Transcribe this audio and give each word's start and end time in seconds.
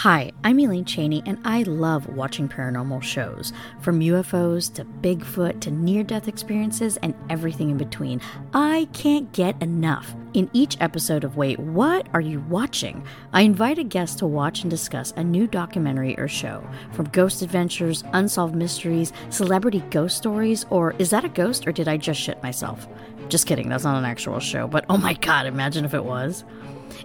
Hi, 0.00 0.32
I'm 0.44 0.58
Elaine 0.58 0.86
Cheney, 0.86 1.22
and 1.26 1.38
I 1.44 1.62
love 1.64 2.06
watching 2.06 2.48
paranormal 2.48 3.02
shows. 3.02 3.52
From 3.82 4.00
UFOs 4.00 4.72
to 4.72 4.86
Bigfoot 4.86 5.60
to 5.60 5.70
near 5.70 6.02
death 6.02 6.26
experiences 6.26 6.96
and 7.02 7.14
everything 7.28 7.68
in 7.68 7.76
between. 7.76 8.22
I 8.54 8.88
can't 8.94 9.30
get 9.34 9.60
enough. 9.60 10.14
In 10.32 10.48
each 10.54 10.78
episode 10.80 11.22
of 11.22 11.36
Wait, 11.36 11.58
What 11.58 12.08
Are 12.14 12.22
You 12.22 12.40
Watching? 12.48 13.04
I 13.34 13.42
invite 13.42 13.78
a 13.78 13.84
guest 13.84 14.20
to 14.20 14.26
watch 14.26 14.62
and 14.62 14.70
discuss 14.70 15.12
a 15.18 15.22
new 15.22 15.46
documentary 15.46 16.18
or 16.18 16.28
show. 16.28 16.66
From 16.92 17.10
ghost 17.10 17.42
adventures, 17.42 18.02
unsolved 18.14 18.54
mysteries, 18.54 19.12
celebrity 19.28 19.84
ghost 19.90 20.16
stories, 20.16 20.64
or 20.70 20.94
is 20.98 21.10
that 21.10 21.26
a 21.26 21.28
ghost 21.28 21.68
or 21.68 21.72
did 21.72 21.88
I 21.88 21.98
just 21.98 22.18
shit 22.18 22.42
myself? 22.42 22.88
Just 23.28 23.46
kidding, 23.46 23.68
that's 23.68 23.84
not 23.84 23.98
an 23.98 24.06
actual 24.06 24.40
show, 24.40 24.66
but 24.66 24.86
oh 24.88 24.96
my 24.96 25.12
god, 25.12 25.44
imagine 25.44 25.84
if 25.84 25.92
it 25.92 26.06
was. 26.06 26.42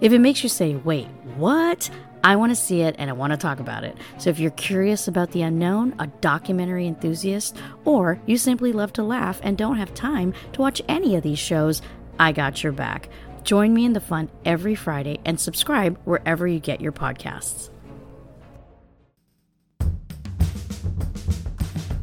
If 0.01 0.11
it 0.11 0.19
makes 0.19 0.43
you 0.43 0.49
say, 0.49 0.75
wait, 0.75 1.07
what? 1.37 1.89
I 2.23 2.35
want 2.37 2.51
to 2.51 2.55
see 2.55 2.81
it 2.81 2.95
and 2.97 3.07
I 3.09 3.13
want 3.13 3.33
to 3.33 3.37
talk 3.37 3.59
about 3.59 3.83
it. 3.83 3.95
So 4.17 4.31
if 4.31 4.39
you're 4.39 4.49
curious 4.51 5.07
about 5.07 5.31
the 5.31 5.43
unknown, 5.43 5.93
a 5.99 6.07
documentary 6.07 6.87
enthusiast, 6.87 7.55
or 7.85 8.19
you 8.25 8.37
simply 8.37 8.73
love 8.73 8.93
to 8.93 9.03
laugh 9.03 9.39
and 9.43 9.55
don't 9.55 9.77
have 9.77 9.93
time 9.93 10.33
to 10.53 10.61
watch 10.61 10.81
any 10.87 11.15
of 11.15 11.23
these 11.23 11.37
shows, 11.37 11.83
I 12.19 12.31
got 12.31 12.63
your 12.63 12.71
back. 12.71 13.09
Join 13.43 13.75
me 13.75 13.85
in 13.85 13.93
the 13.93 13.99
fun 13.99 14.29
every 14.43 14.73
Friday 14.73 15.19
and 15.23 15.39
subscribe 15.39 15.99
wherever 16.03 16.47
you 16.47 16.59
get 16.59 16.81
your 16.81 16.91
podcasts. 16.91 17.69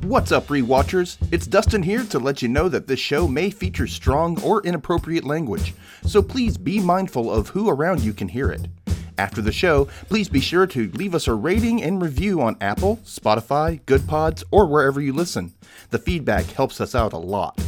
What's 0.03 0.33
up, 0.33 0.49
rewatchers? 0.49 1.17
It's 1.31 1.47
Dustin 1.47 1.85
here 1.85 2.03
to 2.07 2.19
let 2.19 2.43
you 2.43 2.49
know 2.49 2.69
that 2.69 2.89
this 2.89 2.99
show 2.99 3.29
may 3.29 3.51
feature 3.51 3.87
strong 3.87 4.43
or 4.43 4.61
inappropriate 4.67 5.23
language, 5.23 5.75
so 6.05 6.21
please 6.21 6.59
be 6.59 6.81
mindful 6.81 7.31
of 7.31 7.51
who 7.51 7.71
around 7.71 8.01
you 8.01 8.13
can 8.13 8.27
hear 8.27 8.51
it. 8.51 8.67
After 9.17 9.41
the 9.41 9.53
show, 9.53 9.85
please 10.09 10.29
be 10.29 10.41
sure 10.41 10.67
to 10.67 10.91
leave 10.91 11.15
us 11.15 11.29
a 11.29 11.35
rating 11.35 11.85
and 11.85 12.03
review 12.03 12.41
on 12.41 12.57
Apple, 12.61 12.97
Spotify, 13.05 13.81
Goodpods, 13.83 14.43
or 14.51 14.67
wherever 14.67 15.01
you 15.01 15.13
listen. 15.13 15.53
The 15.91 16.01
feedback 16.01 16.47
helps 16.47 16.81
us 16.81 16.97
out 16.97 17.13
a 17.13 17.19
lot. 17.19 17.63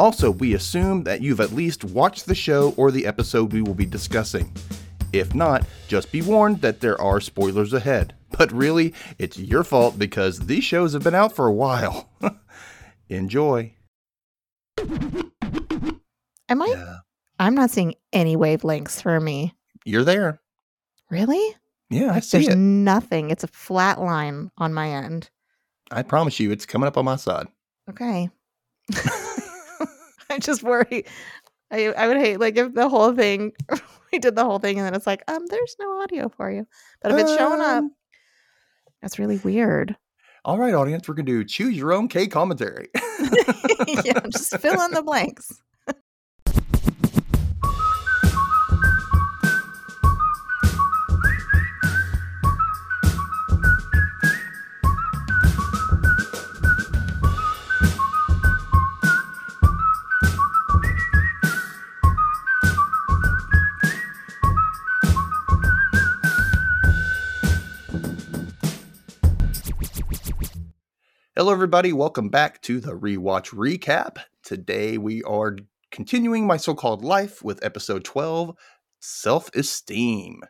Also, 0.00 0.32
we 0.32 0.52
assume 0.52 1.04
that 1.04 1.20
you've 1.20 1.40
at 1.40 1.52
least 1.52 1.84
watched 1.84 2.26
the 2.26 2.34
show 2.34 2.74
or 2.76 2.90
the 2.90 3.06
episode 3.06 3.52
we 3.52 3.62
will 3.62 3.72
be 3.72 3.86
discussing. 3.86 4.52
If 5.12 5.32
not, 5.32 5.64
just 5.86 6.10
be 6.10 6.22
warned 6.22 6.60
that 6.62 6.80
there 6.80 7.00
are 7.00 7.20
spoilers 7.20 7.72
ahead. 7.72 8.14
But 8.38 8.52
really, 8.52 8.92
it's 9.18 9.38
your 9.38 9.64
fault 9.64 9.98
because 9.98 10.40
these 10.40 10.64
shows 10.64 10.92
have 10.92 11.02
been 11.02 11.14
out 11.14 11.34
for 11.34 11.46
a 11.46 11.52
while. 11.52 12.10
Enjoy. 13.08 13.74
Am 14.78 16.62
I? 16.62 16.66
Yeah. 16.66 16.96
I'm 17.38 17.54
not 17.54 17.70
seeing 17.70 17.94
any 18.12 18.36
wavelengths 18.36 19.00
for 19.02 19.20
me. 19.20 19.54
You're 19.84 20.04
there. 20.04 20.40
Really? 21.10 21.56
Yeah, 21.90 22.12
I 22.12 22.20
see 22.20 22.38
There's 22.38 22.48
it. 22.54 22.56
nothing. 22.58 23.30
It's 23.30 23.44
a 23.44 23.48
flat 23.48 24.00
line 24.00 24.50
on 24.58 24.74
my 24.74 24.88
end. 24.90 25.30
I 25.90 26.02
promise 26.02 26.40
you, 26.40 26.50
it's 26.50 26.66
coming 26.66 26.88
up 26.88 26.96
on 26.96 27.04
my 27.04 27.16
side. 27.16 27.46
Okay. 27.88 28.28
I 30.30 30.38
just 30.40 30.62
worry. 30.62 31.04
I 31.70 31.86
I 31.88 32.08
would 32.08 32.16
hate 32.16 32.40
like 32.40 32.56
if 32.56 32.74
the 32.74 32.88
whole 32.88 33.12
thing 33.14 33.52
we 34.12 34.18
did 34.18 34.34
the 34.36 34.44
whole 34.44 34.58
thing 34.58 34.78
and 34.78 34.86
then 34.86 34.94
it's 34.94 35.06
like 35.06 35.22
um 35.28 35.46
there's 35.46 35.76
no 35.80 36.00
audio 36.02 36.28
for 36.28 36.50
you. 36.50 36.66
But 37.02 37.12
if 37.12 37.18
it's 37.18 37.36
showing 37.36 37.60
up, 37.60 37.78
Um, 37.78 37.90
that's 39.02 39.18
really 39.18 39.38
weird. 39.38 39.96
All 40.44 40.58
right, 40.58 40.74
audience, 40.74 41.08
we're 41.08 41.14
going 41.14 41.26
to 41.26 41.32
do 41.32 41.44
choose 41.44 41.76
your 41.76 41.92
own 41.92 42.08
K 42.08 42.26
commentary. 42.28 42.88
yeah, 44.04 44.20
just 44.30 44.56
fill 44.58 44.80
in 44.82 44.92
the 44.92 45.02
blanks. 45.04 45.60
Hello, 71.38 71.52
everybody. 71.52 71.92
Welcome 71.92 72.30
back 72.30 72.62
to 72.62 72.80
the 72.80 72.92
Rewatch 72.92 73.52
Recap. 73.52 74.16
Today 74.42 74.96
we 74.96 75.22
are 75.24 75.58
continuing 75.90 76.46
my 76.46 76.56
so 76.56 76.74
called 76.74 77.04
life 77.04 77.44
with 77.44 77.62
episode 77.62 78.04
12 78.04 78.56
Self 79.00 79.54
Esteem. 79.54 80.40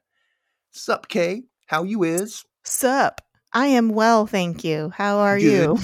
Sup, 0.70 1.08
K? 1.08 1.42
How 1.66 1.82
you 1.82 2.04
is? 2.04 2.44
Sup? 2.62 3.20
I 3.52 3.66
am 3.66 3.88
well, 3.88 4.28
thank 4.28 4.62
you. 4.62 4.90
How 4.90 5.18
are 5.18 5.40
Good. 5.40 5.76
you? 5.76 5.78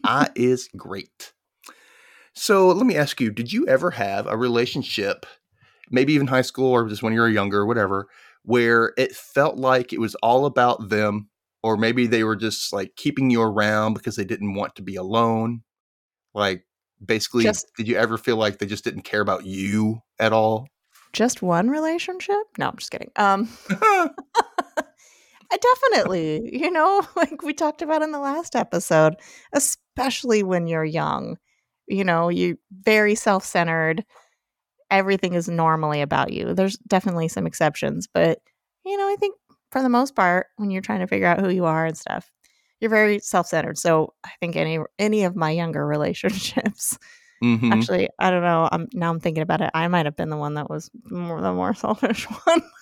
I 0.04 0.30
is 0.34 0.66
great. 0.78 1.34
So 2.32 2.68
let 2.68 2.86
me 2.86 2.96
ask 2.96 3.20
you 3.20 3.30
did 3.30 3.52
you 3.52 3.66
ever 3.66 3.90
have 3.90 4.26
a 4.26 4.38
relationship, 4.38 5.26
maybe 5.90 6.14
even 6.14 6.28
high 6.28 6.40
school 6.40 6.70
or 6.70 6.88
just 6.88 7.02
when 7.02 7.12
you 7.12 7.20
were 7.20 7.28
younger 7.28 7.66
whatever, 7.66 8.08
where 8.44 8.94
it 8.96 9.14
felt 9.14 9.58
like 9.58 9.92
it 9.92 10.00
was 10.00 10.14
all 10.22 10.46
about 10.46 10.88
them? 10.88 11.28
Or 11.62 11.76
maybe 11.76 12.06
they 12.06 12.24
were 12.24 12.36
just 12.36 12.72
like 12.72 12.96
keeping 12.96 13.30
you 13.30 13.40
around 13.40 13.94
because 13.94 14.16
they 14.16 14.24
didn't 14.24 14.54
want 14.54 14.74
to 14.76 14.82
be 14.82 14.96
alone? 14.96 15.62
Like, 16.34 16.64
basically, 17.04 17.44
Just- 17.44 17.70
did 17.76 17.86
you 17.88 17.96
ever 17.96 18.18
feel 18.18 18.36
like 18.36 18.58
they 18.58 18.66
just 18.66 18.84
didn't 18.84 19.02
care 19.02 19.20
about 19.20 19.46
you 19.46 20.00
at 20.18 20.32
all? 20.32 20.66
Just 21.12 21.42
one 21.42 21.68
relationship? 21.68 22.42
No, 22.58 22.68
I'm 22.68 22.76
just 22.76 22.90
kidding. 22.90 23.10
Um 23.16 23.48
I 25.52 25.58
definitely, 25.58 26.58
you 26.58 26.70
know, 26.70 27.06
like 27.16 27.42
we 27.42 27.52
talked 27.52 27.82
about 27.82 28.02
in 28.02 28.12
the 28.12 28.18
last 28.18 28.56
episode, 28.56 29.16
especially 29.52 30.42
when 30.42 30.66
you're 30.66 30.84
young, 30.84 31.36
you 31.86 32.04
know, 32.04 32.28
you 32.28 32.58
very 32.84 33.14
self-centered. 33.14 34.04
Everything 34.90 35.34
is 35.34 35.48
normally 35.48 36.00
about 36.00 36.32
you. 36.32 36.54
There's 36.54 36.76
definitely 36.78 37.28
some 37.28 37.46
exceptions, 37.46 38.08
but 38.12 38.40
you 38.84 38.96
know, 38.96 39.04
I 39.04 39.16
think 39.16 39.36
for 39.72 39.82
the 39.82 39.88
most 39.88 40.14
part, 40.14 40.46
when 40.56 40.70
you're 40.70 40.82
trying 40.82 41.00
to 41.00 41.06
figure 41.08 41.26
out 41.26 41.40
who 41.40 41.48
you 41.48 41.64
are 41.64 41.84
and 41.86 41.96
stuff, 41.98 42.30
you're 42.80 42.90
very 42.90 43.18
self-centered. 43.18 43.78
So 43.78 44.12
I 44.24 44.30
think 44.40 44.54
any 44.56 44.78
any 44.98 45.24
of 45.24 45.34
my 45.34 45.50
younger 45.50 45.84
relationships, 45.96 46.98
Mhm. 47.42 47.72
actually, 47.72 48.08
I 48.20 48.30
don't 48.30 48.42
know. 48.42 48.68
I'm 48.70 48.88
now 48.92 49.10
I'm 49.10 49.18
thinking 49.18 49.42
about 49.42 49.60
it. 49.62 49.70
I 49.74 49.88
might 49.88 50.06
have 50.06 50.14
been 50.16 50.28
the 50.30 50.36
one 50.36 50.54
that 50.54 50.70
was 50.70 50.90
more 51.10 51.40
the 51.40 51.52
more 51.52 51.74
selfish 51.84 52.24
one. 52.24 52.62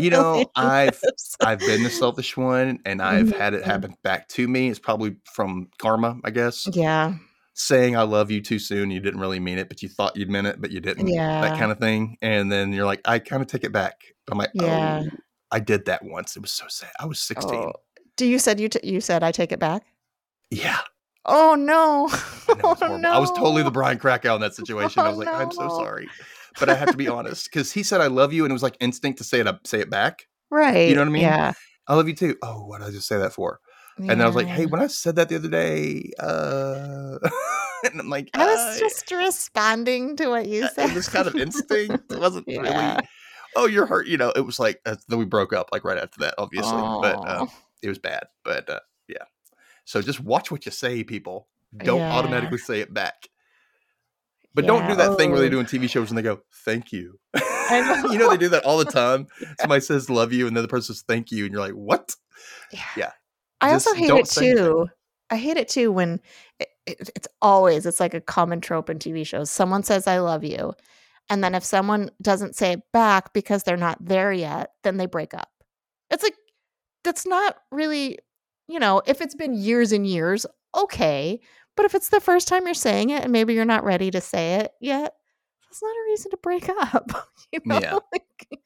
You 0.00 0.10
know, 0.10 0.44
I've- 0.56 0.96
I've 1.42 1.58
been 1.58 1.82
the 1.82 1.90
selfish 1.90 2.36
one 2.36 2.78
and 2.84 3.00
I've 3.00 3.34
had 3.34 3.54
it 3.54 3.62
Mhm. 3.62 3.66
happen 3.66 3.94
back 4.02 4.28
to 4.30 4.46
me. 4.48 4.68
It's 4.68 4.78
probably 4.78 5.16
from 5.34 5.68
karma, 5.78 6.18
I 6.24 6.30
guess. 6.30 6.66
yeah. 6.72 7.14
saying 7.54 7.94
I 7.96 8.02
love 8.02 8.30
you 8.30 8.40
too 8.40 8.58
soon. 8.58 8.90
You 8.90 8.98
didn't 9.00 9.20
really 9.20 9.38
mean 9.38 9.58
it, 9.58 9.68
but 9.68 9.82
you 9.82 9.88
thought 9.90 10.16
you'd 10.16 10.30
meant 10.30 10.46
it, 10.46 10.58
but 10.60 10.70
you 10.70 10.80
didn't. 10.80 11.08
Yeah. 11.08 11.42
That 11.42 11.58
kind 11.58 11.70
of 11.70 11.78
thing. 11.78 12.16
And 12.22 12.50
then 12.50 12.72
you're 12.72 12.86
like, 12.86 13.02
I 13.04 13.18
kind 13.18 13.42
of 13.42 13.48
take 13.48 13.64
it 13.64 13.72
back. 13.72 13.96
I'm 14.30 14.38
like, 14.38 14.50
Yeah. 14.54 15.02
oh, 15.04 15.16
I 15.52 15.60
did 15.60 15.84
that 15.84 16.04
once. 16.04 16.34
It 16.36 16.40
was 16.42 16.50
so 16.50 16.64
sad. 16.68 16.90
I 16.98 17.06
was 17.06 17.20
16. 17.20 17.54
Oh. 17.54 17.72
Do 18.16 18.26
you 18.26 18.38
said 18.38 18.58
you 18.58 18.68
t- 18.68 18.80
you 18.82 19.00
said 19.00 19.22
I 19.22 19.30
take 19.30 19.52
it 19.52 19.58
back? 19.60 19.84
Yeah. 20.50 20.80
Oh 21.24 21.54
no! 21.54 22.08
I, 22.12 22.60
oh, 22.64 22.74
horrible. 22.74 23.06
I 23.06 23.18
was 23.18 23.30
totally 23.30 23.62
the. 23.62 23.70
Brian 23.70 23.98
Krakow 23.98 24.34
in 24.34 24.40
that 24.40 24.54
situation. 24.60 25.00
I 25.02 25.06
Oh, 25.06 25.10
was 25.10 25.18
like, 25.18 25.28
I'm 25.28 25.52
so 25.52 25.68
sorry. 25.68 26.08
But 26.58 26.68
I 26.68 26.74
have 26.74 26.90
to 26.90 26.96
be 26.96 27.08
honest 27.08 27.48
because 27.50 27.72
he 27.72 27.82
said 27.82 28.00
I 28.00 28.08
love 28.08 28.32
you 28.32 28.44
and 28.44 28.50
it 28.50 28.54
was 28.54 28.62
like 28.62 28.76
instinct 28.80 29.18
to 29.18 29.24
say 29.24 29.40
it 29.40 29.46
up, 29.46 29.66
say 29.66 29.80
it 29.80 29.88
back. 29.90 30.26
right. 30.50 30.88
You 30.88 30.94
know 30.96 31.00
what 31.02 31.08
I 31.08 31.12
mean? 31.12 31.22
Yeah. 31.22 31.52
I 31.88 31.94
love 31.94 32.08
you 32.08 32.14
too. 32.14 32.36
Oh, 32.42 32.66
what 32.66 32.80
did 32.80 32.88
I 32.88 32.90
just 32.90 33.06
say 33.08 33.18
that 33.18 33.32
for? 33.32 33.60
And 33.98 34.08
then 34.08 34.20
I 34.22 34.26
was 34.26 34.34
like, 34.36 34.46
hey, 34.46 34.66
when 34.66 34.80
I 34.80 34.86
said 34.86 35.16
that 35.16 35.28
the 35.28 35.36
other 35.36 35.48
day, 35.50 36.10
uh, 36.18 37.18
and 37.84 38.00
I'm 38.00 38.08
like, 38.08 38.30
I 38.34 38.46
was 38.46 38.76
uh, 38.76 38.78
just 38.80 39.10
responding 39.10 40.16
to 40.16 40.28
what 40.28 40.46
you 40.48 40.66
said. 40.68 40.90
it 40.90 40.94
was 40.94 41.08
kind 41.08 41.26
of 41.28 41.34
instinct. 41.36 42.10
It 42.10 42.18
wasn't 42.18 42.46
Yeah. 42.48 42.60
really. 42.94 43.08
Oh, 43.56 43.66
you're 43.66 43.86
hurt. 43.86 44.06
You 44.06 44.16
know, 44.16 44.30
it 44.34 44.42
was 44.42 44.58
like 44.58 44.80
uh, 44.86 44.96
then 45.08 45.18
we 45.18 45.24
broke 45.24 45.52
up 45.52 45.68
like 45.72 45.84
right 45.84 45.98
after 45.98 46.20
that, 46.20 46.34
obviously. 46.38 46.72
But 46.72 47.16
uh, 47.28 47.46
it 47.82 47.88
was 47.88 47.98
bad. 47.98 48.24
But 48.44 48.68
uh, 48.68 48.80
yeah. 49.08 49.24
So 49.84 50.00
just 50.02 50.20
watch 50.20 50.50
what 50.50 50.64
you 50.66 50.72
say, 50.72 51.04
people. 51.04 51.48
Don't 51.76 51.98
Yeah. 51.98 52.12
automatically 52.12 52.58
say 52.58 52.80
it 52.80 52.92
back. 52.92 53.28
But 54.54 54.66
don't 54.66 54.82
do 54.82 54.90
Yeah, 54.90 55.08
that 55.08 55.16
thing 55.16 55.30
where 55.30 55.40
they 55.40 55.46
oh. 55.46 55.50
do 55.50 55.60
in 55.60 55.66
TV 55.66 55.88
shows 55.88 56.10
and 56.10 56.18
they 56.18 56.22
go, 56.22 56.40
"Thank 56.64 56.92
you." 56.92 57.18
know. 57.34 57.40
you 58.10 58.18
know 58.18 58.28
they 58.28 58.36
do 58.36 58.50
that 58.50 58.64
all 58.64 58.76
the 58.78 58.84
time. 58.84 59.26
Somebody 59.60 59.80
says 59.80 60.10
"love 60.10 60.32
you" 60.32 60.46
and 60.46 60.54
then 60.56 60.62
the 60.62 60.66
other 60.66 60.70
person 60.70 60.94
says 60.94 61.04
"thank 61.06 61.30
you," 61.30 61.44
and 61.44 61.52
you're 61.52 61.62
like, 61.62 61.72
"What?" 61.72 62.14
Yeah. 62.96 63.12
I 63.60 63.72
also 63.72 63.94
hate 63.94 64.10
it 64.10 64.26
say 64.26 64.50
anything. 64.50 64.64
too. 64.64 64.86
I 65.30 65.36
hate 65.36 65.56
it 65.56 65.68
too 65.68 65.90
when 65.90 66.20
it, 66.58 66.68
it, 66.84 67.10
it's 67.16 67.28
always 67.40 67.86
it's 67.86 68.00
like 68.00 68.12
a 68.12 68.20
common 68.20 68.60
trope 68.60 68.90
in 68.90 68.98
TV 68.98 69.26
shows. 69.26 69.50
Someone 69.50 69.82
says 69.82 70.06
"I 70.06 70.18
love 70.18 70.44
you," 70.44 70.74
and 71.32 71.42
then 71.42 71.54
if 71.54 71.64
someone 71.64 72.10
doesn't 72.20 72.54
say 72.56 72.72
it 72.72 72.82
back 72.92 73.32
because 73.32 73.62
they're 73.62 73.78
not 73.78 73.96
there 74.04 74.30
yet, 74.34 74.72
then 74.84 74.98
they 74.98 75.06
break 75.06 75.32
up. 75.32 75.48
It's 76.10 76.22
like 76.22 76.34
that's 77.04 77.26
not 77.26 77.56
really, 77.70 78.18
you 78.68 78.78
know, 78.78 79.00
if 79.06 79.22
it's 79.22 79.34
been 79.34 79.54
years 79.54 79.92
and 79.92 80.06
years, 80.06 80.44
okay. 80.76 81.40
But 81.74 81.86
if 81.86 81.94
it's 81.94 82.10
the 82.10 82.20
first 82.20 82.48
time 82.48 82.66
you're 82.66 82.74
saying 82.74 83.08
it 83.08 83.22
and 83.22 83.32
maybe 83.32 83.54
you're 83.54 83.64
not 83.64 83.82
ready 83.82 84.10
to 84.10 84.20
say 84.20 84.56
it 84.56 84.72
yet, 84.78 85.14
that's 85.64 85.82
not 85.82 85.88
a 85.88 86.04
reason 86.10 86.30
to 86.32 86.36
break 86.36 86.68
up. 86.94 87.10
you 87.50 87.60
know, 87.64 87.80
Yeah. 87.80 87.98
like, 88.12 88.60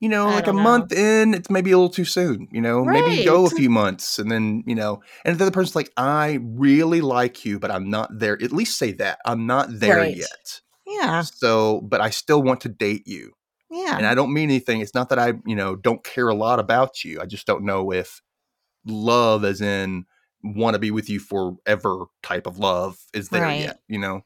you 0.00 0.08
know, 0.08 0.26
I 0.28 0.34
like 0.34 0.48
a 0.48 0.52
know. 0.52 0.60
month 0.60 0.90
in, 0.92 1.34
it's 1.34 1.48
maybe 1.50 1.70
a 1.70 1.76
little 1.78 1.88
too 1.88 2.04
soon. 2.04 2.48
You 2.50 2.60
know, 2.60 2.84
maybe 2.84 3.24
go 3.24 3.46
a 3.46 3.50
few 3.50 3.70
months 3.70 4.18
and 4.18 4.28
then, 4.28 4.64
you 4.66 4.74
know, 4.74 5.00
and 5.24 5.30
if 5.32 5.38
the 5.38 5.44
other 5.44 5.52
person's 5.52 5.76
like, 5.76 5.92
I 5.96 6.40
really 6.42 7.00
like 7.00 7.44
you, 7.44 7.60
but 7.60 7.70
I'm 7.70 7.88
not 7.88 8.18
there. 8.18 8.34
At 8.42 8.50
least 8.50 8.76
say 8.76 8.90
that. 8.94 9.20
I'm 9.24 9.46
not 9.46 9.68
there 9.70 9.98
Right. 9.98 10.16
yet. 10.16 10.60
Yeah. 11.00 11.22
So, 11.22 11.80
but 11.82 12.00
I 12.00 12.10
still 12.10 12.42
want 12.42 12.60
to 12.62 12.68
date 12.68 13.06
you. 13.06 13.32
Yeah. 13.70 13.96
And 13.96 14.06
I 14.06 14.14
don't 14.14 14.32
mean 14.34 14.50
anything. 14.50 14.80
It's 14.80 14.94
not 14.94 15.08
that 15.10 15.18
I, 15.18 15.32
you 15.46 15.56
know, 15.56 15.76
don't 15.76 16.04
care 16.04 16.28
a 16.28 16.34
lot 16.34 16.58
about 16.60 17.04
you. 17.04 17.20
I 17.20 17.26
just 17.26 17.46
don't 17.46 17.64
know 17.64 17.92
if 17.92 18.20
love, 18.84 19.44
as 19.44 19.60
in 19.60 20.04
want 20.44 20.74
to 20.74 20.78
be 20.78 20.90
with 20.90 21.08
you 21.08 21.20
forever 21.20 22.06
type 22.22 22.46
of 22.46 22.58
love, 22.58 22.98
is 23.14 23.28
there 23.30 23.42
Right. 23.42 23.60
yet, 23.60 23.78
you 23.88 23.98
know? 23.98 24.22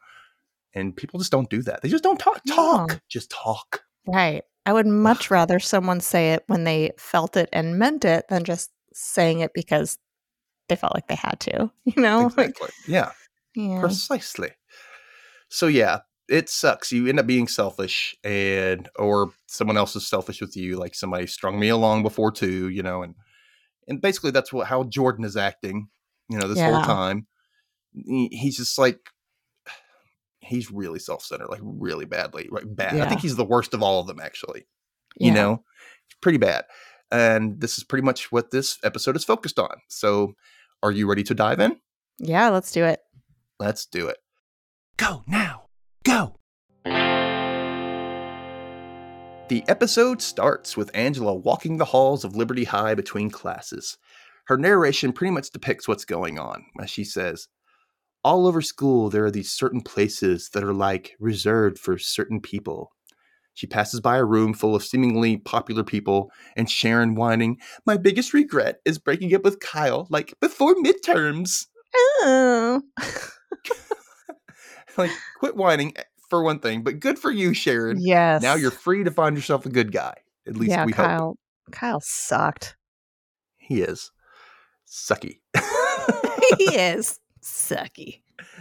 And 0.74 0.96
people 0.96 1.18
just 1.20 1.30
don't 1.32 1.48
do 1.48 1.62
that. 1.62 1.82
They 1.82 1.88
just 1.88 2.02
don't 2.02 2.18
talk. 2.18 2.40
No. 2.46 2.54
Talk. 2.56 3.00
Just 3.08 3.30
talk. 3.30 3.82
right. 4.06 4.42
I 4.69 4.72
would 4.72 4.86
much 4.88 5.30
rather 5.30 5.60
someone 5.60 6.00
say 6.00 6.32
it 6.32 6.42
when 6.48 6.64
they 6.64 6.90
felt 6.98 7.36
it 7.36 7.48
and 7.52 7.78
meant 7.78 8.04
it 8.04 8.24
than 8.28 8.42
just 8.42 8.72
saying 8.92 9.38
it 9.38 9.52
because 9.54 9.96
they 10.69 10.74
felt 10.74 10.92
like 10.92 11.06
they 11.06 11.14
had 11.14 11.38
to. 11.40 11.70
You 11.84 12.02
know? 12.02 12.32
Like, 12.36 12.48
Exactly. 12.48 12.69
yeah. 12.88 13.12
yeah. 13.54 13.78
Precisely. 13.78 14.50
So 15.48 15.69
yeah, 15.69 16.00
it 16.28 16.49
sucks. 16.49 16.90
You 16.93 17.06
end 17.06 17.20
up 17.20 17.26
being 17.26 17.49
selfish 17.49 18.17
and 18.25 18.88
or 18.96 19.31
someone 19.46 19.76
else 19.76 19.94
is 19.96 20.06
selfish 20.06 20.40
with 20.40 20.56
you, 20.56 20.76
like 20.76 20.94
somebody 20.94 21.26
strung 21.26 21.58
me 21.58 21.69
along 21.69 22.02
before 22.02 22.32
too, 22.32 22.69
you 22.69 22.82
know, 22.82 23.02
and 23.02 23.14
and 23.88 24.00
basically 24.00 24.31
that's 24.32 24.52
what 24.52 24.67
how 24.67 24.84
Jordan 24.84 25.25
is 25.25 25.37
acting, 25.37 25.88
you 26.28 26.38
know, 26.38 26.49
this 26.49 26.58
whole 26.73 26.82
time. 26.84 27.26
He- 27.94 28.28
he's 28.32 28.56
just 28.56 28.78
like 28.78 28.99
he's 30.40 30.70
really 30.70 30.99
self-centered, 30.99 31.49
like 31.49 31.61
really 31.62 32.05
badly, 32.05 32.49
like 32.50 32.64
bad. 32.67 32.94
I 33.05 33.08
think 33.08 33.20
he's 33.20 33.37
the 33.37 33.44
worst 33.44 33.75
of 33.75 33.82
all 33.82 34.00
of 34.00 34.06
them 34.06 34.20
actually. 34.20 34.67
You 35.19 35.31
know, 35.34 35.64
it's 36.06 36.17
pretty 36.20 36.38
bad. 36.38 36.64
And 37.11 37.61
this 37.61 37.79
is 37.79 37.84
pretty 37.84 38.05
much 38.05 38.31
what 38.32 38.50
this 38.50 38.79
episode 38.84 39.17
is 39.17 39.25
focused 39.25 39.58
on. 39.58 39.70
So, 39.88 40.34
are 40.82 40.90
you 40.90 41.08
ready 41.08 41.22
to 41.22 41.34
dive 41.34 41.61
in? 41.61 41.76
Yeah, 42.19 42.49
let's 42.50 42.72
do 42.72 42.84
it. 42.84 43.00
Let's 43.61 43.87
do 43.87 44.08
it. 44.08 44.19
Go 44.99 45.22
now. 45.26 45.65
Go. 46.06 46.38
The 49.49 49.64
episode 49.67 50.23
starts 50.23 50.76
with 50.76 50.94
Angela 50.94 51.35
walking 51.35 51.79
the 51.79 51.85
halls 51.87 52.25
of 52.25 52.37
Liberty 52.37 52.62
High 52.62 52.94
between 52.94 53.29
classes. 53.29 53.99
Her 54.47 54.56
narration 54.56 55.12
pretty 55.12 55.32
much 55.32 55.50
depicts 55.50 55.88
what's 55.88 56.05
going 56.05 56.38
on 56.38 56.67
as 56.81 56.91
she 56.91 57.03
says, 57.03 57.49
All 58.23 58.47
over 58.47 58.62
school, 58.62 59.11
there 59.11 59.25
are 59.25 59.32
these 59.32 59.50
certain 59.50 59.81
places 59.81 60.50
that 60.55 60.62
are 60.62 60.73
like 60.73 61.17
reserved 61.19 61.76
for 61.76 61.99
certain 61.99 62.41
people. 62.41 62.93
She 63.55 63.67
passes 63.67 64.00
by 64.00 64.17
a 64.19 64.25
room 64.25 64.55
full 64.55 64.76
of 64.76 64.85
seemingly 64.85 65.38
popular 65.38 65.82
people 65.82 66.31
and 66.56 66.70
Sharon 66.70 67.17
whining, 67.17 67.58
My 67.85 67.97
biggest 67.97 68.32
regret 68.32 68.76
is 68.85 69.00
breaking 69.00 69.35
up 69.35 69.43
with 69.43 69.58
Kyle, 69.58 70.06
like 70.08 70.35
before 70.41 70.76
midterms. 70.76 71.67
Oh. 71.97 72.82
like 74.98 75.10
quit 75.38 75.56
whining 75.56 75.93
eh, 75.96 76.02
for 76.28 76.43
one 76.43 76.58
thing, 76.58 76.82
but 76.82 77.00
good 77.00 77.19
for 77.19 77.31
you, 77.31 77.54
Sharon. 77.54 77.98
yes. 78.00 78.43
Now 78.43 78.54
you're 78.54 78.70
free 78.70 79.04
to 79.04 79.10
find 79.10 79.37
yourself 79.37 79.66
a 79.66 79.69
good 79.69 79.93
guy. 79.93 80.14
At 80.46 80.56
least 80.56 80.70
yeah, 80.70 80.84
we 80.84 80.93
hope 80.93 81.06
Kyle. 81.06 81.38
Kyle 81.72 82.00
sucked. 82.00 82.76
he 83.56 83.81
is 83.82 84.10
sucky. 84.88 85.40
he 86.58 86.64
is 86.76 87.19
sucky. 87.43 88.20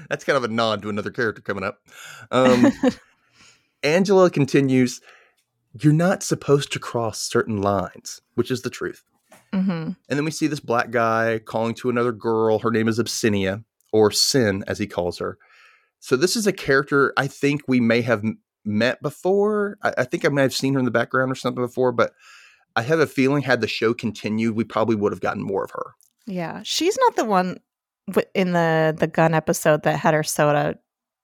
That's 0.09 0.23
kind 0.23 0.37
of 0.37 0.43
a 0.43 0.47
nod 0.47 0.81
to 0.81 0.89
another 0.89 1.11
character 1.11 1.41
coming 1.41 1.63
up. 1.63 1.79
Um, 2.31 2.71
Angela 3.83 4.29
continues, 4.29 5.01
"You're 5.79 5.93
not 5.93 6.23
supposed 6.23 6.71
to 6.73 6.79
cross 6.79 7.19
certain 7.19 7.61
lines," 7.61 8.21
which 8.35 8.49
is 8.51 8.61
the 8.61 8.69
truth. 8.69 9.03
hmm 9.53 9.59
And 9.59 9.95
then 10.07 10.25
we 10.25 10.31
see 10.31 10.47
this 10.47 10.59
black 10.59 10.91
guy 10.91 11.39
calling 11.43 11.75
to 11.75 11.89
another 11.89 12.11
girl. 12.11 12.59
Her 12.59 12.71
name 12.71 12.87
is 12.87 12.99
Abyssinia, 12.99 13.63
or 13.91 14.11
Sin, 14.11 14.63
as 14.67 14.79
he 14.79 14.87
calls 14.87 15.19
her. 15.19 15.37
So 16.05 16.15
this 16.15 16.35
is 16.35 16.45
a 16.45 16.53
character 16.53 17.13
I 17.17 17.25
think 17.25 17.63
we 17.67 17.79
may 17.79 18.01
have 18.01 18.23
met 18.63 19.01
before. 19.01 19.79
I, 19.81 19.91
I 19.97 20.03
think 20.03 20.23
I 20.23 20.29
may 20.29 20.43
have 20.43 20.53
seen 20.53 20.75
her 20.75 20.79
in 20.79 20.85
the 20.85 20.91
background 20.91 21.31
or 21.31 21.35
something 21.35 21.63
before, 21.63 21.91
but 21.91 22.13
I 22.75 22.83
have 22.83 22.99
a 22.99 23.07
feeling 23.07 23.41
had 23.41 23.59
the 23.59 23.67
show 23.67 23.91
continued, 23.95 24.55
we 24.55 24.65
probably 24.65 24.95
would 24.95 25.11
have 25.11 25.19
gotten 25.19 25.41
more 25.41 25.63
of 25.63 25.71
her. 25.71 25.95
Yeah, 26.27 26.61
she's 26.63 26.95
not 26.99 27.15
the 27.15 27.25
one 27.25 27.57
in 28.35 28.51
the 28.51 28.95
the 28.95 29.07
gun 29.07 29.33
episode 29.33 29.81
that 29.81 29.97
had 29.97 30.13
her 30.13 30.21
soda 30.21 30.77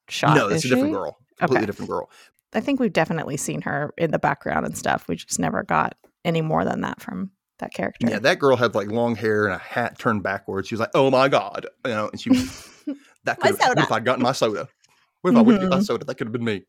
shot. 0.10 0.36
no, 0.36 0.50
that's 0.50 0.66
is 0.66 0.72
a 0.72 0.74
different 0.74 0.94
she? 0.94 0.98
girl. 0.98 1.18
Completely 1.38 1.57
Okay. 1.60 1.66
different 1.68 1.92
girl. 1.92 2.10
I 2.54 2.60
think 2.60 2.80
we've 2.80 2.92
definitely 2.92 3.38
seen 3.38 3.62
her 3.62 3.94
in 4.00 4.10
the 4.10 4.18
background 4.18 4.66
and 4.66 4.75
stuff. 4.75 5.07
We 5.07 5.16
just 5.16 5.38
never 5.38 5.62
got 5.62 5.95
any 6.25 6.42
more 6.42 6.66
than 6.66 6.81
that 6.81 7.00
from 7.01 7.30
that 7.60 7.72
character. 7.72 8.07
Yeah, 8.10 8.18
that 8.18 8.39
girl 8.39 8.56
had 8.56 8.74
like 8.74 8.88
long 8.88 9.16
hair 9.16 9.45
and 9.45 9.54
a 9.54 9.60
hat 9.60 10.00
turned 10.00 10.24
backwards. 10.24 10.69
She 10.69 10.74
was 10.74 10.80
like, 10.80 10.89
"Oh 10.95 11.12
my 11.12 11.30
god," 11.30 11.68
you 11.86 11.92
know, 11.92 12.10
and 12.12 12.19
she 12.19 12.31
that 13.26 13.40
could 13.40 13.58
have, 13.60 13.70
what 13.70 13.78
if. 13.80 13.92
I'd 13.92 14.06
gotten 14.06 14.24
my 14.24 14.32
soda? 14.32 14.68
What 15.22 15.32
if 15.32 15.38
I 15.38 15.42
went 15.42 15.60
to 15.62 15.68
get 15.68 15.76
my 15.78 15.82
soda? 15.84 16.06
That 16.06 16.16
could 16.16 16.28
have 16.28 16.34
been 16.34 16.44
me. 16.44 16.64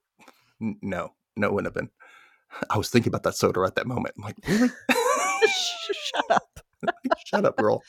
N- 0.61 0.79
No, 0.83 1.15
no, 1.37 1.47
it 1.49 1.53
wouldn't 1.53 1.75
have 1.75 1.75
been. 1.75 1.91
I 2.71 2.77
was 2.79 2.91
thinking 2.91 3.11
about 3.11 3.23
that 3.23 3.35
soda 3.35 3.61
at 3.63 3.77
that 3.77 3.87
moment. 3.87 4.15
I'm 4.19 4.25
like, 4.25 4.37
really? 4.47 4.69
Shut 5.49 6.31
up. 6.31 6.61
Shut 7.27 7.45
up, 7.47 7.57
girl. 7.57 7.83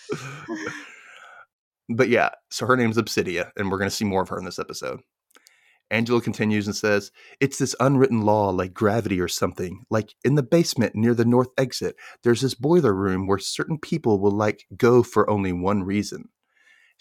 but 1.89 2.10
yeah, 2.10 2.30
so 2.50 2.65
her 2.65 2.77
name's 2.77 2.98
Obsidia, 2.98 3.51
and 3.57 3.69
we're 3.69 3.77
going 3.77 3.89
to 3.89 3.95
see 3.95 4.06
more 4.06 4.21
of 4.24 4.30
her 4.30 4.38
in 4.38 4.45
this 4.45 4.60
episode. 4.60 5.01
Angela 5.92 6.21
continues 6.21 6.65
and 6.65 6.75
says, 6.75 7.12
It's 7.39 7.57
this 7.60 7.75
unwritten 7.80 8.21
law 8.21 8.50
like 8.50 8.74
gravity 8.74 9.19
or 9.19 9.27
something. 9.27 9.83
Like 9.92 10.15
in 10.24 10.36
the 10.36 10.42
basement 10.44 10.95
near 10.95 11.13
the 11.13 11.25
north 11.25 11.50
exit, 11.57 11.95
there's 12.24 12.42
this 12.42 12.56
boiler 12.56 12.94
room 12.94 13.27
where 13.27 13.38
certain 13.38 13.77
people 13.77 14.19
will 14.19 14.31
like 14.31 14.65
go 14.77 15.04
for 15.04 15.30
only 15.30 15.51
one 15.51 15.83
reason. 15.83 16.30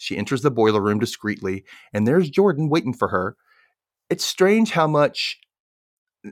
She 0.03 0.17
enters 0.17 0.41
the 0.41 0.51
boiler 0.51 0.81
room 0.81 0.99
discreetly, 0.99 1.63
and 1.93 2.05
there's 2.05 2.29
Jordan 2.29 2.67
waiting 2.67 2.93
for 2.93 3.07
her. 3.07 3.37
It's 4.09 4.25
strange 4.25 4.71
how 4.71 4.85
much 4.85 5.39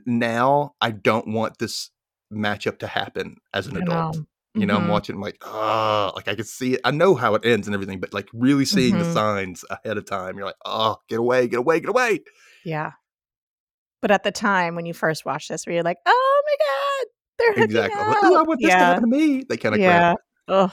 now 0.04 0.74
I 0.82 0.90
don't 0.90 1.28
want 1.28 1.56
this 1.58 1.90
matchup 2.30 2.78
to 2.80 2.86
happen 2.86 3.36
as 3.54 3.66
an 3.66 3.78
adult. 3.78 4.16
know. 4.18 4.26
You 4.54 4.66
know, 4.66 4.76
I'm 4.76 4.84
Mhm. 4.84 4.90
watching 4.90 5.20
like, 5.20 5.38
ah, 5.40 6.12
like 6.14 6.28
I 6.28 6.34
can 6.34 6.44
see 6.44 6.74
it. 6.74 6.82
I 6.84 6.90
know 6.90 7.14
how 7.14 7.34
it 7.34 7.46
ends 7.46 7.66
and 7.66 7.72
everything, 7.72 7.98
but 7.98 8.12
like 8.12 8.28
really 8.34 8.66
seeing 8.66 8.98
the 8.98 9.04
Mhm. 9.04 9.12
signs 9.14 9.64
ahead 9.70 9.96
of 9.96 10.04
time, 10.04 10.36
you're 10.36 10.44
like, 10.44 10.56
oh, 10.66 10.98
get 11.08 11.18
away, 11.18 11.48
get 11.48 11.60
away, 11.60 11.80
get 11.80 11.88
away. 11.88 12.20
Yeah. 12.62 12.92
But 14.02 14.10
at 14.10 14.22
the 14.24 14.32
time 14.32 14.74
when 14.74 14.84
you 14.84 14.92
first 14.92 15.24
watched 15.24 15.48
this, 15.48 15.64
where 15.64 15.72
you're 15.74 15.82
like, 15.84 15.96
"Oh 16.04 16.42
my 16.44 16.56
god, 16.66 17.06
they're 17.38 17.52
hooking 17.54 17.64
Exactly. 17.76 18.00
I'm 18.02 18.08
Up. 18.10 18.22
like, 18.22 18.30
Ooh, 18.30 18.36
I 18.36 18.42
want 18.42 18.60
this 18.60 18.70
to 18.72 18.78
happen 18.78 19.10
to 19.10 19.16
me. 19.16 19.44
They 19.48 19.56
kind 19.56 19.74
of 19.74 19.80
yeah. 19.80 20.12
Ugh. 20.48 20.70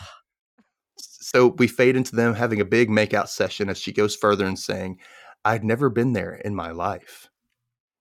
So 1.36 1.50
we 1.59 1.67
fade 1.67 1.95
into 1.95 2.15
them 2.15 2.33
having 2.33 2.59
a 2.59 2.65
big 2.65 2.89
makeout 2.89 3.27
session 3.27 3.69
as 3.69 3.77
she 3.77 3.91
goes 3.91 4.15
further 4.15 4.48
and 4.48 4.57
saying, 4.57 4.98
I'd 5.45 5.63
never 5.63 5.88
been 5.88 6.13
there 6.13 6.33
in 6.33 6.55
my 6.55 6.71
life. 6.71 7.29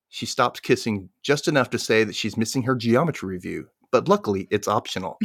She 0.08 0.24
stops 0.24 0.60
kissing 0.60 1.10
just 1.22 1.46
enough 1.46 1.68
to 1.70 1.78
say 1.78 2.04
that 2.04 2.16
she's 2.16 2.38
missing 2.38 2.62
her 2.62 2.74
geometry 2.74 3.28
review, 3.28 3.68
but 3.92 4.08
luckily 4.08 4.48
it's 4.50 4.66
optional. 4.66 5.18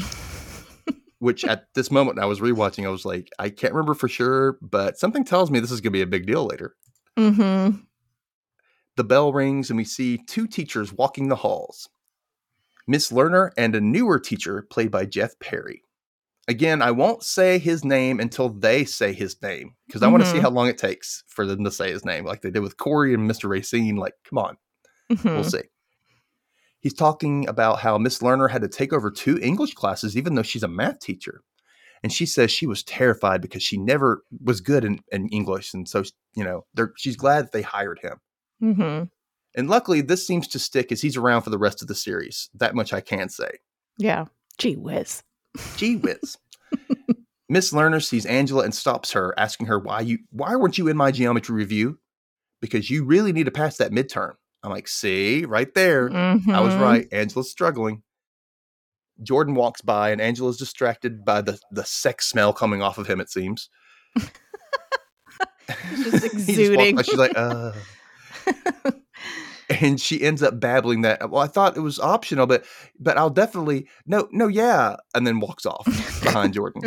Which 1.19 1.45
at 1.45 1.67
this 1.75 1.91
moment 1.91 2.19
I 2.19 2.25
was 2.25 2.41
rewatching, 2.41 2.85
I 2.85 2.89
was 2.89 3.05
like, 3.05 3.29
I 3.39 3.49
can't 3.49 3.73
remember 3.73 3.93
for 3.93 4.09
sure, 4.09 4.57
but 4.61 4.97
something 4.97 5.23
tells 5.23 5.49
me 5.49 5.61
this 5.61 5.71
is 5.71 5.79
going 5.79 5.93
to 5.93 5.97
be 5.97 6.01
a 6.01 6.05
big 6.05 6.27
deal 6.27 6.45
later. 6.45 6.75
Mm-hmm. 7.17 7.77
The 8.97 9.03
bell 9.05 9.31
rings 9.31 9.69
and 9.69 9.77
we 9.77 9.85
see 9.85 10.17
two 10.27 10.45
teachers 10.47 10.91
walking 10.91 11.29
the 11.29 11.37
halls 11.37 11.87
Miss 12.85 13.13
Lerner 13.13 13.51
and 13.57 13.73
a 13.75 13.79
newer 13.79 14.19
teacher 14.19 14.67
played 14.69 14.91
by 14.91 15.05
Jeff 15.05 15.39
Perry. 15.39 15.83
Again, 16.47 16.81
I 16.81 16.91
won't 16.91 17.23
say 17.23 17.57
his 17.57 17.85
name 17.85 18.19
until 18.19 18.49
they 18.49 18.83
say 18.83 19.13
his 19.13 19.41
name 19.41 19.75
because 19.87 20.03
I 20.03 20.07
want 20.07 20.23
to 20.25 20.29
see 20.29 20.39
how 20.39 20.49
long 20.49 20.67
it 20.67 20.77
takes 20.77 21.23
for 21.27 21.45
them 21.45 21.63
to 21.63 21.71
say 21.71 21.91
his 21.91 22.03
name, 22.03 22.25
like 22.25 22.41
they 22.41 22.51
did 22.51 22.59
with 22.59 22.75
Corey 22.77 23.13
and 23.13 23.29
Mr. 23.29 23.47
Racine. 23.49 23.95
Like, 23.95 24.13
come 24.27 24.37
on, 24.39 24.57
Mm-hmm. 25.11 25.27
we'll 25.29 25.43
see. 25.45 25.61
He's 26.81 26.93
talking 26.93 27.47
about 27.47 27.79
how 27.79 27.97
Miss 27.97 28.19
Lerner 28.19 28.49
had 28.49 28.61
to 28.61 28.67
take 28.67 28.91
over 28.91 29.09
two 29.09 29.39
English 29.41 29.73
classes, 29.73 30.17
even 30.17 30.35
though 30.35 30.43
she's 30.43 30.63
a 30.63 30.67
math 30.67 30.99
teacher. 30.99 31.41
And 32.03 32.11
she 32.11 32.25
says 32.25 32.51
she 32.51 32.67
was 32.67 32.83
terrified 32.83 33.41
because 33.41 33.63
she 33.63 33.77
never 33.77 34.23
was 34.43 34.59
good 34.59 34.83
in, 34.83 34.99
in 35.13 35.29
English. 35.29 35.73
And 35.73 35.87
so, 35.87 36.03
you 36.35 36.43
know, 36.43 36.65
they're, 36.73 36.91
she's 36.97 37.15
glad 37.15 37.45
that 37.45 37.51
they 37.53 37.61
hired 37.61 37.99
him. 37.99 38.19
Mm-hmm. 38.61 39.03
And 39.55 39.69
luckily, 39.69 40.01
this 40.01 40.27
seems 40.27 40.49
to 40.49 40.59
stick 40.59 40.91
as 40.91 41.01
he's 41.01 41.15
around 41.15 41.43
for 41.43 41.51
the 41.51 41.57
rest 41.57 41.81
of 41.81 41.87
the 41.87 41.95
series. 41.95 42.49
That 42.55 42.75
much 42.75 42.91
I 42.91 42.99
can 42.99 43.29
say. 43.29 43.51
Yeah. 43.97 44.25
Gee 44.57 44.75
whiz. 44.75 45.23
Gee 45.77 45.95
whiz. 45.97 46.37
Miss 47.49 47.71
Lerner 47.71 48.03
sees 48.03 48.25
Angela 48.25 48.63
and 48.63 48.73
stops 48.73 49.11
her, 49.11 49.33
asking 49.37 49.67
her 49.67 49.77
why 49.77 50.01
you 50.01 50.17
why 50.31 50.55
weren't 50.55 50.77
you 50.77 50.87
in 50.87 50.97
my 50.97 51.11
geometry 51.11 51.53
review? 51.55 51.99
Because 52.61 52.89
you 52.89 53.03
really 53.05 53.31
need 53.33 53.45
to 53.45 53.51
pass 53.51 53.77
that 53.77 53.91
midterm. 53.91 54.33
I'm 54.63 54.71
like, 54.71 54.87
see, 54.87 55.45
right 55.45 55.71
there. 55.75 56.09
I 56.13 56.33
was 56.61 56.73
Mhm. 56.73 56.79
right. 56.81 57.07
Angela's 57.11 57.51
struggling. 57.51 58.01
Jordan 59.21 59.53
walks 59.55 59.81
by 59.81 60.09
and 60.11 60.19
Angela's 60.21 60.57
distracted 60.57 61.23
by 61.25 61.41
the, 61.41 61.59
the 61.71 61.83
sex 61.83 62.27
smell 62.27 62.53
coming 62.53 62.81
off 62.81 62.97
of 62.97 63.05
him, 63.07 63.19
it 63.19 63.29
seems. 63.29 63.69
Just 65.95 66.23
exuding. 66.33 66.95
by, 66.95 67.01
she's 67.03 67.17
like, 67.17 67.33
uh. 67.35 67.73
and 69.81 69.99
she 69.99 70.21
ends 70.21 70.43
up 70.43 70.59
babbling 70.59 71.01
that 71.01 71.29
well 71.29 71.41
i 71.41 71.47
thought 71.47 71.75
it 71.77 71.81
was 71.81 71.99
optional 71.99 72.45
but 72.45 72.65
but 72.99 73.17
i'll 73.17 73.29
definitely 73.29 73.87
no 74.05 74.27
no 74.31 74.47
yeah 74.47 74.95
and 75.15 75.25
then 75.25 75.39
walks 75.39 75.65
off 75.65 75.85
behind 76.23 76.53
jordan. 76.53 76.81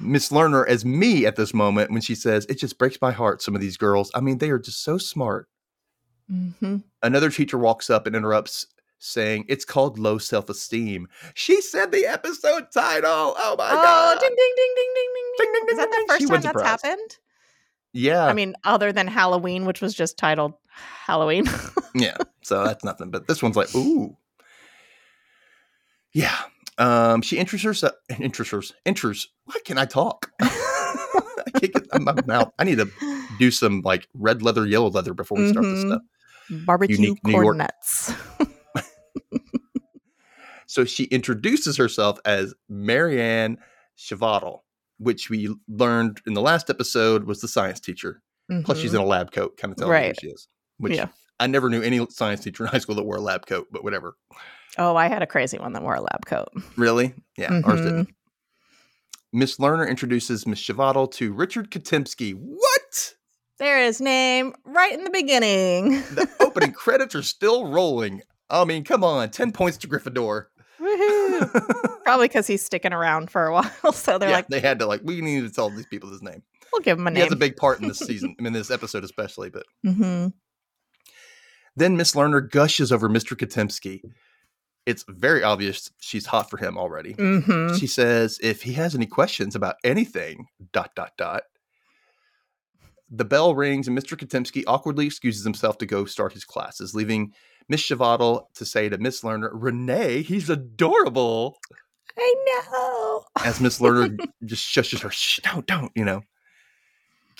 Miss 0.00 0.30
lerner 0.30 0.66
as 0.66 0.84
me 0.84 1.26
at 1.26 1.36
this 1.36 1.52
moment 1.54 1.90
when 1.90 2.00
she 2.00 2.14
says 2.14 2.46
it 2.46 2.58
just 2.58 2.78
breaks 2.78 2.98
my 3.02 3.12
heart 3.12 3.42
some 3.42 3.54
of 3.54 3.60
these 3.60 3.76
girls. 3.76 4.10
I 4.14 4.20
mean 4.20 4.38
they 4.38 4.50
are 4.50 4.58
just 4.58 4.82
so 4.82 4.98
smart. 4.98 5.48
Hmm 6.28 6.78
another 7.02 7.30
teacher 7.30 7.58
walks 7.58 7.90
up 7.90 8.06
and 8.06 8.16
interrupts 8.16 8.66
saying 8.98 9.44
it's 9.48 9.64
called 9.64 9.98
low 9.98 10.16
self-esteem. 10.16 11.08
She 11.34 11.60
said 11.60 11.92
the 11.92 12.06
episode 12.06 12.66
title! 12.72 13.34
Oh 13.36 13.54
my 13.58 13.68
Oh, 13.70 13.74
god! 13.74 14.20
ding 14.20 14.30
ding 14.30 14.52
ding 14.56 14.72
ding 14.76 14.92
ding 14.94 15.10
ding. 15.14 15.24
Ding, 15.38 15.52
ding, 15.52 15.62
Is 15.70 15.76
that 15.76 15.90
ding, 15.90 16.06
the 16.06 16.12
first 16.12 16.44
time 16.44 16.52
that's 16.54 16.82
happened? 16.82 17.18
yeah. 17.92 18.24
I 18.26 18.32
mean, 18.32 18.54
other 18.64 18.92
than 18.92 19.06
Halloween, 19.08 19.66
which 19.66 19.80
was 19.80 19.92
just 19.94 20.16
titled 20.16 20.54
Halloween. 21.06 21.44
yeah 21.94 22.16
so 22.42 22.64
that's 22.64 22.84
nothing 22.84 23.10
but 23.10 23.26
this 23.28 23.42
one's 23.42 23.56
like 23.56 23.74
ooh 23.74 24.16
yeah 26.14 26.36
um 26.78 27.20
she 27.22 27.38
enters 27.38 27.62
herself 27.62 27.92
enters 28.10 28.72
enters 28.86 29.28
why 29.44 29.56
can 29.64 29.76
i 29.78 29.84
talk 29.84 30.30
i 30.40 31.50
can't 31.58 31.72
get 31.72 32.00
my 32.02 32.14
mouth 32.26 32.50
i 32.58 32.64
need 32.64 32.78
to 32.78 32.88
do 33.38 33.50
some 33.50 33.82
like 33.82 34.08
red 34.14 34.42
leather 34.42 34.66
yellow 34.66 34.88
leather 34.90 35.12
before 35.14 35.38
we 35.38 35.48
start 35.50 35.64
this 35.64 35.84
Mhm. 35.84 35.88
stuff 35.88 36.02
Barbecue 36.66 36.96
Unique 36.96 37.18
York. 37.24 37.34
coordinates. 37.44 38.12
so 40.66 40.84
she 40.84 41.04
introduces 41.04 41.76
herself 41.76 42.18
as 42.24 42.54
marianne 42.68 43.58
Chavatal, 43.98 44.60
which 44.98 45.30
we 45.30 45.48
learned 45.68 46.20
in 46.26 46.34
the 46.34 46.40
last 46.42 46.68
episode 46.70 47.24
was 47.24 47.40
the 47.40 47.48
science 47.48 47.80
teacher 47.80 48.22
plus 48.64 48.76
she's 48.78 48.92
in 48.92 49.00
a 49.00 49.04
lab 49.04 49.30
coat 49.32 49.56
kind 49.56 49.72
of 49.72 49.78
telling 49.78 49.92
Mm-hmm. 49.92 50.02
Right. 50.08 50.16
who 50.20 50.28
she 50.28 50.32
is 50.32 50.48
which 50.78 50.96
Yeah. 50.96 51.08
i 51.40 51.46
never 51.46 51.68
knew 51.70 51.82
any 51.82 52.04
science 52.10 52.40
teacher 52.42 52.64
in 52.64 52.70
high 52.70 52.78
school 52.78 52.94
that 52.96 53.04
wore 53.04 53.16
a 53.16 53.20
lab 53.20 53.46
coat 53.46 53.68
but 53.70 53.84
whatever 53.84 54.16
Oh, 54.78 54.96
I 54.96 55.08
had 55.08 55.20
a 55.22 55.26
crazy 55.26 55.58
one 55.58 55.74
that 55.74 55.82
wore 55.82 55.94
a 55.94 56.00
lab 56.00 56.24
coat. 56.26 56.48
really 56.76 57.14
yeah 57.36 57.60
ours 57.64 57.80
Mhm. 57.80 57.84
didn't 57.84 58.08
Miss 59.34 59.56
Lerner 59.56 59.88
introduces 59.88 60.46
Miss 60.46 60.60
Chavatal 60.60 61.10
to 61.12 61.32
Richard 61.32 61.70
Katimski. 61.70 62.34
What? 62.34 63.14
There 63.58 63.82
is 63.82 63.98
name 64.00 64.54
right 64.66 64.92
in 64.92 65.04
the 65.04 65.10
beginning. 65.10 65.92
The 66.14 66.28
opening 66.40 66.72
credits 66.72 67.14
are 67.14 67.22
still 67.22 67.68
rolling. 67.68 68.20
I 68.50 68.64
mean, 68.66 68.84
come 68.84 69.02
on, 69.02 69.30
10 69.30 69.52
points 69.52 69.78
to 69.78 69.88
Gryffindor. 69.88 70.46
Woohoo. 70.78 72.02
Probably 72.04 72.28
because 72.28 72.46
he's 72.46 72.62
sticking 72.62 72.92
around 72.92 73.30
for 73.30 73.46
a 73.46 73.52
while. 73.54 73.70
So 73.94 74.18
they're 74.18 74.28
yeah, 74.28 74.36
like, 74.36 74.48
they 74.48 74.60
had 74.60 74.78
to 74.80 74.86
like, 74.86 75.00
we 75.02 75.20
need 75.22 75.40
to 75.42 75.50
tell 75.50 75.70
these 75.70 75.86
people 75.86 76.10
his 76.10 76.20
name. 76.22 76.42
we'll 76.70 76.82
give 76.82 76.98
him 76.98 77.06
a 77.06 77.10
He 77.10 77.14
name. 77.14 77.20
He 77.20 77.22
has 77.22 77.32
a 77.32 77.36
big 77.36 77.56
part 77.56 77.80
in 77.80 77.88
this 77.88 77.98
season, 78.06 78.36
I 78.38 78.42
mean, 78.42 78.52
this 78.52 78.70
episode 78.70 79.02
especially. 79.04 79.48
But 79.48 79.64
hmm 79.82 80.26
then 81.76 81.96
Miss 81.96 82.12
Lerner 82.12 82.48
gushes 82.48 82.92
over 82.92 83.08
Mr. 83.08 83.36
Katimski. 83.36 84.02
It's 84.84 85.04
very 85.08 85.42
obvious 85.42 85.90
she's 86.00 86.26
hot 86.26 86.50
for 86.50 86.56
him 86.56 86.76
already. 86.76 87.12
hmm 87.12 87.74
She 87.76 87.86
says 87.86 88.38
if 88.42 88.62
he 88.62 88.72
has 88.74 88.94
any 88.94 89.06
questions 89.06 89.54
about 89.54 89.76
anything, 89.84 90.46
dot, 90.72 90.94
dot, 90.94 91.12
dot. 91.16 91.44
The 93.14 93.24
bell 93.24 93.54
rings 93.54 93.88
and 93.88 93.96
Mr. 93.98 94.16
Katimski 94.16 94.64
awkwardly 94.66 95.06
excuses 95.06 95.44
himself 95.44 95.78
to 95.78 95.86
go 95.86 96.04
start 96.06 96.32
his 96.32 96.44
classes, 96.44 96.94
leaving 96.94 97.32
Miss 97.68 97.82
Chavatal 97.82 98.46
to 98.54 98.64
say 98.64 98.88
to 98.88 98.98
Miss 98.98 99.20
Lerner, 99.22 99.50
Renee, 99.52 100.22
he's 100.22 100.48
adorable. 100.50 101.58
I 102.18 102.34
know. 102.46 103.24
As 103.44 103.60
Miss 103.60 103.78
Lerner 103.80 104.18
just 104.44 104.66
shushes 104.66 105.00
her, 105.00 105.10
Shh, 105.10 105.40
don't, 105.42 105.66
don't, 105.66 105.92
you 105.94 106.04
know. 106.04 106.22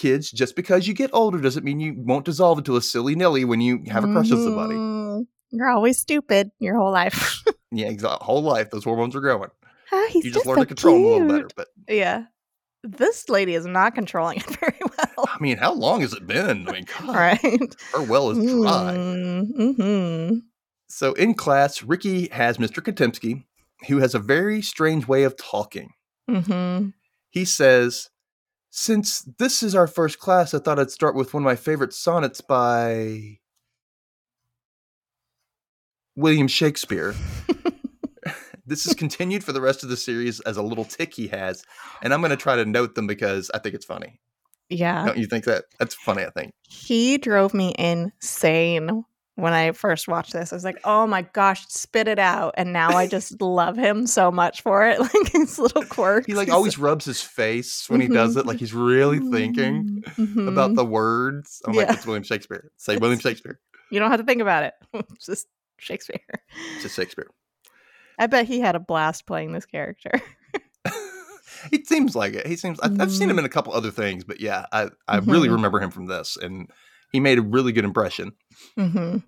Kids, 0.02 0.32
just 0.32 0.56
because 0.56 0.88
you 0.88 0.94
get 0.94 1.10
older 1.12 1.38
doesn't 1.40 1.64
mean 1.64 1.78
you 1.78 1.94
won't 1.96 2.24
dissolve 2.24 2.58
into 2.58 2.76
a 2.76 2.82
silly 2.82 3.14
nilly 3.14 3.44
when 3.44 3.60
you 3.60 3.84
have 3.86 4.02
a 4.02 4.08
crush 4.08 4.32
on 4.32 4.42
somebody. 4.42 4.74
Mhm. 4.74 5.26
You're 5.52 5.68
always 5.68 5.96
stupid 5.96 6.50
your 6.58 6.76
whole 6.76 6.90
life. 6.90 7.44
Yeah, 7.74 7.86
exactly. 7.86 8.18
Whole 8.26 8.42
life, 8.42 8.68
those 8.70 8.82
hormones 8.84 9.14
are 9.16 9.20
growing. 9.20 9.48
Ah, 9.92 10.06
he's 10.10 10.24
you 10.26 10.30
just, 10.32 10.44
learn 10.44 10.56
so 10.56 10.62
to 10.62 10.66
control 10.66 10.94
them 10.94 11.04
a 11.04 11.32
little 11.32 11.42
better. 11.42 11.48
But 11.56 11.68
Yeah. 11.88 12.24
This 12.82 13.28
lady 13.30 13.54
is 13.54 13.64
not 13.64 13.94
controlling 13.94 14.38
it 14.38 14.56
very 14.60 14.76
well. 14.98 15.26
I 15.26 15.38
mean, 15.40 15.56
how 15.56 15.72
long 15.72 16.00
has 16.02 16.12
it 16.12 16.26
been? 16.26 16.68
I 16.68 16.72
mean, 16.72 16.84
God, 16.98 17.14
right. 17.16 17.74
her 17.94 18.02
well 18.02 18.30
is 18.30 18.38
dry. 18.38 18.94
Mm-hmm. 18.94 20.38
So 20.88 21.12
in 21.14 21.32
class, 21.34 21.82
Ricky 21.82 22.28
has 22.32 22.58
Mr. 22.58 22.82
Katimski, 22.82 23.44
who 23.86 23.98
has 23.98 24.14
a 24.14 24.18
very 24.18 24.60
strange 24.62 25.06
way 25.06 25.22
of 25.22 25.36
talking. 25.36 25.90
Mm-hmm. 26.28 26.88
He 27.30 27.44
says, 27.46 28.10
Since 28.74 29.28
this 29.36 29.62
is 29.62 29.74
our 29.74 29.86
first 29.86 30.18
class, 30.18 30.54
I 30.54 30.58
thought 30.58 30.78
I'd 30.78 30.90
start 30.90 31.14
with 31.14 31.34
one 31.34 31.42
of 31.42 31.44
my 31.44 31.56
favorite 31.56 31.92
sonnets 31.92 32.40
by 32.40 33.38
William 36.16 36.48
Shakespeare. 36.48 37.14
this 38.66 38.86
is 38.86 38.94
continued 38.94 39.44
for 39.44 39.52
the 39.52 39.60
rest 39.60 39.82
of 39.82 39.90
the 39.90 39.96
series 39.98 40.40
as 40.40 40.56
a 40.56 40.62
little 40.62 40.86
tick 40.86 41.12
he 41.12 41.28
has, 41.28 41.62
and 42.02 42.14
I'm 42.14 42.22
going 42.22 42.30
to 42.30 42.36
try 42.36 42.56
to 42.56 42.64
note 42.64 42.94
them 42.94 43.06
because 43.06 43.50
I 43.52 43.58
think 43.58 43.74
it's 43.74 43.84
funny. 43.84 44.22
Yeah. 44.70 45.04
Don't 45.04 45.18
you 45.18 45.26
think 45.26 45.44
that? 45.44 45.66
That's 45.78 45.94
funny, 45.94 46.24
I 46.24 46.30
think. 46.30 46.54
He 46.62 47.18
drove 47.18 47.52
me 47.52 47.74
insane 47.78 49.04
when 49.36 49.52
I 49.52 49.72
first 49.72 50.08
watched 50.08 50.32
this. 50.32 50.52
I 50.52 50.56
was 50.56 50.64
like, 50.64 50.78
oh 50.84 51.06
my 51.06 51.22
gosh, 51.22 51.66
spit 51.68 52.06
it 52.06 52.18
out. 52.18 52.54
And 52.56 52.72
now 52.72 52.90
I 52.90 53.06
just 53.06 53.40
love 53.40 53.76
him 53.76 54.06
so 54.06 54.30
much 54.30 54.62
for 54.62 54.86
it. 54.86 54.98
Like 55.12 55.32
his 55.32 55.58
little 55.58 55.84
quirks. 55.84 56.26
He 56.26 56.34
like 56.34 56.48
always 56.48 56.78
rubs 56.78 57.04
his 57.04 57.20
face 57.20 57.88
when 57.88 58.00
he 58.00 58.08
does 58.08 58.36
it, 58.36 58.46
like 58.46 58.56
mm-hmm. 58.56 58.60
he's 58.60 58.72
really 58.72 59.18
thinking. 59.18 60.02
Mhm. 60.16 60.48
about 60.48 60.74
the 60.74 60.84
words. 60.84 61.60
I'm 61.66 61.74
like, 61.74 61.90
it's 61.90 62.06
William 62.06 62.22
Shakespeare. 62.22 62.70
Say 62.76 62.96
William 62.96 63.18
Shakespeare. 63.18 63.58
You 63.90 64.00
don't 64.00 64.10
have 64.10 64.20
to 64.20 64.26
think 64.26 64.40
about 64.40 64.62
it. 64.62 64.74
It's 64.94 65.26
just 65.26 65.46
Shakespeare. 65.78 66.20
It's 66.74 66.82
just 66.82 66.96
Shakespeare. 66.96 67.28
I 68.18 68.26
bet 68.26 68.46
he 68.46 68.60
had 68.60 68.74
a 68.74 68.80
blast 68.80 69.26
playing 69.26 69.52
this 69.52 69.66
character. 69.66 70.12
he 71.70 71.84
seems 71.84 72.14
like 72.14 72.34
it. 72.34 72.46
He 72.46 72.56
seems. 72.56 72.80
I've, 72.80 73.00
I've 73.00 73.12
seen 73.12 73.28
him 73.28 73.36
mm-hmm. 73.36 73.40
in 73.40 73.44
a 73.44 73.50
couple 73.50 73.72
other 73.72 73.90
things, 73.90 74.24
but 74.24 74.40
yeah, 74.40 74.66
I 74.72 74.88
I 75.08 75.18
really 75.18 75.48
remember 75.48 75.80
him 75.80 75.90
from 75.90 76.06
this, 76.06 76.36
and 76.40 76.70
he 77.12 77.20
made 77.20 77.38
a 77.38 77.42
really 77.42 77.72
good 77.72 77.84
impression. 77.84 78.32
Mm-hmm. 78.78 79.18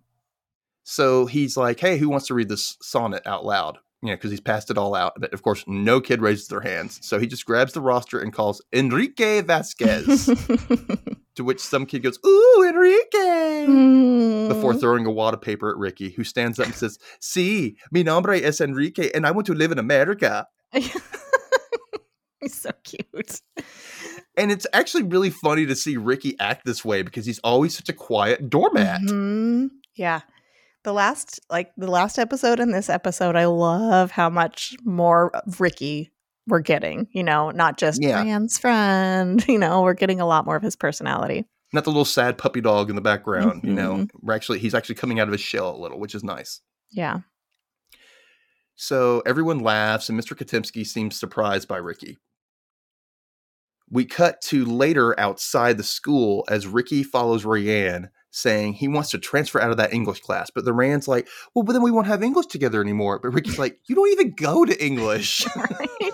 So 0.84 1.26
he's 1.26 1.56
like, 1.56 1.80
"Hey, 1.80 1.98
who 1.98 2.08
wants 2.08 2.26
to 2.28 2.34
read 2.34 2.48
this 2.48 2.76
sonnet 2.82 3.26
out 3.26 3.44
loud?" 3.44 3.78
You 4.02 4.10
know, 4.10 4.16
because 4.16 4.30
he's 4.30 4.40
passed 4.40 4.70
it 4.70 4.76
all 4.76 4.94
out. 4.94 5.14
But 5.18 5.32
of 5.32 5.42
course, 5.42 5.64
no 5.66 6.00
kid 6.00 6.20
raises 6.20 6.48
their 6.48 6.60
hands. 6.60 6.98
So 7.02 7.18
he 7.18 7.26
just 7.26 7.46
grabs 7.46 7.72
the 7.72 7.80
roster 7.80 8.20
and 8.20 8.32
calls 8.32 8.62
Enrique 8.72 9.40
Vasquez. 9.40 10.26
to 11.36 11.44
which 11.44 11.60
some 11.60 11.86
kid 11.86 12.02
goes, 12.02 12.18
"Ooh, 12.24 12.66
Enrique!" 12.68 13.66
Mm. 13.66 14.48
before 14.48 14.74
throwing 14.74 15.06
a 15.06 15.10
wad 15.10 15.34
of 15.34 15.40
paper 15.40 15.70
at 15.70 15.76
Ricky, 15.76 16.10
who 16.10 16.24
stands 16.24 16.58
up 16.58 16.66
and 16.66 16.74
says, 16.74 16.98
"Sí, 17.20 17.76
mi 17.90 18.02
nombre 18.02 18.38
es 18.38 18.60
Enrique, 18.60 19.10
and 19.14 19.26
I 19.26 19.30
want 19.30 19.46
to 19.46 19.54
live 19.54 19.72
in 19.72 19.78
America." 19.78 20.48
He's 20.72 22.54
so 22.54 22.70
cute. 22.82 23.40
And 24.36 24.50
it's 24.50 24.66
actually 24.72 25.04
really 25.04 25.30
funny 25.30 25.64
to 25.66 25.76
see 25.76 25.96
Ricky 25.96 26.36
act 26.40 26.64
this 26.64 26.84
way 26.84 27.02
because 27.02 27.24
he's 27.26 27.38
always 27.40 27.76
such 27.76 27.88
a 27.88 27.92
quiet 27.92 28.50
doormat. 28.50 29.00
Mhm. 29.02 29.68
Yeah. 29.94 30.22
The 30.82 30.92
last 30.92 31.40
like 31.50 31.72
the 31.76 31.90
last 31.90 32.18
episode 32.18 32.60
and 32.60 32.74
this 32.74 32.90
episode, 32.90 33.36
I 33.36 33.46
love 33.46 34.10
how 34.10 34.28
much 34.28 34.74
more 34.84 35.30
of 35.36 35.60
Ricky 35.60 36.10
we're 36.46 36.60
getting, 36.60 37.08
you 37.12 37.22
know, 37.22 37.50
not 37.52 37.78
just 37.78 38.02
Yeah. 38.02 38.38
Friend, 38.60 39.42
you 39.48 39.58
know, 39.58 39.82
we're 39.82 39.94
getting 39.94 40.20
a 40.20 40.26
lot 40.26 40.44
more 40.44 40.56
of 40.56 40.62
his 40.62 40.76
personality. 40.76 41.46
Not 41.72 41.84
the 41.84 41.90
little 41.90 42.04
sad 42.04 42.36
puppy 42.36 42.60
dog 42.60 42.90
in 42.90 42.96
the 42.96 43.02
background. 43.02 43.62
You 43.64 43.72
know, 43.72 43.94
Mhm. 43.94 44.10
we're 44.20 44.34
actually 44.34 44.58
he's 44.58 44.74
actually 44.74 44.96
coming 44.96 45.20
out 45.20 45.28
of 45.28 45.32
his 45.32 45.40
shell 45.40 45.74
a 45.74 45.78
little, 45.80 45.98
which 45.98 46.14
is 46.14 46.22
nice. 46.24 46.60
Yeah. 46.90 47.20
So 48.76 49.22
everyone 49.24 49.60
laughs, 49.60 50.08
and 50.08 50.20
Mr. 50.20 50.36
Katimski 50.36 50.84
seems 50.84 51.18
surprised 51.18 51.68
by 51.68 51.76
Ricky. 51.76 52.18
We 53.90 54.04
cut 54.04 54.40
to 54.42 54.64
later 54.64 55.18
outside 55.18 55.76
the 55.76 55.82
school 55.82 56.44
as 56.48 56.66
Ricky 56.66 57.02
follows 57.02 57.44
Rayanne, 57.44 58.08
saying 58.30 58.74
he 58.74 58.88
wants 58.88 59.10
to 59.10 59.18
transfer 59.18 59.60
out 59.60 59.70
of 59.70 59.76
that 59.76 59.92
English 59.92 60.20
class. 60.20 60.50
But 60.50 60.64
the 60.64 60.72
Rand's 60.72 61.06
like, 61.06 61.28
well, 61.54 61.62
but 61.62 61.72
then 61.72 61.82
we 61.82 61.90
won't 61.90 62.06
have 62.06 62.22
English 62.22 62.46
together 62.46 62.80
anymore. 62.80 63.18
But 63.18 63.30
Ricky's 63.30 63.58
like, 63.58 63.78
you 63.86 63.94
don't 63.94 64.10
even 64.10 64.34
go 64.34 64.64
to 64.64 64.84
English. 64.84 65.46
Right? 65.56 66.12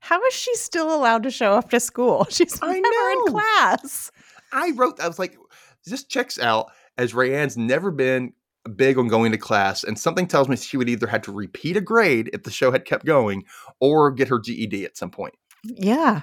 How 0.00 0.24
is 0.26 0.34
she 0.34 0.54
still 0.54 0.94
allowed 0.94 1.24
to 1.24 1.30
show 1.30 1.54
up 1.54 1.70
to 1.70 1.80
school? 1.80 2.26
She's 2.30 2.60
I 2.62 2.78
never 2.78 3.10
in 3.10 3.32
class. 3.32 4.12
I 4.52 4.70
wrote, 4.76 5.00
I 5.00 5.08
was 5.08 5.18
like, 5.18 5.36
this 5.84 6.04
checks 6.04 6.38
out 6.38 6.70
as 6.96 7.12
Rayanne's 7.12 7.56
never 7.56 7.90
been 7.90 8.32
big 8.76 8.98
on 8.98 9.08
going 9.08 9.32
to 9.32 9.38
class. 9.38 9.82
And 9.82 9.98
something 9.98 10.26
tells 10.28 10.48
me 10.48 10.56
she 10.56 10.76
would 10.76 10.88
either 10.88 11.08
have 11.08 11.22
to 11.22 11.32
repeat 11.32 11.76
a 11.76 11.80
grade 11.80 12.30
if 12.32 12.44
the 12.44 12.50
show 12.50 12.70
had 12.70 12.84
kept 12.84 13.04
going 13.04 13.44
or 13.80 14.10
get 14.10 14.28
her 14.28 14.38
GED 14.38 14.84
at 14.84 14.96
some 14.96 15.10
point. 15.10 15.34
Yeah. 15.64 16.22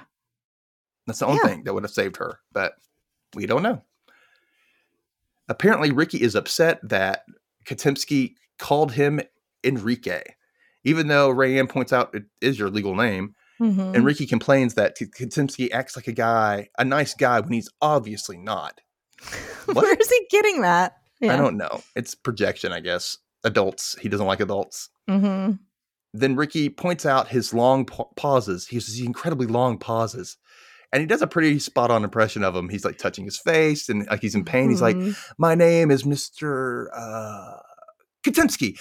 That's 1.06 1.18
the 1.18 1.26
only 1.26 1.40
Yeah. 1.44 1.50
thing 1.50 1.64
that 1.64 1.74
would 1.74 1.82
have 1.84 1.92
saved 1.92 2.16
her, 2.16 2.40
but 2.52 2.74
we 3.34 3.46
don't 3.46 3.62
know. 3.62 3.82
Apparently, 5.48 5.90
Ricky 5.92 6.20
is 6.22 6.34
upset 6.34 6.80
that 6.88 7.24
Katimski 7.66 8.34
called 8.58 8.92
him 8.92 9.20
Enrique, 9.62 10.22
even 10.84 11.08
though 11.08 11.30
Rayanne 11.30 11.68
points 11.68 11.92
out 11.92 12.14
it 12.14 12.24
is 12.40 12.58
your 12.58 12.70
legal 12.70 12.94
name. 12.94 13.34
Mhm. 13.60 13.94
And 13.94 14.04
Ricky 14.04 14.26
complains 14.26 14.74
that 14.74 14.96
K- 14.96 15.06
Katimski 15.06 15.70
acts 15.72 15.96
like 15.96 16.08
a 16.08 16.12
guy, 16.12 16.68
a 16.78 16.84
nice 16.84 17.14
guy, 17.14 17.40
when 17.40 17.52
he's 17.52 17.68
obviously 17.80 18.36
not. 18.36 18.80
Where 19.66 19.94
is 19.94 20.10
he 20.10 20.26
getting 20.30 20.62
that? 20.62 20.96
I 21.22 21.36
don't 21.36 21.56
know. 21.56 21.82
It's 21.96 22.14
projection, 22.14 22.72
I 22.72 22.80
guess. 22.80 23.16
Adults. 23.44 23.96
He 24.00 24.08
doesn't 24.08 24.26
like 24.26 24.40
adults. 24.40 24.90
hmm 25.08 25.52
Then 26.12 26.36
Ricky 26.36 26.68
points 26.68 27.06
out 27.06 27.28
his 27.28 27.54
long 27.54 27.86
pa- 27.86 28.04
pauses. 28.16 28.66
He 28.66 28.76
uses 28.76 28.96
these 28.96 29.06
incredibly 29.06 29.46
long 29.46 29.78
pauses. 29.78 30.36
And 30.94 31.00
he 31.00 31.06
does 31.08 31.22
a 31.22 31.26
pretty 31.26 31.58
spot 31.58 31.90
on 31.90 32.04
impression 32.04 32.44
of 32.44 32.54
him. 32.54 32.68
He's 32.68 32.84
like 32.84 32.98
touching 32.98 33.24
his 33.24 33.36
face 33.36 33.88
and 33.88 34.06
like 34.06 34.20
he's 34.20 34.36
in 34.36 34.44
pain. 34.44 34.70
He's 34.70 34.80
like, 34.80 34.96
My 35.38 35.56
name 35.56 35.90
is 35.90 36.04
Mr. 36.04 36.86
Uh, 36.94 37.58
Katimski. 38.24 38.78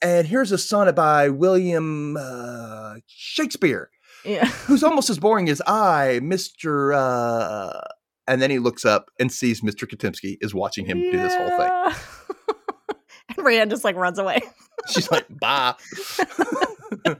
And 0.00 0.24
here's 0.24 0.52
a 0.52 0.58
sonnet 0.58 0.94
by 0.94 1.30
William 1.30 2.16
uh, 2.16 2.94
Shakespeare, 3.08 3.90
yeah. 4.24 4.44
who's 4.46 4.84
almost 4.84 5.10
as 5.10 5.18
boring 5.18 5.48
as 5.48 5.60
I, 5.66 6.20
Mr. 6.22 6.94
Uh, 6.96 7.80
and 8.28 8.40
then 8.40 8.52
he 8.52 8.60
looks 8.60 8.84
up 8.84 9.10
and 9.18 9.32
sees 9.32 9.62
Mr. 9.62 9.84
Katimski 9.84 10.36
is 10.40 10.54
watching 10.54 10.86
him 10.86 11.00
do 11.00 11.10
this 11.10 11.34
whole 11.34 11.58
thing. 11.58 11.94
And 13.36 13.46
Rand 13.46 13.70
just 13.70 13.84
like 13.84 13.96
runs 13.96 14.18
away. 14.18 14.40
She's 14.90 15.10
like, 15.10 15.26
bye. 15.40 15.74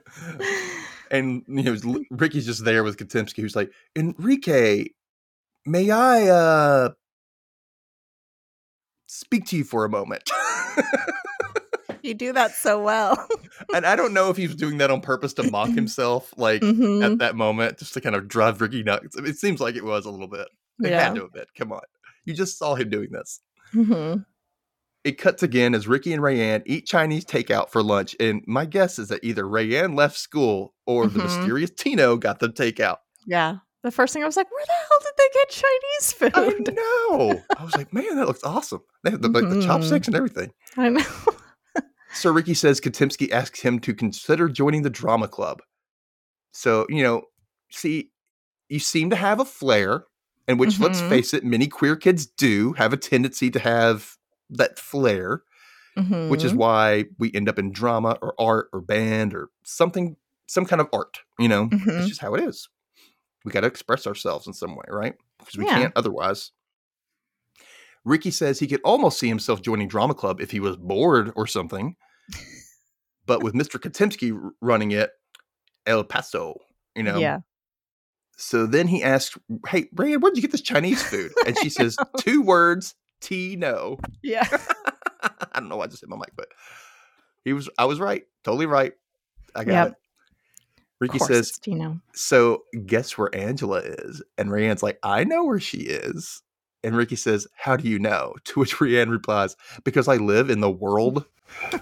and 1.13 1.43
you 1.47 1.63
know, 1.63 2.01
Ricky's 2.11 2.47
just 2.47 2.65
there 2.65 2.83
with 2.83 2.97
Katimski, 2.97 3.37
who's 3.43 3.55
like, 3.55 3.71
Enrique, 3.95 4.87
may 5.67 5.91
I 5.93 6.27
uh 6.29 6.89
speak 9.07 9.45
to 9.47 9.57
you 9.57 9.65
for 9.65 9.85
a 9.85 9.89
moment? 9.89 10.31
You 12.05 12.15
do 12.15 12.33
that 12.33 12.51
so 12.51 12.83
well. 12.83 13.29
and 13.75 13.87
I 13.87 13.95
don't 13.95 14.13
know 14.13 14.29
if 14.29 14.37
he 14.37 14.49
was 14.49 14.57
doing 14.57 14.79
that 14.79 14.91
on 14.91 15.01
purpose 15.01 15.33
to 15.35 15.49
mock 15.53 15.69
himself, 15.73 16.35
like 16.37 16.61
Mhm. 16.61 17.05
at 17.05 17.19
that 17.19 17.37
moment, 17.37 17.79
just 17.79 17.95
to 17.95 18.01
kind 18.01 18.17
of 18.17 18.27
drive 18.27 18.61
Ricky 18.61 18.83
nuts. 18.83 19.15
It 19.17 19.37
seems 19.37 19.61
like 19.61 19.77
it 19.77 19.85
was 19.85 20.05
a 20.05 20.11
little 20.11 20.27
bit. 20.27 20.49
It 20.83 20.91
Yeah. 20.91 21.01
had 21.01 21.15
to 21.15 21.21
have 21.21 21.33
been. 21.33 21.45
Come 21.57 21.71
on. 21.71 21.83
You 22.25 22.35
just 22.35 22.59
saw 22.59 22.75
him 22.75 22.91
doing 22.91 23.13
this. 23.13 23.39
Mhm. 23.73 24.25
It 25.05 25.19
cuts 25.19 25.43
again 25.43 25.75
as 25.75 25.89
Ricky 25.89 26.13
and 26.13 26.23
Rayanne 26.23 26.63
eat 26.65 26.87
Chinese 26.87 27.25
takeout 27.25 27.71
for 27.71 27.83
lunch. 27.83 28.15
And 28.21 28.43
my 28.47 28.65
guess 28.67 28.99
is 28.99 29.09
that 29.09 29.25
either 29.25 29.43
Rayanne 29.45 29.97
left 29.97 30.17
school 30.17 30.75
or 30.87 31.09
the 31.09 31.19
Mhm. 31.19 31.23
mysterious 31.25 31.71
Tino 31.71 32.17
got 32.17 32.39
the 32.39 32.49
takeout. 32.49 32.99
Yeah. 33.27 33.57
The 33.83 33.91
first 33.91 34.13
thing 34.15 34.23
I 34.23 34.27
was 34.27 34.37
like, 34.37 34.49
where 34.53 34.65
the 34.65 34.73
hell 34.73 34.99
did 35.03 35.13
they 35.19 35.29
get 35.35 35.49
Chinese 35.51 36.35
I 36.37 36.51
food? 36.53 36.77
know. 36.77 37.43
I 37.59 37.65
was 37.65 37.77
like, 37.77 37.93
man, 37.93 38.15
that 38.15 38.29
looks 38.29 38.45
awesome. 38.45 38.83
They 39.03 39.11
have 39.11 39.23
the, 39.23 39.29
like 39.29 39.49
the 39.49 39.57
Mhm. 39.57 39.67
chopsticks 39.67 40.07
and 40.07 40.15
everything. 40.17 40.53
I 40.77 40.89
know. 40.89 41.03
So 42.15 42.31
Ricky 42.31 42.53
says 42.53 42.79
Katimski 42.79 43.33
asks 43.33 43.61
him 43.63 43.79
to 43.81 43.95
consider 43.95 44.47
joining 44.51 44.83
the 44.83 44.91
drama 44.91 45.29
club. 45.29 45.63
So, 46.53 46.85
you 46.91 47.03
know, 47.03 47.23
see, 47.71 48.11
you 48.69 48.81
seem 48.81 49.09
to 49.09 49.17
have 49.17 49.41
a 49.41 49.47
flair, 49.47 50.05
in 50.47 50.59
which, 50.59 50.79
let's 50.79 51.01
Mhm. 51.01 51.09
face 51.09 51.33
it, 51.33 51.43
many 51.43 51.69
queer 51.69 51.97
kids 51.97 52.27
do 52.27 52.75
have 52.75 52.93
a 52.93 52.99
tendency 52.99 53.51
to 53.53 53.59
have 53.59 54.19
that 54.53 54.79
flair, 54.79 55.43
which 56.29 56.45
is 56.45 56.53
Mhm. 56.53 56.57
why 56.57 57.05
we 57.19 57.31
end 57.35 57.49
up 57.49 57.59
in 57.59 57.73
drama 57.73 58.19
or 58.23 58.35
art 58.41 58.69
or 58.73 58.81
band 58.81 59.35
or 59.35 59.49
something, 59.65 60.17
some 60.47 60.65
kind 60.65 60.81
of 60.81 60.89
art, 60.93 61.19
you 61.39 61.49
know? 61.49 61.67
Mhm. 61.67 61.99
It's 61.99 62.09
just 62.09 62.21
how 62.21 62.35
it 62.35 62.43
is. 62.45 62.69
We 63.45 63.53
got 63.53 63.61
to 63.63 63.67
express 63.67 64.07
ourselves 64.07 64.47
in 64.47 64.53
some 64.53 64.75
way, 64.77 64.85
right? 64.89 65.15
Because 65.39 65.57
we 65.57 65.65
Yeah. 65.67 65.75
can't 65.75 65.93
otherwise. 65.97 66.53
Ricky 68.05 68.31
says 68.31 68.59
he 68.59 68.67
could 68.67 68.81
almost 68.85 69.19
see 69.19 69.29
himself 69.29 69.63
joining 69.63 69.89
drama 69.89 70.15
club 70.15 70.41
if 70.41 70.51
he 70.51 70.61
was 70.61 70.77
bored 70.77 71.33
or 71.37 71.47
something. 71.47 71.97
But 73.27 73.43
with 73.43 73.55
Mr. 73.55 73.79
Katimski 73.79 74.37
running 74.61 74.91
it, 74.91 75.11
El 75.87 76.03
Paso, 76.05 76.57
you 76.97 77.03
know. 77.05 77.19
Yeah. 77.19 77.39
So 78.37 78.67
then 78.67 78.89
he 78.89 79.03
asks, 79.05 79.39
"Hey, 79.69 79.89
Rand, 79.95 80.23
where'd 80.23 80.35
you 80.37 80.43
get 80.43 80.51
this 80.51 80.63
Chinese 80.63 81.03
food?" 81.03 81.33
And 81.47 81.57
she 81.59 81.69
says, 81.69 81.97
two 82.19 82.43
words, 82.43 82.95
T 83.23 83.57
no. 83.57 83.99
Yeah. 84.23 84.47
I 85.55 85.61
don't 85.61 85.69
know 85.69 85.77
why 85.77 85.85
I 85.85 85.89
just 85.89 86.01
hit 86.03 86.11
my 86.11 86.17
mic, 86.17 86.33
but 86.37 86.49
he 87.45 87.53
was 87.55 87.69
I 87.79 87.85
was 87.87 87.99
right. 88.01 88.25
Totally 88.45 88.67
right. 88.67 88.93
I 89.55 89.65
got 89.65 89.73
Yep. 89.73 89.89
it. 89.89 89.95
Ricky 91.01 91.19
says, 91.19 91.51
Tino. 91.59 92.01
so 92.15 92.63
guess 92.87 93.19
where 93.19 93.35
Angela 93.35 93.79
is? 93.81 94.23
And 94.39 94.51
Rayanne's 94.51 94.85
like, 94.85 94.99
I 95.03 95.25
know 95.25 95.45
where 95.45 95.59
she 95.59 95.79
is. 95.79 96.43
And 96.85 96.97
Ricky 96.97 97.17
says, 97.17 97.47
How 97.57 97.77
do 97.77 97.89
you 97.89 97.99
know? 97.99 98.35
To 98.45 98.61
which 98.61 98.77
Rayanne 98.77 99.11
replies, 99.11 99.57
Because 99.85 100.07
I 100.09 100.17
live 100.17 100.49
in 100.51 100.61
the 100.61 100.71
world. 100.71 101.25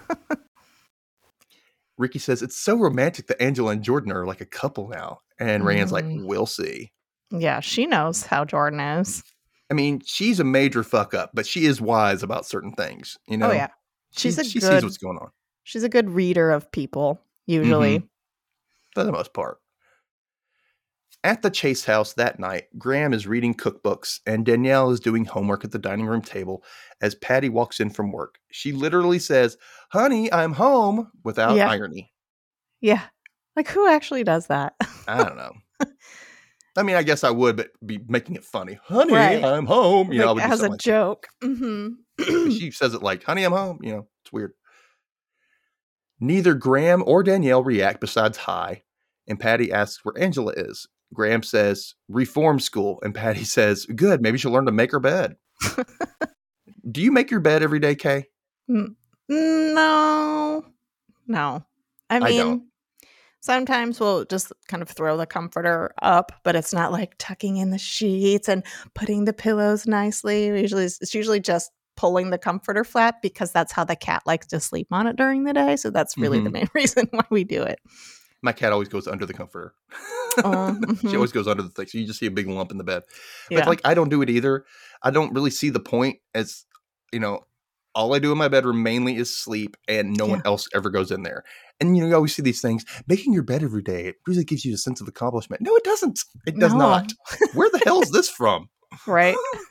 Ricky 1.99 2.19
says, 2.19 2.43
It's 2.43 2.57
so 2.57 2.77
romantic 2.79 3.27
that 3.27 3.41
Angela 3.43 3.73
and 3.73 3.83
Jordan 3.83 4.13
are 4.13 4.27
like 4.27 4.41
a 4.41 4.47
couple 4.47 4.89
now. 4.89 5.21
And 5.39 5.65
Rayanne's 5.65 5.93
like, 5.93 6.05
Mm. 6.05 6.25
We'll 6.25 6.47
see. 6.47 6.93
Yeah, 7.31 7.61
she 7.61 7.87
knows 7.87 8.25
how 8.25 8.45
Jordan 8.45 8.81
is. 8.81 9.23
I 9.71 9.75
mean, 9.75 10.03
she's 10.05 10.41
a 10.41 10.45
major 10.45 10.83
fuck 10.83 11.15
up, 11.15 11.31
but 11.33 11.47
she 11.47 11.67
is 11.67 11.81
wise 11.81 12.23
about 12.23 12.47
certain 12.47 12.73
things. 12.73 13.17
You 13.29 13.37
oh, 13.37 13.39
know, 13.39 13.51
oh 13.51 13.53
yeah. 13.53 13.69
She's 14.13 14.35
she, 14.35 14.41
a 14.41 14.45
she 14.45 14.59
good 14.61 14.73
sees 14.73 14.83
what's 14.83 14.99
going 14.99 15.19
on 15.19 15.31
she's 15.71 15.85
a 15.85 15.89
good 15.89 16.11
reader 16.11 16.51
of 16.51 16.71
people, 16.73 17.21
usually. 17.47 17.99
Mm-hmm. 17.99 18.07
for 18.95 19.05
the 19.05 19.13
most 19.13 19.33
part. 19.33 19.59
At 21.23 21.43
the 21.43 21.51
Chase 21.51 21.85
house 21.85 22.15
that 22.15 22.41
night, 22.41 22.65
Graham 22.79 23.13
is 23.13 23.27
reading 23.27 23.55
cookbooks 23.55 24.21
and 24.27 24.45
Danielle 24.47 24.91
is 24.91 25.01
doing 25.01 25.27
homework 25.27 25.65
at 25.65 25.71
the 25.71 25.79
dining 25.79 26.07
room 26.07 26.23
table 26.23 26.65
as 27.03 27.15
Patty 27.15 27.51
walks 27.51 27.79
in 27.79 27.91
from 27.91 28.11
work. 28.11 28.39
She 28.51 28.73
literally 28.73 29.19
says, 29.19 29.59
Honey, 29.91 30.33
I'm 30.33 30.55
home 30.55 31.11
without 31.23 31.57
Yeah. 31.57 31.69
irony. 31.69 32.11
Yeah. 32.81 33.03
Like 33.55 33.69
who 33.69 33.87
actually 33.87 34.25
does 34.25 34.47
that? 34.47 34.75
I 35.07 35.23
don't 35.23 35.37
know. 35.37 35.53
I 36.81 36.83
mean, 36.83 36.97
I 36.97 37.03
guess 37.03 37.25
I 37.25 37.31
would, 37.31 37.57
but 37.57 37.69
be 37.85 38.01
making 38.09 38.37
it 38.37 38.45
funny. 38.45 38.79
Honey, 38.85 39.13
Right. 39.13 39.45
I'm 39.45 39.67
home. 39.67 40.13
You 40.13 40.21
know, 40.21 40.33
like, 40.33 40.47
do 40.47 40.53
as 40.53 40.63
a 40.63 40.69
like 40.71 40.81
joke. 40.81 41.29
hmm 41.43 41.89
she 42.19 42.71
says 42.73 42.95
it 42.95 43.03
like, 43.03 43.23
Honey, 43.23 43.45
I'm 43.45 43.53
home. 43.53 43.79
You 43.83 43.93
know, 43.93 44.09
it's 44.23 44.33
weird. 44.33 44.53
Neither 46.21 46.55
Graham 46.55 47.03
or 47.07 47.23
Danielle 47.23 47.63
react 47.63 48.01
besides 48.01 48.37
hi, 48.39 48.83
and 49.29 49.39
Patty 49.39 49.73
asks 49.73 50.05
where 50.05 50.19
Angela 50.19 50.53
is. 50.57 50.87
Graham 51.13 51.43
says, 51.43 51.95
reform 52.09 52.61
school, 52.61 52.99
and 53.03 53.15
Patty 53.15 53.45
says, 53.57 53.85
good, 53.87 54.23
maybe 54.23 54.39
she'll 54.39 54.53
learn 54.53 54.67
to 54.67 54.73
make 54.73 54.93
her 54.93 55.01
bed. 55.01 55.37
Do 56.91 57.03
you 57.03 57.13
make 57.13 57.31
your 57.31 57.41
bed 57.41 57.63
every 57.63 57.79
day, 57.79 57.95
Kay? 57.95 58.27
No. 59.29 60.65
No. 61.27 61.65
I 62.09 62.19
mean. 62.21 62.70
Sometimes 63.41 63.99
we'll 64.01 64.25
just 64.27 64.53
kind 64.69 64.83
of 64.83 64.89
throw 64.89 65.17
the 65.17 65.27
comforter 65.27 65.93
up, 66.03 66.33
but 66.45 66.57
it's 66.57 66.73
not 66.73 66.93
like 66.93 67.15
tucking 67.19 67.57
in 67.57 67.71
the 67.71 67.79
sheets 67.79 68.49
and 68.49 68.63
putting 68.95 69.25
the 69.25 69.33
pillows 69.33 69.87
nicely. 69.87 70.51
We 70.53 70.61
usually 70.61 70.85
it's 70.85 71.15
usually 71.15 71.41
just 71.41 71.71
pulling 71.97 72.31
the 72.31 72.39
comforter 72.39 72.85
flat 72.85 73.21
because 73.21 73.53
that's 73.53 73.73
how 73.73 73.85
the 73.85 73.97
cat 73.97 74.23
likes 74.25 74.47
to 74.49 74.61
sleep 74.61 74.89
on 74.91 75.07
it 75.07 75.17
during 75.17 75.45
the 75.45 75.53
day. 75.53 75.77
So 75.77 75.91
that's 75.91 76.17
really 76.17 76.41
the 76.41 76.49
Mhm. 76.49 76.53
main 76.53 76.69
reason 76.75 77.09
why 77.11 77.25
we 77.31 77.45
do 77.45 77.63
it. 77.63 77.79
My 78.43 78.53
cat 78.53 78.73
always 78.73 78.89
goes 78.89 79.07
under 79.07 79.27
the 79.27 79.35
comforter. 79.35 79.75
Oh, 80.45 80.75
she 81.01 81.09
mhm. 81.09 81.15
always 81.17 81.33
goes 81.33 81.47
under 81.47 81.63
the 81.63 81.69
thing. 81.69 81.87
So 81.89 81.99
you 81.99 82.07
just 82.07 82.19
see 82.19 82.27
a 82.27 82.31
big 82.31 82.49
lump 82.49 82.71
in 82.71 82.79
the 82.79 82.85
bed. 82.85 83.03
But 83.51 83.57
Yeah. 83.59 83.69
like 83.69 83.83
I 83.85 83.93
don't 83.93 84.09
do 84.09 84.23
it 84.23 84.31
either. 84.31 84.65
I 85.03 85.11
don't 85.11 85.35
really 85.35 85.51
see 85.51 85.69
the 85.69 85.81
point 85.81 86.21
as 86.35 86.65
you 87.13 87.21
know, 87.21 87.41
all 87.95 88.15
I 88.15 88.19
do 88.19 88.31
in 88.33 88.39
my 88.39 88.49
bedroom 88.49 88.83
mainly 88.83 89.17
is 89.17 89.35
sleep 89.37 89.77
and 89.89 90.17
no 90.17 90.27
one 90.27 90.43
else 90.45 90.69
ever 90.75 90.91
goes 90.91 91.11
in 91.11 91.23
there. 91.25 91.45
And 91.81 91.97
you 91.97 92.03
know, 92.03 92.09
you 92.09 92.15
always 92.15 92.35
see 92.35 92.43
these 92.43 92.61
things. 92.61 92.85
Making 93.09 93.33
your 93.33 93.43
bed 93.43 93.63
every 93.63 93.83
day, 93.83 94.07
it 94.07 94.17
really 94.27 94.45
gives 94.45 94.65
you 94.65 94.75
a 94.75 94.79
sense 94.79 95.01
of 95.01 95.09
accomplishment. 95.09 95.63
No, 95.63 95.75
it 95.75 95.85
doesn't. 95.85 96.21
It 96.47 96.59
does 96.59 96.73
No. 96.73 96.79
not. 96.79 97.13
Where 97.55 97.71
the 97.71 97.81
hell 97.85 98.03
is 98.03 98.11
this 98.11 98.29
from? 98.29 98.69
right? 99.07 99.37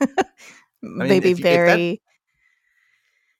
mean, 0.82 1.08
maybe 1.08 1.30
if 1.30 1.38
you- 1.38 1.44
if 1.46 1.50
that- 1.50 1.66
very 1.76 2.02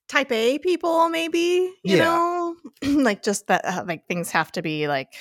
type 0.08 0.32
A 0.32 0.58
people, 0.58 1.08
maybe 1.08 1.38
you 1.84 1.96
Yeah. 1.96 2.04
know, 2.04 2.56
like 2.82 3.22
just 3.22 3.46
that, 3.48 3.64
uh, 3.64 3.84
like 3.86 4.06
things 4.08 4.30
have 4.30 4.50
to 4.52 4.62
be 4.62 4.88
like, 4.88 5.12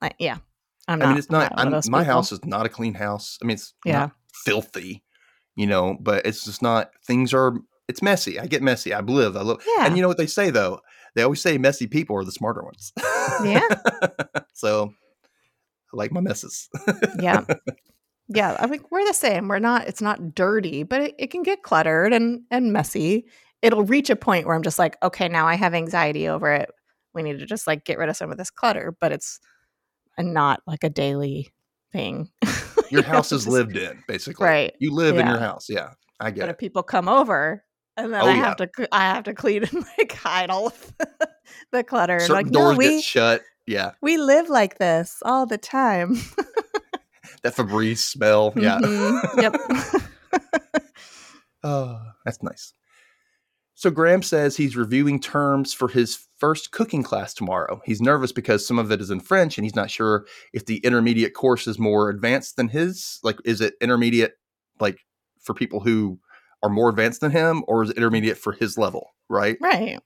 like 0.00 0.16
yeah. 0.18 0.38
I'm 0.86 1.00
I 1.00 1.04
not. 1.04 1.08
mean, 1.10 1.18
it's 1.18 1.30
not. 1.30 1.52
I'm, 1.56 1.70
my 1.70 1.80
people. 1.80 2.04
house 2.04 2.30
is 2.32 2.44
not 2.44 2.66
a 2.66 2.68
clean 2.68 2.92
house. 2.94 3.38
I 3.42 3.46
mean, 3.46 3.54
it's 3.54 3.72
Yeah. 3.86 3.98
not 4.00 4.12
filthy, 4.44 5.02
you 5.56 5.66
know, 5.66 5.96
but 5.98 6.26
it's 6.26 6.44
just 6.44 6.60
not. 6.62 6.90
Things 7.06 7.32
are. 7.32 7.54
It's 7.88 8.02
messy. 8.02 8.38
I 8.40 8.46
get 8.46 8.62
messy. 8.62 8.94
I 8.94 9.00
live. 9.00 9.36
I 9.36 9.42
live. 9.42 9.58
Yeah. 9.76 9.86
And 9.86 9.96
you 9.96 10.02
know 10.02 10.08
what 10.08 10.18
they 10.18 10.26
say 10.26 10.50
though? 10.50 10.80
They 11.14 11.22
always 11.22 11.40
say 11.40 11.58
messy 11.58 11.86
people 11.86 12.16
are 12.16 12.24
the 12.24 12.32
smarter 12.32 12.62
ones. 12.62 12.92
Yeah. 13.44 13.66
so 14.54 14.92
I 15.92 15.96
like 15.96 16.12
my 16.12 16.20
messes. 16.20 16.68
yeah. 17.20 17.44
Yeah, 18.28 18.56
I 18.58 18.66
think 18.68 18.90
we're 18.90 19.06
the 19.06 19.12
same. 19.12 19.48
We're 19.48 19.58
not. 19.58 19.86
It's 19.86 20.00
not 20.00 20.34
dirty, 20.34 20.82
but 20.82 21.02
it, 21.02 21.14
it 21.18 21.26
can 21.30 21.42
get 21.42 21.62
cluttered 21.62 22.12
and 22.14 22.40
and 22.50 22.72
messy. 22.72 23.26
It'll 23.60 23.84
reach 23.84 24.08
a 24.08 24.16
point 24.16 24.46
where 24.46 24.56
I'm 24.56 24.62
just 24.62 24.78
like, 24.78 24.96
okay, 25.02 25.28
now 25.28 25.46
I 25.46 25.56
have 25.56 25.74
anxiety 25.74 26.26
over 26.26 26.50
it. 26.50 26.70
We 27.12 27.22
need 27.22 27.38
to 27.40 27.46
just 27.46 27.66
like 27.66 27.84
get 27.84 27.98
rid 27.98 28.08
of 28.08 28.16
some 28.16 28.32
of 28.32 28.38
this 28.38 28.50
clutter, 28.50 28.96
but 28.98 29.12
it's 29.12 29.40
and 30.16 30.32
not 30.32 30.62
like 30.66 30.84
a 30.84 30.90
daily 30.90 31.52
thing. 31.92 32.30
Your 32.90 33.02
house 33.02 33.32
is 33.32 33.46
lived 33.46 33.76
in, 33.76 34.02
basically. 34.06 34.44
Right. 34.44 34.74
You 34.78 34.92
live 34.92 35.18
in 35.18 35.26
your 35.26 35.38
house. 35.38 35.68
Yeah, 35.68 35.90
I 36.20 36.30
get 36.30 36.40
But 36.40 36.46
get 36.46 36.50
if 36.50 36.58
people 36.58 36.82
come 36.82 37.08
over, 37.08 37.63
and 37.96 38.12
then 38.12 38.22
Oh, 38.22 38.26
I 38.26 38.34
yeah. 38.34 38.44
have 38.44 38.56
to, 38.56 38.68
I 38.92 39.00
have 39.14 39.24
to 39.24 39.34
clean 39.34 39.64
and 39.64 39.84
like 39.98 40.12
hide 40.12 40.50
all 40.50 40.68
of 40.68 40.92
the, 40.98 41.28
the 41.72 41.84
clutter. 41.84 42.20
Certain 42.20 42.34
like, 42.34 42.50
doors 42.50 42.72
no, 42.72 42.78
we 42.78 42.88
get 42.96 43.04
shut. 43.04 43.42
Yeah, 43.66 43.92
we 44.02 44.16
live 44.18 44.48
like 44.50 44.78
this 44.78 45.22
all 45.24 45.46
the 45.46 45.58
time. 45.58 46.14
that 47.42 47.54
Febreze 47.54 47.98
smell. 47.98 48.52
Yeah. 48.56 48.78
Mhm. 48.80 49.40
Yep. 49.40 49.56
Oh, 51.62 51.98
that's 52.24 52.42
nice. 52.42 52.74
So 53.74 53.90
Graham 53.90 54.22
says 54.22 54.56
he's 54.56 54.76
reviewing 54.76 55.18
terms 55.18 55.72
for 55.74 55.88
his 55.88 56.26
first 56.38 56.70
cooking 56.72 57.02
class 57.02 57.34
tomorrow. 57.34 57.80
He's 57.84 58.00
nervous 58.00 58.32
because 58.32 58.66
some 58.66 58.78
of 58.78 58.92
it 58.92 59.00
is 59.00 59.10
in 59.10 59.20
French 59.20 59.56
and 59.56 59.64
he's 59.64 59.74
not 59.74 59.90
sure 59.90 60.26
if 60.52 60.66
the 60.66 60.76
intermediate 60.78 61.34
course 61.34 61.66
is 61.66 61.78
more 61.78 62.08
advanced 62.10 62.56
than 62.56 62.68
his. 62.68 63.18
Like, 63.22 63.36
is 63.44 63.60
it 63.60 63.74
intermediate, 63.80 64.34
like 64.78 64.98
for 65.40 65.54
people 65.54 65.80
who 65.80 66.18
are 66.64 66.68
more 66.70 66.88
advanced 66.88 67.20
than 67.20 67.30
him, 67.30 67.62
or 67.68 67.84
is 67.84 67.90
intermediate 67.92 68.38
for 68.38 68.52
his 68.52 68.76
level? 68.76 69.10
Right. 69.28 69.56
Right. 69.60 70.00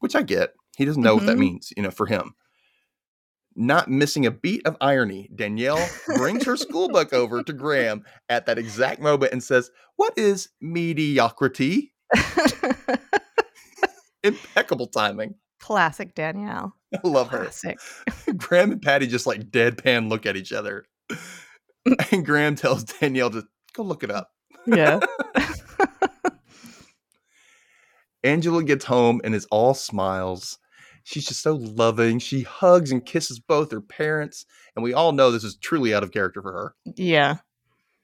Which 0.00 0.14
I 0.14 0.22
get. 0.22 0.52
He 0.76 0.84
doesn't 0.84 1.02
know 1.02 1.14
what 1.14 1.24
that 1.26 1.36
Mhm. 1.36 1.40
means, 1.40 1.72
you 1.76 1.82
know, 1.82 1.90
for 1.90 2.04
him. 2.06 2.34
Not 3.54 3.88
missing 3.90 4.24
a 4.26 4.30
beat 4.30 4.66
of 4.66 4.76
irony, 4.80 5.28
Danielle 5.34 5.86
brings 6.16 6.44
her 6.44 6.56
school 6.56 6.88
book 6.88 7.12
over 7.12 7.42
to 7.42 7.52
Graham 7.52 8.02
at 8.28 8.46
that 8.46 8.58
exact 8.58 9.00
moment 9.00 9.32
and 9.32 9.42
says, 9.42 9.70
What 9.96 10.14
is 10.16 10.48
mediocrity? 10.60 11.92
Impeccable 14.24 14.86
timing. 14.86 15.34
Classic 15.60 16.14
Danielle. 16.14 16.74
I 16.94 17.06
love 17.06 17.28
her. 17.28 17.50
Graham 18.36 18.72
and 18.72 18.82
Patty 18.82 19.06
just 19.06 19.26
like 19.26 19.50
deadpan 19.50 20.08
look 20.08 20.26
at 20.26 20.36
each 20.36 20.52
other. 20.52 20.84
and 22.12 22.24
Graham 22.24 22.54
tells 22.56 22.84
Danielle 22.84 23.30
to 23.30 23.44
go 23.74 23.82
look 23.82 24.02
it 24.02 24.10
up. 24.10 24.30
Yeah. 24.66 25.00
Angela 28.24 28.62
gets 28.64 28.84
home 28.84 29.20
and 29.24 29.34
is 29.34 29.46
all 29.50 29.74
smiles. 29.74 30.58
She's 31.04 31.26
just 31.26 31.42
so 31.42 31.54
loving. 31.56 32.18
She 32.20 32.42
hugs 32.42 32.92
and 32.92 33.04
kisses 33.04 33.40
both 33.40 33.72
her 33.72 33.80
parents. 33.80 34.46
And 34.76 34.82
we 34.84 34.92
all 34.94 35.12
know 35.12 35.30
this 35.30 35.42
is 35.44 35.56
truly 35.56 35.92
out 35.92 36.02
of 36.04 36.12
character 36.12 36.40
for 36.42 36.52
her. 36.52 36.74
yeah. 36.96 37.36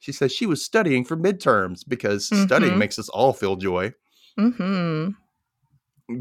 She 0.00 0.12
says 0.12 0.32
she 0.32 0.46
was 0.46 0.64
studying 0.64 1.04
for 1.04 1.16
midterms 1.16 1.82
because 1.86 2.26
studying 2.26 2.74
Mhm. 2.74 2.78
makes 2.78 2.98
us 3.00 3.08
all 3.08 3.32
feel 3.32 3.56
joy. 3.56 3.92
hmm 4.36 5.08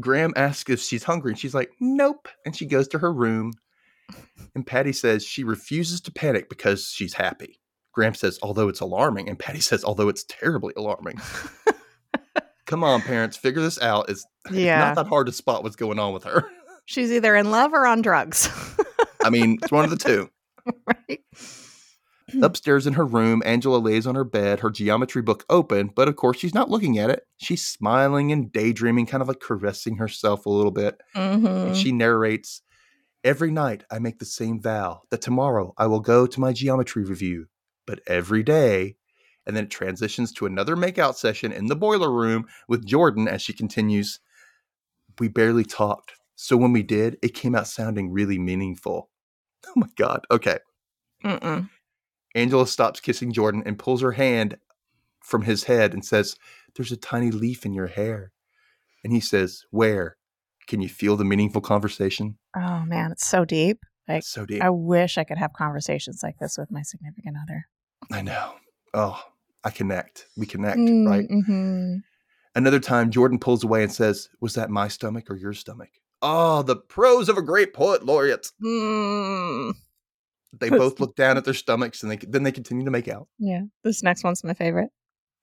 Graham 0.00 0.32
asks 0.36 0.68
if 0.68 0.80
she's 0.80 1.04
hungry, 1.04 1.30
and 1.32 1.38
she's 1.38 1.54
like, 1.54 1.70
nope. 1.80 2.28
And 2.44 2.54
she 2.54 2.66
goes 2.66 2.88
to 2.88 2.98
her 2.98 3.12
room. 3.12 3.52
And 4.54 4.66
Patty 4.66 4.92
says 4.92 5.24
she 5.24 5.44
refuses 5.44 6.00
to 6.02 6.12
panic 6.12 6.48
because 6.48 6.88
she's 6.90 7.14
happy. 7.14 7.58
Graham 7.92 8.14
says, 8.14 8.38
although 8.42 8.68
it's 8.68 8.80
alarming. 8.80 9.28
And 9.28 9.38
Patty 9.38 9.60
says, 9.60 9.84
although 9.84 10.08
it's 10.08 10.24
terribly 10.24 10.74
alarming. 10.76 11.18
Come 12.68 12.84
on, 12.84 13.02
parents, 13.02 13.36
figure 13.36 13.62
this 13.62 13.80
out. 13.80 14.08
It's 14.08 14.24
Yeah. 14.52 14.78
not 14.78 14.94
that 14.94 15.06
hard 15.08 15.26
to 15.26 15.32
spot 15.32 15.62
what's 15.64 15.74
going 15.74 15.98
on 15.98 16.12
with 16.12 16.22
her. 16.24 16.44
She's 16.84 17.10
either 17.10 17.34
in 17.34 17.50
love 17.50 17.72
or 17.72 17.86
on 17.86 18.00
drugs. 18.02 18.48
I 19.24 19.30
mean, 19.30 19.58
it's 19.60 19.72
one 19.72 19.84
of 19.84 19.90
the 19.90 19.96
two. 19.96 20.30
right. 20.86 21.20
Upstairs 22.42 22.86
in 22.86 22.92
her 22.92 23.06
room, 23.06 23.42
Angela 23.46 23.78
lays 23.78 24.06
on 24.06 24.14
her 24.14 24.24
bed, 24.24 24.60
her 24.60 24.68
geometry 24.70 25.22
book 25.22 25.44
open, 25.48 25.90
but 25.96 26.08
of 26.08 26.16
course 26.16 26.38
she's 26.38 26.52
not 26.54 26.68
looking 26.70 26.98
at 26.98 27.08
it. 27.08 27.22
She's 27.38 27.66
smiling 27.66 28.32
and 28.32 28.52
daydreaming, 28.52 29.06
kind 29.06 29.22
of 29.22 29.28
like 29.28 29.40
caressing 29.40 29.96
herself 29.96 30.44
a 30.44 30.50
little 30.50 30.70
bit. 30.70 31.00
hmm 31.14 31.46
And 31.46 31.74
she 31.76 31.90
narrates 31.90 32.62
Every 33.24 33.50
night 33.50 33.82
I 33.90 33.98
make 33.98 34.18
the 34.20 34.24
same 34.24 34.60
vow 34.62 35.02
that 35.10 35.20
tomorrow 35.22 35.74
I 35.76 35.86
will 35.88 36.00
go 36.00 36.26
to 36.26 36.40
my 36.40 36.52
geometry 36.52 37.02
review, 37.02 37.46
but 37.86 38.00
every 38.06 38.42
day. 38.44 38.96
And 39.48 39.56
then 39.56 39.64
it 39.64 39.70
transitions 39.70 40.32
to 40.34 40.46
another 40.46 40.76
makeout 40.76 41.16
session 41.16 41.50
in 41.52 41.66
the 41.66 41.74
boiler 41.74 42.12
room 42.12 42.46
with 42.68 42.86
Jordan 42.86 43.26
as 43.26 43.42
she 43.42 43.54
continues 43.54 44.20
We 45.18 45.28
barely 45.28 45.64
talked. 45.64 46.12
So 46.36 46.56
when 46.56 46.72
we 46.72 46.84
did, 46.84 47.18
it 47.22 47.34
came 47.34 47.56
out 47.56 47.66
sounding 47.66 48.12
really 48.12 48.38
meaningful. 48.38 49.10
Oh 49.66 49.72
my 49.74 49.88
God. 49.96 50.24
Okay. 50.30 50.58
Mm-mm. 51.24 51.68
Angela 52.34 52.66
stops 52.66 53.00
kissing 53.00 53.32
Jordan 53.32 53.62
and 53.66 53.78
pulls 53.78 54.02
her 54.02 54.12
hand 54.12 54.58
from 55.24 55.42
his 55.42 55.64
head 55.64 55.92
and 55.92 56.04
says, 56.04 56.36
There's 56.76 56.92
a 56.92 56.96
tiny 56.96 57.30
leaf 57.30 57.66
in 57.66 57.72
your 57.72 57.88
hair. 57.88 58.32
And 59.02 59.12
he 59.12 59.20
says, 59.20 59.64
Where? 59.70 60.16
Can 60.68 60.82
you 60.82 60.88
feel 60.88 61.16
the 61.16 61.24
meaningful 61.24 61.62
conversation? 61.62 62.36
Oh 62.54 62.84
man, 62.86 63.10
it's 63.10 63.26
so 63.26 63.44
deep. 63.44 63.78
Like 64.06 64.22
so 64.22 64.46
deep. 64.46 64.62
I 64.62 64.70
wish 64.70 65.18
I 65.18 65.24
could 65.24 65.38
have 65.38 65.54
conversations 65.54 66.20
like 66.22 66.38
this 66.38 66.56
with 66.58 66.70
my 66.70 66.82
significant 66.82 67.36
other. 67.42 67.66
I 68.12 68.22
know. 68.22 68.54
Oh, 68.94 69.20
I 69.64 69.70
connect. 69.70 70.26
We 70.36 70.46
connect, 70.46 70.78
right? 70.78 71.28
Mm-hmm. 71.28 71.96
Another 72.54 72.80
time, 72.80 73.10
Jordan 73.10 73.38
pulls 73.38 73.64
away 73.64 73.82
and 73.82 73.92
says, 73.92 74.28
Was 74.40 74.54
that 74.54 74.70
my 74.70 74.88
stomach 74.88 75.30
or 75.30 75.36
your 75.36 75.52
stomach? 75.52 75.90
Oh, 76.22 76.62
the 76.62 76.76
prose 76.76 77.28
of 77.28 77.38
a 77.38 77.42
great 77.42 77.72
poet 77.72 78.04
laureate. 78.04 78.48
Mm. 78.62 79.74
They 80.58 80.70
both 80.70 80.98
look 80.98 81.14
down 81.14 81.36
at 81.36 81.44
their 81.44 81.54
stomachs 81.54 82.02
and 82.02 82.10
they, 82.10 82.16
then 82.16 82.42
they 82.42 82.52
continue 82.52 82.84
to 82.84 82.90
make 82.90 83.06
out. 83.06 83.28
Yeah, 83.38 83.62
this 83.84 84.02
next 84.02 84.24
one's 84.24 84.42
my 84.42 84.54
favorite. 84.54 84.90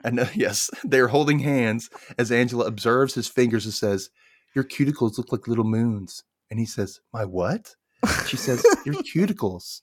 And 0.04 0.20
uh, 0.22 0.28
yes, 0.34 0.70
they're 0.84 1.08
holding 1.08 1.40
hands 1.40 1.90
as 2.18 2.32
Angela 2.32 2.66
observes 2.66 3.14
his 3.14 3.28
fingers 3.28 3.66
and 3.66 3.74
says, 3.74 4.10
Your 4.54 4.64
cuticles 4.64 5.18
look 5.18 5.32
like 5.32 5.48
little 5.48 5.64
moons. 5.64 6.24
And 6.50 6.60
he 6.60 6.66
says, 6.66 7.00
My 7.14 7.26
what? 7.26 7.76
She 8.28 8.38
says, 8.38 8.66
Your 8.86 8.96
cuticles. 9.16 9.82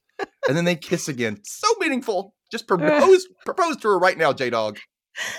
And 0.49 0.57
then 0.57 0.65
they 0.65 0.77
kiss 0.77 1.09
again. 1.09 1.41
So 1.45 1.69
meaningful. 1.79 2.35
Just 2.53 2.69
propose, 2.69 3.27
propose 3.45 3.77
to 3.79 3.89
her 3.89 3.99
right 3.99 4.17
now, 4.17 4.33
J 4.33 4.51
Dog. 4.51 4.79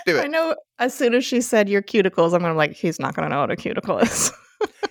Do 0.06 0.18
it. 0.18 0.24
I 0.26 0.28
know. 0.28 0.56
As 0.80 0.94
soon 0.94 1.14
as 1.14 1.24
she 1.24 1.40
said 1.42 1.70
your 1.70 1.82
cuticles, 1.82 2.34
I'm 2.34 2.42
gonna 2.42 2.56
like, 2.56 2.74
he's 2.74 3.00
not 3.00 3.16
gonna 3.16 3.30
know 3.30 3.40
what 3.42 3.52
a 3.52 3.56
cuticle 3.56 4.00
is. 4.00 4.32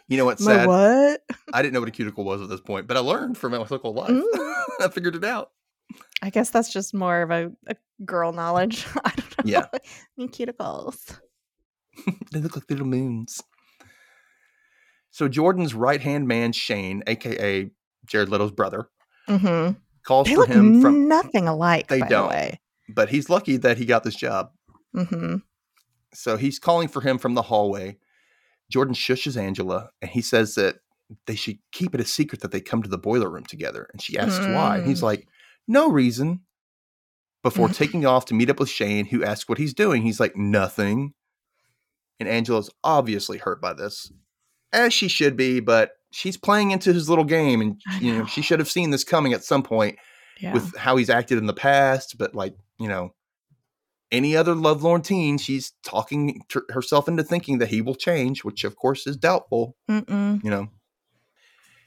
You 0.08 0.16
know 0.16 0.24
what's 0.26 0.40
My 0.42 0.54
sad? 0.56 0.66
what? 0.68 1.20
I 1.52 1.60
didn't 1.62 1.74
know 1.74 1.80
what 1.80 1.88
a 1.88 1.92
cuticle 1.92 2.24
was 2.24 2.40
at 2.40 2.48
this 2.48 2.60
point, 2.60 2.86
but 2.86 2.96
I 2.96 3.00
learned 3.00 3.36
from 3.36 3.52
my 3.52 3.58
whole 3.58 3.92
life. 3.92 4.10
Mm. 4.10 4.22
I 4.80 4.88
figured 4.88 5.16
it 5.16 5.24
out. 5.24 5.50
I 6.22 6.30
guess 6.30 6.50
that's 6.50 6.72
just 6.72 6.94
more 6.94 7.22
of 7.22 7.30
a, 7.30 7.50
a 7.66 7.74
girl 8.04 8.32
knowledge. 8.32 8.86
I 9.04 9.10
don't 9.10 9.44
know. 9.44 9.50
Yeah. 9.50 9.66
I 9.74 9.78
mean, 10.16 10.28
cuticles. 10.30 11.18
They 12.32 12.38
look 12.40 12.56
like 12.56 12.70
little 12.70 12.86
moons. 12.86 13.42
So 15.10 15.28
Jordan's 15.28 15.74
right 15.74 16.00
hand 16.00 16.26
man, 16.26 16.52
Shane, 16.52 17.02
aka 17.06 17.70
Jared 18.06 18.28
Leto's 18.30 18.52
brother, 18.52 18.88
Mm-hmm. 19.28 19.78
Calls 20.04 20.26
They 20.28 20.34
for 20.34 20.40
look 20.40 20.48
him 20.50 20.80
from 20.82 21.08
nothing 21.08 21.48
alike. 21.48 21.88
They 21.88 22.00
by 22.00 22.08
don't. 22.08 22.28
The 22.28 22.34
way. 22.34 22.60
but 22.88 23.08
he's 23.08 23.28
lucky 23.30 23.56
that 23.58 23.78
he 23.78 23.84
got 23.84 24.04
this 24.04 24.14
job. 24.16 24.50
Mm-hmm. 24.96 25.36
So 26.14 26.36
he's 26.36 26.58
calling 26.58 26.88
for 26.88 27.00
him 27.00 27.18
from 27.18 27.34
the 27.34 27.42
hallway. 27.42 27.98
Jordan 28.70 28.94
shushes 28.94 29.36
Angela 29.36 29.90
and 30.00 30.10
he 30.10 30.20
says 30.22 30.54
that 30.56 30.76
they 31.26 31.34
should 31.34 31.58
keep 31.72 31.94
it 31.94 32.00
a 32.00 32.04
secret 32.04 32.40
that 32.42 32.52
they 32.52 32.60
come 32.60 32.82
to 32.82 32.88
the 32.88 32.98
boiler 32.98 33.28
room 33.30 33.44
together. 33.44 33.88
And 33.92 34.00
she 34.00 34.18
asks 34.18 34.44
why. 34.46 34.78
And 34.78 34.86
he's 34.86 35.00
Mm. 35.00 35.04
like, 35.04 35.28
no 35.68 35.90
reason. 35.90 36.40
Before 37.42 37.68
taking 37.70 38.06
off 38.06 38.24
to 38.26 38.34
meet 38.34 38.50
up 38.50 38.60
with 38.60 38.68
Shane, 38.70 39.06
who 39.06 39.24
asks 39.24 39.48
what 39.48 39.58
he's 39.58 39.74
doing, 39.74 40.02
he's 40.02 40.20
like, 40.20 40.36
nothing. 40.36 41.12
And 42.20 42.28
Angela's 42.28 42.70
obviously 42.84 43.38
hurt 43.38 43.60
by 43.60 43.72
this, 43.72 44.12
as 44.72 44.92
she 44.94 45.08
should 45.08 45.36
be, 45.36 45.60
but 45.60 45.92
she's 46.10 46.36
playing 46.36 46.70
into 46.70 46.92
his 46.92 47.08
little 47.08 47.24
game. 47.24 47.60
And, 47.60 47.80
I 47.88 47.98
you 48.00 48.12
know, 48.12 48.18
know. 48.20 48.26
she 48.26 48.42
should 48.42 48.58
have 48.58 48.70
seen 48.70 48.90
this 48.90 49.04
coming 49.04 49.32
at 49.32 49.44
some 49.44 49.62
point 49.62 49.98
Yeah. 50.40 50.52
with 50.54 50.76
how 50.76 50.96
he's 50.96 51.10
acted 51.10 51.38
in 51.38 51.46
the 51.46 51.54
past, 51.54 52.16
but 52.18 52.34
like, 52.34 52.54
you 52.78 52.88
know, 52.88 53.14
any 54.10 54.36
other 54.36 54.54
lovelorn 54.54 55.00
teen, 55.02 55.38
she's 55.38 55.72
talking 55.82 56.42
herself 56.68 57.08
into 57.08 57.22
thinking 57.24 57.58
that 57.58 57.68
he 57.68 57.80
will 57.80 57.94
change, 57.94 58.44
which 58.44 58.62
of 58.64 58.76
course 58.76 59.06
is 59.06 59.16
doubtful, 59.16 59.74
Mm-mm. 59.90 60.42
you 60.44 60.50
know. 60.50 60.68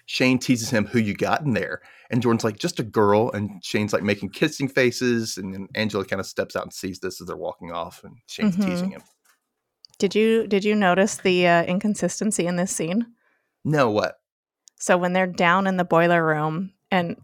Shane 0.07 0.37
teases 0.37 0.69
him, 0.69 0.85
Who 0.87 0.99
you 0.99 1.15
got 1.15 1.41
in 1.41 1.53
there? 1.53 1.81
And 2.11 2.21
Jordan's 2.21 2.43
like, 2.43 2.59
Just 2.59 2.79
a 2.79 2.83
girl. 2.83 3.31
And 3.31 3.63
Shane's 3.63 3.91
like 3.93 4.03
making 4.03 4.29
kissing 4.29 4.67
faces. 4.67 5.37
And 5.37 5.51
then 5.53 5.67
Angela 5.73 6.05
kind 6.05 6.19
of 6.19 6.27
steps 6.27 6.55
out 6.55 6.61
and 6.63 6.71
sees 6.73 6.99
this 6.99 7.19
as 7.21 7.27
they're 7.27 7.35
walking 7.35 7.71
off. 7.71 8.03
And 8.03 8.17
Shane's 8.27 8.55
Mhm. 8.55 8.65
teasing 8.65 8.91
him. 8.91 9.01
Did 9.97 10.13
you 10.15 10.47
did 10.47 10.63
you 10.65 10.75
notice 10.75 11.17
the 11.17 11.47
uh, 11.47 11.63
inconsistency 11.63 12.45
in 12.45 12.55
this 12.57 12.75
scene? 12.75 13.05
No, 13.63 13.89
what? 13.89 14.15
So 14.77 14.97
when 14.97 15.13
they're 15.13 15.25
down 15.27 15.67
in 15.67 15.77
the 15.77 15.85
boiler 15.85 16.25
room 16.25 16.71
and 16.91 17.15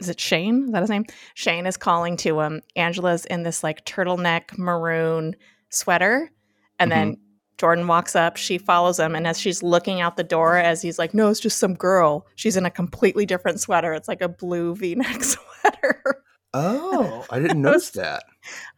is 0.00 0.08
it 0.08 0.18
Shane? 0.20 0.64
Is 0.66 0.70
that 0.72 0.80
his 0.80 0.90
name? 0.90 1.04
Shane 1.34 1.66
is 1.66 1.76
calling 1.76 2.16
to 2.18 2.40
him. 2.40 2.62
Angela's 2.76 3.26
in 3.26 3.42
this 3.42 3.62
like 3.62 3.84
turtleneck 3.84 4.56
maroon 4.56 5.36
sweater. 5.70 6.30
And 6.78 6.90
then 6.90 7.18
Jordan 7.58 7.86
walks 7.86 8.16
up, 8.16 8.38
she 8.38 8.56
follows 8.56 8.98
him, 8.98 9.14
and 9.14 9.26
as 9.26 9.38
she's 9.38 9.62
looking 9.62 10.00
out 10.00 10.16
the 10.16 10.24
door, 10.24 10.56
as 10.56 10.80
he's 10.80 10.98
like, 10.98 11.12
No, 11.12 11.28
it's 11.28 11.40
just 11.40 11.58
some 11.58 11.74
girl, 11.74 12.26
she's 12.36 12.56
in 12.56 12.64
a 12.64 12.70
completely 12.70 13.26
different 13.26 13.60
sweater. 13.60 13.92
It's 13.92 14.08
like 14.08 14.22
a 14.22 14.28
blue 14.30 14.74
V 14.76 14.94
neck 14.94 15.22
sweater. 15.24 16.22
Oh, 16.54 17.26
I 17.28 17.38
didn't 17.38 17.58
I 17.58 17.60
notice 17.60 17.94
was- 17.94 18.02
that. 18.02 18.24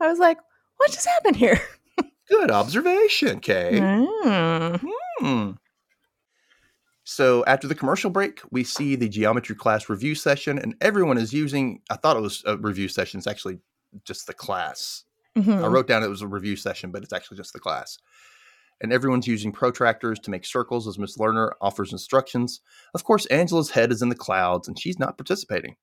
I 0.00 0.08
was 0.08 0.18
like, 0.18 0.38
What 0.78 0.90
just 0.90 1.06
happened 1.06 1.36
here? 1.36 1.60
Good 2.28 2.50
observation, 2.50 3.40
Kay. 3.40 3.78
Mm. 3.80 4.80
Hmm. 5.18 5.50
So 7.04 7.44
after 7.46 7.66
the 7.66 7.74
commercial 7.74 8.10
break, 8.10 8.40
we 8.50 8.62
see 8.64 8.94
the 8.94 9.08
geometry 9.08 9.56
class 9.56 9.88
review 9.88 10.14
session, 10.14 10.58
and 10.58 10.74
everyone 10.80 11.18
is 11.18 11.32
using. 11.32 11.80
I 11.90 11.96
thought 11.96 12.16
it 12.16 12.22
was 12.22 12.42
a 12.46 12.56
review 12.56 12.88
session. 12.88 13.18
It's 13.18 13.26
actually 13.26 13.58
just 14.04 14.26
the 14.26 14.34
class. 14.34 15.04
I 15.36 15.40
Mhm. 15.40 15.72
wrote 15.72 15.88
down 15.88 16.02
it 16.02 16.08
was 16.08 16.22
a 16.22 16.26
review 16.28 16.56
session, 16.56 16.90
but 16.92 17.02
it's 17.02 17.12
actually 17.12 17.38
just 17.38 17.52
the 17.54 17.60
class. 17.60 17.98
And 18.80 18.92
everyone's 18.92 19.26
using 19.26 19.52
protractors 19.52 20.20
to 20.22 20.30
make 20.30 20.44
circles 20.44 20.86
as 20.88 20.98
Miss 20.98 21.16
Lerner 21.16 21.52
offers 21.60 21.92
instructions. 21.92 22.60
Of 22.94 23.04
course, 23.04 23.26
Angela's 23.26 23.70
head 23.70 23.90
is 23.92 24.02
in 24.02 24.08
the 24.08 24.14
clouds, 24.14 24.68
and 24.68 24.78
she's 24.78 24.98
not 24.98 25.16
participating. 25.16 25.76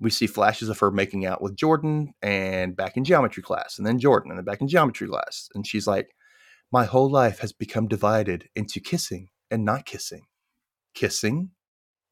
We 0.00 0.10
see 0.10 0.26
flashes 0.26 0.68
of 0.68 0.78
her 0.78 0.90
making 0.90 1.26
out 1.26 1.42
with 1.42 1.56
Jordan 1.56 2.14
and 2.22 2.76
back 2.76 2.96
in 2.96 3.04
geometry 3.04 3.42
class, 3.42 3.78
and 3.78 3.86
then 3.86 3.98
Jordan, 3.98 4.30
and 4.30 4.38
then 4.38 4.44
back 4.44 4.60
in 4.60 4.68
geometry 4.68 5.08
class. 5.08 5.48
And 5.54 5.66
she's 5.66 5.86
like, 5.86 6.14
My 6.70 6.84
whole 6.84 7.10
life 7.10 7.40
has 7.40 7.52
become 7.52 7.88
divided 7.88 8.48
into 8.54 8.80
kissing 8.80 9.28
and 9.50 9.64
not 9.64 9.86
kissing, 9.86 10.26
kissing 10.94 11.50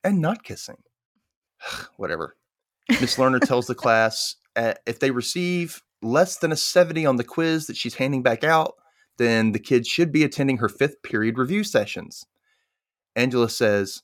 and 0.02 0.20
not 0.20 0.42
kissing. 0.42 0.82
Whatever. 1.96 2.36
Miss 2.88 3.16
Lerner 3.16 3.40
tells 3.40 3.66
the 3.66 3.74
class 3.84 4.36
uh, 4.56 4.74
if 4.86 4.98
they 4.98 5.10
receive 5.10 5.82
less 6.02 6.38
than 6.38 6.52
a 6.52 6.56
70 6.56 7.06
on 7.06 7.16
the 7.16 7.24
quiz 7.24 7.66
that 7.66 7.76
she's 7.76 7.94
handing 7.94 8.22
back 8.22 8.44
out, 8.44 8.74
then 9.18 9.52
the 9.52 9.58
kids 9.58 9.88
should 9.88 10.12
be 10.12 10.24
attending 10.24 10.58
her 10.58 10.68
fifth 10.68 11.02
period 11.02 11.38
review 11.38 11.64
sessions. 11.64 12.26
Angela 13.14 13.48
says, 13.48 14.02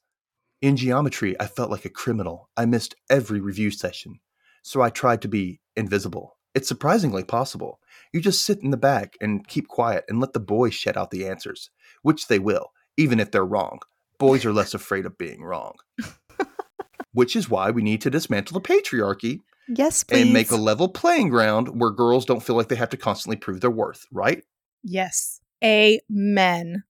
In 0.63 0.77
geometry, 0.77 1.35
I 1.41 1.47
felt 1.47 1.71
like 1.73 1.85
a 1.85 1.91
criminal. 1.91 2.49
I 2.57 2.67
missed 2.67 2.95
every 3.11 3.41
review 3.41 3.73
session. 3.73 4.21
So 4.63 4.81
I 4.81 4.91
tried 4.91 5.21
to 5.23 5.29
be 5.29 5.61
invisible. 5.75 6.37
It's 6.55 6.69
surprisingly 6.69 7.25
possible. 7.25 7.81
You 8.13 8.21
just 8.21 8.45
sit 8.45 8.61
in 8.63 8.71
the 8.71 8.77
back 8.77 9.17
and 9.21 9.47
keep 9.49 9.67
quiet 9.67 10.05
and 10.09 10.21
let 10.21 10.35
the 10.35 10.41
boys 10.41 10.73
shed 10.75 10.97
out 10.97 11.11
the 11.11 11.27
answers, 11.27 11.71
which 12.03 12.29
they 12.29 12.39
will, 12.39 12.73
even 12.97 13.19
if 13.19 13.33
they're 13.33 13.45
wrong. 13.45 13.81
Boys 14.19 14.45
are 14.45 14.53
less 14.53 14.73
afraid 14.73 15.05
of 15.05 15.19
being 15.19 15.43
wrong. 15.43 15.75
which 17.13 17.35
is 17.35 17.51
why 17.51 17.71
we 17.71 17.83
need 17.83 18.01
to 18.03 18.11
dismantle 18.11 18.55
the 18.59 18.67
patriarchy 18.67 19.41
Yes, 19.69 20.05
please. 20.05 20.23
and 20.23 20.33
make 20.33 20.51
a 20.51 20.57
level 20.57 20.89
playing 20.89 21.29
ground 21.29 21.81
where 21.81 21.91
girls 21.91 22.25
don't 22.25 22.43
feel 22.43 22.57
like 22.57 22.69
they 22.69 22.77
have 22.77 22.91
to 22.91 22.97
constantly 22.97 23.37
prove 23.37 23.61
their 23.61 23.71
worth, 23.71 24.07
right? 24.13 24.45
Yes. 24.85 25.41
Amen. 25.65 26.85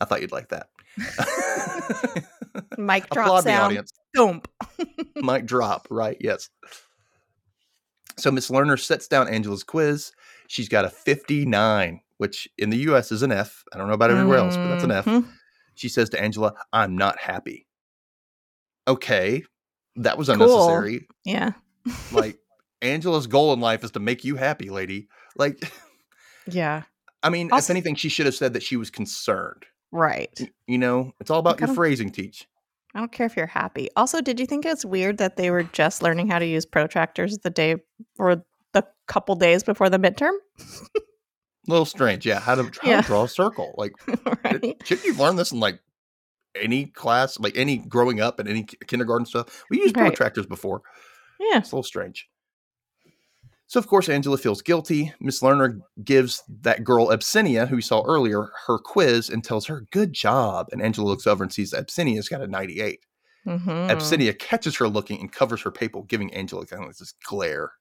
I 0.00 0.04
thought 0.04 0.20
you'd 0.20 0.32
like 0.32 0.50
that. 0.50 0.68
Mic 2.78 3.08
drop 3.10 3.26
Applaud 3.26 3.40
the 3.42 3.50
sound. 3.50 3.62
audience. 3.64 3.92
Thump. 4.16 4.48
Mic 5.16 5.46
drop, 5.46 5.86
right? 5.90 6.16
Yes. 6.20 6.48
So 8.16 8.30
Miss 8.30 8.50
Lerner 8.50 8.78
sets 8.78 9.06
down 9.08 9.28
Angela's 9.28 9.62
quiz. 9.64 10.12
She's 10.48 10.68
got 10.68 10.84
a 10.84 10.90
59, 10.90 12.00
which 12.16 12.48
in 12.58 12.70
the 12.70 12.78
US 12.90 13.12
is 13.12 13.22
an 13.22 13.30
F. 13.32 13.62
I 13.72 13.78
don't 13.78 13.86
know 13.88 13.94
about 13.94 14.10
everywhere 14.10 14.38
else, 14.38 14.56
but 14.56 14.68
that's 14.68 14.84
an 14.84 14.90
F. 14.90 15.04
Mhm. 15.04 15.28
She 15.74 15.88
says 15.88 16.08
to 16.10 16.20
Angela, 16.20 16.54
I'm 16.72 16.96
not 16.96 17.18
happy. 17.18 17.66
Okay, 18.88 19.44
that 19.96 20.16
was 20.18 20.28
Cool. 20.28 20.34
unnecessary. 20.42 21.06
Yeah. 21.24 21.52
Like, 22.10 22.38
Angela's 22.82 23.26
goal 23.26 23.52
in 23.52 23.60
life 23.60 23.84
is 23.84 23.90
to 23.92 24.00
make 24.00 24.24
you 24.24 24.36
happy, 24.36 24.70
lady. 24.70 25.08
Like, 25.36 25.70
Yeah. 26.46 26.82
I 27.22 27.30
mean, 27.30 27.50
if 27.52 27.68
anything, 27.70 27.96
she 27.96 28.08
should 28.08 28.26
have 28.26 28.34
said 28.34 28.52
that 28.54 28.62
she 28.62 28.76
was 28.76 28.90
concerned. 28.90 29.66
Right. 29.92 30.38
You 30.66 30.78
know, 30.78 31.12
it's 31.20 31.30
all 31.30 31.38
about 31.40 31.60
your 31.60 31.68
phrasing, 31.74 32.10
teach. 32.10 32.46
I 32.94 33.00
don't 33.00 33.12
care 33.12 33.26
if 33.26 33.36
you're 33.36 33.46
happy. 33.46 33.88
Also, 33.96 34.20
did 34.20 34.40
you 34.40 34.46
think 34.46 34.64
it's 34.66 34.84
weird 34.84 35.18
that 35.18 35.36
they 35.36 35.50
were 35.50 35.62
just 35.62 36.02
learning 36.02 36.28
how 36.28 36.38
to 36.38 36.46
use 36.46 36.66
protractors 36.66 37.40
the 37.42 37.50
day 37.50 37.76
or 38.18 38.42
the 38.72 38.84
couple 39.06 39.34
days 39.36 39.62
before 39.62 39.88
the 39.90 39.98
midterm? 39.98 40.32
A 40.58 41.70
little 41.70 41.84
strange, 41.84 42.24
yeah. 42.26 42.40
How 42.40 42.54
to, 42.54 42.62
how 42.82 42.88
Yeah. 42.88 43.00
to 43.02 43.06
draw 43.06 43.24
a 43.24 43.28
circle. 43.28 43.74
Like, 43.76 43.92
right. 44.44 44.76
Shouldn't 44.84 45.06
you 45.06 45.14
learn 45.14 45.36
this 45.36 45.52
in 45.52 45.60
like 45.60 45.80
any 46.54 46.86
class, 46.86 47.38
like 47.38 47.56
any 47.56 47.76
growing 47.78 48.20
up 48.20 48.38
and 48.40 48.48
any 48.48 48.64
kindergarten 48.64 49.26
stuff? 49.26 49.64
We 49.70 49.78
used 49.80 49.96
Right. 49.96 50.12
protractors 50.14 50.46
before. 50.48 50.82
Yeah. 51.38 51.58
It's 51.58 51.70
a 51.72 51.76
little 51.76 51.82
strange. 51.84 52.26
So 53.68 53.78
of 53.78 53.86
course 53.86 54.08
Angela 54.08 54.38
feels 54.38 54.62
guilty. 54.62 55.12
Miss 55.20 55.40
Lerner 55.40 55.80
gives 56.02 56.42
that 56.62 56.84
girl 56.84 57.12
Abyssinia, 57.12 57.66
who 57.66 57.76
we 57.76 57.82
saw 57.82 58.02
earlier, 58.04 58.48
her 58.66 58.78
quiz 58.78 59.28
and 59.28 59.44
tells 59.44 59.66
her 59.66 59.86
"Good 59.92 60.12
job." 60.12 60.68
And 60.72 60.82
Angela 60.82 61.06
looks 61.06 61.26
over 61.26 61.44
and 61.44 61.52
sees 61.52 61.74
Abyssinia's 61.74 62.28
got 62.28 62.40
a 62.40 62.46
ninety-eight. 62.46 63.00
Mm-hmm. 63.46 63.90
Abyssinia 63.90 64.34
catches 64.34 64.76
her 64.76 64.88
looking 64.88 65.20
and 65.20 65.32
covers 65.32 65.62
her 65.62 65.70
paper, 65.70 66.02
giving 66.02 66.32
Angela 66.34 66.66
kind 66.66 66.84
of 66.84 66.96
this 66.96 67.12
glare. 67.24 67.72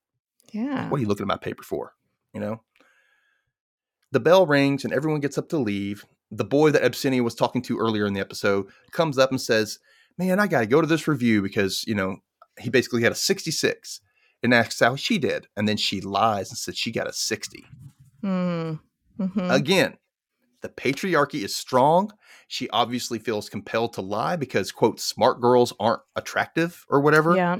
Yeah. 0.54 0.89
What 0.89 0.97
are 0.97 1.02
you 1.02 1.08
looking 1.08 1.23
at 1.23 1.28
my 1.28 1.38
paper 1.38 1.63
for? 1.63 1.93
You 2.34 2.39
know? 2.39 2.62
The 4.12 4.19
bell 4.19 4.45
rings 4.45 4.86
and 4.86 4.93
everyone 4.93 5.19
gets 5.19 5.38
up 5.38 5.50
to 5.50 5.58
leave. 5.58 6.06
The 6.32 6.45
boy 6.45 6.71
that 6.71 6.84
Abyssinia 6.84 7.23
was 7.23 7.36
talking 7.36 7.62
to 7.63 7.78
earlier 7.78 8.06
in 8.06 8.13
the 8.13 8.21
episode 8.21 8.67
comes 8.91 9.17
up 9.17 9.32
and 9.32 9.41
says, 9.41 9.80
Man, 10.17 10.39
I 10.39 10.47
got 10.47 10.62
to 10.62 10.65
go 10.65 10.82
to 10.82 10.88
this 10.88 11.08
review 11.08 11.41
because, 11.41 11.84
you 11.86 11.95
know, 11.95 12.17
he 12.58 12.69
basically 12.69 13.04
had 13.04 13.12
a 13.12 13.15
66 13.15 14.02
and 14.43 14.54
asks 14.54 14.80
how 14.80 14.95
she 14.95 15.17
did. 15.17 15.47
And 15.56 15.67
then 15.67 15.78
she 15.78 16.02
lies 16.02 16.50
and 16.50 16.58
says 16.58 16.78
she 16.78 16.91
got 16.91 17.08
a 17.08 17.13
60. 17.13 17.65
Mm. 18.23 18.80
Mhm. 19.19 19.54
Again, 19.54 19.97
the 20.62 20.69
patriarchy 20.69 21.43
is 21.43 21.56
strong. 21.56 22.12
She 22.47 22.69
obviously 22.69 23.19
feels 23.19 23.50
compelled 23.50 23.93
to 23.93 24.02
lie 24.02 24.36
because, 24.36 24.71
quote, 24.71 25.00
smart 25.00 25.41
girls 25.41 25.73
aren't 25.80 26.02
attractive 26.15 26.86
or 26.89 27.02
whatever 27.02 27.36
yeah. 27.36 27.58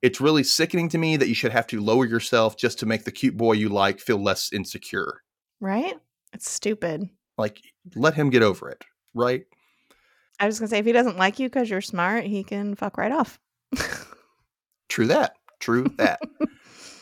it's 0.00 0.20
really 0.20 0.44
sickening 0.44 0.88
to 0.90 0.98
me 0.98 1.16
that 1.16 1.28
you 1.28 1.34
should 1.34 1.52
have 1.52 1.66
to 1.68 1.80
lower 1.80 2.06
yourself 2.06 2.56
just 2.56 2.78
to 2.80 2.86
make 2.86 3.04
the 3.04 3.12
cute 3.12 3.36
boy 3.36 3.52
you 3.52 3.68
like 3.68 4.00
feel 4.00 4.18
less 4.22 4.52
insecure. 4.52 5.22
Right? 5.60 5.94
It's 6.32 6.50
stupid. 6.50 7.08
Like, 7.36 7.60
let 7.94 8.14
him 8.14 8.30
get 8.30 8.42
over 8.42 8.68
it, 8.70 8.84
right? 9.14 9.44
I 10.38 10.46
was 10.46 10.58
going 10.58 10.68
to 10.68 10.70
say, 10.70 10.78
if 10.78 10.86
he 10.86 10.92
doesn't 10.92 11.18
like 11.18 11.38
you 11.38 11.48
because 11.48 11.70
you're 11.70 11.80
smart, 11.80 12.24
he 12.24 12.42
can 12.42 12.74
fuck 12.74 12.98
right 12.98 13.12
off. 13.12 13.38
True 14.88 15.06
that. 15.06 15.36
True 15.62 15.86
that. 15.96 16.20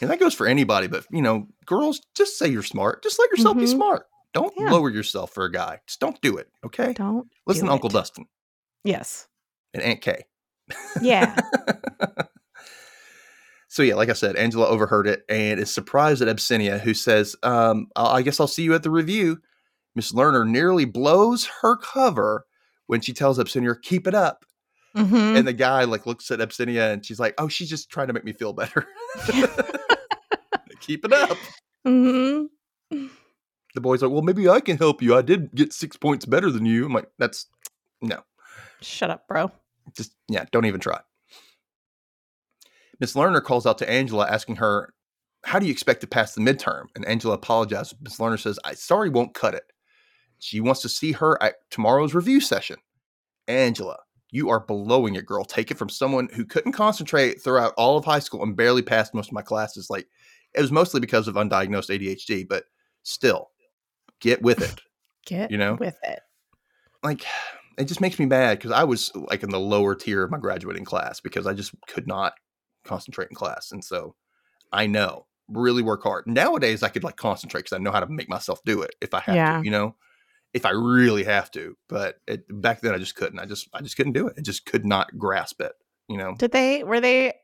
and 0.01 0.11
that 0.11 0.21
goes 0.21 0.35
for 0.35 0.47
anybody, 0.47 0.87
but 0.87 1.05
you 1.11 1.23
know, 1.23 1.49
girls, 1.67 2.01
just 2.15 2.39
say 2.39 2.47
you're 2.49 2.63
smart. 2.63 3.03
Just 3.03 3.19
let 3.19 3.31
yourself 3.31 3.57
be 3.57 3.65
Mhm. 3.65 3.69
smart. 3.73 4.07
Don't 4.33 4.53
Yeah. 4.57 4.71
lower 4.71 4.91
yourself 4.91 5.33
for 5.33 5.45
a 5.45 5.51
guy. 5.51 5.81
Just 5.89 5.99
don't 5.99 6.21
do 6.21 6.37
it. 6.37 6.49
Okay. 6.65 6.93
Don't. 6.93 7.27
Listen 7.47 7.65
do 7.65 7.69
to 7.69 7.73
Uncle 7.73 7.91
it. 7.91 7.95
Dustin 7.95 8.27
Yes. 8.85 9.27
and 9.75 9.83
Aunt 9.83 10.01
Kay. 10.03 10.25
Yeah. 11.03 11.35
so 13.69 13.83
yeah, 13.83 13.95
like 13.95 14.09
I 14.09 14.15
said, 14.15 14.37
Angela 14.37 14.67
overheard 14.69 15.07
it 15.07 15.23
and 15.29 15.61
is 15.61 15.73
surprised 15.73 16.23
at 16.23 16.29
Abyssinia, 16.29 16.79
who 16.79 16.95
says, 16.95 17.37
um, 17.43 17.87
I 17.97 18.17
I 18.19 18.23
guess 18.23 18.41
I'll 18.41 18.47
see 18.49 18.63
you 18.63 18.75
at 18.75 18.83
the 18.83 18.91
review. 18.91 19.39
Miss 19.95 20.13
Lerner 20.13 20.49
nearly 20.49 20.85
blows 20.85 21.49
her 21.63 21.77
cover 21.77 22.47
when 22.87 23.01
she 23.01 23.13
tells 23.13 23.39
Abyssinia, 23.39 23.75
keep 23.83 24.07
it 24.07 24.15
up. 24.15 24.45
Hmm 24.95 25.37
And 25.37 25.47
the 25.47 25.53
guy 25.53 25.85
like 25.85 26.07
looks 26.07 26.31
at 26.31 26.41
Abyssinia 26.41 26.91
and 26.91 27.05
she's 27.05 27.21
like, 27.21 27.35
oh, 27.39 27.49
she's 27.49 27.71
just 27.71 27.91
trying 27.91 28.09
to 28.09 28.13
make 28.13 28.25
me 28.25 28.33
feel 28.33 28.53
better. 28.53 28.87
keep 30.81 31.05
it 31.05 31.13
up. 31.13 31.37
Mm-hmm. 31.87 33.07
The 33.75 33.81
boy's 33.81 34.03
like, 34.03 34.11
well, 34.11 34.21
maybe 34.21 34.47
I 34.51 34.61
can 34.61 34.77
help 34.77 35.01
you. 35.01 35.17
I 35.17 35.23
did 35.23 35.55
get 35.55 35.73
six 35.73 35.97
points 35.97 36.27
better 36.27 36.51
than 36.51 36.67
you. 36.67 36.85
I'm 36.85 36.93
like, 36.93 37.09
that's 37.19 37.47
no. 38.03 38.21
Shut 38.83 39.09
up, 39.09 39.27
bro. 39.27 39.51
just 39.97 40.13
yeah, 40.29 40.45
don't 40.53 40.67
even 40.67 40.79
try. 40.79 41.01
Miss 42.99 43.15
Lerner 43.15 43.43
calls 43.43 43.65
out 43.65 43.79
to 43.79 43.91
Angela, 43.91 44.29
asking 44.29 44.57
her, 44.57 44.93
"How 45.45 45.59
do 45.59 45.65
you 45.65 45.73
expect 45.73 46.03
to 46.03 46.07
pass 46.07 46.35
the 46.35 46.43
midterm?" 46.43 46.89
And 46.95 47.07
Angela 47.07 47.35
apologizes. 47.35 47.95
Miss 48.03 48.19
Lerner 48.19 48.39
says, 48.39 48.59
"I 48.63 48.75
sorry 48.75 49.09
won't 49.09 49.33
cut 49.33 49.55
it." 49.55 49.73
She 50.39 50.61
wants 50.61 50.83
to 50.83 50.89
see 50.91 51.13
her 51.13 51.43
at 51.43 51.57
tomorrow's 51.71 52.15
review 52.15 52.41
session. 52.41 52.77
Angela, 53.49 54.01
you 54.33 54.49
are 54.51 54.61
blowing 54.61 55.15
it, 55.17 55.27
girl. 55.27 55.45
Take 55.45 55.71
it 55.71 55.79
from 55.79 55.89
someone 55.89 56.29
who 56.33 56.45
couldn't 56.45 56.73
concentrate 56.73 57.43
throughout 57.43 57.75
all 57.77 57.97
of 57.97 58.05
high 58.05 58.19
school 58.19 58.43
and 58.43 58.57
barely 58.57 58.83
passed 58.83 59.15
most 59.15 59.29
of 59.29 59.33
my 59.33 59.43
classes. 59.43 59.89
Like 59.91 60.07
it 60.55 60.61
was 60.61 60.73
mostly 60.73 61.01
because 61.01 61.29
of 61.29 61.35
undiagnosed 61.37 61.91
ADHD, 61.91 62.49
but 62.49 62.65
still, 63.03 63.51
get 64.21 64.43
with 64.43 64.61
it. 64.63 64.81
Get 65.27 65.51
You 65.51 65.59
know? 65.59 65.75
with 65.75 65.99
it. 66.03 66.21
like 67.03 67.25
it 67.79 67.85
just 67.85 68.01
makes 68.01 68.19
me 68.19 68.27
mad 68.27 68.59
because 68.59 68.73
I 68.73 68.85
was 68.85 69.13
like 69.15 69.43
in 69.43 69.51
the 69.51 69.61
lower 69.61 69.95
tier 69.95 70.23
of 70.23 70.31
my 70.31 70.39
graduating 70.39 70.85
class 70.85 71.21
because 71.21 71.47
I 71.47 71.53
just 71.55 71.73
could 71.87 72.07
not 72.07 72.35
concentrate 72.85 73.29
in 73.31 73.37
class. 73.37 73.71
And 73.73 73.85
so 73.85 74.15
I 74.73 74.87
know 74.87 75.27
really 75.49 75.83
work 75.83 76.03
hard. 76.03 76.27
Nowadays 76.27 76.83
I 76.83 76.89
could 76.89 77.05
like 77.05 77.17
concentrate 77.17 77.61
because 77.63 77.75
I 77.75 77.79
know 77.79 77.93
how 77.93 78.01
to 78.01 78.07
make 78.07 78.29
myself 78.29 78.61
do 78.65 78.83
it 78.83 78.95
if 79.01 79.13
I 79.15 79.21
have 79.21 79.35
Yeah. 79.35 79.59
to, 79.59 79.65
you 79.65 79.71
know, 79.71 79.95
if 80.53 80.67
I 80.67 80.71
really 80.71 81.25
have 81.25 81.51
to. 81.53 81.77
But 81.89 82.17
it, 82.27 82.45
back 82.49 82.81
then 82.81 82.95
I 82.95 82.99
just 82.99 83.15
couldn't. 83.15 83.39
I 83.39 83.47
just 83.47 83.69
I 83.73 83.81
just 83.81 83.97
couldn't 83.97 84.13
do 84.13 84.27
it. 84.29 84.35
I 84.39 84.41
just 84.43 84.67
could 84.67 84.85
not 84.85 85.17
grasp 85.19 85.61
it, 85.61 85.73
you 86.09 86.17
know. 86.17 86.35
Did 86.39 86.53
they 86.53 86.83
were 86.85 87.01
they 87.01 87.35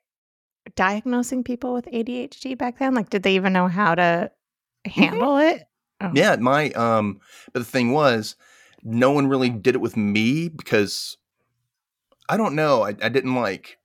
diagnosing 0.75 1.45
people 1.45 1.73
with 1.73 1.87
ADHD 1.87 2.57
back 2.59 2.79
then? 2.79 2.95
Like, 2.95 3.11
did 3.11 3.23
they 3.23 3.35
even 3.37 3.53
know 3.53 3.69
how 3.69 3.95
to 3.95 4.31
handle 4.85 5.37
it? 5.39 5.65
Oh. 6.01 6.11
Yeah, 6.15 6.37
my 6.37 6.71
um 6.71 7.21
but 7.53 7.61
the 7.61 7.65
thing 7.65 7.93
was 7.93 8.37
no 8.83 9.11
one 9.13 9.29
really 9.29 9.51
did 9.51 9.75
it 9.75 9.81
with 9.81 9.97
me 9.97 10.49
because 10.49 11.17
I 12.29 12.37
don't 12.37 12.55
know, 12.55 12.83
I, 12.83 12.89
I 13.03 13.09
didn't 13.09 13.35
like 13.35 13.79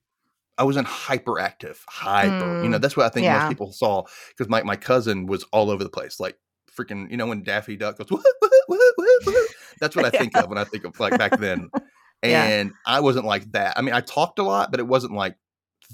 I 0.57 0.63
wasn't 0.63 0.87
hyperactive, 0.87 1.77
hyper. 1.87 2.59
You 2.61 2.69
know, 2.69 2.77
Mm, 2.77 2.81
that's 2.81 2.95
what 2.97 3.05
I 3.05 3.09
think 3.09 3.25
yeah. 3.25 3.33
most 3.39 3.47
people 3.47 3.71
saw 3.71 4.03
because 4.29 4.49
my, 4.49 4.61
my 4.61 4.75
cousin 4.75 5.25
was 5.25 5.43
all 5.51 5.71
over 5.71 5.83
the 5.83 5.89
place, 5.89 6.19
like 6.19 6.37
freaking, 6.77 7.09
you 7.11 7.17
know, 7.17 7.27
when 7.27 7.43
Daffy 7.43 7.75
Duck 7.77 7.97
goes, 7.97 8.09
"Whoop, 8.09 8.23
whoop, 8.41 8.51
whoop, 8.67 8.93
whoop, 8.97 9.23
whoop." 9.25 9.49
that's 9.79 9.95
what 9.95 10.05
I 10.05 10.09
think 10.09 10.35
of 10.37 10.47
when 10.49 10.57
I 10.57 10.63
think 10.63 10.83
of 10.85 10.99
like 10.99 11.17
back 11.17 11.39
then. 11.39 11.69
Yeah. 12.23 12.45
And 12.45 12.71
I 12.85 12.99
wasn't 12.99 13.25
like 13.25 13.51
that. 13.53 13.75
I 13.79 13.81
mean, 13.81 13.95
I 13.95 14.01
talked 14.01 14.37
a 14.37 14.43
lot, 14.43 14.69
but 14.69 14.79
it 14.79 14.85
wasn't 14.85 15.13
like 15.13 15.37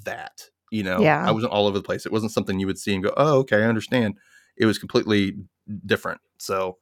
that. 0.04 0.42
You 0.72 0.84
know, 0.84 1.00
Yeah. 1.00 1.26
I 1.26 1.32
wasn't 1.32 1.54
all 1.54 1.68
over 1.68 1.78
the 1.78 1.84
place. 1.84 2.06
It 2.06 2.12
wasn't 2.12 2.34
something 2.34 2.60
you 2.60 2.68
would 2.68 2.78
see 2.78 2.94
and 2.94 3.02
go, 3.02 3.13
"Oh, 3.16 3.38
okay, 3.40 3.63
I 3.63 3.68
understand." 3.68 4.16
It 4.58 4.66
was 4.66 4.78
completely 4.78 5.38
different. 5.86 6.20
So 6.38 6.80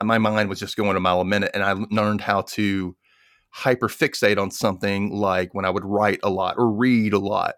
my 0.00 0.18
mind 0.18 0.48
was 0.48 0.60
just 0.60 0.76
going 0.76 0.96
a 0.96 1.00
mile 1.00 1.20
a 1.20 1.24
minute, 1.24 1.50
and 1.54 1.64
I 1.64 1.72
learned 1.90 2.20
how 2.20 2.42
to 2.42 2.94
hyper 3.50 3.88
fixate 3.88 4.38
on 4.40 4.52
something 4.52 5.10
like 5.10 5.52
when 5.54 5.64
I 5.64 5.70
would 5.70 5.84
write 5.84 6.20
a 6.22 6.30
lot 6.30 6.54
or 6.56 6.70
read 6.70 7.12
a 7.14 7.18
lot 7.18 7.56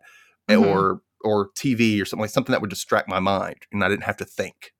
Mhm. 0.48 0.64
or 0.66 1.02
or 1.22 1.50
TV 1.50 2.00
or 2.00 2.06
something 2.06 2.22
like 2.22 2.30
something 2.30 2.52
that 2.52 2.62
would 2.62 2.70
distract 2.70 3.08
my 3.10 3.20
mind, 3.20 3.66
and 3.72 3.84
I 3.84 3.88
didn't 3.90 4.04
have 4.04 4.16
to 4.16 4.24
think. 4.24 4.72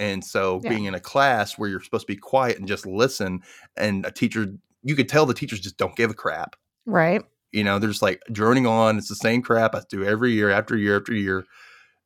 And 0.00 0.24
so 0.24 0.60
Yeah. 0.64 0.70
being 0.70 0.84
in 0.86 0.94
a 0.94 1.00
class 1.00 1.58
where 1.58 1.68
you're 1.68 1.82
supposed 1.82 2.06
to 2.06 2.12
be 2.12 2.16
quiet 2.16 2.58
and 2.58 2.66
just 2.66 2.86
listen, 2.86 3.42
and 3.76 4.04
a 4.06 4.10
teacher, 4.10 4.46
you 4.82 4.96
could 4.96 5.08
tell 5.08 5.26
the 5.26 5.34
teachers 5.34 5.60
just 5.60 5.76
don't 5.76 5.94
give 5.94 6.10
a 6.10 6.14
crap. 6.14 6.56
Right. 6.86 7.22
You 7.52 7.62
know, 7.64 7.78
they're 7.78 7.90
just 7.90 8.00
like 8.02 8.22
droning 8.32 8.66
on. 8.66 8.96
It's 8.96 9.08
the 9.08 9.14
same 9.14 9.42
crap 9.42 9.74
I 9.74 9.82
do 9.90 10.02
every 10.02 10.32
year 10.32 10.50
after 10.50 10.76
year 10.76 10.96
after 10.96 11.12
year. 11.14 11.44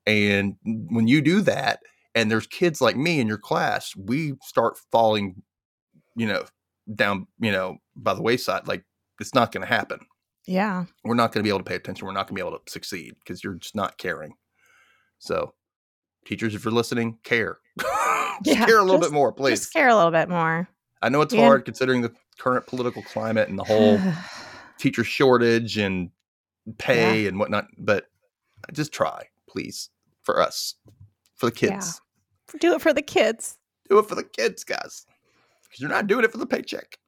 And 0.07 0.57
when 0.65 1.07
you 1.07 1.23
do 1.23 1.41
that, 1.43 1.81
and 2.17 2.31
there's 2.31 2.47
kids 2.47 2.81
like 2.81 2.97
me 2.97 3.21
in 3.21 3.29
your 3.29 3.39
class, 3.39 3.95
we 3.97 4.35
start 4.43 4.77
falling, 4.91 5.43
you 6.17 6.27
know, 6.27 6.45
down, 6.95 7.27
you 7.39 7.53
know, 7.53 7.79
by 7.95 8.15
the 8.15 8.23
wayside. 8.23 8.67
Like 8.67 8.85
it's 9.21 9.35
not 9.35 9.53
going 9.53 9.63
to 9.63 9.73
happen. 9.73 10.01
Yeah. 10.47 10.87
We're 11.05 11.15
not 11.15 11.33
going 11.33 11.43
to 11.43 11.47
be 11.47 11.49
able 11.49 11.61
to 11.61 11.65
pay 11.65 11.77
attention. 11.77 12.07
We're 12.07 12.13
not 12.13 12.27
going 12.27 12.37
to 12.37 12.43
be 12.43 12.47
able 12.47 12.59
to 12.59 12.71
succeed 12.71 13.15
because 13.21 13.43
you're 13.45 13.55
just 13.55 13.75
not 13.77 13.99
caring. 13.99 14.35
So, 15.19 15.55
teachers, 16.27 16.55
if 16.55 16.65
you're 16.65 16.75
listening, 16.75 17.19
care. 17.23 17.59
just 18.45 18.59
Yeah, 18.59 18.67
care 18.67 18.79
a 18.79 18.83
little 18.83 18.99
just- 19.01 19.11
bit 19.11 19.15
more, 19.15 19.33
please. 19.33 19.61
Just 19.61 19.73
care 19.73 19.89
a 19.89 19.95
little 19.97 20.11
bit 20.11 20.29
more. 20.29 20.69
I 21.03 21.09
know 21.11 21.21
it's 21.21 21.35
yeah. 21.35 21.45
hard 21.45 21.65
considering 21.65 22.01
the 22.03 22.13
current 22.39 22.67
political 22.67 23.03
climate 23.03 23.49
and 23.49 23.59
the 23.59 23.65
whole 23.65 24.01
teacher 24.79 25.05
shortage 25.05 25.77
and 25.77 26.11
pay 26.79 27.27
and 27.27 27.39
whatnot, 27.39 27.67
but 27.77 28.07
just 28.73 28.93
try, 28.93 29.27
please, 29.49 29.91
for 30.23 30.41
us, 30.41 30.75
for 31.35 31.51
the 31.51 31.57
Yeah. 31.61 31.75
kids. 31.75 32.01
Do 32.61 32.75
it 32.75 32.81
for 32.81 32.93
the 32.95 33.03
kids. 33.03 33.59
Do 33.91 33.99
it 33.99 34.07
for 34.09 34.15
the 34.15 34.25
kids, 34.25 34.65
guys, 34.65 35.05
because 35.65 35.81
you're 35.81 35.91
not 35.91 36.07
doing 36.07 36.25
it 36.25 36.33
for 36.33 36.39
the 36.39 36.47
paycheck. 36.47 36.99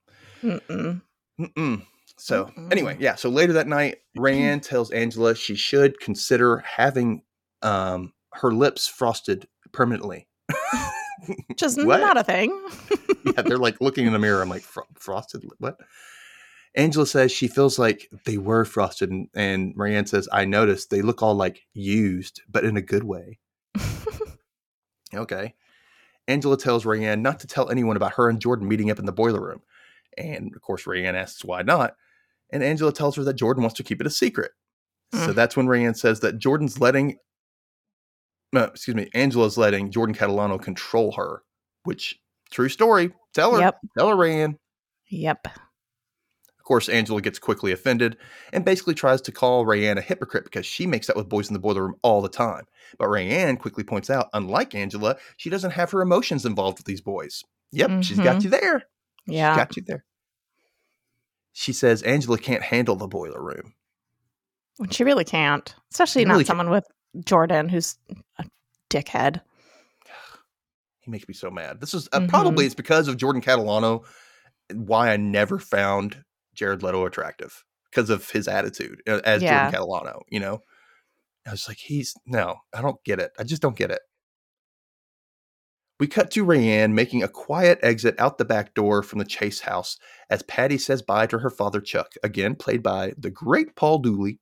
Mm-mm. 0.42 1.00
Mm-mm. 1.40 1.82
So 2.18 2.46
Mm-mm. 2.46 2.70
anyway, 2.72 2.96
yeah. 3.00 3.14
So 3.14 3.30
later 3.30 3.52
that 3.54 3.66
night, 3.66 3.98
Rayanne 4.18 4.60
tells 4.62 4.90
Angela 4.90 5.34
she 5.34 5.54
should 5.54 5.98
consider 6.00 6.58
having 6.58 7.22
um, 7.62 8.12
her 8.34 8.52
lips 8.52 8.86
frosted 8.86 9.48
permanently. 9.72 10.26
Just 11.56 11.78
not 11.78 12.16
a 12.16 12.24
thing. 12.24 12.50
yeah, 13.24 13.42
they're 13.42 13.58
like 13.58 13.80
looking 13.80 14.06
in 14.06 14.12
the 14.12 14.18
mirror. 14.18 14.42
I'm 14.42 14.48
like, 14.48 14.62
Fro- 14.62 14.86
frosted? 14.94 15.44
What? 15.58 15.78
Angela 16.74 17.06
says 17.06 17.32
she 17.32 17.48
feels 17.48 17.78
like 17.78 18.08
they 18.26 18.36
were 18.36 18.64
frosted, 18.66 19.10
and, 19.10 19.28
and 19.34 19.74
Rayanne 19.76 20.08
says, 20.08 20.28
I 20.30 20.44
noticed 20.44 20.90
they 20.90 21.00
look 21.02 21.22
all 21.22 21.34
like 21.34 21.62
used, 21.72 22.42
but 22.48 22.64
in 22.64 22.76
a 22.76 22.82
good 22.82 23.04
way. 23.04 23.38
Okay. 25.14 25.54
Angela 26.28 26.58
tells 26.58 26.84
Rayanne 26.84 27.20
not 27.20 27.40
to 27.40 27.46
tell 27.46 27.70
anyone 27.70 27.96
about 27.96 28.14
her 28.14 28.28
and 28.28 28.40
Jordan 28.40 28.66
meeting 28.68 28.90
up 28.90 28.98
in 28.98 29.06
the 29.06 29.12
boiler 29.12 29.40
room. 29.40 29.62
And 30.18 30.50
of 30.56 30.60
course, 30.62 30.84
Rayanne 30.84 31.14
asks 31.14 31.44
why 31.44 31.62
not. 31.62 31.94
And 32.50 32.62
Angela 32.62 32.92
tells 32.92 33.16
her 33.16 33.24
that 33.24 33.34
Jordan 33.36 33.62
wants 33.62 33.76
to 33.76 33.84
keep 33.84 34.00
it 34.00 34.06
a 34.06 34.10
secret. 34.10 34.50
So 35.12 35.28
Mm. 35.28 35.34
that's 35.36 35.56
when 35.56 35.66
Rayanne 35.66 35.96
says 35.96 36.20
that 36.20 36.38
Jordan's 36.38 36.80
letting, 36.80 37.18
no, 38.52 38.64
excuse 38.64 38.94
me, 38.94 39.08
Angela's 39.14 39.58
letting 39.58 39.90
Jordan 39.90 40.14
Catalano 40.14 40.60
control 40.60 41.12
her, 41.12 41.42
which, 41.84 42.18
true 42.50 42.68
story. 42.68 43.12
Tell 43.34 43.54
her. 43.54 43.60
Yep. 43.60 43.78
Tell 43.98 44.08
her, 44.08 44.14
Rayanne. 44.16 44.56
Yep. 45.08 45.46
Of 45.46 46.64
course, 46.64 46.88
Angela 46.88 47.20
gets 47.20 47.38
quickly 47.38 47.70
offended 47.72 48.16
and 48.52 48.64
basically 48.64 48.94
tries 48.94 49.20
to 49.22 49.30
call 49.32 49.64
Rayanne 49.64 49.98
a 49.98 50.00
hypocrite 50.00 50.44
because 50.44 50.66
she 50.66 50.86
makes 50.86 51.08
out 51.08 51.14
with 51.16 51.28
boys 51.28 51.48
in 51.48 51.54
the 51.54 51.60
boiler 51.60 51.82
room 51.82 51.94
all 52.02 52.20
the 52.22 52.28
time. 52.28 52.64
But 52.98 53.06
Rayanne 53.08 53.58
quickly 53.60 53.84
points 53.84 54.10
out, 54.10 54.28
unlike 54.32 54.74
Angela, 54.74 55.16
she 55.36 55.48
doesn't 55.48 55.70
have 55.72 55.90
her 55.92 56.00
emotions 56.02 56.44
involved 56.44 56.78
with 56.78 56.86
these 56.86 57.00
boys. 57.00 57.44
Yep, 57.72 58.02
she's 58.02 58.18
got 58.18 58.36
Mhm. 58.38 58.44
you 58.44 58.50
there. 58.50 58.82
Yeah. 59.26 59.52
She's 59.52 59.56
got 59.58 59.76
you 59.76 59.82
there. 59.86 60.04
She 61.52 61.72
says 61.72 62.02
Angela 62.02 62.38
can't 62.38 62.62
handle 62.62 62.96
the 62.96 63.06
boiler 63.08 63.42
room. 63.42 63.74
She 64.90 65.04
really 65.04 65.24
can't, 65.24 65.74
especially 65.92 66.22
She 66.22 66.24
not 66.26 66.32
really 66.34 66.42
can't. 66.44 66.48
someone 66.48 66.70
with 66.70 66.84
Jordan 67.24 67.68
who's 67.68 67.96
a 68.38 68.44
dickhead. 68.90 69.40
He 71.00 71.10
makes 71.10 71.28
me 71.28 71.34
so 71.34 71.50
mad. 71.50 71.80
This 71.80 71.94
is 71.94 72.08
uh, 72.12 72.20
Mhm. 72.20 72.28
probably 72.28 72.66
it's 72.66 72.74
because 72.74 73.06
of 73.08 73.16
Jordan 73.16 73.40
Catalano 73.42 74.04
why 74.74 75.12
I 75.12 75.16
never 75.16 75.58
found 75.60 76.24
Jared 76.54 76.82
Leto 76.82 77.06
attractive 77.06 77.64
because 77.90 78.10
of 78.10 78.28
his 78.30 78.48
attitude 78.48 79.02
uh, 79.08 79.20
as 79.24 79.42
Yeah. 79.42 79.70
Jordan 79.70 79.80
Catalano. 79.88 80.22
You 80.28 80.40
know, 80.40 80.62
I 81.46 81.52
was 81.52 81.68
like, 81.68 81.78
he's 81.78 82.14
no, 82.26 82.56
I 82.74 82.82
don't 82.82 83.02
get 83.04 83.20
it. 83.20 83.30
I 83.38 83.44
just 83.44 83.62
don't 83.62 83.76
get 83.76 83.90
it. 83.92 84.00
We 85.98 86.06
cut 86.06 86.30
to 86.32 86.44
Rayanne 86.44 86.92
making 86.92 87.22
a 87.22 87.28
quiet 87.28 87.78
exit 87.82 88.16
out 88.18 88.36
the 88.36 88.44
back 88.44 88.74
door 88.74 89.02
from 89.02 89.18
the 89.18 89.24
Chase 89.24 89.60
house 89.60 89.96
as 90.28 90.42
Patty 90.42 90.76
says 90.76 91.00
bye 91.00 91.26
to 91.28 91.38
her 91.38 91.48
father 91.50 91.80
Chuck, 91.80 92.12
again 92.22 92.54
played 92.54 92.82
by 92.82 93.14
the 93.16 93.30
great 93.30 93.76
Paul 93.76 93.98
Dooley, 94.00 94.38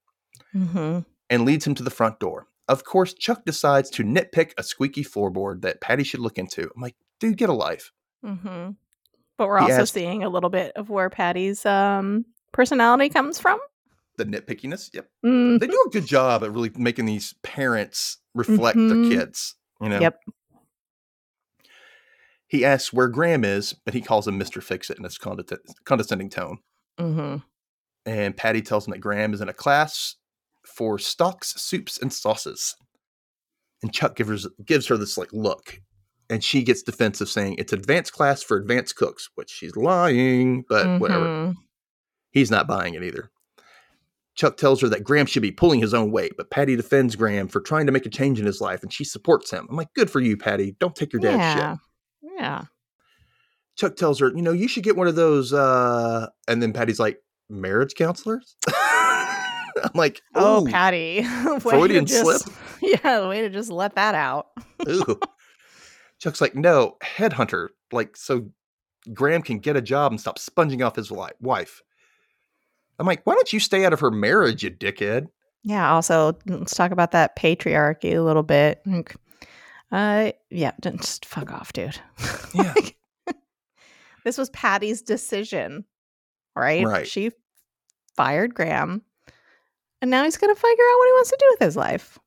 Mm-hmm. 0.54 1.00
and 1.30 1.44
leads 1.44 1.66
him 1.66 1.74
to 1.76 1.82
the 1.82 1.90
front 1.90 2.18
door. 2.20 2.46
Of 2.68 2.84
course, 2.84 3.12
Chuck 3.14 3.44
decides 3.44 3.90
to 3.90 4.02
nitpick 4.04 4.52
a 4.56 4.62
squeaky 4.62 5.04
floorboard 5.04 5.62
that 5.62 5.80
Patty 5.80 6.02
should 6.04 6.20
look 6.20 6.38
into. 6.38 6.62
I'm 6.62 6.80
like, 6.82 6.96
dude, 7.20 7.36
get 7.36 7.48
a 7.50 7.52
life. 7.54 7.92
Mm-hmm. 8.24 8.70
But 9.36 9.48
we're 9.48 9.58
He 9.58 9.64
also 9.64 9.82
asked- 9.82 9.92
seeing 9.94 10.22
a 10.22 10.28
little 10.28 10.48
bit 10.50 10.72
of 10.76 10.88
where 10.88 11.10
Patty's 11.10 11.66
um, 11.66 12.24
personality 12.52 13.08
comes 13.10 13.38
from. 13.38 13.58
The 14.16 14.24
nitpickiness. 14.24 14.94
Yep. 14.94 15.08
Mm, 15.26 15.58
They 15.60 15.66
do 15.66 15.84
a 15.88 15.90
good 15.90 16.06
job 16.06 16.44
at 16.44 16.52
really 16.52 16.70
making 16.76 17.06
these 17.06 17.34
parents 17.42 18.18
reflect 18.34 18.78
Mhm. 18.78 19.10
their 19.10 19.18
kids. 19.18 19.56
You 19.82 19.88
know? 19.88 20.00
Yep. 20.00 20.20
He 22.46 22.64
asks 22.64 22.92
where 22.92 23.08
Graham 23.08 23.44
is, 23.44 23.72
but 23.72 23.94
he 23.94 24.00
calls 24.00 24.28
him 24.28 24.38
Mr. 24.38 24.62
Fix 24.62 24.88
It 24.90 24.98
in 24.98 25.04
his 25.04 25.18
conde- 25.18 25.50
condescending 25.84 26.30
tone. 26.30 26.58
Mm-hmm. 26.98 27.36
And 28.06 28.36
Patty 28.36 28.62
tells 28.62 28.86
him 28.86 28.92
that 28.92 28.98
Graham 29.00 29.34
is 29.34 29.40
in 29.40 29.48
a 29.48 29.54
class 29.54 30.16
for 30.74 30.98
stocks, 30.98 31.54
soups, 31.60 31.98
and 31.98 32.12
sauces. 32.12 32.74
And 33.82 33.92
Chuck 33.92 34.16
gives 34.16 34.44
her, 34.44 34.50
gives 34.64 34.86
her 34.88 34.96
this 34.96 35.16
like 35.18 35.32
look. 35.32 35.80
And 36.30 36.42
she 36.42 36.62
gets 36.62 36.82
defensive, 36.82 37.28
saying 37.28 37.56
it's 37.58 37.72
advanced 37.72 38.12
class 38.14 38.42
for 38.42 38.56
advanced 38.56 38.96
cooks, 38.96 39.28
which 39.34 39.50
she's 39.50 39.76
lying, 39.76 40.64
but 40.68 40.98
whatever. 41.00 41.24
Mhm. 41.26 41.54
He's 42.30 42.50
not 42.50 42.66
buying 42.66 42.94
it 42.94 43.02
either. 43.02 43.30
Chuck 44.34 44.56
tells 44.56 44.80
her 44.80 44.88
that 44.88 45.04
Graham 45.04 45.26
should 45.26 45.42
be 45.42 45.52
pulling 45.52 45.80
his 45.80 45.94
own 45.94 46.10
weight, 46.10 46.32
but 46.36 46.50
Patty 46.50 46.74
defends 46.76 47.14
Graham 47.14 47.46
for 47.46 47.60
trying 47.60 47.86
to 47.86 47.92
make 47.92 48.06
a 48.06 48.10
change 48.10 48.40
in 48.40 48.46
his 48.46 48.60
life 48.60 48.82
and 48.82 48.92
she 48.92 49.04
supports 49.04 49.50
him. 49.50 49.66
I'm 49.70 49.76
like, 49.76 49.92
good 49.94 50.10
for 50.10 50.18
you, 50.20 50.36
Patty. 50.36 50.74
Don't 50.80 50.96
take 50.96 51.12
your 51.12 51.20
dad's 51.20 51.36
Yeah. 51.38 51.72
shit. 51.74 52.32
Yeah. 52.38 52.64
Chuck 53.76 53.94
tells 53.96 54.18
her, 54.20 54.28
you 54.34 54.42
know, 54.42 54.52
you 54.52 54.66
should 54.66 54.82
get 54.82 54.96
one 54.96 55.06
of 55.08 55.14
those. 55.14 55.52
Uh, 55.52 56.28
and 56.48 56.60
then 56.62 56.72
Patty's 56.72 56.98
like, 56.98 57.18
marriage 57.50 57.94
counselors? 57.94 58.56
I'm 59.84 59.90
like, 59.94 60.22
Oh, 60.34 60.66
Patty. 60.70 61.22
Freudian 61.60 62.06
just- 62.06 62.48
Yeah, 62.82 63.20
the 63.20 63.28
way 63.28 63.40
to 63.42 63.48
just 63.50 63.70
let 63.70 63.94
that 63.94 64.14
out. 64.14 64.48
ooh. 64.88 65.18
Chuck's 66.18 66.40
like, 66.40 66.54
no, 66.54 66.96
headhunter. 67.02 67.68
Like, 67.92 68.16
so 68.16 68.50
Graham 69.12 69.42
can 69.42 69.58
get 69.58 69.76
a 69.76 69.80
job 69.82 70.12
and 70.12 70.20
stop 70.20 70.38
sponging 70.38 70.82
off 70.82 70.96
his 70.96 71.08
wi- 71.08 71.32
wife. 71.40 71.80
I'm 72.98 73.06
like, 73.06 73.22
why 73.26 73.34
don't 73.34 73.52
you 73.52 73.60
stay 73.60 73.84
out 73.84 73.92
of 73.92 74.00
her 74.00 74.10
marriage, 74.10 74.62
you 74.62 74.70
dickhead? 74.70 75.26
Yeah. 75.62 75.92
Also, 75.92 76.36
let's 76.46 76.74
talk 76.74 76.90
about 76.92 77.10
that 77.12 77.36
patriarchy 77.36 78.14
a 78.14 78.20
little 78.20 78.42
bit. 78.42 78.82
Uh, 79.90 80.32
yeah, 80.50 80.72
just 80.82 81.24
fuck 81.24 81.50
off, 81.52 81.72
dude. 81.72 81.98
Yeah. 82.54 82.74
This 84.24 84.38
was 84.38 84.48
Patty's 84.50 85.02
decision, 85.02 85.84
right? 86.56 86.84
Right. 86.86 87.06
She 87.06 87.30
fired 88.16 88.54
Graham, 88.54 89.02
and 90.04 90.10
now 90.10 90.22
he's 90.22 90.36
gonna 90.36 90.54
figure 90.54 90.84
out 90.84 90.98
what 90.98 91.06
he 91.06 91.12
wants 91.12 91.30
to 91.30 91.36
do 91.40 91.46
with 91.52 91.60
his 91.60 91.76
life. 91.78 92.18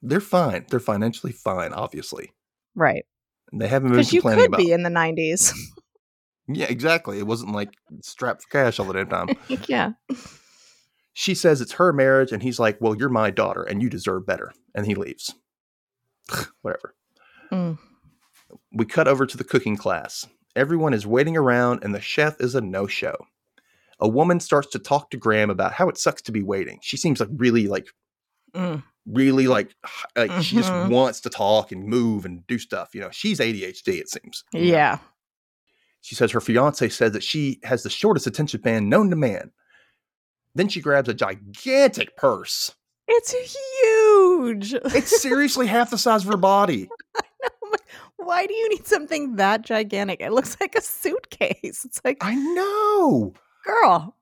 They're 0.00 0.20
fine. 0.20 0.64
They're 0.70 0.78
financially 0.78 1.32
fine, 1.32 1.72
obviously. 1.72 2.30
Right. 2.76 3.04
They 3.52 3.66
haven't 3.66 3.88
been 3.88 3.96
Because 3.98 4.12
you 4.12 4.22
could 4.22 4.38
about. 4.46 4.58
be 4.58 4.70
in 4.70 4.84
the 4.84 4.90
'90s. 4.90 5.52
Yeah, 6.52 6.66
exactly. 6.68 7.18
It 7.20 7.28
wasn't 7.28 7.52
like 7.52 7.70
strapped 8.02 8.42
for 8.42 8.48
cash 8.48 8.80
all 8.80 8.86
the 8.86 8.92
damn 8.94 9.08
time. 9.08 9.28
yeah. 9.68 9.90
she 11.12 11.32
says 11.32 11.60
it's 11.60 11.72
her 11.74 11.92
marriage, 11.92 12.32
and 12.32 12.42
he's 12.42 12.58
like, 12.58 12.76
"Well, 12.80 12.96
you're 12.96 13.08
my 13.08 13.30
daughter, 13.30 13.62
and 13.62 13.80
you 13.80 13.88
deserve 13.88 14.26
better." 14.26 14.52
And 14.74 14.84
he 14.84 14.96
leaves. 14.96 15.32
Whatever. 16.62 16.96
Mm. 17.52 17.78
We 18.72 18.84
cut 18.84 19.06
over 19.06 19.26
to 19.26 19.36
the 19.36 19.44
cooking 19.44 19.76
class. 19.76 20.26
Everyone 20.56 20.92
is 20.92 21.06
waiting 21.06 21.36
around, 21.36 21.84
and 21.84 21.94
the 21.94 22.00
chef 22.00 22.40
is 22.40 22.56
a 22.56 22.60
no-show. 22.60 23.14
A 24.00 24.08
woman 24.08 24.40
starts 24.40 24.68
to 24.70 24.78
talk 24.78 25.10
to 25.10 25.16
Graham 25.16 25.50
about 25.50 25.72
how 25.72 25.88
it 25.88 25.98
sucks 25.98 26.22
to 26.22 26.32
be 26.32 26.42
waiting. 26.42 26.78
She 26.82 26.96
seems 26.96 27.20
like 27.20 27.28
really 27.36 27.66
like 27.68 27.86
Mm. 28.54 28.82
really 29.06 29.46
like 29.46 29.74
like 30.16 30.30
she 30.42 30.56
just 30.56 30.72
Mhm. 30.72 30.88
wants 30.90 31.20
to 31.20 31.30
talk 31.30 31.70
and 31.70 31.84
move 31.84 32.24
and 32.24 32.44
do 32.48 32.58
stuff. 32.58 32.94
You 32.94 33.00
know, 33.02 33.10
she's 33.12 33.38
ADHD. 33.40 33.98
It 34.00 34.08
seems. 34.08 34.42
Yeah. 34.52 34.98
She 36.00 36.14
says 36.16 36.32
her 36.32 36.40
fiance 36.40 36.88
says 36.88 37.12
that 37.12 37.22
she 37.22 37.60
has 37.62 37.82
the 37.84 37.90
shortest 37.90 38.26
attention 38.26 38.60
span 38.60 38.88
known 38.88 39.10
to 39.10 39.16
man. 39.16 39.52
Then 40.54 40.68
she 40.68 40.80
grabs 40.80 41.08
a 41.08 41.14
gigantic 41.14 42.16
purse. 42.16 42.72
It's 43.06 43.32
huge. 43.32 44.74
It's 44.94 45.20
seriously 45.22 45.66
half 45.66 45.90
the 45.90 45.98
size 45.98 46.22
of 46.24 46.30
her 46.30 46.36
body. 46.36 46.88
Why 48.16 48.46
do 48.46 48.54
you 48.54 48.68
need 48.70 48.86
something 48.86 49.36
that 49.36 49.62
gigantic? 49.62 50.20
It 50.20 50.32
looks 50.32 50.56
like 50.60 50.74
a 50.74 50.80
suitcase. 50.80 51.84
It's 51.84 52.00
like, 52.04 52.18
I 52.20 52.34
know. 52.34 53.32
Girl. 53.64 54.16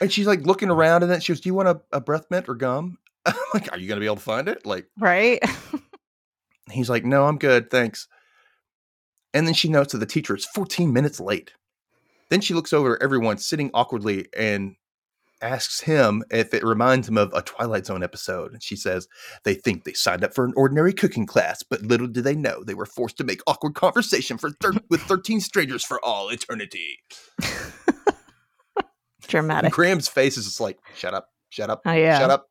And 0.00 0.12
she's 0.12 0.26
like 0.26 0.46
looking 0.46 0.70
around 0.70 1.02
and 1.02 1.10
then 1.10 1.20
she 1.20 1.32
goes, 1.32 1.40
Do 1.40 1.48
you 1.48 1.54
want 1.54 1.68
a, 1.68 1.80
a 1.92 2.00
breath 2.00 2.26
mint 2.30 2.48
or 2.48 2.54
gum? 2.54 2.98
I'm 3.26 3.34
like, 3.54 3.72
Are 3.72 3.78
you 3.78 3.88
going 3.88 3.96
to 3.96 4.00
be 4.00 4.06
able 4.06 4.16
to 4.16 4.22
find 4.22 4.48
it? 4.48 4.64
Like, 4.66 4.86
right? 4.98 5.42
He's 6.70 6.90
like, 6.90 7.04
no, 7.04 7.26
I'm 7.26 7.38
good, 7.38 7.70
thanks. 7.70 8.08
And 9.32 9.46
then 9.46 9.54
she 9.54 9.68
notes 9.68 9.92
that 9.92 9.98
the 9.98 10.06
teacher 10.06 10.34
is 10.34 10.44
14 10.44 10.92
minutes 10.92 11.20
late. 11.20 11.52
Then 12.30 12.40
she 12.40 12.54
looks 12.54 12.72
over 12.72 12.96
at 12.96 13.02
everyone 13.02 13.38
sitting 13.38 13.70
awkwardly 13.72 14.26
and 14.36 14.74
asks 15.42 15.80
him 15.80 16.22
if 16.30 16.54
it 16.54 16.64
reminds 16.64 17.08
him 17.08 17.18
of 17.18 17.32
a 17.34 17.42
Twilight 17.42 17.86
Zone 17.86 18.02
episode. 18.02 18.52
And 18.52 18.62
she 18.62 18.76
says, 18.76 19.06
They 19.44 19.54
think 19.54 19.84
they 19.84 19.92
signed 19.92 20.24
up 20.24 20.34
for 20.34 20.44
an 20.44 20.52
ordinary 20.56 20.92
cooking 20.92 21.26
class, 21.26 21.62
but 21.62 21.82
little 21.82 22.06
do 22.06 22.22
they 22.22 22.34
know 22.34 22.62
they 22.64 22.74
were 22.74 22.86
forced 22.86 23.18
to 23.18 23.24
make 23.24 23.40
awkward 23.46 23.74
conversation 23.74 24.38
for 24.38 24.50
thir- 24.62 24.72
with 24.90 25.02
13 25.02 25.40
strangers 25.40 25.84
for 25.84 26.02
all 26.04 26.28
eternity. 26.30 26.98
Dramatic. 29.26 29.72
Graham's 29.72 30.08
face 30.08 30.36
is 30.36 30.44
just 30.44 30.60
like, 30.60 30.78
Shut 30.94 31.12
up, 31.14 31.28
shut 31.50 31.68
up, 31.70 31.82
Oh, 31.84 31.92
yeah. 31.92 32.18
shut 32.18 32.30
up. 32.30 32.46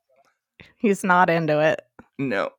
He's 0.77 1.03
not 1.03 1.29
into 1.29 1.59
it. 1.61 1.81
No. 2.19 2.49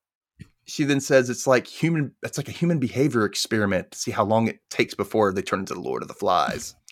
She 0.65 0.85
then 0.85 1.01
says 1.01 1.31
it's 1.31 1.47
like 1.47 1.67
human 1.67 2.13
it's 2.23 2.39
like 2.39 2.49
a 2.49 2.53
human 2.53 2.79
behavior 2.81 3.25
experiment 3.25 3.93
to 3.93 3.99
see 3.99 4.11
how 4.11 4.25
long 4.25 4.49
it 4.49 4.59
takes 4.71 4.95
before 4.95 5.33
they 5.33 5.43
turn 5.43 5.61
into 5.61 5.75
the 5.75 5.81
Lord 5.81 6.03
of 6.03 6.09
the 6.09 6.15
Flies. 6.15 6.75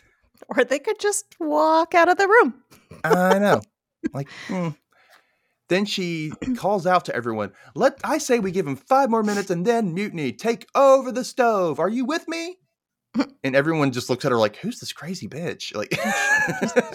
Or 0.49 0.63
they 0.65 0.81
could 0.81 0.99
just 0.99 1.25
walk 1.41 1.95
out 1.95 2.09
of 2.09 2.19
the 2.19 2.27
room. 2.29 2.55
I 3.05 3.39
know. 3.39 3.61
Like 4.13 4.29
hmm. 4.49 4.69
then 5.71 5.87
she 5.87 6.31
calls 6.57 6.87
out 6.87 7.07
to 7.07 7.17
everyone, 7.17 7.53
let 7.75 7.99
I 8.05 8.19
say 8.19 8.39
we 8.39 8.51
give 8.51 8.67
him 8.67 8.77
five 8.77 9.09
more 9.09 9.23
minutes 9.23 9.49
and 9.49 9.65
then 9.65 9.95
mutiny. 9.95 10.31
Take 10.31 10.67
over 10.75 11.11
the 11.11 11.25
stove. 11.25 11.81
Are 11.81 11.89
you 11.89 12.05
with 12.05 12.29
me? 12.29 12.59
And 13.43 13.55
everyone 13.55 13.93
just 13.93 14.11
looks 14.11 14.25
at 14.25 14.33
her 14.33 14.39
like, 14.39 14.57
who's 14.57 14.81
this 14.81 14.93
crazy 14.93 15.29
bitch? 15.29 15.75
Like 15.75 15.95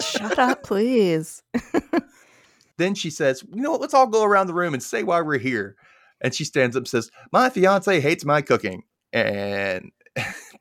Shut 0.00 0.38
up, 0.38 0.62
please. 0.62 1.42
then 2.76 2.94
she 2.94 3.08
says, 3.10 3.42
you 3.52 3.62
know 3.62 3.70
what, 3.70 3.80
let's 3.80 3.94
all 3.94 4.06
go 4.06 4.24
around 4.24 4.46
the 4.46 4.54
room 4.54 4.74
and 4.74 4.82
say 4.82 5.02
why 5.02 5.20
we're 5.20 5.38
here. 5.38 5.76
And 6.20 6.34
she 6.34 6.44
stands 6.44 6.76
up 6.76 6.82
and 6.82 6.88
says, 6.88 7.10
My 7.32 7.50
fiance 7.50 8.00
hates 8.00 8.24
my 8.24 8.42
cooking. 8.42 8.82
And 9.12 9.90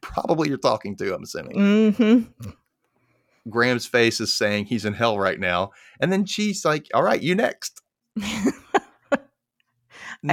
probably 0.02 0.50
you're 0.50 0.58
talking 0.58 0.96
to, 0.98 1.14
I'm 1.14 1.24
assuming. 1.24 1.92
hmm 1.94 2.50
Graham's 3.50 3.86
face 3.86 4.20
is 4.20 4.34
saying 4.34 4.66
he's 4.66 4.86
in 4.86 4.94
hell 4.94 5.20
right 5.20 5.40
now. 5.40 5.72
And 6.00 6.12
then 6.12 6.26
she's 6.26 6.66
like, 6.66 6.88
All 6.94 7.04
right, 7.04 7.22
you 7.22 7.36
next. 7.36 7.82
I 8.22 8.52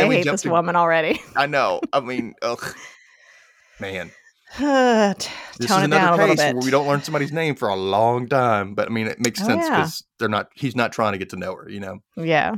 hate 0.07 0.25
this 0.25 0.43
to- 0.43 0.51
woman 0.51 0.77
already. 0.77 1.21
I 1.37 1.47
know. 1.47 1.81
I 1.93 2.01
mean, 2.01 2.35
ugh. 2.43 2.75
Man, 3.79 4.11
T- 4.57 4.63
this 5.59 5.69
Tone 5.69 5.81
is 5.81 5.85
it 5.85 5.91
down 5.91 6.13
a 6.13 6.15
another 6.15 6.27
case 6.29 6.39
where 6.39 6.55
we 6.63 6.71
don't 6.71 6.89
learn 6.89 7.03
somebody's 7.03 7.31
name 7.33 7.57
for 7.57 7.69
a 7.69 7.77
long 7.77 8.27
time. 8.27 8.75
But 8.75 8.89
I 8.89 8.91
mean, 8.91 9.07
it 9.07 9.21
makes 9.21 9.43
Oh, 9.43 9.47
sense 9.47 9.65
yeah. 9.65 9.77
because 9.77 10.03
they're 10.19 10.31
not. 10.31 10.49
He's 10.55 10.75
not 10.75 10.93
trying 10.93 11.13
to 11.13 11.19
get 11.19 11.29
to 11.31 11.37
know 11.37 11.55
her. 11.55 11.69
You 11.69 11.81
know. 11.81 11.99
Yeah. 12.17 12.55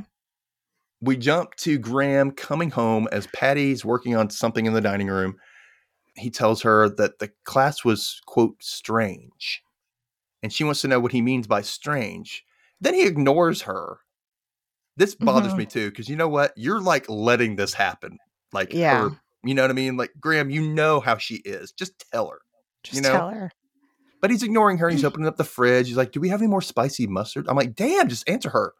We 1.00 1.16
jump 1.16 1.54
to 1.56 1.78
Graham 1.78 2.30
coming 2.32 2.70
home 2.70 3.08
as 3.12 3.26
Patty's 3.28 3.84
working 3.84 4.16
on 4.16 4.30
something 4.30 4.66
in 4.66 4.72
the 4.74 4.80
dining 4.80 5.06
room. 5.08 5.36
He 6.16 6.30
tells 6.30 6.62
her 6.62 6.88
that 6.88 7.18
the 7.20 7.30
class 7.44 7.84
was 7.84 8.20
quote 8.26 8.56
strange, 8.60 9.62
and 10.42 10.52
she 10.52 10.64
wants 10.64 10.80
to 10.82 10.88
know 10.88 11.00
what 11.00 11.12
he 11.12 11.22
means 11.22 11.46
by 11.46 11.62
strange. 11.62 12.44
Then 12.80 12.94
he 12.94 13.06
ignores 13.06 13.62
her. 13.62 13.98
This 14.96 15.14
bothers 15.14 15.52
Mhm. 15.54 15.58
me 15.58 15.66
too 15.66 15.90
because 15.90 16.08
you 16.08 16.16
know 16.16 16.28
what? 16.28 16.52
You're 16.56 16.80
like 16.80 17.08
letting 17.08 17.56
this 17.56 17.74
happen. 17.74 18.18
Like, 18.52 18.72
Yeah. 18.72 19.10
her- 19.10 19.20
you 19.44 19.54
know 19.54 19.62
what 19.62 19.70
I 19.70 19.74
mean? 19.74 19.96
Like 19.96 20.12
Graham, 20.20 20.50
you 20.50 20.62
know 20.62 21.00
how 21.00 21.16
she 21.18 21.36
is. 21.36 21.72
Just 21.72 21.92
tell 22.12 22.28
her. 22.30 22.40
Just 22.82 23.02
know, 23.02 23.12
tell 23.12 23.30
her. 23.30 23.50
But 24.20 24.30
he's 24.32 24.42
ignoring 24.42 24.78
her. 24.78 24.88
He's 24.90 25.04
opening 25.04 25.28
up 25.28 25.36
the 25.36 25.44
fridge. 25.44 25.86
He's 25.86 25.96
like, 25.96 26.10
Do 26.12 26.20
we 26.20 26.28
have 26.30 26.40
any 26.40 26.48
more 26.48 26.62
spicy 26.62 27.06
mustard? 27.06 27.46
I'm 27.48 27.56
like, 27.56 27.74
Damn, 27.76 28.08
just 28.08 28.28
answer 28.28 28.50
her. 28.50 28.74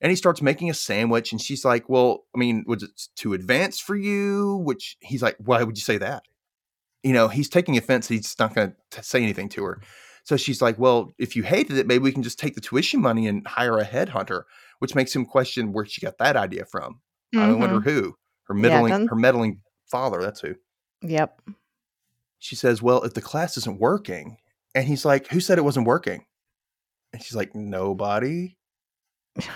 And 0.00 0.10
he 0.10 0.16
starts 0.16 0.42
making 0.42 0.68
a 0.68 0.74
sandwich. 0.74 1.32
And 1.32 1.40
she's 1.40 1.64
like, 1.64 1.88
Well, 1.88 2.24
I 2.34 2.38
mean, 2.38 2.64
was 2.66 2.82
it 2.82 2.90
too 3.16 3.32
advanced 3.34 3.82
for 3.82 3.94
you? 3.96 4.56
Which 4.64 4.96
he's 5.00 5.22
like, 5.22 5.36
Why 5.38 5.62
would 5.62 5.76
you 5.76 5.82
say 5.82 5.98
that? 5.98 6.24
You 7.04 7.12
know, 7.12 7.28
he's 7.28 7.48
taking 7.48 7.76
offense. 7.78 8.08
He's 8.08 8.34
not 8.38 8.54
going 8.54 8.74
to 8.90 9.02
say 9.02 9.22
anything 9.22 9.48
to 9.50 9.64
her. 9.64 9.80
So 10.26 10.36
she's 10.36 10.60
like, 10.60 10.76
Well, 10.76 11.12
if 11.18 11.36
you 11.36 11.44
hated 11.44 11.78
it, 11.78 11.86
maybe 11.86 12.02
we 12.02 12.10
can 12.10 12.24
just 12.24 12.38
take 12.38 12.56
the 12.56 12.60
tuition 12.60 13.00
money 13.00 13.28
and 13.28 13.46
hire 13.46 13.78
a 13.78 13.84
headhunter, 13.84 14.42
which 14.80 14.96
makes 14.96 15.14
him 15.14 15.24
question 15.24 15.72
where 15.72 15.86
she 15.86 16.00
got 16.00 16.18
that 16.18 16.36
idea 16.36 16.64
from. 16.66 17.00
I 17.34 17.52
wonder 17.52 17.76
mm-hmm. 17.76 17.88
who. 17.88 18.14
Her 18.48 18.54
meddling, 18.54 18.90
doesn't- 18.90 19.08
her 19.08 19.16
meddling 19.16 19.60
father. 19.86 20.20
That's 20.20 20.40
who. 20.40 20.56
Yep. 21.02 21.42
she 22.40 22.56
says, 22.56 22.82
Well, 22.82 23.02
if 23.02 23.14
the 23.14 23.22
class 23.22 23.56
isn't 23.56 23.78
working, 23.78 24.38
and 24.74 24.84
he's 24.84 25.04
like, 25.04 25.28
Who 25.28 25.38
said 25.38 25.58
it 25.58 25.64
wasn't 25.64 25.86
working? 25.86 26.24
And 27.12 27.22
she's 27.22 27.36
like, 27.36 27.54
Nobody. 27.54 28.56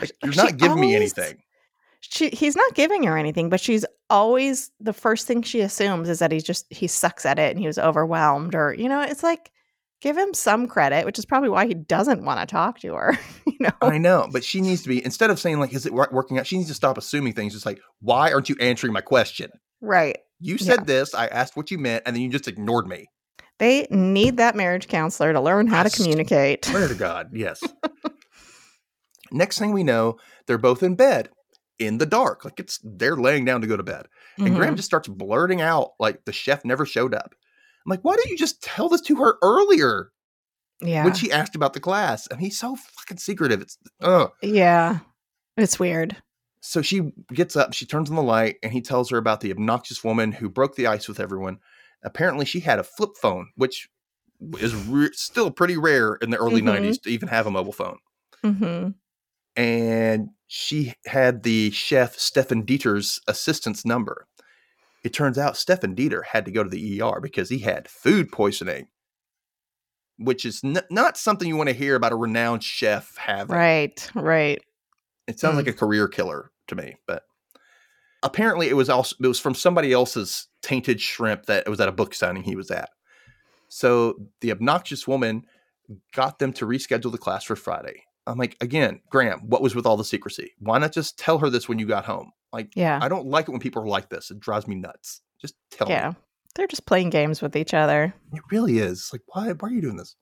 Like, 0.01 0.12
you're 0.23 0.33
She 0.33 0.41
not 0.41 0.57
giving 0.57 0.81
me 0.81 0.95
anything. 0.95 1.43
She 2.01 2.31
he's 2.31 2.55
not 2.55 2.75
giving 2.75 3.03
her 3.03 3.18
anything, 3.18 3.49
but 3.49 3.61
she's 3.61 3.85
always 4.09 4.71
the 4.79 4.93
first 4.93 5.27
thing 5.27 5.43
she 5.43 5.61
assumes 5.62 6.09
is 6.09 6.21
that 6.21 6.31
he's 6.31 6.45
just 6.45 6.66
he 6.73 6.87
sucks 6.87 7.27
at 7.27 7.41
it 7.41 7.51
and 7.51 7.59
he 7.59 7.66
was 7.66 7.79
overwhelmed 7.79 8.55
or 8.55 8.73
you 8.73 8.89
know, 8.89 9.01
it's 9.01 9.25
like 9.25 9.51
give 10.01 10.16
him 10.16 10.32
some 10.34 10.66
credit, 10.66 11.05
which 11.05 11.18
is 11.18 11.24
probably 11.26 11.48
why 11.48 11.66
he 11.66 11.74
doesn't 11.74 12.24
want 12.24 12.40
to 12.40 12.46
talk 12.46 12.78
to 12.80 12.94
her. 12.94 13.18
you 13.46 13.57
know. 13.61 13.70
I 13.82 13.98
know, 13.98 14.28
but 14.32 14.44
she 14.44 14.61
needs 14.61 14.82
to 14.82 14.88
be 14.88 15.05
instead 15.05 15.30
of 15.30 15.38
saying 15.38 15.59
like, 15.61 15.72
"Is 15.72 15.86
it 15.86 15.92
working 15.92 16.38
out?" 16.38 16.46
She 16.46 16.57
needs 16.57 16.68
to 16.68 16.74
stop 16.74 16.98
assuming 16.98 17.32
things. 17.34 17.53
Just 17.53 17.66
like, 17.66 17.80
"Why 18.01 18.32
aren't 18.32 18.48
you 18.48 18.57
answering 18.61 18.92
my 18.92 19.01
question?" 19.03 19.51
right. 19.80 20.16
You 20.42 20.57
said 20.57 20.80
Yeah. 20.80 20.84
this. 20.84 21.14
I 21.14 21.26
asked 21.26 21.55
what 21.57 21.70
you 21.70 21.76
meant, 21.78 22.03
and 22.07 22.16
then 22.16 22.22
you 22.22 22.30
just 22.30 22.48
ignored 22.48 22.86
me. 22.86 23.07
They 23.59 23.86
need 23.90 24.38
that 24.38 24.57
marriage 24.57 24.88
counselor 24.88 25.34
to 25.34 25.40
learn 25.40 25.66
how 25.66 25.82
to 25.82 25.90
communicate. 25.90 26.64
Swear 26.64 26.88
to 26.88 26.94
God, 26.94 27.28
yes. 27.34 27.61
Next 29.32 29.59
thing 29.59 29.72
we 29.72 29.84
know, 29.84 30.16
they're 30.46 30.59
both 30.59 30.82
in 30.82 30.94
bed 30.96 31.28
in 31.78 31.98
the 31.98 32.07
dark, 32.07 32.44
like 32.44 32.59
it's 32.59 32.78
they're 32.82 33.16
laying 33.16 33.44
down 33.44 33.61
to 33.61 33.66
go 33.66 33.76
to 33.76 33.82
bed. 33.82 34.07
And 34.38 34.55
Graham 34.55 34.74
Mhm. 34.74 34.76
just 34.76 34.88
starts 34.88 35.09
blurting 35.09 35.61
out 35.61 35.90
like 35.98 36.24
the 36.24 36.32
chef 36.32 36.64
never 36.64 36.84
showed 36.84 37.14
up. 37.14 37.34
I'm 37.85 37.91
like, 37.91 38.01
why 38.03 38.16
didn't 38.16 38.31
you 38.31 38.37
just 38.37 38.62
tell 38.62 38.89
this 38.89 39.01
to 39.03 39.16
her 39.16 39.37
earlier 39.43 40.11
yeah. 40.81 41.05
when 41.05 41.14
she 41.14 41.33
asked 41.33 41.57
about 41.57 41.72
the 41.72 41.81
class? 41.81 42.26
And 42.26 42.41
he's 42.41 42.59
so 42.59 42.76
fucking 42.76 43.18
secretive. 43.18 43.62
It's 43.62 43.78
oh. 44.01 44.33
yeah. 44.43 44.99
It's 45.57 45.78
weird. 45.78 46.16
So 46.61 46.83
she 46.83 47.12
gets 47.33 47.57
up, 47.57 47.72
she 47.72 47.87
turns 47.87 48.11
on 48.11 48.16
the 48.16 48.22
light, 48.22 48.57
and 48.62 48.72
he 48.72 48.83
tells 48.83 49.11
her 49.11 49.16
about 49.18 49.41
the 49.41 49.51
obnoxious 49.51 50.05
woman 50.05 50.33
who 50.33 50.49
broke 50.51 50.76
the 50.76 50.87
ice 50.87 51.09
with 51.09 51.18
everyone. 51.18 51.59
Apparently, 52.03 52.45
she 52.45 52.61
had 52.61 52.78
a 52.78 52.85
flip 52.85 53.11
phone, 53.20 53.49
which 53.57 53.89
is 54.59 54.74
re- 54.74 55.11
still 55.12 55.51
pretty 55.51 55.76
rare 55.76 56.14
in 56.16 56.31
the 56.31 56.37
early 56.37 56.61
Mhm. 56.62 56.66
90s 56.66 56.99
to 57.03 57.11
even 57.11 57.28
have 57.28 57.47
a 57.47 57.51
mobile 57.51 57.72
phone. 57.72 57.99
hmm 58.43 58.89
and 59.57 60.31
she 60.47 60.95
had 61.07 61.43
the 61.43 61.70
chef 61.70 62.18
Stefan 62.18 62.62
Dieter's 62.62 63.20
assistant's 63.28 63.85
number. 63.85 64.26
It 65.03 65.12
turns 65.12 65.38
out 65.38 65.57
Stefan 65.57 65.96
Dieter 65.96 66.24
had 66.24 66.44
to 66.44 66.51
go 66.51 66.62
to 66.62 66.68
the 66.68 67.01
ER 67.01 67.20
because 67.20 67.48
he 67.48 67.61
had 67.61 67.88
food 67.88 68.30
poisoning, 68.30 68.88
which 70.18 70.44
is 70.44 70.61
n- 70.62 70.82
not 70.90 71.16
something 71.16 71.48
you 71.48 71.57
want 71.57 71.68
to 71.70 71.74
hear 71.74 71.94
about 71.94 72.12
a 72.12 72.16
renowned 72.16 72.62
chef 72.62 73.16
having. 73.16 73.57
Right. 73.57 74.11
Right. 74.14 74.62
It 75.26 75.40
sounds 75.40 75.57
like 75.57 75.68
a 75.68 75.72
career 75.72 76.09
killer 76.09 76.51
to 76.66 76.74
me, 76.74 76.96
but 77.07 77.22
apparently 78.22 78.68
it 78.68 78.76
was 78.76 78.90
also 78.90 79.16
it 79.22 79.26
was 79.26 79.40
from 79.40 79.55
somebody 79.55 79.92
else's 79.92 80.48
tainted 80.62 81.01
shrimp 81.01 81.46
that 81.46 81.64
it 81.66 81.70
was 81.70 81.80
at 81.80 81.88
a 81.88 81.92
book 81.92 82.14
signing 82.14 82.42
he 82.42 82.57
was 82.57 82.70
at. 82.70 82.90
So 83.68 84.16
the 84.40 84.51
obnoxious 84.51 85.07
woman 85.07 85.46
got 86.14 86.38
them 86.38 86.53
to 86.55 86.66
reschedule 86.66 87.12
the 87.12 87.18
class 87.18 87.44
for 87.44 87.57
Friday. 87.57 88.05
I'm 88.26 88.38
like, 88.38 88.57
again, 88.61 89.01
Graham, 89.09 89.40
what 89.40 89.62
was 89.62 89.74
with 89.74 89.86
all 89.86 89.96
the 89.96 90.05
secrecy? 90.05 90.53
Why 90.59 90.78
not 90.78 90.92
just 90.92 91.18
tell 91.18 91.38
her 91.38 91.51
this 91.51 91.68
when 91.68 91.78
you 91.78 91.86
got 91.86 92.05
home? 92.05 92.32
Like, 92.53 92.74
Yeah. 92.74 92.98
I 93.01 93.09
don't 93.09 93.26
like 93.26 93.48
it 93.48 93.51
when 93.53 93.61
people 93.61 93.82
are 93.82 93.86
like 93.88 94.09
this. 94.09 94.30
It 94.30 94.40
drives 94.40 94.66
me 94.66 94.74
nuts. 94.74 95.20
Just 95.40 95.55
tell 95.70 95.88
Yeah. 95.88 96.11
me. 96.11 96.16
They're 96.57 96.66
just 96.66 96.84
playing 96.86 97.11
games 97.11 97.40
with 97.40 97.55
each 97.57 97.72
other. 97.74 98.12
It 98.32 98.42
really 98.51 98.78
is. 98.78 99.11
Like, 99.12 99.22
why, 99.28 99.53
why 99.53 99.68
are 99.68 99.72
you 99.72 99.80
doing 99.80 99.96
this? 99.96 100.16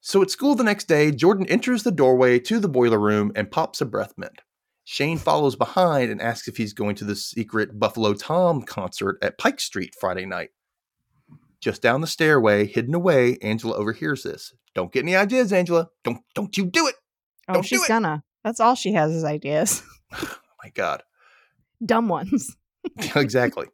So 0.00 0.22
at 0.22 0.30
school 0.30 0.54
the 0.54 0.64
next 0.64 0.84
day, 0.88 1.10
Jordan 1.10 1.46
enters 1.46 1.82
the 1.82 1.90
doorway 1.92 2.38
to 2.40 2.58
the 2.58 2.68
boiler 2.68 2.98
room 2.98 3.32
and 3.36 3.50
pops 3.50 3.80
a 3.82 3.86
breath 3.86 4.14
mint. 4.16 4.40
Shane 4.84 5.18
follows 5.18 5.54
behind 5.56 6.10
and 6.10 6.20
asks 6.22 6.48
if 6.48 6.56
he's 6.56 6.72
going 6.72 6.96
to 6.96 7.04
the 7.04 7.14
secret 7.14 7.78
Buffalo 7.78 8.14
Tom 8.14 8.62
concert 8.62 9.18
at 9.22 9.36
Pike 9.38 9.60
Street 9.60 9.94
Friday 10.00 10.24
night. 10.24 10.50
Just 11.60 11.82
down 11.82 12.00
the 12.00 12.06
stairway, 12.06 12.66
hidden 12.66 12.94
away, 12.94 13.36
Angela 13.42 13.76
overhears 13.76 14.22
this. 14.22 14.54
Don't 14.74 14.90
get 14.90 15.02
any 15.04 15.14
ideas, 15.14 15.52
Angela. 15.52 15.90
Don't 16.02 16.20
don't 16.34 16.56
you 16.56 16.64
do 16.64 16.86
it. 16.88 16.94
Oh, 17.48 17.54
Don't 17.54 17.62
do 17.62 17.68
she's 17.68 17.84
it. 17.84 17.88
gonna. 17.88 18.24
That's 18.42 18.60
all 18.60 18.74
she 18.74 18.94
has 18.94 19.12
is 19.12 19.24
ideas. 19.24 19.82
My 20.62 20.70
God. 20.70 21.02
Dumb 21.84 22.08
ones. 22.08 22.56
exactly. 23.14 23.66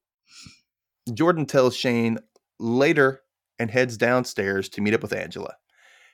Jordan 1.13 1.47
tells 1.47 1.77
Shane 1.77 2.19
later 2.59 3.21
and 3.59 3.71
heads 3.71 3.97
downstairs 3.97 4.69
to 4.71 4.81
meet 4.81 4.95
up 4.95 5.03
with 5.03 5.13
Angela. 5.13 5.55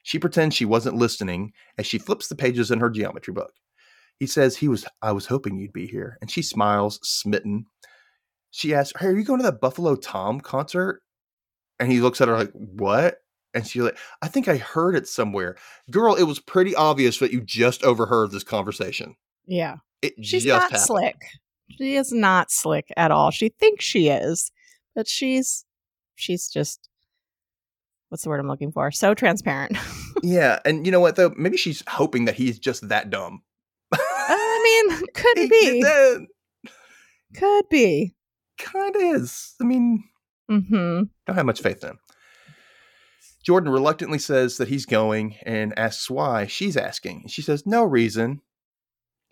She 0.03 0.19
pretends 0.19 0.55
she 0.55 0.65
wasn't 0.65 0.97
listening 0.97 1.53
as 1.79 1.87
she 1.87 1.99
flips 1.99 2.29
the 2.29 2.35
pages 2.35 2.71
in 2.71 2.81
her 2.81 2.91
geometry 2.91 3.33
book. 3.33 3.53
He 4.19 4.27
says 4.27 4.57
he 4.57 4.69
was 4.69 4.85
I 5.01 5.13
was 5.13 5.27
hoping 5.27 5.57
you'd 5.57 5.73
be 5.73 5.87
here, 5.87 6.19
and 6.21 6.31
she 6.31 6.43
smiles, 6.43 7.01
smitten. 7.03 7.67
She 8.51 8.75
asks, 8.75 8.99
Hey, 9.01 9.07
are 9.07 9.17
you 9.17 9.25
going 9.25 9.41
to 9.41 9.45
that 9.45 9.61
Buffalo 9.61 9.97
Tom 9.97 10.41
concert? 10.41 11.03
And 11.81 11.91
he 11.91 12.01
looks 12.01 12.21
at 12.21 12.29
her 12.29 12.37
like, 12.37 12.53
What? 12.53 13.19
And 13.55 13.67
she's 13.67 13.83
like, 13.83 13.99
I 14.23 14.29
think 14.29 14.49
I 14.49 14.57
heard 14.57 14.97
it 14.97 15.07
somewhere. 15.07 15.57
Girl, 15.91 16.15
it 16.15 16.23
was 16.23 16.39
pretty 16.39 16.75
obvious 16.75 17.19
that 17.19 17.33
you 17.33 17.41
just 17.41 17.85
overheard 17.85 18.31
this 18.31 18.45
conversation. 18.45 19.17
Yeah. 19.47 19.77
It 20.03 20.15
She's 20.25 20.45
not 20.45 20.63
happened. 20.63 20.81
slick. 20.81 21.17
She 21.71 21.97
is 21.97 22.13
not 22.13 22.51
slick 22.51 22.93
at 22.97 23.11
all. 23.11 23.31
She 23.31 23.49
thinks 23.49 23.85
she 23.85 24.09
is, 24.09 24.51
but 24.95 25.09
she's 25.09 25.65
she's 26.17 26.49
just 26.49 26.89
what's 28.09 28.25
the 28.25 28.29
word 28.29 28.41
I'm 28.41 28.49
looking 28.49 28.73
for? 28.73 28.91
So 28.91 29.15
transparent. 29.15 29.77
Yeah, 30.25 30.61
and 30.65 30.87
you 30.87 30.93
know 30.93 31.01
what 31.01 31.17
though? 31.17 31.33
Maybe 31.37 31.57
she's 31.57 31.83
hoping 31.89 32.27
that 32.27 32.37
he's 32.37 32.59
just 32.61 32.89
that 32.91 33.11
dumb. 33.11 33.43
I 33.93 34.85
mean, 34.91 35.07
could 35.15 35.49
be. 35.49 35.85
Could 37.35 37.69
be. 37.71 38.15
kind 38.59 38.95
of 38.95 39.03
is. 39.03 39.55
I 39.61 39.65
mean, 39.65 40.05
Mm-hmm. 40.51 41.05
don't 41.27 41.37
have 41.37 41.47
much 41.47 41.61
faith 41.63 41.83
in 41.83 41.91
him. 41.91 41.99
Jordan 43.45 43.73
reluctantly 43.73 44.19
says 44.19 44.59
that 44.59 44.69
he's 44.69 44.87
going 44.87 45.37
and 45.45 45.77
asks 45.79 46.09
why. 46.11 46.47
She's 46.47 46.77
asking. 46.77 47.25
She 47.29 47.43
says, 47.43 47.67
no 47.67 47.83
reason. 47.83 48.43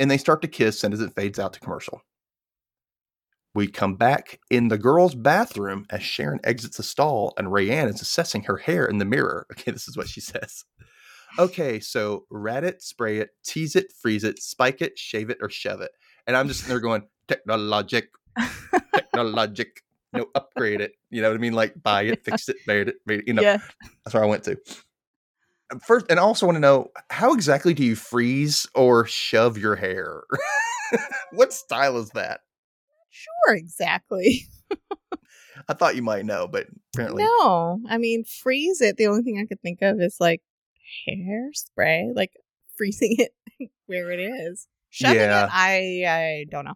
And 0.01 0.11
they 0.11 0.19
start 0.19 0.43
to 0.43 0.49
kiss, 0.49 0.83
and 0.83 0.93
as 0.93 1.01
it 1.01 1.15
fades 1.15 1.39
out 1.39 1.53
to 1.53 1.61
commercial, 1.61 2.03
we 3.55 3.67
come 3.69 3.95
back 3.95 4.41
in 4.51 4.69
the 4.69 4.79
girls' 4.79 5.15
bathroom 5.15 5.87
as 5.91 6.03
Sharon 6.03 6.41
exits 6.43 6.77
the 6.77 6.83
stall 6.83 7.35
and 7.37 7.49
Rayanne 7.49 7.89
is 7.89 8.01
assessing 8.01 8.45
her 8.45 8.57
hair 8.57 8.87
in 8.87 8.99
the 8.99 9.05
mirror. 9.05 9.47
Okay, 9.53 9.73
this 9.73 9.89
is 9.89 9.97
what 9.97 10.09
she 10.09 10.21
says. 10.21 10.65
Okay, 11.39 11.81
so 11.81 12.25
rat 12.31 12.65
it, 12.65 12.83
spray 12.83 13.19
it, 13.19 13.31
tease 13.45 13.77
it, 13.77 13.93
freeze 14.01 14.25
it, 14.25 14.43
spike 14.43 14.81
it, 14.81 14.99
shave 14.99 15.31
it, 15.31 15.39
or 15.41 15.51
shove 15.51 15.81
it. 15.81 15.91
And 16.27 16.37
I'm 16.37 16.49
just 16.49 16.67
there 16.67 16.81
going, 16.81 17.03
technologic, 17.29 18.09
technologic, 18.95 19.83
no, 20.13 20.27
upgrade 20.35 20.81
it. 20.81 20.93
You 21.11 21.23
know 21.23 21.29
what 21.29 21.37
I 21.37 21.41
mean? 21.41 21.53
Like 21.53 21.81
buy 21.83 22.03
it, 22.03 22.25
fix 22.25 22.49
it, 22.49 22.57
made 22.67 22.89
it, 22.89 22.97
made 23.07 23.21
it, 23.21 23.29
you 23.29 23.35
know. 23.35 23.43
Yeah. 23.43 23.59
That's 24.05 24.15
where 24.15 24.25
I 24.25 24.27
went 24.27 24.45
to. 24.45 24.57
First, 25.83 26.07
and 26.11 26.19
I 26.19 26.23
also 26.23 26.47
want 26.47 26.57
to 26.57 26.61
know 26.61 26.91
how 27.11 27.33
exactly 27.33 27.75
do 27.75 27.85
you 27.85 27.95
freeze 27.97 28.67
or 28.75 29.07
shove 29.07 29.57
your 29.57 29.77
hair? 29.77 30.23
what 31.33 31.53
style 31.53 31.97
is 31.99 32.11
that? 32.11 32.41
Sure, 33.11 33.55
exactly. 33.55 34.47
I 35.69 35.75
thought 35.75 35.95
you 35.97 36.03
might 36.03 36.25
know, 36.25 36.49
but 36.49 36.67
apparently, 36.95 37.23
No, 37.25 37.81
I 37.89 37.99
mean 37.99 38.25
freeze 38.25 38.81
it. 38.81 38.97
The 38.97 39.07
only 39.07 39.23
thing 39.23 39.39
I 39.41 39.47
could 39.47 39.61
think 39.61 39.81
of 39.83 40.01
is 40.01 40.17
like 40.19 40.41
hairspray, 41.09 42.15
like 42.15 42.33
freezing 42.77 43.17
it 43.19 43.33
where 43.87 44.11
it 44.11 44.21
is. 44.21 44.67
Shoving 44.91 45.17
Yeah. 45.21 45.45
it, 45.45 45.51
I 45.53 46.05
I 46.07 46.47
don't 46.51 46.65
know. 46.65 46.75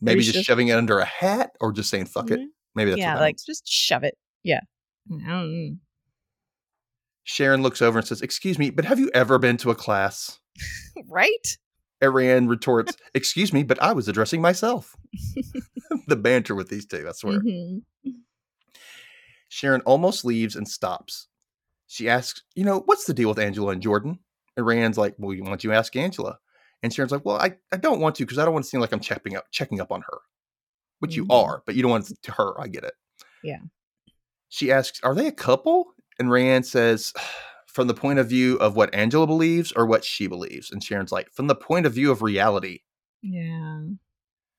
maybe 0.00 0.20
just 0.22 0.34
just- 0.34 0.46
shoving 0.46 0.68
it 0.68 0.76
under 0.76 0.98
a 0.98 1.04
hat 1.04 1.52
or 1.60 1.72
just 1.72 1.90
saying 1.90 2.06
fuck 2.06 2.30
it. 2.30 2.40
Mhm. 2.40 2.46
Maybe 2.74 2.90
that's 2.90 3.00
yeah, 3.00 3.18
like 3.20 3.36
just 3.46 3.68
shove 3.68 4.02
it. 4.02 4.16
Yeah. 4.42 4.60
Mm. 5.10 5.78
Sharon 7.24 7.62
looks 7.62 7.82
over 7.82 7.98
and 7.98 8.06
says, 8.06 8.22
"Excuse 8.22 8.58
me, 8.58 8.70
but 8.70 8.84
have 8.84 8.98
you 9.00 9.10
ever 9.14 9.38
been 9.38 9.56
to 9.58 9.70
a 9.70 9.74
class?" 9.74 10.38
Right? 11.08 11.56
Rayanne 12.02 12.48
retorts, 12.50 12.94
"Excuse 13.14 13.52
me, 13.52 13.62
but 13.62 13.80
I 13.82 13.92
was 13.92 14.08
addressing 14.08 14.40
myself." 14.42 14.94
the 16.06 16.16
banter 16.16 16.54
with 16.54 16.68
these 16.68 16.84
two, 16.86 17.06
I 17.08 17.12
swear. 17.12 17.40
Mhm. 17.40 17.82
Sharon 19.48 19.80
almost 19.82 20.24
leaves 20.24 20.56
and 20.56 20.68
stops. 20.68 21.28
She 21.86 22.08
asks, 22.08 22.42
you 22.54 22.64
know, 22.64 22.80
what's 22.86 23.04
the 23.04 23.14
deal 23.14 23.28
with 23.28 23.38
Angela 23.38 23.72
and 23.72 23.82
Jordan? 23.82 24.18
And 24.56 24.66
Rayanne's 24.66 24.98
like, 24.98 25.14
well, 25.18 25.36
why 25.38 25.46
don't 25.48 25.62
you 25.64 25.72
ask 25.72 25.94
Angela? 25.96 26.38
And 26.82 26.92
Sharon's 26.92 27.12
like, 27.12 27.24
well, 27.24 27.36
I, 27.36 27.54
I 27.72 27.76
don't 27.76 28.00
want 28.00 28.16
to 28.16 28.24
because 28.24 28.38
I 28.38 28.44
don't 28.44 28.52
want 28.52 28.64
to 28.64 28.68
seem 28.68 28.80
like 28.80 28.92
I'm 28.92 29.00
checking 29.00 29.36
up 29.36 29.44
checking 29.52 29.80
up 29.80 29.92
on 29.92 30.02
her, 30.02 30.18
which 30.98 31.14
you 31.16 31.24
Mhm. 31.26 31.34
are, 31.34 31.62
but 31.66 31.74
you 31.74 31.82
don't 31.82 31.90
want 31.90 32.10
to 32.22 32.32
her. 32.32 32.60
I 32.60 32.66
get 32.68 32.84
it. 32.84 32.94
Yeah. 33.42 33.60
She 34.48 34.70
asks, 34.72 35.00
are 35.02 35.14
they 35.14 35.26
a 35.26 35.32
couple? 35.32 35.93
And 36.18 36.28
Rayanne 36.28 36.64
says, 36.64 37.12
from 37.66 37.88
the 37.88 37.94
point 37.94 38.20
of 38.20 38.28
view 38.28 38.56
of 38.58 38.76
what 38.76 38.94
Angela 38.94 39.26
believes 39.26 39.72
or 39.72 39.84
what 39.84 40.04
she 40.04 40.28
believes. 40.28 40.70
And 40.70 40.82
Sharon's 40.82 41.10
like, 41.10 41.30
from 41.32 41.48
the 41.48 41.56
point 41.56 41.86
of 41.86 41.92
view 41.92 42.12
of 42.12 42.22
reality. 42.22 42.80
Yeah. 43.20 43.82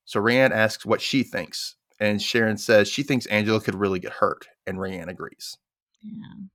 So 0.04 0.20
Rayanne 0.20 0.52
asks 0.52 0.86
what 0.86 1.02
she 1.02 1.24
thinks. 1.24 1.76
And 2.00 2.22
Sharon 2.22 2.58
says 2.58 2.90
she 2.90 3.04
thinks 3.04 3.26
Angela 3.28 3.62
could 3.62 3.76
really 3.76 4.00
get 4.00 4.12
hurt. 4.12 4.48
And 4.68 4.78
Rayanne 4.80 5.08
agrees. 5.08 5.58
Yeah. 6.02 6.46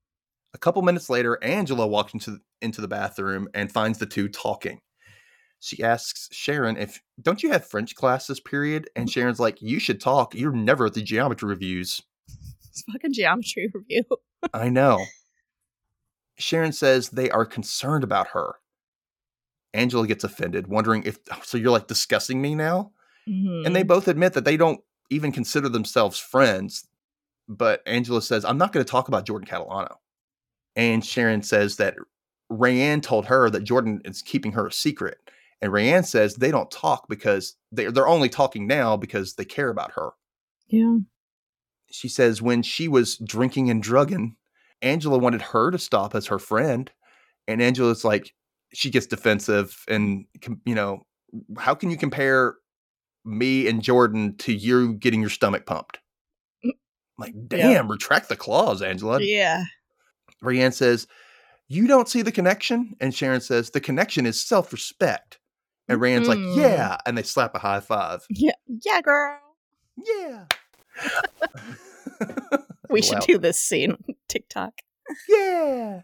A 0.53 0.59
couple 0.59 0.83
minutes 0.83 1.09
later, 1.09 1.43
Angela 1.43 1.87
walks 1.87 2.13
into 2.13 2.41
into 2.61 2.81
the 2.81 2.89
bathroom 2.89 3.49
and 3.55 3.73
finds 3.73 3.99
the 3.99 4.07
two 4.07 4.29
talking. 4.29 4.81
She 5.61 5.83
asks 5.83 6.29
Sharon 6.33 6.77
if 6.77 7.01
don't 7.23 7.43
you 7.43 7.51
have 7.53 7.67
French 7.67 7.95
class 7.95 8.27
this 8.27 8.41
period? 8.41 8.91
And 8.97 9.11
Sharon's 9.11 9.41
like, 9.41 9.63
"You 9.63 9.79
should 9.79 10.01
talk. 10.01 10.35
You're 10.35 10.53
never 10.53 10.87
at 10.87 10.95
the 10.95 11.03
geometry 11.03 11.49
reviews." 11.49 12.03
It's 12.81 12.93
fucking 12.93 13.13
geometry 13.13 13.71
review. 13.75 14.05
I 14.53 14.69
know. 14.69 15.05
Sharon 16.39 16.73
says 16.73 17.11
they 17.11 17.31
are 17.31 17.45
concerned 17.45 18.05
about 18.05 18.29
her. 18.29 18.55
Angela 19.75 20.07
gets 20.07 20.25
offended, 20.25 20.67
wondering 20.67 21.05
if 21.05 21.19
oh, 21.31 21.41
so 21.45 21.59
you're 21.59 21.71
like 21.71 21.87
discussing 21.87 22.41
me 22.41 22.55
now? 22.55 22.93
And 23.27 23.77
they 23.77 23.81
mm-hmm. 23.81 23.87
both 23.87 24.09
admit 24.09 24.33
that 24.33 24.45
they 24.45 24.57
don't 24.57 24.81
even 25.11 25.31
consider 25.31 25.69
themselves 25.69 26.19
friends. 26.19 26.89
But 27.49 27.83
Angela 27.87 28.23
says, 28.23 28.45
I'm 28.45 28.59
not 28.59 28.73
going 28.73 28.85
to 28.85 28.91
talk 28.91 29.09
about 29.09 29.27
Jordan 29.27 29.47
Catalano. 29.47 29.97
And 30.75 31.05
Sharon 31.05 31.43
says 31.43 31.77
that 31.77 31.95
Rayanne 32.51 33.03
told 33.03 33.27
her 33.27 33.51
that 33.51 33.65
Jordan 33.65 34.01
is 34.05 34.23
keeping 34.23 34.53
her 34.53 34.67
a 34.67 34.73
secret. 34.73 35.19
And 35.61 35.73
Rayanne 35.73 36.07
says 36.07 36.35
they 36.35 36.51
don't 36.51 36.71
talk 36.71 37.07
because 37.09 37.57
they're, 37.71 37.93
they're 37.93 38.09
only 38.09 38.29
talking 38.29 38.67
now 38.67 38.97
because 38.97 39.35
they 39.35 39.45
care 39.45 39.69
about 39.69 39.93
her. 39.93 40.11
yeah. 40.69 40.99
She 41.91 42.09
says 42.09 42.41
when 42.41 42.63
she 42.63 42.89
was 42.89 43.17
drinking 43.19 43.71
and 43.71 43.83
drugging, 43.83 44.37
Angela 44.83 45.19
wanted 45.19 45.43
her 45.43 45.71
to 45.71 45.79
stop 45.79 46.15
as 46.15 46.27
her 46.27 46.39
friend. 46.39 46.91
And 47.49 47.61
Angela's 47.61 48.05
like, 48.05 48.33
she 48.73 48.91
gets 48.91 49.07
defensive. 49.07 49.85
And, 49.89 50.25
you 50.65 50.75
know, 50.75 51.07
how 51.59 51.75
can 51.75 51.91
you 51.91 51.97
compare 51.97 52.55
me 53.25 53.67
and 53.69 53.83
Jordan 53.83 54.37
to 54.39 54.53
you 54.53 54.95
getting 54.95 55.21
your 55.21 55.31
stomach 55.31 55.67
pumped? 55.67 55.99
Like, 57.19 57.35
damn, 57.49 57.91
retract 57.91 58.29
the 58.31 58.37
claws, 58.37 58.81
Angela. 58.81 59.21
Yeah. 59.21 59.65
Rayanne 60.43 60.73
says, 60.73 61.07
You 61.69 61.87
don't 61.87 62.09
see 62.09 62.23
the 62.23 62.33
connection? 62.33 62.95
And 63.01 63.15
Sharon 63.15 63.43
says, 63.43 63.71
The 63.71 63.81
connection 63.81 64.25
is 64.25 64.41
self 64.41 64.73
respect. 64.73 65.39
And 65.89 66.01
Rayanne's 66.01 66.29
Mhm. 66.29 66.29
like, 66.29 66.57
Yeah. 66.57 66.97
And 67.05 67.19
they 67.19 67.23
slap 67.23 67.55
a 67.55 67.59
high 67.59 67.81
five. 67.81 68.25
Yeah. 68.31 68.53
Yeah, 68.87 69.01
girl. 69.03 69.39
Yeah. 70.03 70.47
We 72.91 73.03
should 73.03 73.21
do 73.21 73.39
this 73.39 73.59
scene 73.59 73.97
TikTok. 74.29 74.73
Yeah. 75.29 76.01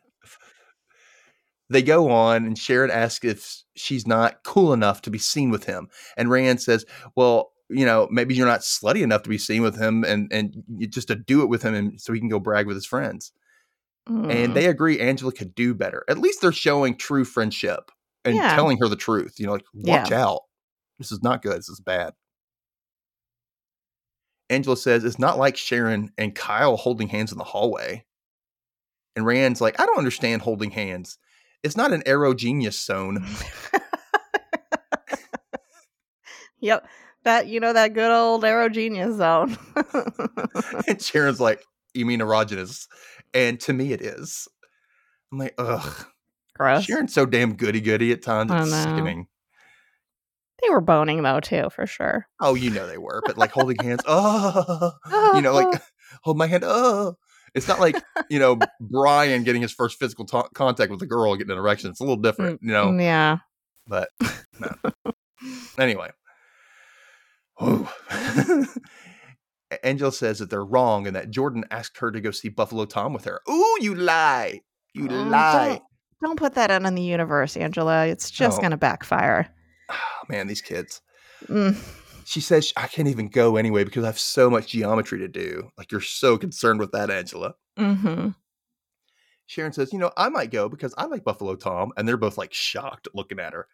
They 1.68 1.82
go 1.82 2.10
on, 2.10 2.44
and 2.46 2.56
Sharon 2.56 2.92
asks 2.92 3.24
if 3.24 3.62
she's 3.74 4.06
not 4.06 4.44
cool 4.44 4.72
enough 4.72 5.02
to 5.02 5.10
be 5.10 5.18
seen 5.18 5.50
with 5.50 5.64
him. 5.64 5.88
And 6.16 6.28
Rayanne 6.28 6.60
says, 6.60 6.84
Well, 7.16 7.50
you 7.68 7.84
know, 7.84 8.06
maybe 8.12 8.36
you're 8.36 8.46
not 8.46 8.60
slutty 8.60 9.02
enough 9.02 9.24
to 9.24 9.28
be 9.28 9.38
seen 9.38 9.62
with 9.62 9.76
him 9.76 10.04
and, 10.04 10.32
and 10.32 10.62
you 10.76 10.86
just 10.86 11.08
to 11.08 11.16
do 11.16 11.42
it 11.42 11.48
with 11.48 11.62
him 11.62 11.74
and 11.74 12.00
so 12.00 12.12
he 12.12 12.20
can 12.20 12.28
go 12.28 12.38
brag 12.38 12.68
with 12.68 12.76
his 12.76 12.86
friends. 12.86 13.32
Mm. 14.08 14.32
And 14.32 14.54
they 14.54 14.66
agree 14.66 15.00
Angela 15.00 15.32
could 15.32 15.56
do 15.56 15.74
better. 15.74 16.04
At 16.08 16.18
least 16.18 16.40
they're 16.40 16.52
showing 16.52 16.96
true 16.96 17.24
friendship 17.24 17.90
and 18.24 18.36
Yeah. 18.36 18.54
telling 18.54 18.78
her 18.78 18.86
the 18.86 18.94
truth. 18.94 19.40
You 19.40 19.46
know, 19.46 19.52
like, 19.54 19.64
watch 19.74 20.12
Yeah. 20.12 20.24
out. 20.24 20.42
This 21.00 21.10
is 21.10 21.24
not 21.24 21.42
good. 21.42 21.56
This 21.58 21.68
is 21.68 21.80
bad. 21.80 22.14
Angela 24.48 24.76
says 24.76 25.04
it's 25.04 25.18
not 25.18 25.38
like 25.38 25.56
Sharon 25.56 26.12
and 26.16 26.34
Kyle 26.34 26.76
holding 26.76 27.08
hands 27.08 27.32
in 27.32 27.38
the 27.38 27.44
hallway. 27.44 28.04
And 29.16 29.24
Rayanne's 29.24 29.60
like, 29.60 29.80
I 29.80 29.86
don't 29.86 29.98
understand 29.98 30.42
holding 30.42 30.70
hands. 30.70 31.18
It's 31.62 31.76
not 31.76 31.92
an 31.92 32.02
arrow 32.06 32.34
genius 32.34 32.80
zone. 32.80 33.18
Mm. 33.18 33.80
yep. 36.60 36.86
That 37.24 37.48
you 37.48 37.58
know 37.58 37.72
that 37.72 37.94
good 37.94 38.12
old 38.12 38.44
arrow 38.44 38.68
genius 38.68 39.16
zone. 39.16 39.58
and 40.86 41.02
Sharon's 41.02 41.40
like, 41.40 41.64
You 41.92 42.06
mean 42.06 42.20
erogenous? 42.20 42.86
And 43.34 43.58
to 43.60 43.72
me, 43.72 43.92
it 43.92 44.00
is. 44.00 44.46
I'm 45.32 45.38
like, 45.38 45.54
ugh. 45.58 46.06
Gross. 46.54 46.84
Sharon's 46.84 47.12
so 47.12 47.26
damn 47.26 47.54
goody 47.54 47.80
goody 47.80 48.12
at 48.12 48.22
times. 48.22 48.50
It's 48.54 48.82
sickening. 48.82 49.26
They 50.62 50.70
were 50.70 50.80
boning 50.80 51.22
though 51.22 51.40
too, 51.40 51.68
for 51.70 51.86
sure. 51.86 52.26
Oh, 52.40 52.54
you 52.54 52.70
know 52.70 52.86
they 52.86 52.98
were, 52.98 53.22
but 53.26 53.36
like 53.38 53.52
holding 53.52 53.76
hands, 53.82 54.00
oh, 54.06 54.92
you 55.34 55.42
know, 55.42 55.52
like 55.52 55.80
hold 56.22 56.38
my 56.38 56.46
hand, 56.46 56.64
oh. 56.66 57.16
It's 57.54 57.68
not 57.68 57.80
like 57.80 58.02
you 58.28 58.38
know 58.38 58.58
Brian 58.80 59.42
getting 59.44 59.62
his 59.62 59.72
first 59.72 59.98
physical 59.98 60.26
to- 60.26 60.48
contact 60.54 60.90
with 60.90 61.00
a 61.02 61.06
girl 61.06 61.34
getting 61.36 61.52
an 61.52 61.58
erection. 61.58 61.90
It's 61.90 62.00
a 62.00 62.04
little 62.04 62.16
different, 62.16 62.60
mm, 62.62 62.66
you 62.66 62.72
know. 62.72 62.86
Mm, 62.88 63.02
yeah. 63.02 63.38
But 63.86 64.08
no. 64.60 64.92
anyway, 65.78 66.10
Whew. 67.58 67.88
Angela 69.82 70.12
says 70.12 70.38
that 70.38 70.50
they're 70.50 70.64
wrong 70.64 71.06
and 71.06 71.16
that 71.16 71.30
Jordan 71.30 71.64
asked 71.70 71.98
her 71.98 72.10
to 72.10 72.20
go 72.20 72.30
see 72.30 72.48
Buffalo 72.48 72.84
Tom 72.84 73.12
with 73.12 73.24
her. 73.24 73.40
Ooh, 73.50 73.76
you 73.80 73.94
lie, 73.94 74.60
you 74.94 75.08
Oh, 75.10 75.14
lie. 75.24 75.68
Don't, 75.68 75.82
don't 76.22 76.38
put 76.38 76.54
that 76.54 76.70
out 76.70 76.84
in 76.84 76.94
the 76.94 77.02
universe, 77.02 77.56
Angela. 77.56 78.06
It's 78.06 78.30
just 78.30 78.58
No. 78.58 78.62
going 78.62 78.70
to 78.72 78.76
backfire. 78.76 79.48
Oh, 79.88 80.22
man, 80.28 80.46
these 80.46 80.62
kids. 80.62 81.00
Mm. 81.46 81.76
She 82.24 82.40
says 82.40 82.72
I 82.76 82.86
can't 82.88 83.08
even 83.08 83.28
go 83.28 83.56
anyway 83.56 83.84
because 83.84 84.02
I 84.04 84.08
have 84.08 84.18
so 84.18 84.50
much 84.50 84.68
geometry 84.68 85.18
to 85.20 85.28
do. 85.28 85.70
Like 85.78 85.92
you're 85.92 86.00
so 86.00 86.36
concerned 86.36 86.80
with 86.80 86.92
that, 86.92 87.10
Angela. 87.10 87.54
hmm 87.78 88.30
Sharon 89.46 89.72
says, 89.72 89.92
You 89.92 89.98
know, 90.00 90.10
I 90.16 90.28
might 90.28 90.50
go 90.50 90.68
because 90.68 90.92
I 90.98 91.04
like 91.04 91.22
Buffalo 91.24 91.54
Tom. 91.54 91.92
And 91.96 92.06
they're 92.08 92.16
both 92.16 92.36
like 92.36 92.52
shocked 92.52 93.06
looking 93.14 93.38
at 93.38 93.52
her. 93.52 93.68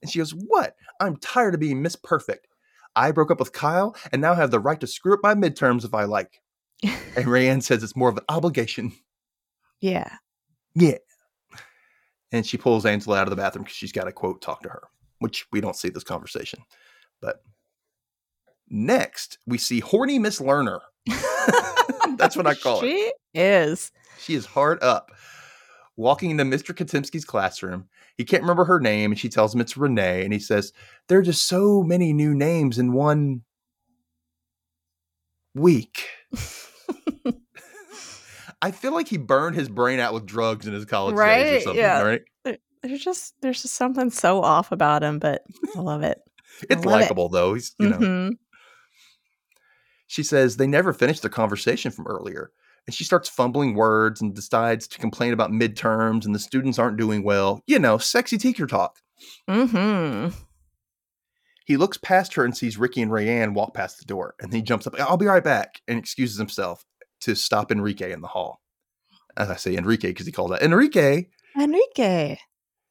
And 0.00 0.10
she 0.10 0.18
goes, 0.20 0.30
What? 0.30 0.76
I'm 1.00 1.16
tired 1.16 1.54
of 1.54 1.60
being 1.60 1.82
Miss 1.82 1.96
Perfect. 1.96 2.46
I 2.94 3.10
broke 3.10 3.30
up 3.30 3.40
with 3.40 3.52
Kyle 3.52 3.96
and 4.12 4.22
now 4.22 4.34
have 4.34 4.50
the 4.50 4.60
right 4.60 4.78
to 4.80 4.86
screw 4.86 5.14
up 5.14 5.20
my 5.22 5.34
midterms 5.34 5.84
if 5.84 5.92
I 5.94 6.04
like. 6.04 6.40
and 6.82 6.92
Rayanne 7.26 7.62
says 7.62 7.82
it's 7.82 7.96
more 7.96 8.08
of 8.08 8.16
an 8.16 8.24
obligation. 8.28 8.92
Yeah. 9.80 10.10
Yeah. 10.74 10.98
And 12.32 12.46
she 12.46 12.56
pulls 12.58 12.84
Angela 12.86 13.18
out 13.18 13.26
of 13.26 13.30
the 13.30 13.36
bathroom 13.36 13.64
because 13.64 13.76
she's 13.76 13.92
got 13.92 14.04
to 14.04 14.12
quote 14.12 14.42
talk 14.42 14.62
to 14.62 14.68
her, 14.68 14.82
which 15.18 15.46
we 15.52 15.60
don't 15.60 15.76
see 15.76 15.88
this 15.88 16.04
conversation. 16.04 16.60
But 17.20 17.42
next, 18.68 19.38
we 19.46 19.58
see 19.58 19.80
horny 19.80 20.18
Miss 20.18 20.40
Lerner. 20.40 20.80
That's 22.16 22.36
what 22.36 22.46
I 22.46 22.54
call 22.62 22.80
she 22.80 23.06
her. 23.06 23.12
is. 23.34 23.92
She 24.18 24.34
is 24.34 24.46
hard 24.46 24.82
up. 24.82 25.10
Walking 25.96 26.30
into 26.30 26.44
Mr. 26.44 26.74
Katimski's 26.74 27.24
classroom, 27.24 27.88
he 28.16 28.24
can't 28.24 28.42
remember 28.42 28.64
her 28.64 28.78
name, 28.78 29.10
and 29.10 29.18
she 29.18 29.28
tells 29.28 29.52
him 29.52 29.60
it's 29.60 29.76
Renee, 29.76 30.22
and 30.22 30.32
he 30.32 30.38
says, 30.38 30.72
There 31.08 31.18
are 31.18 31.22
just 31.22 31.46
so 31.46 31.82
many 31.82 32.12
new 32.12 32.34
names 32.34 32.78
in 32.78 32.92
one 32.92 33.42
week. 35.54 36.06
I 38.60 38.72
feel 38.72 38.92
like 38.92 39.08
he 39.08 39.18
burned 39.18 39.56
his 39.56 39.68
brain 39.68 40.00
out 40.00 40.14
with 40.14 40.26
drugs 40.26 40.66
in 40.66 40.72
his 40.72 40.84
college 40.84 41.16
days 41.16 41.62
or 41.62 41.64
something, 41.64 41.80
yeah. 41.80 42.02
right? 42.02 42.22
There's 42.82 43.02
just 43.02 43.34
there's 43.40 43.62
just 43.62 43.74
something 43.74 44.10
so 44.10 44.42
off 44.42 44.72
about 44.72 45.02
him, 45.02 45.18
but 45.18 45.42
I 45.76 45.80
love 45.80 46.02
it. 46.02 46.20
It's 46.70 46.84
love 46.84 47.00
it. 47.00 47.02
likable 47.02 47.28
though. 47.28 47.54
He's 47.54 47.74
you 47.78 47.88
know. 47.88 47.98
Mhm. 47.98 48.30
She 50.06 50.22
says 50.22 50.56
they 50.56 50.66
never 50.66 50.92
finished 50.92 51.22
their 51.22 51.30
conversation 51.30 51.90
from 51.90 52.06
earlier. 52.06 52.50
And 52.86 52.94
she 52.94 53.04
starts 53.04 53.28
fumbling 53.28 53.74
words 53.74 54.22
and 54.22 54.34
decides 54.34 54.88
to 54.88 54.98
complain 54.98 55.34
about 55.34 55.50
midterms 55.50 56.24
and 56.24 56.34
the 56.34 56.38
students 56.38 56.78
aren't 56.78 56.96
doing 56.96 57.22
well. 57.22 57.62
You 57.66 57.78
know, 57.78 57.98
sexy 57.98 58.38
teacher 58.38 58.66
talk. 58.66 58.98
Mhm. 59.48 60.32
He 61.66 61.76
looks 61.76 61.98
past 61.98 62.32
her 62.34 62.44
and 62.46 62.56
sees 62.56 62.78
Ricky 62.78 63.02
and 63.02 63.10
Rayanne 63.10 63.52
walk 63.52 63.74
past 63.74 63.98
the 63.98 64.06
door. 64.06 64.34
And 64.40 64.50
he 64.54 64.62
jumps 64.62 64.86
up, 64.86 64.98
I'll 64.98 65.18
be 65.18 65.26
right 65.26 65.44
back, 65.44 65.82
and 65.86 65.98
excuses 65.98 66.38
himself 66.38 66.86
to 67.20 67.34
stop 67.34 67.70
Enrique 67.70 68.10
in 68.12 68.22
the 68.22 68.28
hall. 68.28 68.62
As 69.36 69.50
I 69.50 69.56
say 69.56 69.76
Enrique 69.76 70.08
because 70.08 70.24
he 70.24 70.32
called 70.32 70.54
out 70.54 70.62
Enrique. 70.62 71.26
Enrique. 71.60 72.38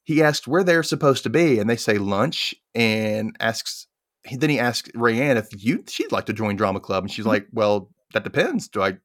He 0.08 0.24
asks 0.24 0.48
where 0.48 0.64
they're 0.64 0.84
supposed 0.84 1.24
to 1.24 1.30
be, 1.30 1.60
and 1.60 1.70
they 1.70 1.76
say 1.76 1.98
lunch, 1.98 2.56
and 2.74 3.36
asks 3.42 3.88
then 4.32 4.50
he 4.50 4.58
asks 4.58 4.90
Rayanne 4.92 5.36
if 5.36 5.50
you 5.62 5.84
she'd 5.86 6.14
like 6.14 6.26
to 6.28 6.34
join 6.34 6.56
drama 6.56 6.80
club, 6.80 7.04
and 7.04 7.12
she's 7.12 7.26
like, 7.26 7.46
"Well, 7.52 7.92
that 8.14 8.24
depends. 8.24 8.70
Do 8.70 8.82
I 8.82 9.00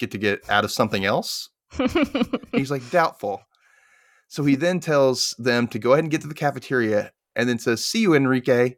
get 0.00 0.10
to 0.10 0.18
get 0.18 0.40
out 0.50 0.64
of 0.64 0.72
something 0.72 1.04
else?" 1.04 1.50
He's 2.52 2.68
like, 2.68 2.90
"Doubtful." 2.90 3.42
So 4.26 4.44
he 4.44 4.56
then 4.56 4.80
tells 4.80 5.36
them 5.38 5.68
to 5.68 5.78
go 5.78 5.92
ahead 5.92 6.02
and 6.02 6.10
get 6.10 6.22
to 6.22 6.26
the 6.26 6.34
cafeteria, 6.34 7.12
and 7.36 7.48
then 7.48 7.60
says, 7.60 7.84
"See 7.84 8.00
you, 8.00 8.12
Enrique," 8.12 8.74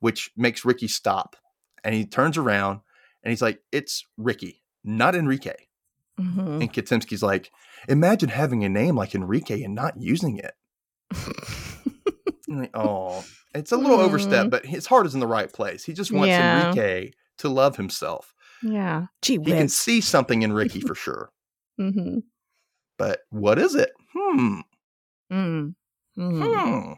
which 0.00 0.32
makes 0.36 0.64
Ricky 0.64 0.88
stop, 0.88 1.36
and 1.84 1.94
he 1.94 2.06
turns 2.06 2.36
around, 2.36 2.80
and 3.22 3.30
he's 3.30 3.42
like, 3.42 3.60
"It's 3.70 4.04
Ricky, 4.16 4.64
not 4.82 5.14
Enrique." 5.14 5.54
Mhm. 6.18 6.60
And 6.60 6.72
Katimski's 6.72 7.22
like, 7.22 7.52
"Imagine 7.88 8.30
having 8.30 8.64
a 8.64 8.68
name 8.68 8.96
like 8.96 9.14
Enrique 9.14 9.62
and 9.62 9.76
not 9.76 9.94
using 9.96 10.38
it." 10.38 10.54
Like, 12.48 12.70
oh, 12.74 13.24
it's 13.54 13.72
a 13.72 13.76
little 13.76 14.00
overstep, 14.00 14.46
Mm. 14.46 14.50
but 14.50 14.64
his 14.64 14.86
heart 14.86 15.06
is 15.06 15.12
in 15.14 15.20
the 15.20 15.26
right 15.26 15.52
place. 15.52 15.84
He 15.84 15.92
just 15.92 16.10
wants 16.10 16.28
Yeah. 16.28 16.70
Enrique 16.70 17.10
to 17.38 17.48
love 17.50 17.76
himself. 17.76 18.34
yeah. 18.62 19.06
Gee 19.22 19.34
He 19.38 19.52
can 19.52 19.68
see 19.68 20.00
something 20.00 20.42
in 20.42 20.52
Ricky 20.52 20.80
for 20.80 20.94
sure. 20.94 21.30
Mhm. 21.78 22.22
But 22.96 23.20
what 23.30 23.58
is 23.58 23.74
it? 23.74 23.92
Hmm. 24.14 24.60
Mm. 25.30 25.74
Mhm. 26.18 26.84
Hmm. 26.86 26.92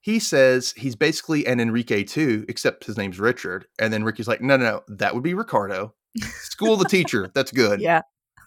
He 0.00 0.18
says 0.18 0.72
he's 0.76 0.94
basically 0.94 1.46
an 1.46 1.58
Enrique 1.58 2.04
too, 2.04 2.44
except 2.48 2.84
his 2.84 2.96
name's 2.96 3.18
Richard. 3.18 3.66
And 3.78 3.92
then 3.92 4.04
Ricky's 4.04 4.28
like, 4.28 4.40
no, 4.40 4.56
no, 4.56 4.64
no, 4.64 4.82
that 4.96 5.14
would 5.14 5.24
be 5.24 5.34
Ricardo. 5.34 5.94
School 6.20 6.76
the 6.76 6.84
teacher. 6.88 7.30
That's 7.34 7.50
good. 7.50 7.80
Yeah. 7.80 8.02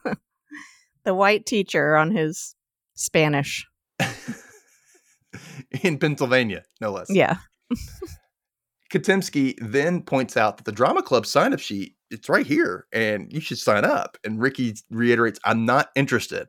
the 1.04 1.14
white 1.16 1.46
teacher 1.46 1.96
on 1.96 2.12
his 2.12 2.56
Spanish. 2.96 3.68
in 5.84 5.97
Pennsylvania, 5.97 6.64
no 6.80 6.91
less. 6.91 7.08
Yeah. 7.10 7.38
Katimski 8.91 9.56
then 9.62 10.02
points 10.02 10.36
out 10.36 10.58
that 10.58 10.66
the 10.66 10.72
drama 10.72 11.02
club 11.02 11.26
sign 11.26 11.54
up 11.54 11.60
sheet, 11.60 11.95
it's 12.10 12.28
right 12.28 12.45
here 12.45 12.88
and 12.91 13.32
you 13.32 13.39
should 13.39 13.58
sign 13.58 13.86
up. 13.86 14.18
And 14.26 14.41
Ricky 14.41 14.74
reiterates, 14.89 15.39
I'm 15.45 15.66
not 15.66 15.89
interested. 15.95 16.47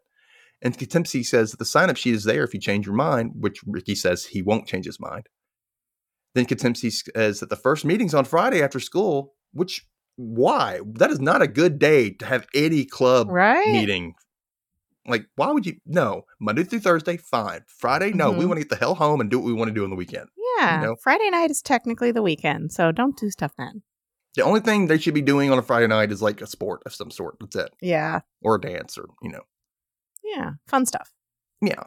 And 0.61 0.77
Katimski 0.77 1.25
says 1.25 1.51
that 1.53 1.59
the 1.59 1.65
sign 1.65 1.91
up 1.91 1.97
sheet 1.97 2.15
is 2.15 2.25
there 2.25 2.43
if 2.45 2.53
you 2.55 2.61
change 2.61 2.87
your 2.87 2.95
mind, 2.97 3.33
which 3.39 3.61
Ricky 3.67 3.95
says 3.95 4.25
he 4.27 4.43
won't 4.43 4.67
change 4.67 4.87
his 4.87 4.99
mind. 5.01 5.29
Then 6.35 6.47
Katimski 6.47 6.91
says 7.15 7.41
that 7.41 7.51
the 7.51 7.57
first 7.57 7.85
meeting's 7.85 8.15
on 8.15 8.25
Friday 8.25 8.63
after 8.63 8.81
school, 8.81 9.35
which 9.53 9.87
why? 10.17 10.81
That 10.95 11.11
is 11.11 11.21
not 11.21 11.43
a 11.43 11.49
good 11.49 11.79
day 11.79 12.11
to 12.11 12.27
have 12.27 12.47
any 12.55 12.85
club 12.85 13.29
Right? 13.31 13.69
meeting. 13.69 14.15
Like, 15.07 15.27
why 15.37 15.51
would 15.51 15.67
you? 15.67 15.77
No, 15.85 16.23
Monday 16.41 16.63
through 16.65 16.81
Thursday, 16.81 17.17
fine. 17.17 17.63
Friday, 17.67 18.13
no, 18.13 18.31
we 18.31 18.45
Mhm. 18.45 18.49
want 18.49 18.59
to 18.59 18.65
get 18.67 18.69
the 18.71 18.77
hell 18.77 18.95
home 18.95 19.21
and 19.21 19.29
do 19.31 19.39
what 19.39 19.47
we 19.47 19.53
want 19.53 19.69
to 19.69 19.75
do 19.75 19.83
on 19.85 19.91
the 19.91 19.97
weekend. 19.97 20.29
Yeah. 20.59 20.81
know? 20.81 20.97
Friday 21.03 21.29
night 21.31 21.51
is 21.51 21.61
technically 21.63 22.13
the 22.13 22.23
weekend, 22.23 22.73
so 22.73 22.93
don't 22.93 23.17
do 23.17 23.31
stuff 23.31 23.53
then. 23.59 23.83
The 24.37 24.43
only 24.43 24.61
thing 24.61 24.87
they 24.87 24.99
should 24.99 25.15
be 25.15 25.21
doing 25.23 25.51
on 25.51 25.59
a 25.59 25.63
Friday 25.63 25.89
night 25.89 26.13
is 26.13 26.23
like 26.23 26.41
a 26.41 26.47
sport 26.47 26.83
of 26.87 26.95
some 26.95 27.11
sort. 27.11 27.37
That's 27.41 27.57
it. 27.57 27.71
Yeah. 27.81 28.21
Or 28.43 28.55
a 28.55 28.61
dance 28.61 28.97
or, 28.97 29.07
you 29.23 29.31
know. 29.31 29.43
Yeah. 30.23 30.53
Fun 30.69 30.87
stuff. 30.87 31.13
Yeah. 31.61 31.83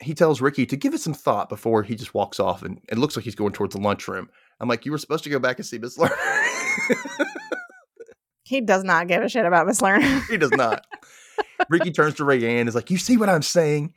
He 0.00 0.14
tells 0.14 0.40
Ricky 0.40 0.66
to 0.66 0.76
give 0.76 0.92
it 0.94 1.00
some 1.00 1.14
thought 1.14 1.48
before 1.48 1.82
he 1.82 1.96
just 1.96 2.14
walks 2.14 2.38
off 2.38 2.62
and 2.62 2.80
it 2.88 2.98
looks 2.98 3.16
like 3.16 3.24
he's 3.24 3.34
going 3.34 3.52
towards 3.52 3.74
the 3.74 3.80
lunchroom. 3.80 4.28
I'm 4.60 4.68
like, 4.68 4.84
you 4.84 4.92
were 4.92 4.98
supposed 4.98 5.24
to 5.24 5.30
go 5.30 5.38
back 5.38 5.56
and 5.58 5.66
see 5.66 5.78
Miss 5.78 5.96
Lerner. 5.96 6.14
He 8.44 8.62
does 8.62 8.82
not 8.82 9.08
give 9.08 9.22
a 9.22 9.28
shit 9.28 9.44
about 9.44 9.66
Miss 9.66 9.80
Lerner. 9.82 10.26
he 10.28 10.38
does 10.38 10.50
not. 10.52 10.86
Ricky 11.68 11.90
turns 11.90 12.14
to 12.14 12.24
Rayanne 12.24 12.60
and 12.60 12.68
is 12.68 12.74
like, 12.74 12.90
You 12.90 12.98
see 12.98 13.16
what 13.16 13.28
I'm 13.28 13.42
saying? 13.42 13.94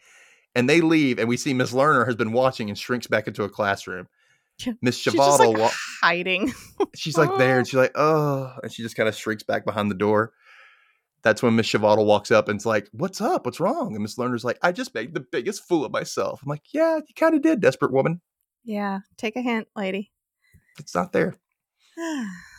And 0.55 0.69
they 0.69 0.81
leave, 0.81 1.17
and 1.19 1.29
we 1.29 1.37
see 1.37 1.53
Miss 1.53 1.71
Lerner 1.71 2.05
has 2.05 2.15
been 2.15 2.33
watching 2.33 2.69
and 2.69 2.77
shrinks 2.77 3.07
back 3.07 3.27
into 3.27 3.43
a 3.43 3.49
classroom. 3.49 4.07
Miss 4.81 4.97
She's 4.97 5.15
like 5.15 5.57
wa- 5.57 5.71
hiding. 6.03 6.53
she's 6.95 7.17
like 7.17 7.35
there, 7.37 7.57
and 7.57 7.67
she's 7.67 7.77
like, 7.77 7.93
Oh, 7.95 8.53
and 8.61 8.71
she 8.71 8.83
just 8.83 8.95
kind 8.95 9.07
of 9.09 9.15
shrinks 9.15 9.43
back 9.43 9.65
behind 9.65 9.89
the 9.89 9.95
door. 9.95 10.33
That's 11.23 11.41
when 11.43 11.55
Miss 11.55 11.67
Chavato 11.67 12.03
walks 12.05 12.31
up 12.31 12.47
and 12.49 12.57
it's 12.57 12.65
like, 12.65 12.89
What's 12.91 13.21
up? 13.21 13.45
What's 13.45 13.59
wrong? 13.59 13.93
And 13.93 14.01
Miss 14.01 14.17
Lerner's 14.17 14.43
like, 14.43 14.59
I 14.61 14.71
just 14.71 14.93
made 14.93 15.13
the 15.13 15.19
biggest 15.19 15.67
fool 15.67 15.85
of 15.85 15.91
myself. 15.91 16.41
I'm 16.43 16.49
like, 16.49 16.63
Yeah, 16.73 16.97
you 16.97 17.13
kind 17.15 17.33
of 17.35 17.41
did, 17.41 17.61
desperate 17.61 17.91
woman. 17.93 18.21
Yeah. 18.63 18.99
Take 19.17 19.35
a 19.35 19.41
hint, 19.41 19.67
lady. 19.75 20.11
It's 20.79 20.93
not 20.93 21.11
there. 21.13 21.35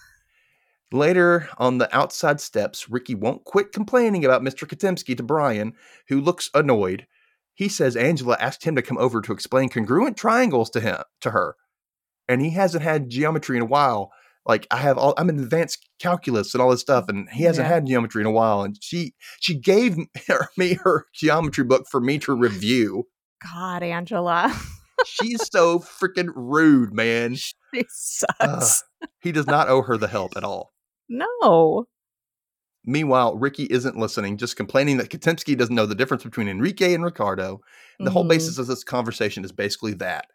Later 0.92 1.48
on 1.58 1.78
the 1.78 1.94
outside 1.96 2.40
steps, 2.40 2.88
Ricky 2.90 3.14
won't 3.14 3.44
quit 3.44 3.72
complaining 3.72 4.24
about 4.24 4.42
Mr. 4.42 4.66
Katimski 4.68 5.16
to 5.16 5.22
Brian, 5.22 5.72
who 6.08 6.20
looks 6.20 6.50
annoyed. 6.54 7.06
He 7.54 7.68
says 7.68 7.96
Angela 7.96 8.36
asked 8.40 8.64
him 8.64 8.76
to 8.76 8.82
come 8.82 8.98
over 8.98 9.20
to 9.22 9.32
explain 9.32 9.68
congruent 9.68 10.16
triangles 10.16 10.70
to 10.70 10.80
him 10.80 10.98
to 11.22 11.30
her. 11.30 11.56
And 12.28 12.40
he 12.40 12.50
hasn't 12.50 12.82
had 12.82 13.10
geometry 13.10 13.56
in 13.56 13.62
a 13.62 13.66
while. 13.66 14.12
Like 14.44 14.66
I 14.70 14.76
have 14.78 14.98
all 14.98 15.14
I'm 15.16 15.28
in 15.28 15.38
advanced 15.38 15.88
calculus 16.00 16.52
and 16.54 16.60
all 16.62 16.70
this 16.70 16.80
stuff, 16.80 17.04
and 17.08 17.28
he 17.30 17.44
hasn't 17.44 17.66
Yeah. 17.68 17.74
had 17.74 17.86
geometry 17.86 18.22
in 18.22 18.26
a 18.26 18.32
while. 18.32 18.62
And 18.62 18.76
she 18.82 19.14
she 19.40 19.54
gave 19.54 19.96
her, 20.28 20.48
me 20.56 20.74
her 20.82 21.06
geometry 21.14 21.64
book 21.64 21.86
for 21.88 22.00
me 22.00 22.18
to 22.20 22.34
review. 22.34 23.06
God, 23.52 23.82
Angela. 23.82 24.52
She's 25.04 25.48
so 25.50 25.78
freaking 25.80 26.30
rude, 26.34 26.92
man. 26.92 27.34
she 27.74 27.84
sucks. 27.88 28.82
He 29.20 29.30
does 29.32 29.46
not 29.46 29.68
owe 29.68 29.82
her 29.82 29.96
the 29.96 30.08
help 30.08 30.32
at 30.36 30.44
all. 30.44 30.71
No. 31.12 31.84
Meanwhile, 32.84 33.36
Ricky 33.36 33.64
isn't 33.64 33.96
listening, 33.96 34.36
just 34.38 34.56
complaining 34.56 34.96
that 34.96 35.08
Katimski 35.08 35.56
doesn't 35.56 35.74
know 35.74 35.86
the 35.86 35.94
difference 35.94 36.24
between 36.24 36.48
Enrique 36.48 36.94
and 36.94 37.04
Ricardo. 37.04 37.60
And 37.98 38.06
the 38.06 38.10
whole 38.10 38.24
Mhm. 38.24 38.30
basis 38.30 38.58
of 38.58 38.66
this 38.66 38.82
conversation 38.82 39.44
is 39.44 39.52
basically 39.52 39.94
that. 39.94 40.26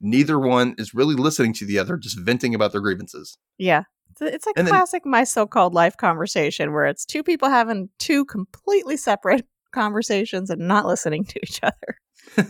Neither 0.00 0.36
one 0.38 0.74
is 0.78 0.94
really 0.94 1.14
listening 1.14 1.52
to 1.54 1.64
the 1.66 1.78
other, 1.78 1.96
just 1.96 2.18
venting 2.18 2.56
about 2.56 2.72
their 2.72 2.80
grievances. 2.80 3.38
Yeah. 3.56 3.84
It's 4.20 4.46
a, 4.48 4.52
And 4.56 4.66
then- 4.66 4.72
classic 4.74 5.06
my 5.06 5.22
so-called 5.22 5.74
life 5.74 5.96
conversation 5.96 6.72
where 6.72 6.86
it's 6.86 7.04
two 7.04 7.22
people 7.22 7.48
having 7.48 7.88
two 8.00 8.24
completely 8.24 8.96
separate 8.96 9.46
conversations 9.72 10.50
and 10.50 10.66
not 10.66 10.86
listening 10.86 11.24
to 11.26 11.40
each 11.44 11.60
other. 11.62 11.96
I 12.36 12.42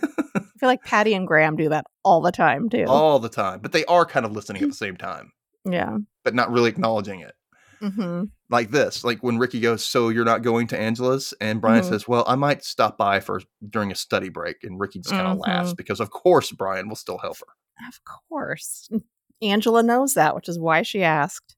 feel 0.59 0.69
like 0.69 0.83
Patty 0.85 1.13
and 1.13 1.27
Graham 1.27 1.57
do 1.57 1.69
that 1.69 1.85
all 2.05 2.23
the 2.23 2.33
time 2.33 2.71
too. 2.71 2.87
All 2.89 3.19
the 3.19 3.29
time. 3.29 3.61
But 3.61 3.73
they 3.73 3.85
are 3.85 4.07
kind 4.07 4.25
of 4.25 4.33
listening 4.33 4.63
at 4.63 4.69
the 4.71 4.75
same 4.75 4.97
time, 4.97 5.31
Yeah. 5.67 5.99
but 6.25 6.35
not 6.35 6.51
really 6.51 6.71
acknowledging 6.71 7.21
it. 7.21 7.33
Hmm 7.83 8.25
Like 8.49 8.71
this, 8.71 9.03
like 9.05 9.23
when 9.23 9.39
Ricky 9.39 9.61
goes, 9.61 9.85
So 9.85 10.09
you're 10.09 10.25
not 10.25 10.43
going 10.43 10.67
to 10.69 10.79
Angela's? 10.79 11.35
And 11.41 11.61
Brian 11.61 11.83
Mhm. 11.83 11.89
says, 11.89 12.07
Well, 12.09 12.25
I 12.27 12.35
might 12.37 12.65
stop 12.65 12.97
by 12.97 13.21
for 13.21 13.41
during 13.69 13.91
a 13.91 13.95
study 13.97 14.29
break. 14.29 14.59
And 14.63 14.79
Ricky 14.79 15.01
just 15.01 15.15
kind 15.15 15.27
of 15.29 15.39
laughs 15.39 15.73
Mhm. 15.73 15.77
because, 15.77 16.01
of 16.01 16.11
course, 16.11 16.53
Brian 16.53 16.89
will 16.89 16.97
still 16.97 17.19
help 17.19 17.39
her. 17.39 17.87
Of 17.89 18.01
course. 18.05 18.89
Angela 19.41 19.83
knows 19.83 20.15
that, 20.15 20.35
which 20.37 20.49
is 20.49 20.59
why 20.59 20.83
she 20.83 21.03
asked. 21.03 21.57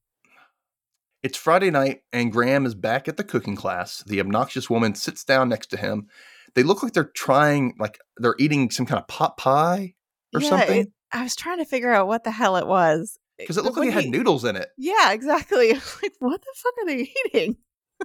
It's 1.23 1.37
Friday 1.37 1.71
night, 1.71 2.01
and 2.13 2.31
Graham 2.31 2.65
is 2.65 2.75
back 2.75 3.07
at 3.07 3.17
the 3.17 3.23
cooking 3.23 3.55
class. 3.55 4.03
The 4.05 4.19
obnoxious 4.19 4.69
woman 4.69 4.93
sits 4.95 5.23
down 5.23 5.49
next 5.49 5.67
to 5.67 5.77
him. 5.77 6.07
They 6.53 6.63
look 6.63 6.83
like 6.83 6.93
they're 6.93 7.03
trying, 7.15 7.75
like 7.79 7.99
they're 8.17 8.35
eating 8.39 8.69
some 8.69 8.85
kind 8.85 8.99
of 9.01 9.07
pot 9.07 9.35
pie 9.37 9.95
or 10.33 10.39
Yeah, 10.41 10.49
something. 10.49 10.81
it- 10.81 10.91
I 11.11 11.23
was 11.23 11.35
trying 11.35 11.57
to 11.59 11.65
figure 11.65 11.91
out 11.91 12.07
what 12.07 12.23
the 12.23 12.31
hell 12.31 12.57
it 12.57 12.67
was. 12.67 13.17
Because 13.37 13.57
it 13.57 13.63
looked 13.63 13.77
like 13.77 13.89
it 13.89 13.93
had 13.93 14.03
he- 14.05 14.09
noodles 14.09 14.45
in 14.45 14.55
it. 14.55 14.69
Yeah, 14.77 15.11
exactly. 15.11 15.73
like, 15.73 16.13
what 16.19 16.41
the 16.41 16.47
fuck 16.55 16.73
are 16.81 16.85
they 16.85 17.11
eating? 17.25 17.57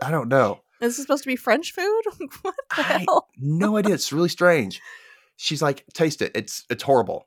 I 0.02 0.10
don't 0.10 0.28
know. 0.28 0.60
Is 0.80 0.96
this 0.96 1.04
supposed 1.04 1.24
to 1.24 1.28
be 1.28 1.36
French 1.36 1.72
food? 1.72 2.02
what 2.42 2.54
the 2.76 2.82
I- 2.82 3.04
hell? 3.08 3.28
no 3.38 3.76
idea. 3.76 3.94
It's 3.94 4.12
really 4.12 4.28
strange. 4.28 4.80
She's 5.36 5.62
like, 5.62 5.84
taste 5.94 6.22
it. 6.22 6.32
It's 6.34 6.64
it's 6.70 6.82
horrible. 6.82 7.26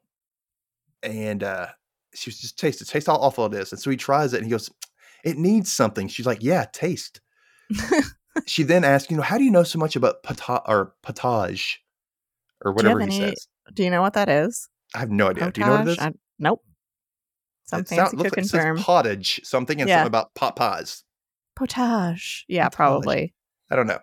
And 1.01 1.43
uh 1.43 1.68
she 2.14 2.30
was 2.30 2.39
just 2.39 2.60
taste 2.60 2.82
it. 2.82 2.88
Taste 2.88 3.08
how 3.08 3.16
awful 3.16 3.45
it 3.47 3.54
is. 3.56 3.72
And 3.72 3.82
so 3.82 3.89
he 3.89 3.97
tries 3.97 4.34
it 4.34 4.38
and 4.38 4.45
he 4.45 4.51
goes, 4.51 4.70
It 5.24 5.38
needs 5.38 5.72
something. 5.72 6.08
She's 6.08 6.26
like, 6.28 6.43
Yeah, 6.43 6.66
taste. 6.74 7.22
she 8.45 8.64
then 8.64 8.84
asks, 8.84 9.10
you 9.12 9.18
know, 9.18 9.24
how 9.24 9.38
do 9.38 9.43
you 9.43 9.51
know 9.51 9.64
so 9.64 9.80
much 9.80 9.95
about 9.95 10.22
pata 10.24 10.62
or 10.68 10.93
potage? 11.04 11.78
Or 12.64 12.72
whatever 12.72 12.99
he 12.99 13.06
any- 13.06 13.20
says. 13.20 13.47
Do 13.74 13.84
you 13.84 13.89
know 13.89 14.01
what 14.01 14.14
that 14.14 14.30
is? 14.30 14.70
I 14.95 14.99
have 14.99 15.10
no 15.10 15.30
idea. 15.30 15.51
Do 15.51 15.62
you 15.62 15.68
know 15.68 15.74
what 15.74 15.88
it 15.88 15.91
is? 15.91 15.97
Potage? 15.97 16.14
I- 16.16 16.20
nope. 16.39 16.64
Some 17.66 17.80
fancy 17.86 17.95
sound- 17.95 18.18
like 18.20 18.38
it 18.38 18.45
says 18.45 18.51
term. 18.51 18.78
pottage, 18.78 19.41
something 19.43 19.80
and 19.82 19.89
Yeah. 19.89 19.97
something 19.97 20.07
about 20.07 20.34
pot 20.36 20.55
pies. 20.55 21.03
Potage. 21.55 22.43
Yeah, 22.47 22.70
Potage. 22.70 22.76
probably. 22.76 23.34
I 23.72 23.76
don't 23.76 23.88
know. 23.88 23.99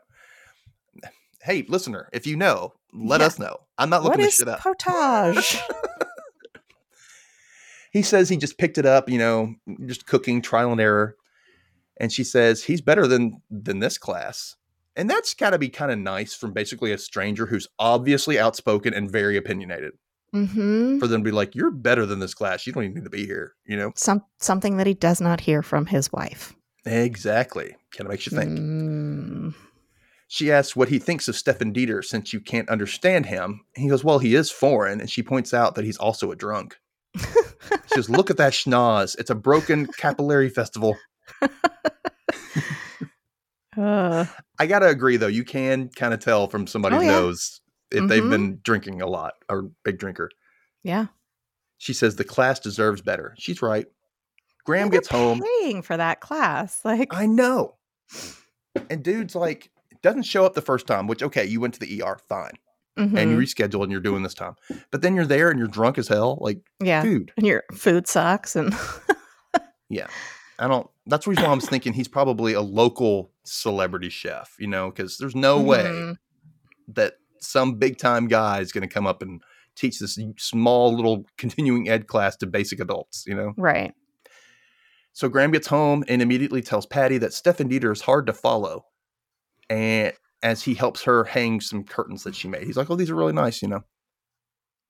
Hey, 1.43 1.65
listener, 1.69 2.09
if 2.13 2.27
you 2.27 2.37
know, 2.37 2.75
let 2.93 3.21
Yeah. 3.21 3.27
us 3.27 3.39
know. 3.39 3.67
I'm 3.79 3.89
not 3.91 4.03
What 4.03 4.11
looking 4.13 4.25
this 4.27 4.35
is 4.35 4.39
shit 4.41 4.49
up. 4.49 4.61
potage? 4.61 5.59
he 7.93 8.03
says 8.03 8.29
he 8.29 8.37
just 8.37 8.59
picked 8.59 8.79
it 8.79 8.87
up, 8.87 9.09
you 9.09 9.19
know, 9.19 9.55
just 9.87 10.07
cooking, 10.07 10.43
trial 10.43 10.73
and 10.73 10.81
error. 10.81 11.17
And 11.99 12.13
she 12.13 12.25
says 12.25 12.65
he's 12.65 12.81
better 12.81 13.07
than 13.07 13.43
than 13.51 13.81
this 13.81 13.99
class. 13.99 14.57
And 14.97 15.09
that's 15.09 15.35
got 15.35 15.51
to 15.51 15.59
be 15.59 15.69
kind 15.69 15.93
of 15.93 15.99
nice 15.99 16.35
from 16.35 16.53
basically 16.53 16.93
a 16.93 16.99
stranger 16.99 17.47
who's 17.47 17.69
obviously 17.79 18.39
outspoken 18.39 18.93
and 18.93 19.11
very 19.11 19.37
opinionated. 19.37 19.93
Mm-hmm. 20.35 20.99
For 20.99 21.07
them 21.07 21.23
to 21.23 21.25
be 21.25 21.31
like, 21.35 21.55
"You're 21.55 21.71
better 21.71 22.07
than 22.07 22.19
this 22.21 22.35
class. 22.35 22.67
You 22.67 22.73
don't 22.73 22.85
even 22.85 22.95
need 22.97 23.05
to 23.05 23.11
be 23.11 23.27
here." 23.27 23.55
You 23.67 23.77
know 23.77 23.93
Some 23.97 24.23
something 24.41 24.77
that 24.79 24.87
he 24.87 24.95
does 24.95 25.21
not 25.21 25.41
hear 25.41 25.63
from 25.63 25.87
his 25.87 26.13
wife. 26.13 26.55
exactly. 26.87 27.77
Kind 27.93 28.07
of 28.07 28.09
makes 28.11 28.27
you 28.31 28.37
think. 28.39 28.59
Mm. 28.59 29.55
She 30.29 30.53
asks 30.53 30.77
what 30.77 30.89
he 30.89 31.01
thinks 31.01 31.27
of 31.27 31.35
Stefan 31.35 31.73
Dieter 31.75 32.05
since 32.05 32.33
you 32.33 32.39
can't 32.41 32.69
understand 32.71 33.27
him. 33.27 33.63
He 33.75 33.89
goes, 33.89 34.05
Well, 34.05 34.21
he 34.21 34.37
is 34.37 34.49
foreign. 34.51 35.01
And 35.01 35.11
she 35.11 35.23
points 35.25 35.53
out 35.53 35.75
that 35.75 35.85
he's 35.85 35.97
also 35.99 36.31
a 36.31 36.37
drunk. 36.37 36.77
She 37.19 37.97
goes, 37.97 38.09
Look 38.09 38.31
at 38.31 38.37
that 38.37 38.53
schnoz. 38.53 39.19
It's 39.19 39.31
a 39.31 39.35
broken 39.35 39.87
capillary 39.99 40.49
festival. 40.49 40.97
Uh, 43.77 44.27
I 44.59 44.67
got 44.67 44.81
to 44.81 44.89
agree, 44.89 45.17
though. 45.17 45.29
You 45.29 45.45
can 45.45 45.89
kind 45.91 46.13
of 46.13 46.21
tell 46.21 46.49
from 46.49 46.67
somebody 46.67 46.97
Oh, 46.97 46.99
who 46.99 47.05
yeah. 47.07 47.13
knows 47.13 47.61
if 47.91 48.09
they've 48.09 48.23
Mhm. 48.23 48.31
been 48.31 48.61
drinking 48.63 49.03
a 49.03 49.07
lot 49.07 49.35
or 49.49 49.71
big 49.85 49.99
drinker. 49.99 50.31
yeah. 50.83 51.07
She 51.79 51.95
says 51.95 52.17
the 52.17 52.25
class 52.25 52.61
deserves 52.61 53.01
better. 53.01 53.35
She's 53.39 53.63
right. 53.63 53.87
Graham 54.67 54.91
they're 54.91 55.01
gets 55.01 55.09
home. 55.09 55.41
paying 55.63 55.81
for 55.81 55.97
that 55.97 56.21
class. 56.21 56.85
Like, 56.85 57.09
I 57.13 57.25
know. 57.25 57.77
And 58.91 59.03
dude's 59.03 59.35
like, 59.35 59.71
doesn't 60.03 60.25
show 60.25 60.45
up 60.45 60.53
the 60.55 60.61
first 60.61 60.87
time, 60.87 61.07
which, 61.07 61.23
okay, 61.23 61.47
you 61.47 61.59
went 61.59 61.73
to 61.75 61.81
the 61.81 62.03
ER, 62.03 62.19
fine. 62.29 62.53
And 62.97 63.13
you 63.13 63.37
mhm. 63.39 63.39
reschedule 63.39 63.83
and 63.83 63.91
you're 63.91 64.03
doing 64.03 64.23
this 64.23 64.35
time. 64.35 64.57
But 64.91 65.01
then 65.01 65.15
you're 65.17 65.25
there 65.25 65.49
and 65.49 65.59
you're 65.59 65.69
drunk 65.69 65.97
as 65.97 66.07
hell. 66.09 66.37
Like, 66.43 66.59
yeah, 66.83 67.03
dude, 67.03 67.33
and 67.39 67.47
your 67.47 67.63
food 67.73 68.07
sucks, 68.07 68.55
and 68.57 68.75
yeah, 69.89 70.09
I 70.59 70.69
don't. 70.69 70.87
That's 71.07 71.25
the 71.25 71.31
reason 71.31 71.45
why 71.45 71.53
I 71.53 71.55
was 71.55 71.67
thinking 71.67 71.95
he's 71.95 72.09
probably 72.09 72.53
a 72.53 72.61
local 72.61 73.33
celebrity 73.45 74.11
chef, 74.11 74.55
you 74.59 74.67
know, 74.67 74.91
because 74.91 75.17
there's 75.17 75.35
no 75.35 75.63
way 75.63 75.85
Mhm. 75.85 76.17
that 76.89 77.15
some 77.41 77.75
big 77.77 77.99
time 77.99 78.29
guy 78.29 78.61
is 78.61 78.73
going 78.73 78.87
to 78.87 78.93
come 78.93 79.07
up 79.07 79.23
and 79.23 79.43
teach 79.77 79.99
this 79.99 80.19
small 80.39 80.95
little 80.95 81.25
continuing 81.39 81.89
ed 81.89 82.07
class 82.07 82.37
to 82.37 82.47
basic 82.47 82.81
adults, 82.81 83.25
you 83.27 83.35
know. 83.35 83.53
right. 83.57 83.93
So 85.13 85.29
Graham 85.29 85.51
gets 85.51 85.67
home 85.67 86.05
and 86.09 86.23
immediately 86.23 86.63
tells 86.63 86.87
Patty 86.87 87.19
that 87.19 87.33
Stefan 87.33 87.69
Dieter 87.69 87.93
is 87.93 88.01
hard 88.01 88.27
to 88.27 88.33
follow, 88.33 88.85
and 89.69 90.13
as 90.43 90.63
he 90.63 90.75
helps 90.75 91.03
her 91.03 91.25
hang 91.25 91.61
some 91.61 91.85
curtains 91.85 92.23
that 92.25 92.35
she 92.35 92.49
made, 92.49 92.63
he's 92.65 92.77
like, 92.77 92.91
"Oh, 92.91 92.97
these 92.97 93.11
are 93.11 93.17
really 93.17 93.33
nice," 93.33 93.61
you 93.61 93.69
know. 93.69 93.83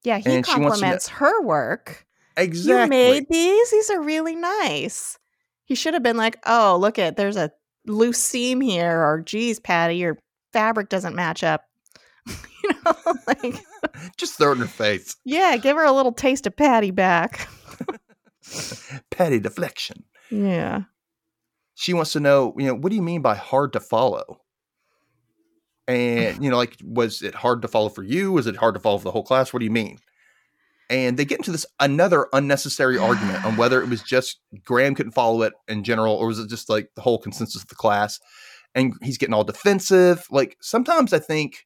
Yeah, 0.04 0.18
he 0.18 0.30
And 0.30 0.46
she 0.46 0.52
wants 0.52 0.78
to 0.78 0.84
compliments 0.84 1.08
her 1.08 1.42
work. 1.42 2.06
Exactly. 2.36 2.82
You 2.82 2.88
made 2.88 3.26
these. 3.28 3.70
These 3.70 3.90
are 3.90 4.00
really 4.00 4.36
nice. 4.36 5.18
He 5.64 5.74
should 5.74 5.94
have 5.94 6.02
been 6.02 6.16
like, 6.16 6.38
"Oh, 6.46 6.76
look 6.80 6.98
at 6.98 7.16
there's 7.16 7.36
a 7.36 7.50
loose 7.86 8.18
seam 8.18 8.60
here," 8.60 9.02
or 9.02 9.20
"Geez, 9.20 9.58
Patty, 9.58 9.96
your 9.96 10.18
fabric 10.52 10.88
doesn't 10.88 11.14
match 11.14 11.42
up." 11.42 11.64
you 12.62 12.70
know, 12.84 12.94
like 13.26 13.54
Just 14.16 14.36
throw 14.38 14.50
it 14.50 14.54
in 14.56 14.60
her 14.60 14.66
face. 14.66 15.16
yeah, 15.24 15.56
give 15.56 15.76
her 15.76 15.84
a 15.84 15.92
little 15.92 16.12
taste 16.12 16.46
of 16.46 16.56
Patty 16.56 16.90
back. 16.90 17.48
Patty 19.10 19.38
deflection. 19.38 20.04
yeah. 20.30 20.82
she 21.74 21.92
wants 21.94 22.12
to 22.12 22.20
know, 22.20 22.54
you 22.58 22.66
know, 22.66 22.74
what 22.74 22.90
do 22.90 22.96
you 22.96 23.02
mean 23.02 23.22
by 23.22 23.34
hard 23.34 23.72
to 23.74 23.80
follow? 23.80 24.40
And, 25.88 26.42
you 26.42 26.50
know, 26.50 26.56
like, 26.56 26.76
was 26.84 27.20
it 27.22 27.34
hard 27.34 27.62
to 27.62 27.68
follow 27.68 27.88
for 27.88 28.02
you? 28.04 28.30
Was 28.32 28.46
it 28.46 28.56
hard 28.56 28.74
to 28.74 28.80
follow 28.80 28.98
for 28.98 29.04
the 29.04 29.10
whole 29.10 29.24
class? 29.24 29.52
What 29.52 29.58
do 29.58 29.64
you 29.64 29.70
mean? 29.72 29.98
And 30.88 31.16
they 31.16 31.24
get 31.24 31.38
into 31.38 31.52
this 31.52 31.66
another 31.80 32.26
unnecessary 32.32 32.96
argument 32.98 33.44
on 33.44 33.56
whether 33.56 33.80
it 33.82 33.88
was 33.88 34.02
just 34.02 34.40
Graham 34.64 34.94
couldn't 34.94 35.12
follow 35.12 35.42
it 35.42 35.52
in 35.68 35.84
general, 35.84 36.14
or 36.14 36.26
was 36.28 36.38
it 36.38 36.48
just 36.48 36.68
like 36.68 36.90
the 36.96 37.02
whole 37.02 37.18
consensus 37.18 37.62
of 37.62 37.68
the 37.68 37.74
class? 37.76 38.18
And 38.74 38.94
he's 39.02 39.18
getting 39.18 39.32
all 39.34 39.44
defensive. 39.44 40.26
Like, 40.30 40.56
sometimes 40.60 41.12
I 41.12 41.18
think 41.18 41.64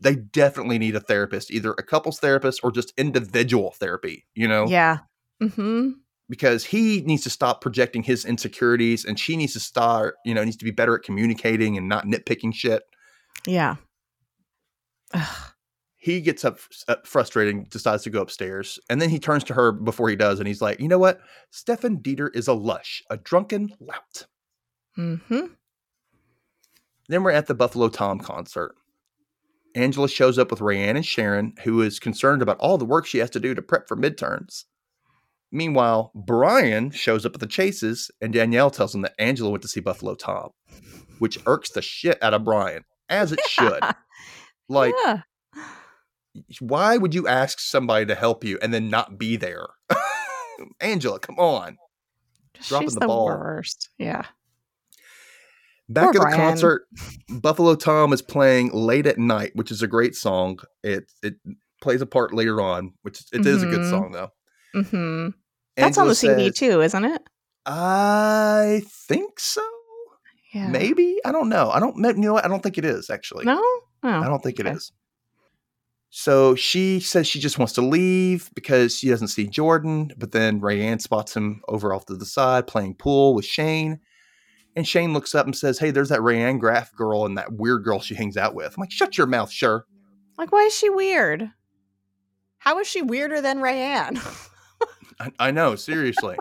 they 0.00 0.14
definitely 0.14 0.78
need 0.78 0.96
a 0.96 1.00
therapist, 1.00 1.50
either 1.50 1.72
a 1.72 1.82
couples 1.82 2.18
therapist 2.18 2.60
or 2.62 2.72
just 2.72 2.92
individual 2.96 3.72
therapy, 3.72 4.26
you 4.34 4.48
know? 4.48 4.66
Yeah. 4.66 4.98
Mm-hmm. 5.42 5.90
because 6.28 6.64
he 6.64 7.02
needs 7.02 7.24
to 7.24 7.30
stop 7.30 7.60
projecting 7.60 8.02
his 8.02 8.24
insecurities 8.24 9.04
and 9.04 9.18
she 9.18 9.36
needs 9.36 9.52
to 9.54 9.60
start, 9.60 10.14
you 10.24 10.34
know, 10.34 10.44
needs 10.44 10.56
to 10.56 10.64
be 10.64 10.70
better 10.70 10.94
at 10.96 11.02
communicating 11.02 11.76
and 11.76 11.88
not 11.88 12.06
nitpicking 12.06 12.54
shit. 12.54 12.84
Yeah. 13.46 13.76
Ugh. 15.12 15.52
He 15.96 16.20
gets 16.20 16.44
up, 16.44 16.58
up 16.88 17.06
frustrated, 17.06 17.70
decides 17.70 18.02
to 18.04 18.10
go 18.10 18.22
upstairs, 18.22 18.80
and 18.90 19.00
then 19.00 19.08
he 19.08 19.20
turns 19.20 19.44
to 19.44 19.54
her 19.54 19.70
before 19.70 20.08
he 20.08 20.16
does, 20.16 20.40
and 20.40 20.48
he's 20.48 20.60
like, 20.60 20.80
"You 20.80 20.88
know 20.88 20.98
what? 20.98 21.20
Stefan 21.52 21.98
Dieter 21.98 22.28
is 22.34 22.48
a 22.48 22.54
lush, 22.54 23.04
a 23.08 23.16
drunken 23.16 23.72
lout." 23.78 24.26
Mm-hmm. 24.98 25.46
Then 27.08 27.22
we're 27.22 27.30
at 27.30 27.46
the 27.46 27.54
Buffalo 27.54 27.88
Tom 27.88 28.18
concert. 28.18 28.74
Angela 29.74 30.08
shows 30.08 30.38
up 30.38 30.50
with 30.50 30.60
Rayanne 30.60 30.96
and 30.96 31.06
Sharon, 31.06 31.54
who 31.64 31.82
is 31.82 31.98
concerned 31.98 32.42
about 32.42 32.58
all 32.58 32.78
the 32.78 32.84
work 32.84 33.06
she 33.06 33.18
has 33.18 33.30
to 33.30 33.40
do 33.40 33.54
to 33.54 33.62
prep 33.62 33.88
for 33.88 33.96
midterms. 33.96 34.64
Meanwhile, 35.50 36.12
Brian 36.14 36.90
shows 36.90 37.26
up 37.26 37.34
at 37.34 37.40
the 37.40 37.46
chases, 37.46 38.10
and 38.20 38.32
Danielle 38.32 38.70
tells 38.70 38.94
him 38.94 39.02
that 39.02 39.14
Angela 39.18 39.50
went 39.50 39.62
to 39.62 39.68
see 39.68 39.80
Buffalo 39.80 40.14
Tom, 40.14 40.50
which 41.18 41.38
irks 41.46 41.70
the 41.70 41.82
shit 41.82 42.22
out 42.22 42.32
of 42.34 42.44
Brian, 42.44 42.84
as 43.08 43.32
it 43.32 43.40
should. 43.48 43.80
Like, 44.68 44.94
yeah. 45.04 45.20
why 46.60 46.96
would 46.96 47.14
you 47.14 47.28
ask 47.28 47.60
somebody 47.60 48.06
to 48.06 48.14
help 48.14 48.42
you 48.42 48.58
and 48.62 48.72
then 48.72 48.88
not 48.88 49.18
be 49.18 49.36
there? 49.36 49.66
Angela, 50.80 51.18
come 51.18 51.38
on. 51.38 51.76
dropping 52.62 52.88
She's 52.88 52.94
the 52.94 53.00
the, 53.00 53.06
ball. 53.06 53.26
worst. 53.26 53.90
Yeah. 53.98 54.24
Back 55.92 56.12
Poor 56.14 56.26
at 56.26 56.30
the 56.30 56.36
concert, 56.36 56.82
Buffalo 57.28 57.74
Tom 57.74 58.12
is 58.12 58.22
playing 58.22 58.70
"Late 58.72 59.06
at 59.06 59.18
Night," 59.18 59.52
which 59.54 59.70
is 59.70 59.82
a 59.82 59.86
great 59.86 60.14
song. 60.14 60.58
It 60.82 61.04
it 61.22 61.34
plays 61.80 62.00
a 62.00 62.06
part 62.06 62.32
later 62.34 62.60
on, 62.60 62.92
which 63.02 63.22
it 63.32 63.44
is 63.46 63.62
a 63.62 63.66
good 63.66 63.80
Mhm. 63.80 63.90
song 63.90 64.12
though. 64.12 64.30
Mm-hmm. 64.74 65.28
That's 65.76 65.98
on 65.98 66.08
the 66.08 66.14
CD 66.14 66.46
says, 66.46 66.54
too, 66.54 66.80
isn't 66.82 67.04
it? 67.04 67.22
I 67.66 68.82
think 69.08 69.40
so. 69.40 69.62
Yeah. 70.54 70.68
Maybe 70.68 71.18
I 71.24 71.32
don't 71.32 71.48
know. 71.48 71.70
I 71.70 71.80
don't. 71.80 71.96
You 71.96 72.12
know 72.14 72.32
what? 72.34 72.44
I 72.44 72.48
don't 72.48 72.62
think 72.62 72.78
it 72.78 72.84
is 72.84 73.08
actually. 73.10 73.44
No. 73.44 73.58
I 74.02 74.18
Oh. 74.18 74.24
don't 74.24 74.42
think 74.42 74.60
it 74.60 74.66
okay. 74.66 74.76
is. 74.76 74.92
So 76.10 76.54
she 76.54 77.00
says 77.00 77.26
she 77.26 77.40
just 77.40 77.58
wants 77.58 77.72
to 77.74 77.80
leave 77.80 78.50
because 78.54 78.96
she 78.98 79.08
doesn't 79.08 79.28
see 79.28 79.46
Jordan, 79.46 80.10
but 80.18 80.32
then 80.32 80.60
Rayanne 80.60 81.00
spots 81.00 81.34
him 81.34 81.62
over 81.68 81.94
off 81.94 82.04
to 82.06 82.14
the 82.16 82.26
side 82.26 82.66
playing 82.66 82.96
pool 82.96 83.34
with 83.34 83.46
Shane. 83.46 84.00
And 84.74 84.86
Shane 84.88 85.12
looks 85.12 85.34
up 85.34 85.44
and 85.46 85.54
says, 85.56 85.78
Hey, 85.78 85.90
there's 85.90 86.08
that 86.08 86.20
Rayanne 86.20 86.58
Graff 86.58 86.94
girl 86.94 87.26
and 87.26 87.36
that 87.38 87.52
weird 87.52 87.84
girl 87.84 88.00
she 88.00 88.14
hangs 88.14 88.36
out 88.36 88.54
with. 88.54 88.74
I'm 88.76 88.80
like, 88.80 88.90
Shut 88.90 89.18
your 89.18 89.26
mouth, 89.26 89.50
sure. 89.50 89.86
Like, 90.38 90.50
why 90.52 90.62
is 90.62 90.74
she 90.74 90.88
weird? 90.88 91.50
How 92.58 92.78
is 92.78 92.86
she 92.86 93.02
weirder 93.02 93.40
than 93.40 93.58
Rayanne? 93.58 94.18
I, 95.20 95.30
I 95.38 95.50
know, 95.50 95.76
seriously. 95.76 96.36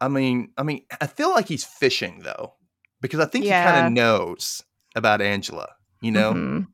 I 0.00 0.08
mean, 0.08 0.50
I 0.56 0.62
mean, 0.62 0.84
I 1.00 1.06
feel 1.06 1.30
like 1.30 1.48
he's 1.48 1.64
fishing 1.64 2.20
though, 2.20 2.54
because 3.00 3.18
I 3.20 3.24
think 3.26 3.44
he 3.44 3.50
kind 3.50 3.86
of 3.86 3.92
knows 3.92 4.62
about 4.94 5.20
Angela, 5.20 5.68
you 6.00 6.12
know, 6.12 6.32
Mhm. 6.34 6.66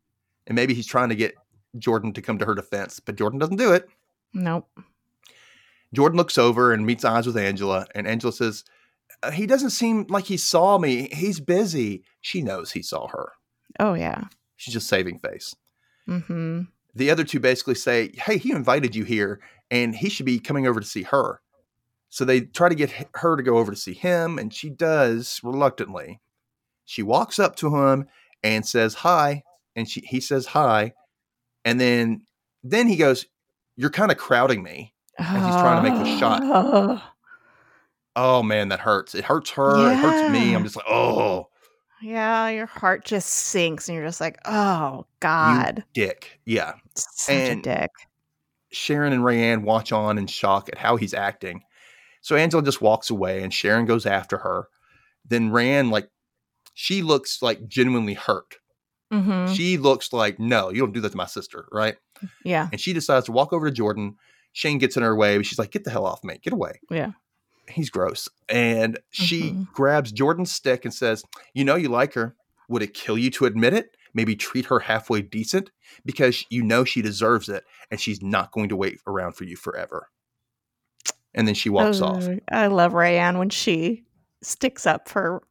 and 0.46 0.54
maybe 0.56 0.74
he's 0.74 0.86
trying 0.86 1.08
to 1.08 1.14
get 1.14 1.34
Jordan 1.78 2.12
to 2.12 2.22
come 2.22 2.38
to 2.38 2.44
her 2.44 2.54
defense, 2.54 3.00
but 3.00 3.16
Jordan 3.16 3.38
doesn't 3.38 3.56
do 3.56 3.72
it. 3.72 3.88
Nope. 4.34 4.68
Jordan 5.94 6.18
looks 6.18 6.36
over 6.36 6.72
and 6.72 6.84
meets 6.84 7.04
eyes 7.04 7.26
with 7.26 7.36
Angela, 7.36 7.86
and 7.94 8.06
Angela 8.06 8.32
says, 8.32 8.64
"Uh, 8.68 8.72
He 9.32 9.46
doesn't 9.46 9.70
seem 9.70 10.06
like 10.08 10.24
he 10.24 10.36
saw 10.36 10.78
me. 10.78 11.08
He's 11.12 11.40
busy. 11.40 12.02
She 12.20 12.42
knows 12.42 12.72
he 12.72 12.82
saw 12.82 13.08
her. 13.08 13.32
Oh 13.78 13.94
yeah. 13.94 14.24
She's 14.56 14.74
just 14.74 14.88
saving 14.88 15.18
face. 15.18 15.54
Mm-hmm. 16.08 16.62
The 16.94 17.10
other 17.10 17.24
two 17.24 17.40
basically 17.40 17.74
say, 17.74 18.12
Hey, 18.14 18.38
he 18.38 18.52
invited 18.52 18.94
you 18.94 19.04
here, 19.04 19.40
and 19.70 19.94
he 19.94 20.08
should 20.08 20.26
be 20.26 20.38
coming 20.38 20.66
over 20.66 20.80
to 20.80 20.86
see 20.86 21.02
her. 21.02 21.40
So 22.08 22.24
they 22.24 22.42
try 22.42 22.68
to 22.68 22.74
get 22.74 22.92
her 23.14 23.36
to 23.36 23.42
go 23.42 23.58
over 23.58 23.72
to 23.72 23.76
see 23.76 23.94
him, 23.94 24.38
and 24.38 24.54
she 24.54 24.70
does 24.70 25.40
reluctantly. 25.42 26.20
She 26.84 27.02
walks 27.02 27.38
up 27.38 27.56
to 27.56 27.76
him 27.76 28.06
and 28.42 28.64
says 28.64 28.94
hi, 28.94 29.42
and 29.74 29.88
she 29.88 30.00
he 30.00 30.20
says 30.20 30.46
hi, 30.46 30.92
and 31.64 31.80
then 31.80 32.24
then 32.62 32.86
he 32.86 32.96
goes, 32.96 33.26
"You're 33.76 33.90
kind 33.90 34.12
of 34.12 34.18
crowding 34.18 34.62
me." 34.62 34.94
and 35.18 35.44
he's 35.44 35.54
trying 35.54 35.82
to 35.82 35.90
make 35.90 35.98
the 36.02 36.18
shot. 36.18 37.13
Oh, 38.16 38.42
man, 38.42 38.68
that 38.68 38.80
hurts. 38.80 39.14
It 39.14 39.24
hurts 39.24 39.50
her. 39.50 39.90
It 39.92 39.96
hurts 39.96 40.30
me. 40.32 40.54
I'm 40.54 40.62
just 40.62 40.76
like, 40.76 40.86
oh, 40.88 41.48
Yeah, 42.02 42.48
your 42.48 42.66
heart 42.66 43.04
just 43.04 43.28
sinks 43.28 43.88
and 43.88 43.96
you're 43.96 44.06
just 44.06 44.20
like, 44.20 44.38
oh 44.44 45.06
God. 45.20 45.84
dick. 45.94 46.38
Yeah. 46.44 46.74
Such 46.94 47.34
and- 47.34 47.60
a 47.60 47.62
dick. 47.80 47.90
Sharon 48.72 49.12
and 49.12 49.22
Rayanne 49.22 49.62
watch 49.62 49.92
on 49.92 50.18
in 50.18 50.26
shock 50.26 50.68
at 50.68 50.78
how 50.78 50.96
he's 50.96 51.14
acting. 51.14 51.62
So 52.22 52.34
Angela 52.36 52.62
just 52.62 52.82
walks 52.82 53.08
away 53.10 53.42
and 53.42 53.54
Sharon 53.54 53.86
goes 53.86 54.04
after 54.04 54.38
her. 54.38 54.66
Then 55.26 55.50
Rayanne, 55.50 55.90
like, 55.92 56.08
she 56.74 57.02
looks 57.02 57.40
like 57.40 57.68
genuinely 57.68 58.14
hurt. 58.14 58.56
hmm 59.12 59.46
She 59.52 59.78
looks 59.78 60.12
like, 60.12 60.40
no, 60.40 60.70
you 60.70 60.80
don't 60.80 60.92
do 60.92 61.00
that 61.02 61.10
to 61.10 61.16
my 61.16 61.26
sister, 61.26 61.66
right? 61.70 61.94
Yeah. 62.44 62.68
And 62.72 62.80
she 62.80 62.92
decides 62.92 63.26
to 63.26 63.32
walk 63.32 63.52
over 63.52 63.66
to 63.68 63.74
Jordan. 63.74 64.16
Shane 64.52 64.78
gets 64.78 64.96
in 64.96 65.02
her 65.04 65.14
way, 65.14 65.36
but 65.36 65.46
she's 65.46 65.58
like, 65.58 65.70
get 65.70 65.84
the 65.84 65.90
hell 65.90 66.06
off 66.06 66.24
me. 66.24 66.38
Get 66.42 66.52
away. 66.52 66.80
Yeah. 66.90 67.12
He's 67.68 67.90
gross. 67.90 68.28
And 68.48 68.98
she 69.10 69.50
Mhm. 69.52 69.72
grabs 69.72 70.12
Jordan's 70.12 70.52
stick 70.52 70.84
and 70.84 70.92
says, 70.92 71.24
You 71.54 71.64
know, 71.64 71.76
you 71.76 71.88
like 71.88 72.14
her. 72.14 72.36
Would 72.68 72.82
it 72.82 72.94
kill 72.94 73.16
you 73.18 73.30
to 73.32 73.46
admit 73.46 73.72
it? 73.74 73.96
Maybe 74.14 74.36
treat 74.36 74.66
her 74.66 74.78
halfway 74.80 75.22
decent 75.22 75.70
because 76.04 76.44
you 76.48 76.62
know 76.62 76.84
she 76.84 77.02
deserves 77.02 77.48
it 77.48 77.64
and 77.90 78.00
she's 78.00 78.22
not 78.22 78.52
going 78.52 78.68
to 78.68 78.76
wait 78.76 79.00
around 79.06 79.32
for 79.34 79.44
you 79.44 79.56
forever. 79.56 80.08
And 81.34 81.48
then 81.48 81.54
she 81.54 81.68
walks 81.68 82.00
off. 82.00 82.24
Oh, 82.28 82.38
I 82.50 82.68
love 82.68 82.92
Rayanne 82.92 83.38
when 83.38 83.50
she 83.50 84.04
sticks 84.42 84.86
up 84.86 85.08
for 85.08 85.42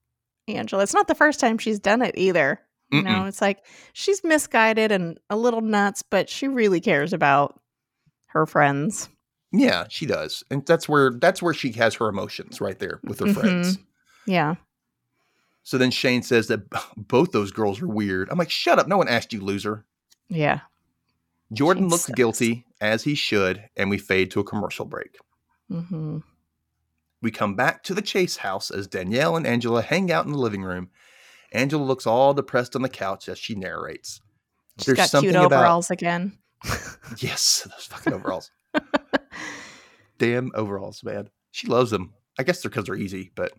Angela. 0.48 0.84
It's 0.84 0.94
not 0.94 1.08
the 1.08 1.16
first 1.16 1.40
time 1.40 1.58
she's 1.58 1.80
done 1.80 2.02
it 2.02 2.16
either. 2.18 2.60
You 2.92 3.02
know, 3.02 3.10
Mm-mm. 3.24 3.28
it's 3.28 3.42
like 3.42 3.66
she's 3.94 4.24
misguided 4.24 4.92
and 4.92 5.20
a 5.30 5.36
little 5.36 5.62
nuts, 5.62 6.04
but 6.04 6.30
she 6.30 6.48
really 6.48 6.80
cares 6.80 7.12
about 7.12 7.60
her 8.28 8.46
friends. 8.46 9.10
Yeah, 9.54 9.86
she 9.88 10.06
does. 10.08 10.44
And 10.50 10.66
that's 10.66 10.90
where 10.90 11.12
that's 11.12 11.42
where 11.42 11.54
she 11.54 11.72
has 11.74 11.94
her 11.96 12.10
emotions 12.10 12.60
right 12.60 12.78
there 12.80 13.00
with 13.04 13.20
her 13.20 13.32
friends. 13.34 13.78
Yeah. 14.26 14.56
So 15.62 15.78
then 15.78 15.92
Shane 15.92 16.24
says 16.24 16.48
that 16.48 16.64
both 16.98 17.32
those 17.32 17.52
girls 17.52 17.82
are 17.82 17.88
weird. 17.88 18.30
I'm 18.30 18.38
like, 18.38 18.50
shut 18.50 18.80
up. 18.80 18.88
No 18.88 18.98
one 18.98 19.08
asked 19.08 19.32
you, 19.32 19.42
loser. 19.42 19.86
Yeah. 20.28 20.62
Jordan 21.54 21.84
Shane 21.84 21.90
looks 21.90 22.04
sucks. 22.06 22.16
guilty, 22.18 22.66
as 22.82 23.04
he 23.04 23.14
should, 23.16 23.70
and 23.78 23.90
we 23.90 23.98
fade 24.00 24.32
to 24.32 24.40
a 24.40 24.44
commercial 24.44 24.86
break. 24.86 25.18
hmm 25.70 26.18
We 27.22 27.30
come 27.32 27.56
back 27.56 27.84
to 27.84 27.94
the 27.94 28.02
Chase 28.02 28.38
house 28.38 28.72
as 28.72 28.88
Danielle 28.88 29.36
and 29.38 29.46
Angela 29.48 29.82
hang 29.84 30.12
out 30.12 30.26
in 30.26 30.32
the 30.32 30.38
living 30.40 30.64
room. 30.64 30.90
Angela 31.52 31.84
looks 31.84 32.08
all 32.08 32.34
depressed 32.34 32.76
on 32.76 32.82
the 32.82 32.90
couch 32.90 33.30
as 33.30 33.38
she 33.38 33.54
narrates. 33.56 34.20
She's 34.80 34.88
There's 34.88 34.98
got 34.98 35.10
something 35.10 35.30
cute 35.32 35.46
about- 35.46 35.58
overalls 35.60 35.92
again. 35.92 36.38
Yes, 37.20 37.68
those 37.70 37.86
fucking 37.86 38.14
overalls. 38.14 38.50
Damn 40.18 40.52
overalls, 40.56 41.04
man. 41.04 41.30
She 41.52 41.68
loves 41.68 41.92
them. 41.92 42.14
I 42.40 42.44
guess 42.44 42.62
they're 42.62 42.70
because 42.70 42.86
they're 42.86 42.96
easy, 42.96 43.32
but 43.36 43.52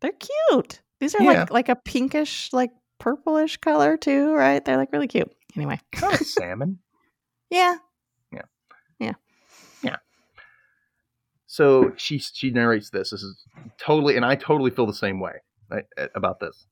They're 0.00 0.12
cute. 0.12 0.80
These 0.98 1.14
are 1.14 1.22
Yeah. 1.22 1.40
like 1.40 1.50
like 1.50 1.68
a 1.68 1.76
pinkish, 1.76 2.52
like 2.52 2.70
purplish 2.98 3.56
color 3.58 3.96
too, 3.96 4.32
right? 4.32 4.64
They're 4.64 4.76
like 4.76 4.92
really 4.92 5.08
cute. 5.08 5.30
Anyway. 5.56 5.80
kind 5.92 6.14
of 6.14 6.20
salmon. 6.26 6.78
Yeah. 7.50 7.76
Yeah. 8.32 8.42
Yeah. 8.98 9.12
Yeah. 9.82 9.96
So 11.46 11.92
she 11.96 12.18
she 12.18 12.50
narrates 12.50 12.90
this. 12.90 13.10
This 13.10 13.22
is 13.22 13.44
totally, 13.78 14.16
and 14.16 14.24
I 14.24 14.36
totally 14.36 14.70
feel 14.70 14.86
the 14.86 14.92
same 14.94 15.18
way 15.20 15.32
right, 15.70 15.84
about 16.14 16.40
this. 16.40 16.66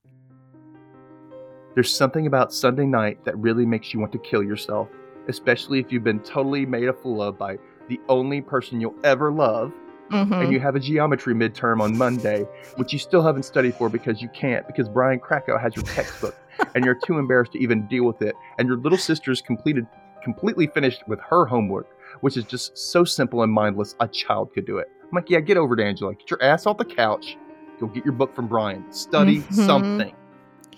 There's 1.74 1.94
something 1.94 2.26
about 2.26 2.52
Sunday 2.52 2.86
night 2.86 3.24
that 3.24 3.36
really 3.38 3.64
makes 3.66 3.94
you 3.94 4.00
want 4.00 4.12
to 4.12 4.18
kill 4.18 4.42
yourself, 4.42 4.88
especially 5.28 5.78
if 5.78 5.92
you've 5.92 6.02
been 6.04 6.20
totally 6.20 6.66
made 6.66 6.88
a 6.88 6.92
fool 6.92 7.22
of 7.22 7.38
by 7.38 7.56
the 7.88 8.00
only 8.08 8.40
person 8.40 8.80
you'll 8.80 8.94
ever 9.04 9.32
love, 9.32 9.72
hmm 10.10 10.32
and 10.34 10.52
you 10.52 10.60
have 10.60 10.74
a 10.76 10.80
geometry 10.80 11.34
midterm 11.34 11.80
on 11.82 11.96
Monday, 11.96 12.46
which 12.76 12.92
you 12.92 12.98
still 12.98 13.22
haven't 13.22 13.44
studied 13.44 13.74
for 13.76 13.88
because 13.90 14.22
you 14.22 14.28
can't, 14.30 14.66
because 14.66 14.88
Brian 14.88 15.18
Krakow 15.18 15.58
has 15.58 15.74
your 15.76 15.84
textbook, 15.84 16.34
and 16.74 16.84
you're 16.84 16.98
too 17.04 17.18
embarrassed 17.18 17.52
to 17.52 17.58
even 17.58 17.86
deal 17.88 18.04
with 18.04 18.22
it, 18.22 18.34
and 18.58 18.68
your 18.68 18.78
little 18.78 18.98
sister's 18.98 19.40
completed 19.42 19.86
completely 20.24 20.66
finished 20.66 21.06
with 21.06 21.20
her 21.20 21.44
homework, 21.46 21.86
which 22.22 22.36
is 22.36 22.44
just 22.44 22.76
so 22.76 23.04
simple 23.04 23.42
and 23.42 23.52
mindless 23.52 23.94
a 24.00 24.08
child 24.08 24.52
could 24.52 24.66
do 24.66 24.78
it. 24.78 24.88
I'm 25.02 25.10
like, 25.12 25.30
yeah, 25.30 25.40
get 25.40 25.56
over 25.56 25.78
it, 25.78 25.82
Angela. 25.82 26.14
Get 26.14 26.30
your 26.30 26.42
ass 26.42 26.66
off 26.66 26.76
the 26.78 26.84
couch. 26.84 27.36
Go 27.80 27.86
get 27.86 28.04
your 28.04 28.12
book 28.12 28.34
from 28.34 28.48
Brian. 28.48 28.84
Study 28.92 29.40
Mhm. 29.42 29.54
something. 29.54 30.14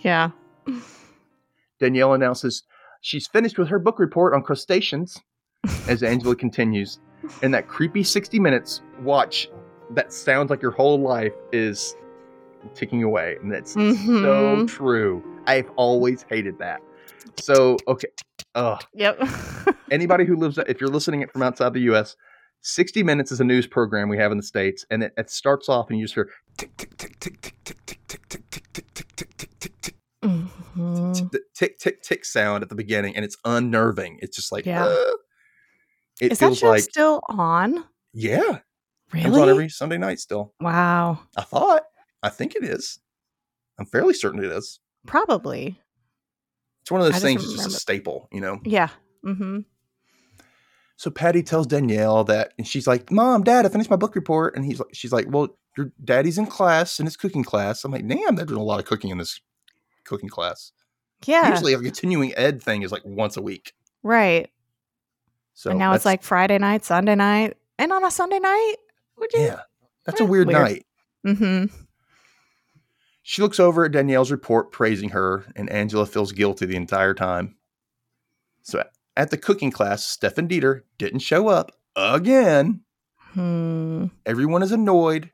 Yeah. 0.00 0.30
Danielle 1.80 2.12
announces 2.14 2.62
she's 3.00 3.26
finished 3.26 3.58
with 3.58 3.68
her 3.68 3.78
book 3.78 3.98
report 3.98 4.34
on 4.34 4.42
crustaceans 4.42 5.18
as 5.88 6.02
Angela 6.02 6.34
continues. 6.36 7.00
In 7.42 7.50
that 7.50 7.68
creepy 7.68 8.02
60 8.02 8.38
minutes, 8.38 8.80
watch 9.02 9.48
that 9.90 10.12
sounds 10.12 10.50
like 10.50 10.62
your 10.62 10.70
whole 10.70 11.00
life 11.00 11.32
is 11.52 11.94
ticking 12.74 13.02
away. 13.02 13.36
And 13.42 13.52
it's 13.52 13.72
so 13.72 13.80
Mhm. 13.80 14.68
true. 14.68 15.22
I've 15.46 15.68
always 15.76 16.24
hated 16.28 16.58
that. 16.58 16.80
So, 17.38 17.76
okay. 17.88 18.08
Ugh. 18.54 18.82
Yep. 18.94 19.20
Anybody 19.90 20.24
who 20.24 20.36
lives, 20.36 20.58
if 20.68 20.80
you're 20.80 20.90
listening 20.90 21.22
it 21.22 21.32
from 21.32 21.42
outside 21.42 21.72
the 21.74 21.80
US, 21.92 22.16
60 22.62 23.02
Minutes 23.02 23.32
is 23.32 23.40
a 23.40 23.44
news 23.44 23.66
program 23.66 24.08
we 24.08 24.16
have 24.18 24.30
in 24.32 24.36
the 24.38 24.42
States. 24.44 24.84
And 24.90 25.02
it, 25.02 25.12
it 25.16 25.30
starts 25.30 25.68
off 25.68 25.90
and 25.90 25.98
you 25.98 26.04
just 26.04 26.14
hear 26.14 26.28
tick, 26.56 26.76
tick, 26.76 26.96
tick, 26.96 27.18
tick, 27.18 27.38
tick, 27.40 27.64
tick, 27.64 27.76
tick, 27.86 28.00
tick, 28.06 28.28
tick, 28.28 28.28
tick, 28.48 28.72
tick, 28.72 28.94
tick, 28.94 29.16
tick, 29.16 29.36
tick, 29.36 29.58
tick, 29.61 29.80
tick, 29.82 29.94
Mhm. 30.24 31.30
the 31.32 31.40
tick 31.54 31.78
tick 31.78 32.02
tick 32.02 32.24
sound 32.24 32.62
at 32.62 32.68
the 32.68 32.74
beginning 32.74 33.16
and 33.16 33.24
it's 33.24 33.36
unnerving 33.46 34.18
it's 34.20 34.36
just 34.36 34.52
like 34.52 34.66
Yeah. 34.66 34.84
uh, 34.84 35.12
it 36.20 36.32
Is 36.32 36.38
that 36.38 36.56
show 36.56 36.68
like 36.70 36.82
still 36.82 37.20
on? 37.28 37.84
yeah 38.12 38.58
Really? 39.12 39.24
comes 39.24 39.36
on 39.38 39.48
every 39.48 39.68
sunday 39.68 39.98
night 39.98 40.20
still 40.20 40.52
wow. 40.60 41.18
i 41.36 41.42
thought 41.42 41.82
i 42.22 42.28
think 42.28 42.54
it 42.54 42.62
is 42.64 42.98
i'm 43.78 43.86
fairly 43.86 44.14
certain 44.14 44.42
it 44.44 44.50
is 44.52 44.78
Probably. 45.06 45.80
it's 46.82 46.90
one 46.90 47.00
of 47.00 47.06
those 47.06 47.14
just 47.14 47.24
things 47.24 47.42
that's 47.42 47.64
just 47.64 47.76
a 47.76 47.80
staple 47.80 48.28
you 48.32 48.40
know 48.40 48.60
Yeah. 48.64 48.88
Mm-hmm. 49.24 49.60
so 50.96 51.10
patty 51.10 51.42
tells 51.42 51.66
danielle 51.66 52.24
that 52.24 52.52
and 52.58 52.66
she's 52.66 52.86
like 52.86 53.10
mom 53.10 53.42
dad 53.44 53.66
i 53.66 53.68
finished 53.68 53.90
my 53.90 53.96
book 53.96 54.14
report 54.14 54.54
and 54.56 54.64
he's 54.64 54.78
like 54.78 54.94
she's 54.94 55.12
like 55.12 55.26
well 55.28 55.48
your 55.76 55.92
daddy's 56.04 56.38
in 56.38 56.46
class 56.46 56.98
in 57.00 57.06
his 57.06 57.16
cooking 57.16 57.44
class 57.44 57.84
i'm 57.84 57.92
like 57.92 58.06
damn 58.06 58.34
they're 58.36 58.44
doing 58.46 58.60
a 58.60 58.64
lot 58.64 58.78
of 58.80 58.86
cooking 58.86 59.10
in 59.10 59.18
this 59.18 59.40
cooking 60.04 60.28
class 60.28 60.72
Yeah. 61.26 61.50
usually 61.50 61.72
a 61.74 61.78
continuing 61.78 62.32
ed 62.36 62.62
thing 62.62 62.82
is 62.82 62.92
like 62.92 63.02
once 63.04 63.36
a 63.36 63.42
week 63.42 63.72
right. 64.02 64.48
So 65.61 65.68
and 65.68 65.78
now 65.78 65.92
it's 65.92 66.06
like 66.06 66.22
Friday 66.22 66.56
night, 66.56 66.86
Sunday 66.86 67.14
night, 67.14 67.58
and 67.78 67.92
on 67.92 68.02
a 68.02 68.11
Sunday 68.11 68.38
night. 68.38 68.76
Would 69.18 69.30
you? 69.34 69.40
yeah 69.40 69.61
that's 70.06 70.18
a 70.18 70.24
weird 70.24 70.48
weird. 70.48 70.58
night 70.58 70.86
Mm-hmm. 71.26 71.66
She 73.22 73.42
looks 73.42 73.61
over 73.61 73.84
at 73.84 73.92
Danielle's 73.92 74.30
report 74.30 74.72
praising 74.72 75.11
her, 75.11 75.44
and 75.54 75.68
Angela 75.68 76.06
feels 76.06 76.32
guilty 76.32 76.64
the 76.64 76.76
entire 76.76 77.12
time. 77.12 77.56
So 78.62 78.82
at 79.18 79.30
the 79.30 79.36
cooking 79.36 79.70
class, 79.70 80.02
Stefan 80.02 80.48
Dieter 80.48 80.80
didn't 80.96 81.18
show 81.18 81.48
up 81.48 81.72
again. 81.94 82.80
Hmm. 83.18 84.06
Everyone 84.24 84.62
is 84.62 84.72
annoyed, 84.72 85.30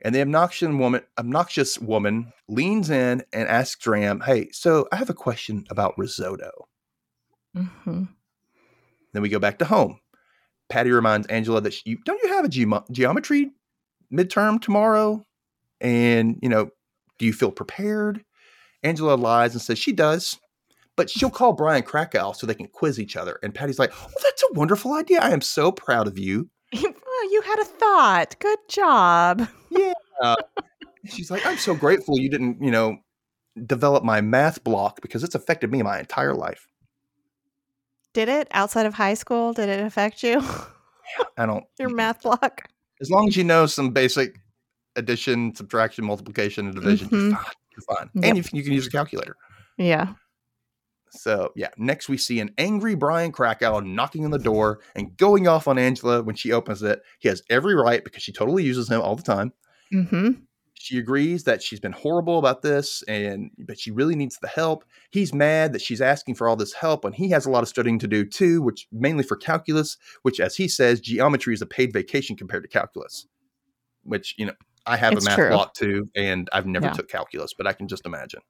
and 0.00 0.14
the 0.14 0.22
obnoxious 0.22 0.70
woman, 0.70 1.02
obnoxious 1.18 1.78
woman 1.78 2.32
leans 2.48 2.88
in 2.88 3.22
and 3.30 3.46
asks 3.46 3.84
Graham, 3.84 4.20
"Hey, 4.20 4.48
so 4.52 4.88
I 4.90 4.96
have 4.96 5.10
a 5.10 5.14
question 5.14 5.66
about 5.68 5.98
risotto." 5.98 6.66
Mm-hmm. 7.54 8.04
Then 9.16 9.22
we 9.22 9.30
go 9.30 9.38
back 9.38 9.58
to 9.60 9.64
home. 9.64 9.98
Patty 10.68 10.90
reminds 10.90 11.26
Angela 11.28 11.62
that 11.62 11.72
she, 11.72 11.96
don't 12.04 12.22
you 12.22 12.34
have 12.34 12.44
a 12.44 12.48
geom- 12.48 12.90
geometry 12.90 13.50
midterm 14.12 14.60
tomorrow? 14.60 15.24
And, 15.80 16.38
you 16.42 16.50
know, 16.50 16.68
do 17.18 17.24
you 17.24 17.32
feel 17.32 17.50
prepared? 17.50 18.22
Angela 18.82 19.14
lies 19.14 19.54
and 19.54 19.62
says 19.62 19.78
she 19.78 19.92
does, 19.92 20.38
but 20.94 21.08
she'll 21.08 21.30
call 21.30 21.54
Brian 21.54 21.82
Krakow 21.82 22.32
so 22.32 22.46
they 22.46 22.52
can 22.52 22.66
quiz 22.66 23.00
each 23.00 23.16
other. 23.16 23.38
And 23.42 23.54
Patty's 23.54 23.78
like, 23.78 23.90
oh, 23.94 24.10
that's 24.22 24.42
a 24.42 24.52
wonderful 24.52 24.92
idea. 24.92 25.20
I 25.20 25.30
am 25.30 25.40
so 25.40 25.72
proud 25.72 26.08
of 26.08 26.18
you. 26.18 26.50
you 26.72 27.42
had 27.42 27.58
a 27.58 27.64
thought. 27.64 28.36
Good 28.38 28.58
job. 28.68 29.48
Yeah. 29.70 30.34
She's 31.06 31.30
like, 31.30 31.46
I'm 31.46 31.56
so 31.56 31.74
grateful 31.74 32.18
you 32.18 32.28
didn't, 32.28 32.62
you 32.62 32.70
know, 32.70 32.98
develop 33.64 34.04
my 34.04 34.20
math 34.20 34.62
block 34.62 35.00
because 35.00 35.24
it's 35.24 35.34
affected 35.34 35.70
me 35.70 35.82
my 35.82 36.00
entire 36.00 36.34
life. 36.34 36.66
Did 38.16 38.30
it 38.30 38.48
outside 38.52 38.86
of 38.86 38.94
high 38.94 39.12
school? 39.12 39.52
Did 39.52 39.68
it 39.68 39.80
affect 39.80 40.22
you? 40.22 40.42
I 41.36 41.44
don't, 41.44 41.64
Your 41.78 41.90
math 41.90 42.22
block? 42.22 42.62
as 42.98 43.10
long 43.10 43.28
as 43.28 43.36
you 43.36 43.44
know 43.44 43.66
some 43.66 43.90
basic 43.90 44.40
addition, 44.96 45.54
subtraction, 45.54 46.02
multiplication, 46.06 46.64
and 46.64 46.74
division, 46.74 47.08
Mhm. 47.08 47.28
you're 47.30 47.36
fine. 47.36 47.52
You're 47.76 47.96
fine. 47.96 48.10
Yep. 48.14 48.24
And 48.24 48.38
you, 48.38 48.44
you 48.54 48.62
can 48.64 48.72
use 48.72 48.86
a 48.86 48.90
calculator. 48.90 49.36
Yeah. 49.76 50.14
So 51.10 51.52
yeah, 51.56 51.68
next 51.76 52.08
we 52.08 52.16
see 52.16 52.40
an 52.40 52.52
angry 52.56 52.94
Brian 52.94 53.32
Krakow 53.32 53.80
knocking 53.80 54.24
on 54.24 54.30
the 54.30 54.38
door 54.38 54.80
and 54.94 55.14
going 55.18 55.46
off 55.46 55.68
on 55.68 55.76
Angela 55.78 56.22
when 56.22 56.36
she 56.36 56.52
opens 56.52 56.82
it. 56.82 57.02
He 57.18 57.28
has 57.28 57.42
every 57.50 57.74
right 57.74 58.02
because 58.02 58.22
she 58.22 58.32
totally 58.32 58.64
uses 58.64 58.88
him 58.90 59.02
all 59.02 59.14
the 59.14 59.22
time. 59.22 59.52
Mm-hmm. 59.92 60.30
She 60.86 60.98
agrees 60.98 61.42
that 61.44 61.62
she's 61.64 61.80
been 61.80 61.90
horrible 61.90 62.38
about 62.38 62.62
this 62.62 63.02
and 63.08 63.50
but 63.58 63.76
she 63.76 63.90
really 63.90 64.14
needs 64.14 64.38
the 64.40 64.46
help. 64.46 64.84
He's 65.10 65.34
mad 65.34 65.72
that 65.72 65.82
she's 65.82 66.00
asking 66.00 66.36
for 66.36 66.48
all 66.48 66.54
this 66.54 66.72
help 66.74 67.04
and 67.04 67.12
he 67.12 67.28
has 67.30 67.44
a 67.44 67.50
lot 67.50 67.64
of 67.64 67.68
studying 67.68 67.98
to 67.98 68.06
do 68.06 68.24
too, 68.24 68.62
which 68.62 68.86
mainly 68.92 69.24
for 69.24 69.36
calculus, 69.36 69.96
which 70.22 70.38
as 70.38 70.54
he 70.54 70.68
says, 70.68 71.00
geometry 71.00 71.54
is 71.54 71.60
a 71.60 71.66
paid 71.66 71.92
vacation 71.92 72.36
compared 72.36 72.62
to 72.62 72.68
calculus. 72.68 73.26
Which, 74.04 74.36
you 74.38 74.46
know, 74.46 74.52
I 74.86 74.96
have 74.96 75.14
It's 75.14 75.26
a 75.26 75.28
math 75.28 75.38
true. 75.38 75.48
block 75.48 75.74
too, 75.74 76.08
and 76.14 76.48
I've 76.52 76.66
never 76.66 76.86
Yeah. 76.86 76.92
took 76.92 77.08
calculus, 77.08 77.52
but 77.52 77.66
I 77.66 77.72
can 77.72 77.88
just 77.88 78.06
imagine. 78.06 78.42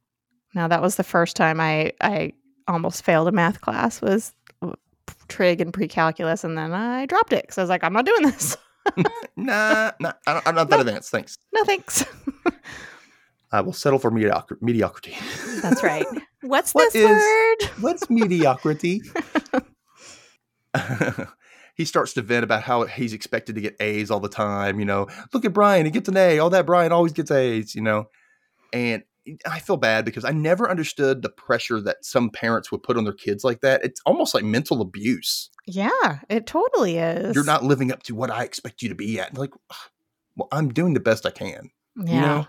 Now 0.55 0.69
that 0.69 0.83
was 0.83 0.97
the 0.97 1.05
first 1.05 1.37
time 1.37 1.59
I 1.59 1.93
I 2.03 2.35
almost 2.69 3.03
failed 3.03 3.29
a 3.29 3.33
math 3.33 3.63
class 3.63 4.03
was 4.03 4.35
trig 5.29 5.61
and 5.63 5.73
pre-calculus, 5.73 6.45
and 6.45 6.59
then 6.59 6.75
I 6.75 7.07
dropped 7.07 7.33
it 7.33 7.45
because 7.45 7.57
I 7.57 7.63
was 7.63 7.71
like, 7.71 7.83
I'm 7.83 7.95
not 7.95 8.05
doing 8.05 8.25
this. 8.25 8.57
Nah, 9.39 9.93
nah 10.01 10.13
I 10.27 10.33
don't, 10.33 10.47
I'm 10.49 10.55
not 10.55 10.71
that 10.71 10.81
advanced. 10.81 11.11
Thanks. 11.11 11.37
no 11.53 11.63
thanks. 11.65 12.05
I 13.53 13.61
will 13.61 13.73
settle 13.75 13.99
for 13.99 14.11
mediocre- 14.11 14.59
mediocrity. 14.61 15.17
That's 15.63 15.83
right. 15.83 16.07
What's 16.43 16.73
What 16.73 16.93
this 16.93 17.03
is- 17.03 17.11
word? 17.11 17.71
What's 17.83 18.09
mediocrity? 18.11 19.03
he 21.75 21.85
starts 21.85 22.15
to 22.15 22.23
vent 22.23 22.45
about 22.45 22.63
how 22.63 22.85
he's 22.85 23.13
expected 23.13 23.55
to 23.55 23.61
get 23.61 23.77
A's 23.81 24.11
all 24.11 24.21
the 24.21 24.29
time. 24.29 24.79
You 24.81 24.87
know, 24.87 25.07
look 25.33 25.45
at 25.45 25.53
Brian, 25.53 25.85
he 25.87 25.91
gets 25.93 26.09
an 26.09 26.17
A. 26.17 26.39
All 26.39 26.51
that 26.51 26.67
Brian 26.67 26.93
always 26.93 27.13
gets 27.13 27.31
A's, 27.31 27.75
you 27.75 27.83
know. 27.83 28.09
And 28.73 29.03
I 29.49 29.59
feel 29.59 29.77
bad 29.77 30.05
because 30.05 30.25
I 30.25 30.31
never 30.31 30.71
understood 30.71 31.23
the 31.23 31.29
pressure 31.29 31.81
that 31.81 32.05
some 32.05 32.31
parents 32.31 32.71
would 32.71 32.83
put 32.83 32.97
on 32.97 33.05
their 33.05 33.13
kids 33.13 33.45
like 33.45 33.61
that. 33.63 33.85
It's 33.85 34.01
almost 34.07 34.35
like 34.35 34.45
mental 34.45 34.81
abuse. 34.81 35.51
Yeah, 35.67 36.21
it 36.29 36.47
totally 36.47 36.99
is. 36.99 37.35
You're 37.35 37.45
not 37.45 37.65
living 37.65 37.91
up 37.93 38.03
to 38.05 38.15
what 38.15 38.31
I 38.31 38.45
expect 38.45 38.83
you 38.83 38.89
to 38.89 38.95
be 38.95 39.19
at. 39.19 39.37
Like, 39.37 39.51
well, 40.37 40.49
I'm 40.53 40.69
doing 40.73 40.95
the 40.95 41.01
best 41.01 41.27
I 41.27 41.31
can. 41.31 41.71
Yeah, 41.97 42.13
You 42.15 42.21
know? 42.21 42.47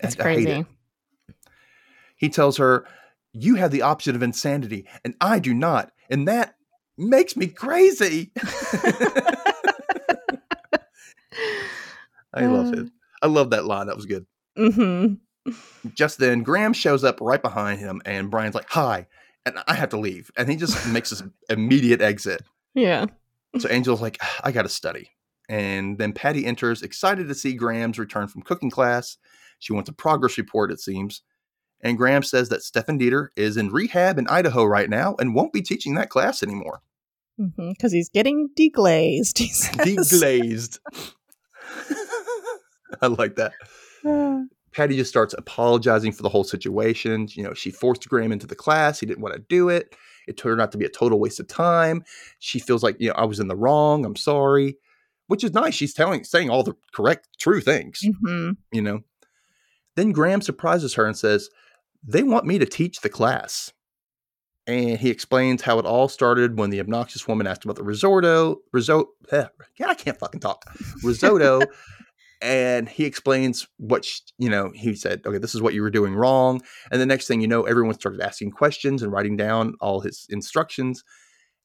it's 0.00 0.16
I- 0.20 0.24
I 0.24 0.34
hate 0.34 0.48
it. 0.48 0.52
crazy. 0.52 0.66
He 2.16 2.28
tells 2.28 2.56
her, 2.58 2.86
You 3.32 3.54
have 3.56 3.70
the 3.70 3.82
option 3.82 4.14
of 4.16 4.22
insanity, 4.22 4.86
and 5.04 5.14
I 5.20 5.38
do 5.38 5.52
not. 5.54 5.92
And 6.10 6.26
that 6.28 6.54
makes 6.98 7.36
me 7.36 7.46
crazy. 7.46 8.32
I 12.34 12.46
love 12.46 12.72
it. 12.72 12.88
I 13.22 13.26
love 13.28 13.50
that 13.50 13.64
line. 13.64 13.86
That 13.86 13.96
was 13.96 14.06
good. 14.06 14.26
hmm 14.56 15.14
Just 15.94 16.18
then, 16.18 16.42
Graham 16.42 16.72
shows 16.72 17.04
up 17.04 17.18
right 17.20 17.42
behind 17.42 17.80
him, 17.80 18.00
and 18.04 18.30
Brian's 18.30 18.54
like, 18.54 18.70
Hi. 18.70 19.06
And 19.44 19.58
I 19.68 19.74
have 19.74 19.90
to 19.90 19.98
leave. 19.98 20.30
And 20.36 20.50
he 20.50 20.56
just 20.56 20.88
makes 20.88 21.10
this 21.10 21.22
immediate 21.48 22.00
exit. 22.00 22.42
Yeah. 22.74 23.06
So 23.58 23.68
Angel's 23.68 24.02
like, 24.02 24.18
"Ah, 24.20 24.40
I 24.42 24.50
got 24.50 24.62
to 24.62 24.68
study. 24.68 25.10
And 25.48 25.98
then 25.98 26.12
Patty 26.12 26.44
enters, 26.44 26.82
excited 26.82 27.28
to 27.28 27.34
see 27.34 27.54
Graham's 27.54 27.98
return 27.98 28.26
from 28.26 28.42
cooking 28.42 28.70
class. 28.70 29.18
She 29.60 29.72
wants 29.72 29.88
a 29.88 29.92
progress 29.92 30.36
report, 30.36 30.72
it 30.72 30.80
seems. 30.80 31.22
And 31.80 31.96
Graham 31.96 32.22
says 32.22 32.48
that 32.48 32.62
Stefan 32.62 32.98
Dieter 32.98 33.28
is 33.36 33.56
in 33.56 33.70
rehab 33.70 34.18
in 34.18 34.26
Idaho 34.28 34.64
right 34.64 34.90
now 34.90 35.14
and 35.20 35.34
won't 35.34 35.52
be 35.52 35.62
teaching 35.62 35.94
that 35.94 36.10
class 36.10 36.42
anymore. 36.42 36.82
Because 37.56 37.92
he's 37.92 38.08
getting 38.08 38.48
deglazed. 38.58 39.38
He. 39.38 39.46
Deglazed. 39.96 40.80
I 43.02 43.08
like 43.08 43.36
that. 43.36 43.52
Uh, 44.04 44.42
Patty 44.76 44.94
just 44.94 45.08
starts 45.08 45.34
apologizing 45.38 46.12
for 46.12 46.22
the 46.22 46.28
whole 46.28 46.44
situation. 46.44 47.28
You 47.30 47.44
know, 47.44 47.54
she 47.54 47.70
forced 47.70 48.06
Graham 48.06 48.30
into 48.30 48.46
the 48.46 48.54
class. 48.54 49.00
He 49.00 49.06
didn't 49.06 49.22
want 49.22 49.34
to 49.34 49.40
do 49.48 49.70
it. 49.70 49.96
It 50.28 50.36
turned 50.36 50.60
out 50.60 50.70
to 50.72 50.78
be 50.78 50.84
a 50.84 50.90
total 50.90 51.18
waste 51.18 51.40
of 51.40 51.48
time. 51.48 52.04
She 52.40 52.58
feels 52.58 52.82
like, 52.82 52.96
you 52.98 53.08
know, 53.08 53.14
I 53.14 53.24
was 53.24 53.40
in 53.40 53.48
the 53.48 53.56
wrong. 53.56 54.04
I'm 54.04 54.16
sorry. 54.16 54.76
Which 55.28 55.44
is 55.44 55.54
nice. 55.54 55.72
She's 55.74 55.94
telling 55.94 56.24
saying 56.24 56.50
all 56.50 56.62
the 56.62 56.74
correct, 56.94 57.28
true 57.40 57.62
things, 57.62 58.02
mhm. 58.04 58.58
you 58.70 58.82
know. 58.82 59.00
Then 59.94 60.12
Graham 60.12 60.42
surprises 60.42 60.92
her 60.94 61.06
and 61.06 61.16
says, 61.16 61.48
They 62.04 62.22
want 62.22 62.44
me 62.44 62.58
to 62.58 62.66
teach 62.66 63.00
the 63.00 63.08
class. 63.08 63.72
And 64.66 64.98
he 64.98 65.08
explains 65.10 65.62
how 65.62 65.78
it 65.78 65.86
all 65.86 66.08
started 66.08 66.58
when 66.58 66.70
the 66.70 66.80
obnoxious 66.80 67.26
woman 67.26 67.46
asked 67.46 67.64
about 67.64 67.76
the 67.76 67.82
risotto, 67.82 68.58
risotto. 68.72 69.08
Yeah, 69.32 69.48
I 69.86 69.94
can't 69.94 70.18
fucking 70.18 70.40
talk. 70.40 70.64
Risotto. 71.02 71.62
And 72.42 72.88
he 72.88 73.04
explains 73.04 73.66
what 73.78 74.04
sh- 74.04 74.20
you 74.38 74.48
know 74.50 74.70
he 74.74 74.94
said 74.94 75.22
okay 75.26 75.38
this 75.38 75.54
is 75.54 75.62
what 75.62 75.74
you 75.74 75.82
were 75.82 75.90
doing 75.90 76.14
wrong. 76.14 76.60
And 76.90 77.00
the 77.00 77.06
next 77.06 77.26
thing 77.26 77.40
you 77.40 77.48
know 77.48 77.62
everyone 77.64 77.94
started 77.94 78.20
asking 78.20 78.52
questions 78.52 79.02
and 79.02 79.12
writing 79.12 79.36
down 79.36 79.74
all 79.80 80.00
his 80.00 80.26
instructions. 80.30 81.02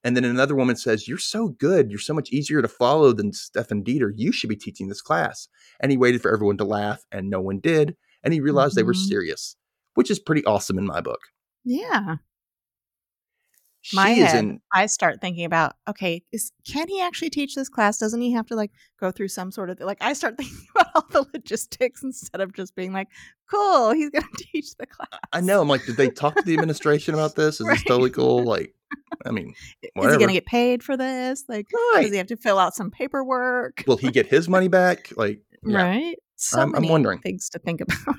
And 0.03 0.15
then 0.17 0.24
another 0.26 0.55
woman 0.55 0.76
says 0.76 1.07
you're 1.07 1.17
so 1.19 1.49
good. 1.49 1.91
You're 1.91 1.99
so 1.99 2.13
much 2.13 2.32
easier 2.32 2.61
to 2.61 2.67
follow 2.67 3.13
than 3.13 3.34
stefan 3.34 3.84
dieter. 3.84 4.11
You 4.15 4.32
should 4.32 4.49
be 4.49 4.55
teaching 4.55 4.88
this 4.88 5.01
class. 5.01 5.47
And 5.80 5.91
he 5.91 5.97
waited 5.97 6.22
for 6.22 6.34
everyone 6.34 6.57
to 6.57 6.63
laugh 6.65 7.03
and 7.11 7.30
no 7.30 7.41
one 7.41 7.59
did. 7.59 7.95
And 8.24 8.34
he 8.34 8.39
realized 8.41 8.76
they 8.76 8.84
were 8.84 8.93
Mhm. 8.93 9.07
serious 9.07 9.55
which 9.95 10.09
is 10.09 10.19
pretty 10.19 10.43
awesome 10.45 10.78
in 10.78 10.86
my 10.86 11.01
book. 11.01 11.19
Yeah. 11.65 12.15
She 13.84 13.95
My 13.95 14.09
head, 14.09 14.36
in 14.38 14.61
I 14.73 14.86
start 14.86 15.21
thinking 15.21 15.43
about, 15.45 15.73
okay, 15.88 16.21
is 16.32 16.51
can 16.67 16.88
he 16.88 17.01
actually 17.01 17.29
teach 17.32 17.55
this 17.55 17.67
class? 17.69 17.97
Doesn't 17.97 18.21
he 18.21 18.32
have 18.34 18.45
to 18.47 18.55
like 18.55 18.71
go 18.99 19.11
through 19.11 19.29
some 19.29 19.51
sort 19.51 19.69
of 19.69 19.79
like 19.79 19.97
I 20.01 20.13
start 20.13 20.38
thinking 20.38 20.57
about 20.75 20.88
all 20.95 21.05
the 21.11 21.25
logistics 21.34 22.03
instead 22.03 22.41
of 22.41 22.53
just 22.53 22.75
being 22.75 22.93
like, 22.93 23.07
cool, 23.49 23.91
he's 23.93 24.09
gonna 24.11 24.25
teach 24.38 24.75
the 24.77 24.86
class. 24.86 25.09
i 25.34 25.41
know 25.41 25.61
i'm 25.61 25.67
like 25.67 25.86
did 25.86 25.97
they 25.97 26.09
talk 26.09 26.34
to 26.36 26.41
the 26.43 26.53
administration 26.53 27.13
about 27.13 27.36
this 27.36 27.59
is 27.59 27.67
this 27.67 27.84
totally 27.88 28.09
cool 28.09 28.43
like 28.45 28.73
i 29.25 29.32
mean 29.32 29.53
Is 29.84 29.89
he 30.13 30.17
gonna 30.19 30.32
get 30.32 30.45
paid 30.45 30.84
for 30.84 30.95
this? 30.95 31.43
Like 31.49 31.67
Right. 31.93 32.03
does 32.03 32.11
he 32.11 32.17
have 32.17 32.27
to 32.27 32.38
fill 32.38 32.57
out 32.59 32.75
some 32.75 32.91
paperwork? 32.91 33.84
will 33.88 33.97
he 33.97 34.09
get 34.11 34.27
his 34.27 34.47
money 34.47 34.67
back 34.69 35.11
like 35.17 35.41
yeah. 35.65 35.82
Right? 35.84 36.15
So 36.38 36.59
I'm- 36.59 36.73
I'm 36.75 36.88
wondering. 36.88 37.19
things 37.19 37.49
to 37.49 37.59
think 37.59 37.82
about. 37.82 38.15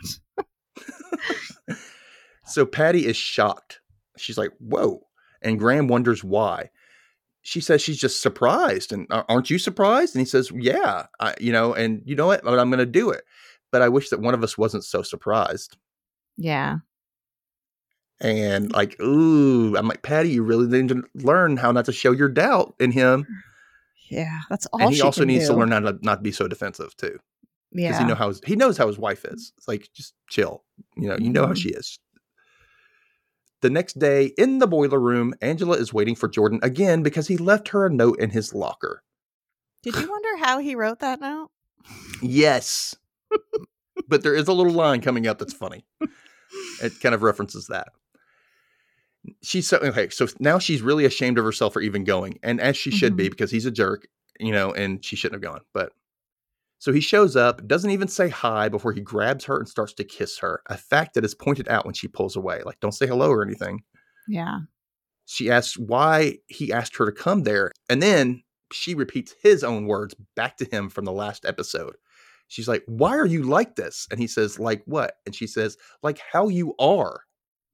So 2.45 2.67
Patty 2.67 3.07
is 3.07 3.17
shocked. 3.17 3.81
She's 4.19 4.37
like, 4.37 4.51
"Whoa!" 4.59 5.01
And 5.43 5.59
Graham 5.59 5.89
wonders 5.89 6.23
why. 6.25 6.71
She 7.43 7.61
says 7.61 7.83
she's 7.83 7.99
just 7.99 8.23
surprised, 8.23 8.93
and 8.93 9.07
aren't 9.11 9.51
you 9.51 9.59
surprised? 9.59 10.15
And 10.15 10.21
he 10.21 10.27
says, 10.27 10.53
"Yeah, 10.55 11.07
I, 11.19 11.35
you 11.41 11.53
know, 11.53 11.75
and 11.75 12.01
you 12.05 12.15
know 12.15 12.27
what? 12.27 12.47
I'm 12.47 12.71
going 12.71 12.79
to 12.79 12.87
do 12.87 13.11
it." 13.11 13.25
But 13.73 13.83
I 13.83 13.89
wish 13.89 14.11
that 14.11 14.21
one 14.21 14.35
of 14.35 14.45
us 14.45 14.57
wasn't 14.57 14.85
so 14.85 15.03
surprised. 15.03 15.77
yeah. 16.37 16.79
And 18.21 18.71
like, 18.73 19.01
ooh, 19.01 19.77
I'm 19.77 19.89
like, 19.89 20.03
Patty, 20.03 20.29
you 20.31 20.45
really 20.45 20.67
need 20.69 20.89
to 20.91 21.03
learn 21.15 21.57
how 21.57 21.73
not 21.73 21.87
to 21.87 21.93
show 21.93 22.13
your 22.13 22.29
doubt 22.29 22.75
in 22.79 22.93
him. 22.93 23.27
Yeah. 24.11 24.39
That's 24.49 24.67
all 24.67 24.81
and 24.81 24.95
he 24.95 25.01
also 25.01 25.25
needs 25.25 25.49
to 25.49 25.55
learn 25.55 25.73
how 25.73 25.81
to 25.81 25.99
not 26.03 26.23
be 26.23 26.31
so 26.31 26.47
defensive 26.47 26.97
too, 26.97 27.19
Yeah, 27.73 27.89
because 27.89 27.99
he 28.01 28.05
know 28.07 28.15
how 28.15 28.29
his, 28.29 28.41
he 28.47 28.55
knows 28.55 28.77
how 28.79 28.87
his 28.87 28.99
wife 28.99 29.25
is. 29.25 29.53
It's 29.57 29.67
like 29.67 29.89
just 29.93 30.15
chill, 30.29 30.63
you 30.97 31.09
know. 31.09 31.17
You 31.19 31.31
know 31.31 31.47
how 31.47 31.53
Mhm. 31.55 31.57
she 31.63 31.71
is. 31.71 31.99
The 33.63 33.71
next 33.71 34.01
day 34.01 34.33
in 34.37 34.59
the 34.59 34.67
boiler 34.67 34.99
room, 34.99 35.35
Angela 35.41 35.77
is 35.77 35.95
waiting 35.95 36.17
for 36.17 36.29
Jordan 36.29 36.59
again 36.63 37.03
because 37.03 37.29
he 37.29 37.37
left 37.37 37.69
her 37.69 37.87
a 37.87 37.91
note 37.91 38.19
in 38.19 38.31
his 38.31 38.53
locker. 38.53 39.05
Did 39.85 39.97
you 39.97 40.11
wonder 40.11 40.37
how 40.39 40.59
he 40.59 40.75
wrote 40.75 40.99
that 40.99 41.21
note? 41.21 41.51
Yes, 42.21 42.95
but 44.09 44.23
there 44.23 44.35
is 44.35 44.49
a 44.49 44.53
little 44.53 44.73
line 44.73 45.01
coming 45.01 45.27
up 45.27 45.39
that's 45.39 45.55
funny. 45.55 45.85
It 46.83 47.01
kind 47.01 47.15
of 47.15 47.23
references 47.23 47.69
that. 47.69 47.89
She's 49.43 49.67
so 49.67 49.79
okay. 49.79 50.11
So 50.11 50.27
now 50.39 50.59
she's 50.59 50.83
really 50.83 51.07
ashamed 51.07 51.39
of 51.39 51.47
herself 51.47 51.73
for 51.73 51.81
even 51.81 52.05
going, 52.05 52.39
and 52.43 52.61
as 52.61 52.77
she 52.77 52.91
should 52.91 53.17
be 53.17 53.25
mm-hmm. 53.25 53.31
because 53.31 53.51
he's 53.51 53.65
a 53.65 53.71
jerk, 53.71 54.07
you 54.39 54.53
know, 54.53 54.71
and 54.71 55.03
she 55.03 55.17
shouldn't 55.17 55.43
have 55.43 55.51
gone. 55.51 55.63
But 55.73 55.93
so 56.83 56.93
he 56.93 57.01
shows 57.01 57.37
up, 57.37 57.65
doesn't 57.69 57.93
even 57.93 58.09
say 58.09 58.29
hi 58.29 58.69
before 58.69 58.93
he 58.93 59.01
grabs 59.01 59.45
her 59.45 59.57
and 59.57 59.69
starts 59.69 59.93
to 59.93 60.03
kiss 60.03 60.37
her. 60.39 60.63
A 60.67 60.77
fact 60.77 61.15
that 61.15 61.25
is 61.25 61.33
pointed 61.33 61.69
out 61.69 61.85
when 61.85 61.95
she 61.95 62.09
pulls 62.09 62.35
away. 62.35 62.61
Like, 62.67 62.81
don't 62.81 62.91
say 62.91 63.07
hello 63.07 63.31
or 63.31 63.45
anything. 63.45 63.85
Yeah. 64.27 64.63
She 65.27 65.49
asks 65.49 65.79
why 65.79 66.39
he 66.49 66.73
asked 66.73 66.97
her 66.97 67.07
to 67.07 67.13
come 67.13 67.45
there, 67.45 67.71
and 67.89 68.03
then 68.03 68.43
she 68.73 68.97
repeats 68.97 69.33
his 69.41 69.63
own 69.63 69.87
words 69.87 70.17
back 70.35 70.57
to 70.57 70.65
him 70.65 70.91
from 70.91 71.05
the 71.05 71.13
last 71.13 71.45
episode. 71.45 71.95
She's 72.49 72.67
like, 72.67 72.83
"Why 72.87 73.17
are 73.17 73.27
you 73.27 73.45
like 73.45 73.77
this?" 73.77 74.09
And 74.11 74.19
he 74.19 74.27
says, 74.27 74.59
"Like 74.59 74.83
what?" 74.87 75.19
And 75.25 75.37
she 75.37 75.47
says, 75.47 75.77
"Like 76.03 76.19
how 76.33 76.49
you 76.49 76.75
are." 76.81 77.21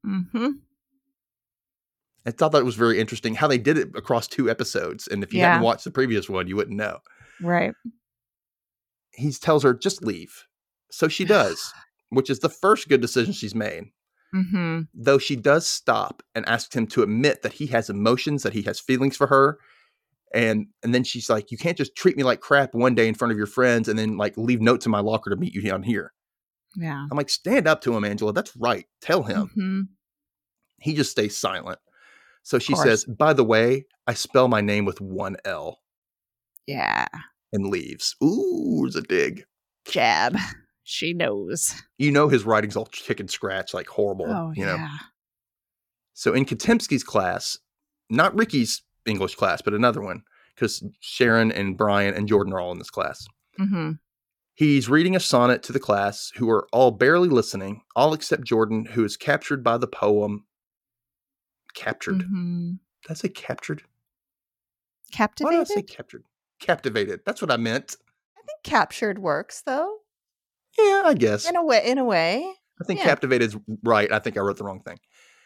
Mm-hmm. 0.07 0.51
I 2.27 2.31
thought 2.31 2.53
that 2.53 2.63
was 2.67 2.75
very 2.75 3.01
interesting 3.01 3.35
how 3.35 3.49
they 3.49 3.57
did 3.57 3.79
it 3.79 3.89
across 3.97 4.29
two 4.29 4.51
episodes. 4.51 5.09
And 5.09 5.23
if 5.23 5.33
you 5.33 5.39
Yeah. 5.41 5.53
hadn't 5.53 5.65
watched 5.65 5.85
the 5.85 5.91
previous 5.91 6.29
one, 6.29 6.47
you 6.47 6.57
wouldn't 6.57 6.77
know. 6.77 6.99
Right. 7.41 7.73
He 9.19 9.33
tells 9.33 9.63
her, 9.65 9.75
just 9.75 10.05
leave. 10.05 10.47
So 10.91 11.09
she 11.09 11.25
does, 11.25 11.73
which 12.11 12.31
is 12.31 12.39
the 12.39 12.49
first 12.49 12.89
good 12.89 13.01
decision 13.01 13.33
she's 13.33 13.55
made. 13.55 13.85
Mm-hmm. 14.35 14.83
Though 14.95 15.19
she 15.19 15.37
does 15.37 15.67
stop 15.67 16.23
and 16.35 16.47
asks 16.49 16.75
him 16.75 16.87
to 16.89 17.03
admit 17.03 17.43
that 17.43 17.55
he 17.55 17.67
has 17.69 17.89
emotions, 17.89 18.43
that 18.43 18.53
he 18.53 18.63
has 18.63 18.79
feelings 18.79 19.17
for 19.17 19.27
her. 19.27 19.59
And 20.35 20.67
and 20.83 20.95
then 20.95 21.05
she's 21.05 21.31
like, 21.31 21.51
You 21.51 21.57
can't 21.57 21.79
just 21.79 21.97
treat 21.97 22.17
me 22.17 22.23
like 22.23 22.41
crap 22.41 22.75
one 22.75 22.95
day 22.95 23.09
in 23.09 23.15
front 23.15 23.33
of 23.33 23.39
your 23.39 23.47
friends 23.47 23.89
and 23.89 23.99
then 23.99 24.19
like 24.19 24.37
leave 24.37 24.61
notes 24.61 24.85
in 24.85 24.93
my 24.93 25.01
locker 25.01 25.31
to 25.31 25.37
meet 25.37 25.55
you 25.55 25.63
down 25.63 25.83
here. 25.83 26.13
Yeah. 26.77 27.07
I'm 27.11 27.17
like, 27.17 27.31
stand 27.31 27.67
up 27.67 27.81
to 27.83 27.97
him, 27.97 28.05
Angela. 28.05 28.35
That's 28.35 28.55
right. 28.55 28.85
Tell 29.01 29.23
him. 29.23 29.51
Mhm. 29.57 29.89
He 30.81 30.95
just 30.95 31.11
stays 31.11 31.35
silent. 31.35 31.79
So 32.43 32.59
she 32.59 32.75
says, 32.75 33.05
By 33.07 33.33
the 33.33 33.45
way, 33.45 33.87
I 34.07 34.15
spell 34.15 34.49
my 34.49 34.61
name 34.61 34.85
with 34.85 35.01
one 35.01 35.37
L 35.45 35.81
Yeah. 36.67 37.07
And 37.53 37.67
leaves. 37.69 38.15
Ooh, 38.23 38.81
there's 38.83 38.97
a 38.97 39.03
dig. 39.03 39.45
Jab. 39.87 40.37
She 40.85 41.13
knows. 41.13 41.75
You 41.99 42.11
know 42.11 42.29
his 42.29 42.45
writing's 42.45 42.77
all 42.77 42.87
chicken 42.87 43.29
scratch, 43.29 43.75
like 43.75 43.87
horrible. 43.89 44.27
Oh, 44.29 44.53
you 44.57 44.65
know. 44.65 44.77
yeah. 44.77 44.97
So 46.15 46.33
in 46.33 46.45
Katimski's 46.47 47.05
class, 47.05 47.59
not 48.11 48.35
Ricky's 48.35 48.83
English 49.07 49.35
class, 49.35 49.61
but 49.63 49.75
another 49.75 50.01
one, 50.01 50.23
because 50.55 50.83
Sharon 51.01 51.53
and 51.53 51.77
Brian 51.77 52.15
and 52.15 52.27
Jordan 52.27 52.53
are 52.55 52.61
all 52.61 52.73
in 52.73 52.79
this 52.79 52.91
class. 52.91 53.27
Mm-hmm. 53.61 53.93
He's 54.55 54.89
reading 54.89 55.15
a 55.15 55.21
sonnet 55.21 55.63
to 55.65 55.73
the 55.73 55.79
class, 55.79 56.33
who 56.37 56.51
are 56.51 56.67
all 56.73 56.91
barely 56.91 57.29
listening, 57.29 57.83
all 57.95 58.13
except 58.13 58.45
Jordan, 58.45 58.87
who 58.87 59.05
is 59.05 59.17
captured 59.17 59.63
by 59.63 59.79
the 59.79 59.87
poem. 59.87 60.47
Captured. 61.75 62.21
Mm-hmm. 62.23 62.71
Did 63.03 63.11
I 63.11 63.15
say 63.15 63.29
captured? 63.29 63.83
Why 63.83 65.17
Captivated? 65.17 65.67
did 65.69 65.73
I 65.73 65.75
say 65.77 65.83
captured? 65.83 66.25
Captivated. 66.61 67.21
That's 67.25 67.41
what 67.41 67.51
I 67.51 67.57
meant. 67.57 67.97
I 68.37 68.43
think 68.47 68.63
captured 68.65 69.19
works 69.19 69.63
though. 69.65 69.99
Yeah, 70.79 71.03
I 71.07 71.15
guess. 71.15 71.49
In 71.49 71.57
a 71.57 71.65
way. 71.65 71.83
In 71.85 71.99
a 71.99 72.05
way. 72.05 72.53
I 72.81 72.85
think 72.85 73.01
yeah. 73.01 73.07
captivated 73.07 73.49
is 73.49 73.57
right. 73.83 74.11
I 74.13 74.19
think 74.19 74.37
I 74.37 74.41
wrote 74.41 74.57
the 74.57 74.65
wrong 74.65 74.81
thing. 74.81 74.99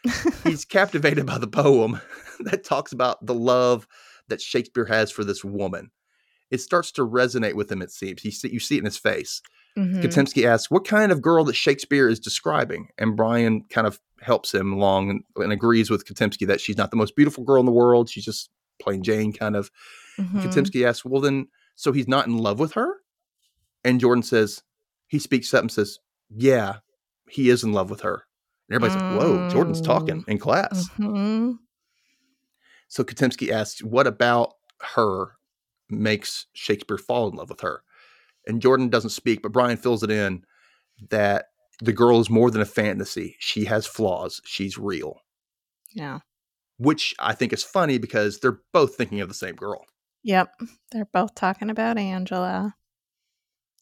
He's 0.43 0.65
captivated 0.65 1.25
by 1.25 1.37
the 1.37 1.47
poem 1.47 1.99
that 2.41 2.63
talks 2.63 2.91
about 2.91 3.25
the 3.25 3.33
love 3.33 3.87
that 4.27 4.41
Shakespeare 4.41 4.85
has 4.85 5.11
for 5.11 5.23
this 5.23 5.43
woman. 5.43 5.91
It 6.51 6.61
starts 6.61 6.91
to 6.93 7.07
resonate 7.07 7.55
with 7.55 7.71
him, 7.71 7.81
it 7.81 7.91
seems. 7.91 8.21
He 8.21 8.29
see, 8.29 8.51
you 8.51 8.59
see 8.59 8.75
it 8.75 8.79
in 8.79 8.85
his 8.85 8.97
face. 8.97 9.41
Mhm. 9.77 10.03
Katimski 10.03 10.45
asks, 10.45 10.69
What 10.69 10.85
kind 10.87 11.11
of 11.11 11.21
girl 11.21 11.43
that 11.45 11.55
Shakespeare 11.55 12.07
is 12.07 12.19
describing? 12.19 12.89
And 12.97 13.15
Brian 13.15 13.63
kind 13.69 13.87
of 13.87 13.99
helps 14.21 14.53
him 14.53 14.73
along 14.73 15.09
and, 15.09 15.23
and 15.37 15.51
agrees 15.51 15.89
with 15.89 16.05
Katimski 16.05 16.45
that 16.47 16.61
she's 16.61 16.77
not 16.77 16.91
the 16.91 16.97
most 16.97 17.15
beautiful 17.15 17.43
girl 17.43 17.59
in 17.59 17.65
the 17.65 17.71
world. 17.71 18.09
She's 18.09 18.25
just 18.25 18.49
plain 18.79 19.03
Jane, 19.03 19.33
kind 19.33 19.55
of. 19.55 19.71
Mhm. 20.19 20.43
Katimski 20.43 20.85
asks, 20.87 21.03
Well, 21.05 21.21
then, 21.21 21.47
so 21.75 21.91
he's 21.91 22.07
not 22.07 22.27
in 22.27 22.37
love 22.37 22.59
with 22.59 22.73
her? 22.73 22.97
And 23.83 23.99
Jordan 23.99 24.23
says, 24.23 24.61
He 25.07 25.19
speaks 25.19 25.53
up 25.53 25.61
and 25.61 25.71
says, 25.71 25.97
Yeah, 26.29 26.77
he 27.29 27.49
is 27.49 27.63
in 27.63 27.73
love 27.73 27.89
with 27.89 28.01
her. 28.01 28.23
And 28.69 28.75
everybody's 28.75 29.01
like, 29.01 29.19
Whoa, 29.19 29.49
Jordan's 29.49 29.81
talking 29.81 30.23
in 30.27 30.37
class. 30.39 30.87
Mhm. 30.97 31.57
So 32.87 33.03
Katimski 33.03 33.49
asks, 33.51 33.83
What 33.83 34.07
about 34.07 34.53
her 34.95 35.33
makes 35.89 36.47
Shakespeare 36.53 36.97
fall 36.97 37.29
in 37.29 37.35
love 37.35 37.49
with 37.49 37.61
her? 37.61 37.83
And 38.45 38.61
Jordan 38.61 38.89
doesn't 38.89 39.11
speak, 39.11 39.41
but 39.41 39.51
Brian 39.51 39.77
fills 39.77 40.03
it 40.03 40.11
in 40.11 40.43
that 41.09 41.45
the 41.81 41.93
girl 41.93 42.19
is 42.19 42.29
more 42.29 42.51
than 42.51 42.61
a 42.61 42.65
fantasy. 42.65 43.35
She 43.39 43.65
has 43.65 43.85
flaws. 43.87 44.41
She's 44.45 44.77
real, 44.77 45.21
Yeah. 45.93 46.19
which 46.77 47.15
I 47.19 47.33
think 47.33 47.51
is 47.53 47.63
funny 47.63 47.97
because 47.97 48.39
they're 48.39 48.59
both 48.73 48.95
thinking 48.95 49.21
of 49.21 49.27
the 49.27 49.33
same 49.33 49.55
girl. 49.55 49.85
Yep. 50.23 50.53
They're 50.91 51.05
both 51.11 51.35
talking 51.35 51.69
about 51.69 51.97
Angela. 51.97 52.75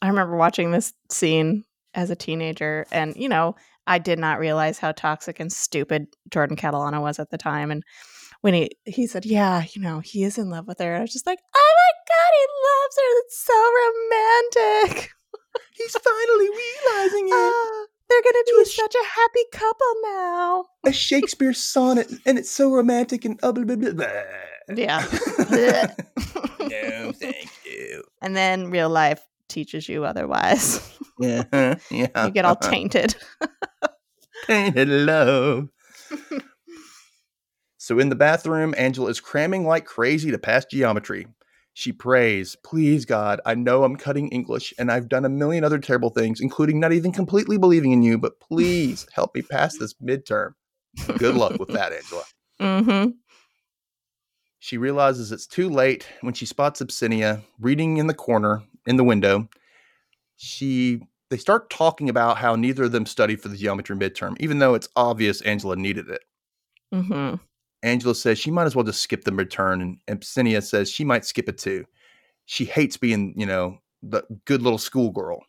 I 0.02 0.08
remember 0.08 0.36
watching 0.36 0.72
this 0.72 0.94
scene 1.10 1.64
as 1.94 2.10
a 2.10 2.16
teenager, 2.16 2.86
and 2.92 3.16
you 3.16 3.30
know, 3.30 3.56
I 3.86 4.00
did 4.00 4.18
not 4.18 4.40
realize 4.40 4.80
how 4.80 4.92
toxic 4.94 5.40
and 5.40 5.52
stupid 5.52 6.08
Jordan 6.30 6.58
Catalano 6.58 7.02
was 7.02 7.20
at 7.20 7.30
the 7.30 7.38
time. 7.38 7.70
And 7.70 7.84
when 8.42 8.54
he 8.56 8.72
he 8.86 9.06
said, 9.06 9.26
"Yeah, 9.26 9.64
you 9.76 9.82
know, 9.82 10.00
he 10.00 10.24
is 10.24 10.38
in 10.40 10.50
love 10.50 10.68
with 10.68 10.80
her," 10.80 10.96
I 10.96 11.02
was 11.02 11.14
just 11.14 11.28
like, 11.28 11.40
"Oh 11.56 11.74
my 11.78 11.92
god, 12.10 12.32
he 12.40 12.46
loves 12.68 12.96
her! 12.98 13.22
That's 13.22 13.46
so 13.46 14.94
romantic." 14.96 15.12
He's 15.74 15.92
finally 15.92 16.50
realizing 16.50 17.28
it. 17.28 17.34
Ah, 17.34 17.86
they're 18.10 18.22
gonna 18.24 18.44
To 18.46 18.56
be 18.60 18.66
such 18.66 18.96
a 18.96 19.06
happy 19.06 19.44
couple 19.52 19.94
now. 20.04 20.66
a 20.86 20.92
Shakespeare 20.94 21.54
sonnet, 21.54 22.12
and 22.26 22.40
it's 22.40 22.50
so 22.50 22.74
romantic 22.74 23.26
and 23.26 23.40
uh, 23.44 23.52
blah, 23.52 23.64
blah, 23.66 23.76
blah, 23.76 23.92
blah. 23.92 24.08
Yeah. 24.70 25.06
no, 26.60 27.12
thank 27.14 27.50
you. 27.66 28.04
and 28.22 28.36
then 28.36 28.70
real 28.72 28.90
life 28.90 29.22
teaches 29.48 29.88
you 29.90 30.06
otherwise. 30.06 30.88
Yeah, 31.20 31.76
yeah. 31.92 32.26
you 32.26 32.32
get 32.32 32.46
all 32.46 32.56
tainted. 32.56 33.14
Tainted 34.48 34.88
love. 34.88 35.70
so 37.78 38.00
in 38.00 38.10
the 38.10 38.16
bathroom, 38.16 38.74
Angela 38.76 39.08
is 39.12 39.20
cramming 39.20 39.68
like 39.68 39.86
crazy 39.86 40.32
to 40.32 40.40
pass 40.40 40.66
geometry. 40.66 41.28
She 41.74 41.92
prays, 41.92 42.56
Please, 42.64 43.06
God, 43.06 43.40
I 43.46 43.54
know 43.54 43.84
I'm 43.84 43.98
cutting 43.98 44.30
English 44.30 44.74
and 44.80 44.92
I've 44.92 45.10
done 45.10 45.24
a 45.26 45.30
million 45.30 45.64
other 45.64 45.78
terrible 45.78 46.10
things, 46.10 46.42
including 46.42 46.80
not 46.80 46.92
even 46.92 47.12
completely 47.12 47.60
believing 47.60 47.92
in 47.92 48.02
you, 48.02 48.18
but 48.18 48.40
please 48.40 49.06
help 49.14 49.36
me 49.36 49.44
pass 49.44 49.78
this 49.78 49.94
midterm. 49.96 50.54
Good 51.20 51.36
luck 51.36 51.60
with 51.60 51.70
that, 51.70 51.94
Angela. 51.94 52.24
mm-hmm. 52.60 53.10
She 54.64 54.78
realizes 54.78 55.32
it's 55.32 55.48
too 55.48 55.70
late 55.70 56.08
when 56.22 56.36
she 56.36 56.46
spots 56.46 56.82
Abyssinia 56.82 57.42
reading 57.60 57.98
in 57.98 58.06
the 58.06 58.14
corner 58.14 58.62
in 58.86 58.96
the 58.96 59.04
window. 59.04 59.50
She 60.38 61.02
they 61.32 61.38
start 61.38 61.72
talking 61.72 62.10
about 62.10 62.38
how 62.38 62.56
neither 62.56 62.84
of 62.84 62.92
them 62.92 63.08
studied 63.08 63.42
for 63.42 63.48
the 63.48 63.58
geometry 63.58 63.96
midterm, 63.96 64.38
even 64.40 64.60
though 64.60 64.76
it's 64.76 64.88
obvious 64.96 65.42
Angela 65.42 65.76
needed 65.76 66.10
it. 66.10 66.22
Mm-hmm. 66.94 67.38
Angela 67.82 68.14
says 68.14 68.38
she 68.38 68.52
might 68.52 68.66
as 68.66 68.76
well 68.76 68.86
just 68.86 69.02
skip 69.02 69.24
the 69.24 69.32
midterm, 69.32 69.82
and 69.82 69.98
Abyssinia 70.08 70.62
says 70.62 70.92
she 70.92 71.04
might 71.06 71.26
skip 71.26 71.50
it 71.50 71.58
too. 71.58 71.86
She 72.46 72.66
hates 72.66 72.98
being, 72.98 73.34
you 73.36 73.48
know, 73.48 73.80
the 74.04 74.24
good 74.46 74.62
little 74.62 74.78
schoolgirl. 74.78 75.44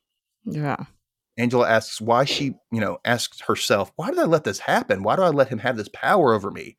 Yeah. 0.46 0.84
Angela 1.36 1.68
asks 1.68 2.00
why 2.00 2.24
she, 2.24 2.54
you 2.70 2.80
know, 2.80 2.96
asks 3.04 3.42
herself, 3.42 3.92
why 3.96 4.08
did 4.08 4.20
I 4.20 4.24
let 4.24 4.44
this 4.44 4.60
happen? 4.60 5.02
Why 5.02 5.16
do 5.16 5.22
I 5.22 5.28
let 5.28 5.48
him 5.48 5.58
have 5.58 5.76
this 5.76 5.90
power 5.92 6.32
over 6.32 6.50
me? 6.50 6.78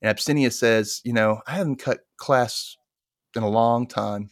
And 0.00 0.10
Abyssinia 0.10 0.50
says, 0.50 1.00
you 1.04 1.12
know, 1.12 1.40
I 1.46 1.52
haven't 1.52 1.76
cut 1.76 2.00
class 2.16 2.76
in 3.34 3.42
a 3.42 3.48
long 3.48 3.86
time. 3.86 4.30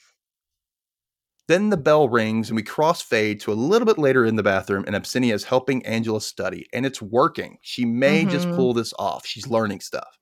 Then 1.49 1.71
the 1.71 1.77
bell 1.77 2.09
rings 2.09 2.49
and 2.49 2.57
we 2.57 2.63
crossfade 2.63 3.41
to 3.41 3.53
a 3.53 3.55
little 3.55 3.87
bit 3.87 3.99
later 3.99 4.25
in 4.27 4.35
the 4.37 4.43
bathroom, 4.43 4.85
and 4.87 4.97
Abyssinia 4.97 5.33
is 5.33 5.45
helping 5.45 5.85
Angela 5.87 6.21
study, 6.21 6.67
and 6.73 6.85
it's 6.85 7.01
working. 7.01 7.59
She 7.63 7.85
may 7.85 8.25
just 8.25 8.49
Mhm. 8.49 8.57
pull 8.57 8.75
this 8.75 8.93
off. 8.99 9.25
She's 9.27 9.47
learning 9.47 9.81
stuff. 9.81 10.19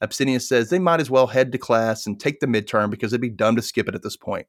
Abyssinia 0.00 0.38
says 0.40 0.68
they 0.70 0.78
might 0.78 1.00
as 1.00 1.10
well 1.10 1.28
head 1.28 1.50
to 1.52 1.58
class 1.58 2.06
and 2.06 2.20
take 2.20 2.38
the 2.40 2.46
midterm 2.46 2.90
because 2.90 3.12
it'd 3.12 3.20
be 3.20 3.30
dumb 3.30 3.56
to 3.56 3.62
skip 3.62 3.88
it 3.88 3.94
at 3.94 4.02
this 4.02 4.16
point. 4.16 4.46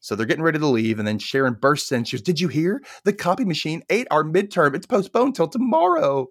So 0.00 0.14
they're 0.14 0.26
getting 0.26 0.44
ready 0.44 0.58
to 0.58 0.66
leave, 0.66 0.98
and 0.98 1.08
then 1.08 1.18
Sharon 1.18 1.54
bursts 1.54 1.90
in. 1.92 2.04
She 2.04 2.16
goes, 2.16 2.22
Did 2.22 2.40
you 2.40 2.48
hear? 2.48 2.82
The 3.04 3.12
copy 3.14 3.44
machine 3.44 3.84
ate 3.88 4.06
our 4.10 4.22
midterm. 4.22 4.74
It's 4.74 4.86
postponed 4.86 5.34
till 5.34 5.48
tomorrow. 5.48 6.28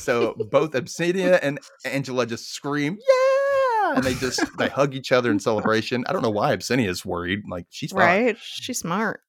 So 0.00 0.34
both 0.50 0.74
Abyssinia 0.74 1.38
and 1.42 1.58
Angela 1.84 2.26
just 2.26 2.52
scream, 2.52 2.98
Yeah! 2.98 3.96
And 3.96 4.04
they 4.04 4.14
just 4.14 4.40
they 4.58 4.68
hug 4.68 4.94
each 4.94 5.12
other 5.12 5.30
in 5.30 5.38
celebration. 5.38 6.04
I 6.08 6.12
don't 6.12 6.22
know 6.22 6.30
why 6.30 6.52
Abyssinia 6.52 6.88
is 6.88 7.04
worried. 7.04 7.42
Like 7.48 7.66
she's 7.70 7.92
fine. 7.92 8.00
Right. 8.00 8.38
She's 8.38 8.78
smart. 8.78 9.20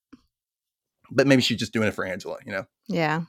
But 1.11 1.27
maybe 1.27 1.41
she's 1.41 1.59
just 1.59 1.73
doing 1.73 1.87
it 1.87 1.93
for 1.93 2.05
Angela, 2.05 2.37
you 2.45 2.53
know. 2.53 2.65
Yeah. 2.87 3.23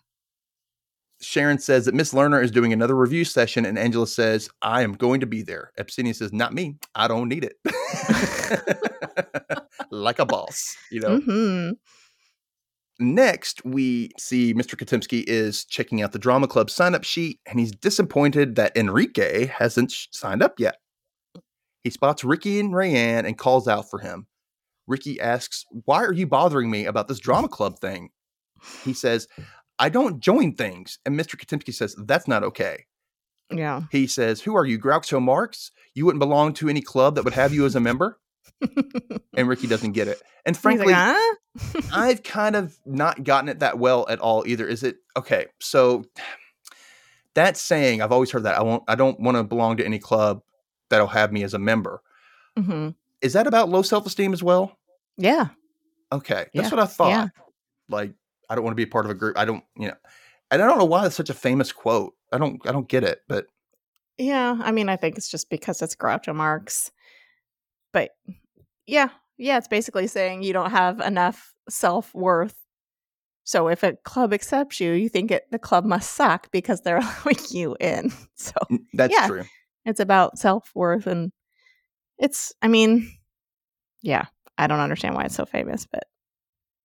Sharon 1.21 1.59
says 1.59 1.87
that 1.87 1.95
Miss 1.95 2.13
Lerner 2.13 2.43
is 2.43 2.51
doing 2.51 2.73
another 2.73 2.97
review 2.97 3.25
session, 3.25 3.65
and 3.65 3.79
Angela 3.79 4.07
says, 4.07 4.49
I 4.61 4.83
am 4.83 4.93
going 4.93 5.21
to 5.21 5.27
be 5.27 5.43
there. 5.43 5.73
Abyssinia 5.79 6.15
says, 6.15 6.33
Not 6.33 6.53
me. 6.53 6.77
I 6.95 7.09
don't 7.09 7.29
need 7.29 7.45
it. 7.45 7.57
like 9.91 10.19
a 10.19 10.27
boss, 10.27 10.77
you 10.91 11.01
know. 11.01 11.21
Mm-hmm. 11.21 11.73
Next, 13.03 13.65
we 13.65 14.11
see 14.19 14.55
Mr. 14.55 14.77
Katimski 14.77 15.25
is 15.27 15.65
checking 15.65 16.03
out 16.03 16.13
the 16.13 16.19
drama 16.19 16.47
club 16.47 16.71
sign 16.71 16.95
up 16.95 17.05
sheet, 17.05 17.41
and 17.47 17.59
he's 17.59 17.73
disappointed 17.73 18.55
that 18.57 18.77
Enrique 18.77 19.47
hasn't 19.47 19.91
sh- 19.91 20.07
signed 20.13 20.43
up 20.43 20.59
yet. 20.59 20.77
He 21.83 21.91
spots 21.91 22.23
Ricky 22.23 22.61
and 22.61 22.73
Rayanne 22.73 23.27
and 23.27 23.37
calls 23.37 23.67
out 23.67 23.91
for 23.91 23.99
him. 23.99 24.27
Ricky 24.87 25.21
asks, 25.21 25.65
Why 25.71 26.05
are 26.05 26.13
you 26.13 26.27
bothering 26.27 26.71
me 26.71 26.87
about 26.87 27.09
this 27.09 27.19
drama 27.19 27.49
club 27.49 27.79
thing? 27.81 28.11
He 28.85 28.95
says, 28.95 29.27
I 29.79 29.89
don't 29.89 30.21
join 30.21 30.55
things. 30.55 30.99
And 31.05 31.19
Mr. 31.19 31.37
Katimski 31.37 31.75
says, 31.75 31.97
That's 31.99 32.29
not 32.29 32.45
okay. 32.45 32.85
Yeah. 33.51 33.83
He 33.91 34.07
says, 34.07 34.41
Who 34.43 34.57
are 34.57 34.65
you, 34.65 34.79
Groucho 34.79 35.21
Marx? 35.21 35.73
You 35.95 36.07
wouldn't 36.07 36.21
belong 36.21 36.55
to 36.55 36.69
any 36.69 36.83
club 36.83 37.17
that 37.17 37.25
would 37.25 37.35
have 37.35 37.53
you 37.53 37.67
as 37.67 37.75
a 37.75 37.81
member? 37.81 38.19
And 39.37 39.49
Ricky 39.49 39.67
doesn't 39.67 39.93
get 39.93 40.09
it. 40.09 40.21
And 40.45 40.57
He's 40.57 40.65
like, 40.65 40.77
frankly, 40.79 40.93
huh? 40.95 41.35
I've 41.93 42.23
kind 42.23 42.57
of 42.57 42.77
not 42.87 43.25
gotten 43.25 43.49
it 43.49 43.61
that 43.61 43.79
well 43.79 44.07
at 44.09 44.19
all 44.19 44.45
either. 44.47 44.67
Is 44.67 44.83
it 44.83 44.97
okay? 45.17 45.47
So 45.61 46.05
that 47.35 47.57
saying, 47.57 48.03
I've 48.03 48.13
always 48.13 48.31
heard 48.31 48.43
that 48.45 48.59
I 48.59 48.63
won't, 48.63 48.83
I 48.89 48.95
don't 48.95 49.19
want 49.21 49.37
to 49.37 49.43
belong 49.45 49.77
to 49.79 49.85
any 49.85 49.99
club 49.99 50.43
that'll 50.91 51.07
have 51.09 51.33
me 51.33 51.43
as 51.45 51.55
a 51.55 51.59
member. 51.59 52.03
hmm 52.59 52.91
Is 53.21 53.33
that 53.33 53.47
about 53.47 53.69
low 53.69 53.83
self 53.83 54.07
esteem 54.07 54.33
as 54.33 54.43
well? 54.43 54.77
Yeah. 55.17 55.49
Okay, 56.13 56.47
Yeah, 56.53 56.63
that's 56.63 56.73
what 56.73 56.81
I 56.83 56.87
thought. 56.87 57.09
yeah. 57.09 57.29
Like, 57.89 58.13
I 58.51 58.55
don't 58.55 58.65
want 58.65 58.73
to 58.73 58.77
be 58.77 58.83
a 58.83 58.93
part 58.93 59.07
of 59.07 59.11
a 59.11 59.15
group. 59.15 59.39
I 59.39 59.47
don't, 59.47 59.65
you 59.79 59.89
know, 59.89 59.95
and 60.51 60.61
I 60.63 60.67
don't 60.67 60.79
know 60.79 60.85
why 60.85 61.07
it's 61.07 61.17
such 61.17 61.31
a 61.31 61.35
famous 61.35 61.73
quote. 61.73 62.13
I 62.31 62.37
don't, 62.39 62.61
I 62.67 62.73
don't 62.73 62.89
get 62.89 63.03
it. 63.03 63.21
But 63.29 63.47
Yeah. 64.19 64.59
I 64.61 64.73
mean, 64.73 64.91
I 64.91 64.97
think 64.97 65.17
it's 65.17 65.31
just 65.31 65.49
because 65.49 65.81
it's 65.81 65.97
Groucho 65.97 66.35
Marx. 66.35 66.91
But 67.93 68.11
yeah. 68.87 69.09
Yeah. 69.39 69.59
It's 69.59 69.69
basically 69.69 70.07
saying 70.07 70.43
you 70.43 70.53
don't 70.53 70.71
have 70.71 71.01
enough 71.01 71.55
self 71.69 72.15
worth 72.15 72.57
So 73.45 73.69
if 73.69 73.83
a 73.83 73.95
club 74.05 74.33
accepts 74.33 74.81
you, 74.81 74.93
you 74.93 75.09
think 75.09 75.31
it 75.31 75.45
the 75.51 75.59
club 75.59 75.85
must 75.85 76.13
suck 76.15 76.51
because 76.51 76.81
they're 76.83 76.99
allowing 77.25 77.37
you 77.51 77.77
in. 77.81 78.13
So 78.37 78.53
That's 78.95 79.13
Yeah. 79.13 79.27
true. 79.27 79.45
it's 79.85 80.01
about 80.01 80.39
self 80.39 80.71
worth 80.75 81.07
and 81.07 81.33
it's 82.19 82.53
I 82.63 82.69
mean, 82.69 83.11
yeah, 84.03 84.27
I 84.59 84.67
don't 84.67 84.81
understand 84.81 85.15
why 85.15 85.25
it's 85.25 85.35
so 85.35 85.45
famous, 85.45 85.87
but 85.87 86.05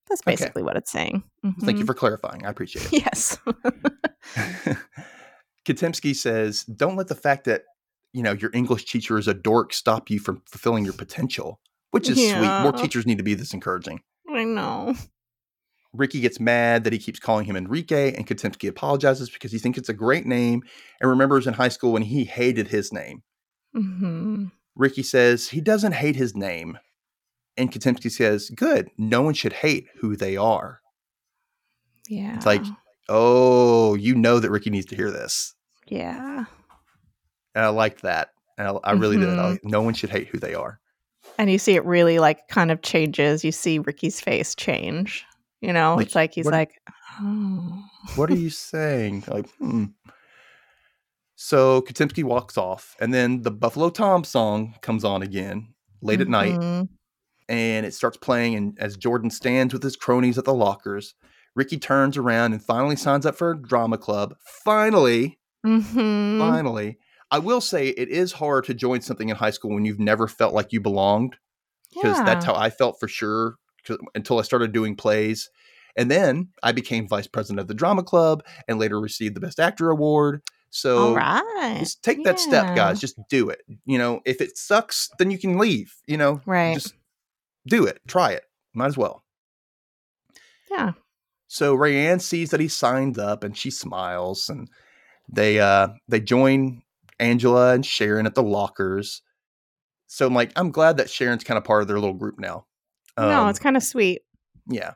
that's 0.10 0.22
Okay. 0.22 0.32
basically 0.32 0.64
what 0.64 0.78
it's 0.78 0.92
saying. 0.92 1.24
Thank 1.62 1.80
you 1.80 1.84
Mhm. 1.84 1.88
for 1.88 1.94
clarifying. 1.94 2.46
I 2.46 2.50
appreciate 2.50 2.86
it. 2.92 3.04
Yes. 3.06 3.38
Katimski 5.66 6.16
says, 6.16 6.64
"Don't 6.64 6.96
let 6.96 7.08
the 7.08 7.16
fact 7.16 7.44
that 7.46 7.64
you 8.14 8.24
know 8.24 8.32
your 8.34 8.52
English 8.54 8.86
teacher 8.86 9.18
is 9.18 9.28
a 9.28 9.34
dork 9.34 9.74
stop 9.74 10.10
you 10.10 10.20
from 10.20 10.42
fulfilling 10.46 10.84
your 10.86 10.94
potential." 10.94 11.60
Which 11.92 12.10
is 12.10 12.18
sweet. 12.18 12.62
More 12.64 12.72
teachers 12.74 13.06
need 13.06 13.18
to 13.18 13.24
be 13.24 13.34
this 13.34 13.54
encouraging. 13.54 14.02
I 14.30 14.44
know. 14.44 14.94
Ricky 15.94 16.20
gets 16.20 16.40
mad 16.40 16.84
that 16.84 16.94
he 16.94 17.00
keeps 17.00 17.20
calling 17.20 17.46
him 17.46 17.56
Enrique, 17.56 18.14
and 18.14 18.28
Katimski 18.28 18.68
apologizes 18.68 19.30
because 19.30 19.52
he 19.54 19.58
thinks 19.58 19.78
it's 19.80 19.90
a 19.90 19.94
great 19.94 20.26
name 20.26 20.62
and 21.00 21.10
remembers 21.10 21.48
in 21.48 21.54
high 21.54 21.70
school 21.70 21.94
when 21.94 22.04
he 22.04 22.26
hated 22.26 22.68
his 22.68 22.92
name. 22.94 23.24
hmm 23.74 24.46
Ricky 24.76 25.02
says 25.02 25.50
he 25.50 25.62
doesn't 25.62 25.94
hate 25.94 26.16
his 26.18 26.36
name, 26.36 26.78
and 27.56 27.72
Katimski 27.72 28.12
says, 28.12 28.50
"Good. 28.52 28.90
No 28.98 29.22
one 29.24 29.34
should 29.34 29.54
hate 29.54 29.88
who 30.02 30.16
they 30.16 30.36
are." 30.38 30.82
Yeah. 32.10 32.36
It's 32.36 32.46
like- 32.46 32.64
Oh, 33.10 33.96
you 33.96 34.14
know 34.16 34.40
that 34.40 34.52
Ricky 34.52 34.70
needs 34.70 34.86
to 34.88 34.96
hear 34.98 35.10
this, 35.10 35.56
yeah. 35.88 36.46
And 37.58 37.66
I 37.66 37.70
liked 37.70 38.04
that. 38.04 38.30
And 38.60 38.68
I, 38.68 38.72
I 38.84 38.92
really 38.92 39.18
did. 39.18 39.30
I 39.30 39.54
Mhm. 39.56 39.60
no 39.64 39.82
one 39.82 39.96
should 39.96 40.12
hate 40.12 40.28
who 40.28 40.38
they 40.38 40.54
are. 40.54 40.80
And 41.40 41.50
you 41.52 41.58
see 41.58 41.74
it 41.74 41.84
really 41.86 42.20
like 42.20 42.48
kind 42.50 42.70
of 42.70 42.84
changes. 42.84 43.44
You 43.44 43.52
see 43.52 43.80
Ricky's 43.80 44.22
face 44.22 44.54
change. 44.54 45.26
You 45.62 45.74
know, 45.74 45.96
Like, 45.96 46.06
it's 46.06 46.16
like 46.16 46.34
he's 46.36 46.46
what- 46.46 46.54
like, 46.54 46.80
oh. 47.20 47.84
what 48.16 48.30
are 48.30 48.36
you 48.36 48.52
saying? 48.52 49.24
Like, 49.28 49.50
hmm. 49.58 49.86
So 51.36 51.82
Katimski 51.82 52.24
walks 52.24 52.58
off, 52.58 52.96
and 53.00 53.12
then 53.14 53.42
the 53.42 53.52
Buffalo 53.52 53.90
Tom 53.90 54.24
song 54.24 54.76
comes 54.82 55.04
on 55.04 55.22
again 55.24 55.74
late 56.02 56.22
at 56.22 56.28
night, 56.28 56.54
Mhm. 56.60 56.90
and 57.50 57.86
it 57.88 57.94
starts 57.96 58.18
playing. 58.18 58.56
And 58.56 58.78
as 58.80 58.98
Jordan 58.98 59.30
stands 59.32 59.74
with 59.74 59.82
his 59.84 59.96
cronies 59.96 60.38
at 60.38 60.46
the 60.46 60.54
lockers, 60.54 61.16
Ricky 61.56 61.78
turns 61.78 62.18
around 62.18 62.54
and 62.54 62.64
finally 62.64 62.96
signs 62.96 63.26
up 63.26 63.36
for 63.36 63.52
a 63.52 63.58
drama 63.62 63.98
club. 63.98 64.36
Finally, 64.64 65.40
Mhm. 65.66 66.38
finally. 66.40 66.98
I 67.30 67.40
will 67.40 67.62
say 67.62 67.90
it 67.90 68.10
is 68.10 68.32
hard 68.34 68.66
to 68.66 68.74
join 68.74 69.02
something 69.02 69.30
in 69.30 69.36
high 69.36 69.50
school 69.52 69.74
when 69.74 69.86
you've 69.86 70.00
never 70.00 70.28
felt 70.28 70.54
like 70.54 70.72
you 70.72 70.80
belonged, 70.80 71.36
because 71.94 72.18
that's 72.26 72.46
how 72.46 72.56
I 72.56 72.70
felt 72.70 73.00
for 73.00 73.08
sure 73.08 73.56
until 74.16 74.40
I 74.40 74.44
started 74.44 74.72
doing 74.72 74.96
plays. 74.96 75.50
And 75.96 76.12
then 76.12 76.50
I 76.62 76.72
became 76.74 77.08
vice 77.08 77.28
president 77.28 77.60
of 77.60 77.68
the 77.68 77.74
drama 77.74 78.04
club 78.04 78.44
and 78.68 78.78
later 78.80 79.00
received 79.00 79.36
the 79.36 79.40
best 79.40 79.60
actor 79.60 79.90
award. 79.90 80.42
So 80.70 81.16
right. 81.16 81.78
just 81.80 82.04
take 82.04 82.24
that 82.26 82.40
step, 82.40 82.76
guys. 82.76 83.00
Just 83.00 83.18
do 83.30 83.50
it. 83.50 83.62
You 83.86 83.98
know, 83.98 84.22
if 84.26 84.40
it 84.42 84.58
sucks, 84.58 85.10
then 85.18 85.32
you 85.32 85.40
can 85.40 85.58
leave. 85.58 85.96
You 86.06 86.18
know, 86.18 86.42
Right. 86.46 86.76
just 86.76 86.94
do 87.66 87.86
it. 87.86 88.00
Try 88.08 88.34
it. 88.34 88.44
Might 88.74 88.88
as 88.88 88.98
well. 88.98 89.24
yeah. 90.70 90.92
So 91.48 91.76
Rayanne 91.78 92.22
sees 92.22 92.50
that 92.52 92.60
he 92.60 92.68
signed 92.68 93.18
up 93.18 93.44
and 93.44 93.58
she 93.58 93.72
smiles 93.72 94.50
and 94.50 94.70
they 95.30 95.60
uh 95.60 95.88
they 96.08 96.20
join 96.20 96.84
Angela 97.20 97.74
and 97.74 97.86
Sharon 97.86 98.26
at 98.26 98.36
the 98.36 98.44
lockers. 98.44 99.22
So 100.08 100.26
I'm 100.26 100.34
like, 100.34 100.52
I'm 100.56 100.72
glad 100.72 100.98
that 100.98 101.10
Sharon's 101.10 101.44
kind 101.44 101.58
of 101.58 101.64
part 101.64 101.82
of 101.82 101.88
their 101.88 102.00
little 102.00 102.16
group 102.16 102.40
now. 102.40 102.66
no, 103.18 103.44
Um, 103.44 103.50
it's 103.50 103.60
kind 103.60 103.76
of 103.78 103.84
sweet. 103.84 104.22
yeah. 104.68 104.94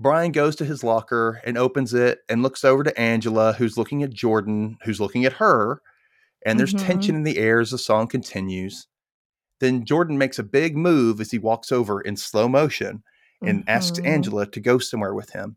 Brian 0.00 0.32
goes 0.32 0.56
to 0.56 0.64
his 0.64 0.82
locker 0.82 1.40
and 1.44 1.56
opens 1.56 1.94
it 1.94 2.18
and 2.28 2.42
looks 2.42 2.64
over 2.64 2.82
to 2.82 2.98
Angela, 3.00 3.52
who's 3.52 3.78
looking 3.78 4.02
at 4.02 4.10
Jordan, 4.12 4.76
who's 4.82 5.00
looking 5.00 5.24
at 5.24 5.34
her. 5.34 5.80
And 6.44 6.58
there's 6.58 6.74
Mhm. 6.74 6.84
tension 6.84 7.14
in 7.14 7.22
the 7.22 7.38
air 7.38 7.60
as 7.60 7.70
the 7.70 7.78
song 7.78 8.08
continues. 8.08 8.88
Then 9.60 9.84
Jordan 9.84 10.18
makes 10.18 10.38
a 10.38 10.42
big 10.42 10.76
move 10.76 11.20
as 11.20 11.30
he 11.30 11.38
walks 11.38 11.70
over 11.70 12.00
in 12.00 12.16
slow 12.16 12.48
motion 12.48 13.04
and 13.40 13.62
asks 13.68 14.00
Mhm. 14.00 14.06
Angela 14.06 14.46
to 14.50 14.60
go 14.60 14.78
somewhere 14.78 15.14
with 15.14 15.30
him, 15.30 15.56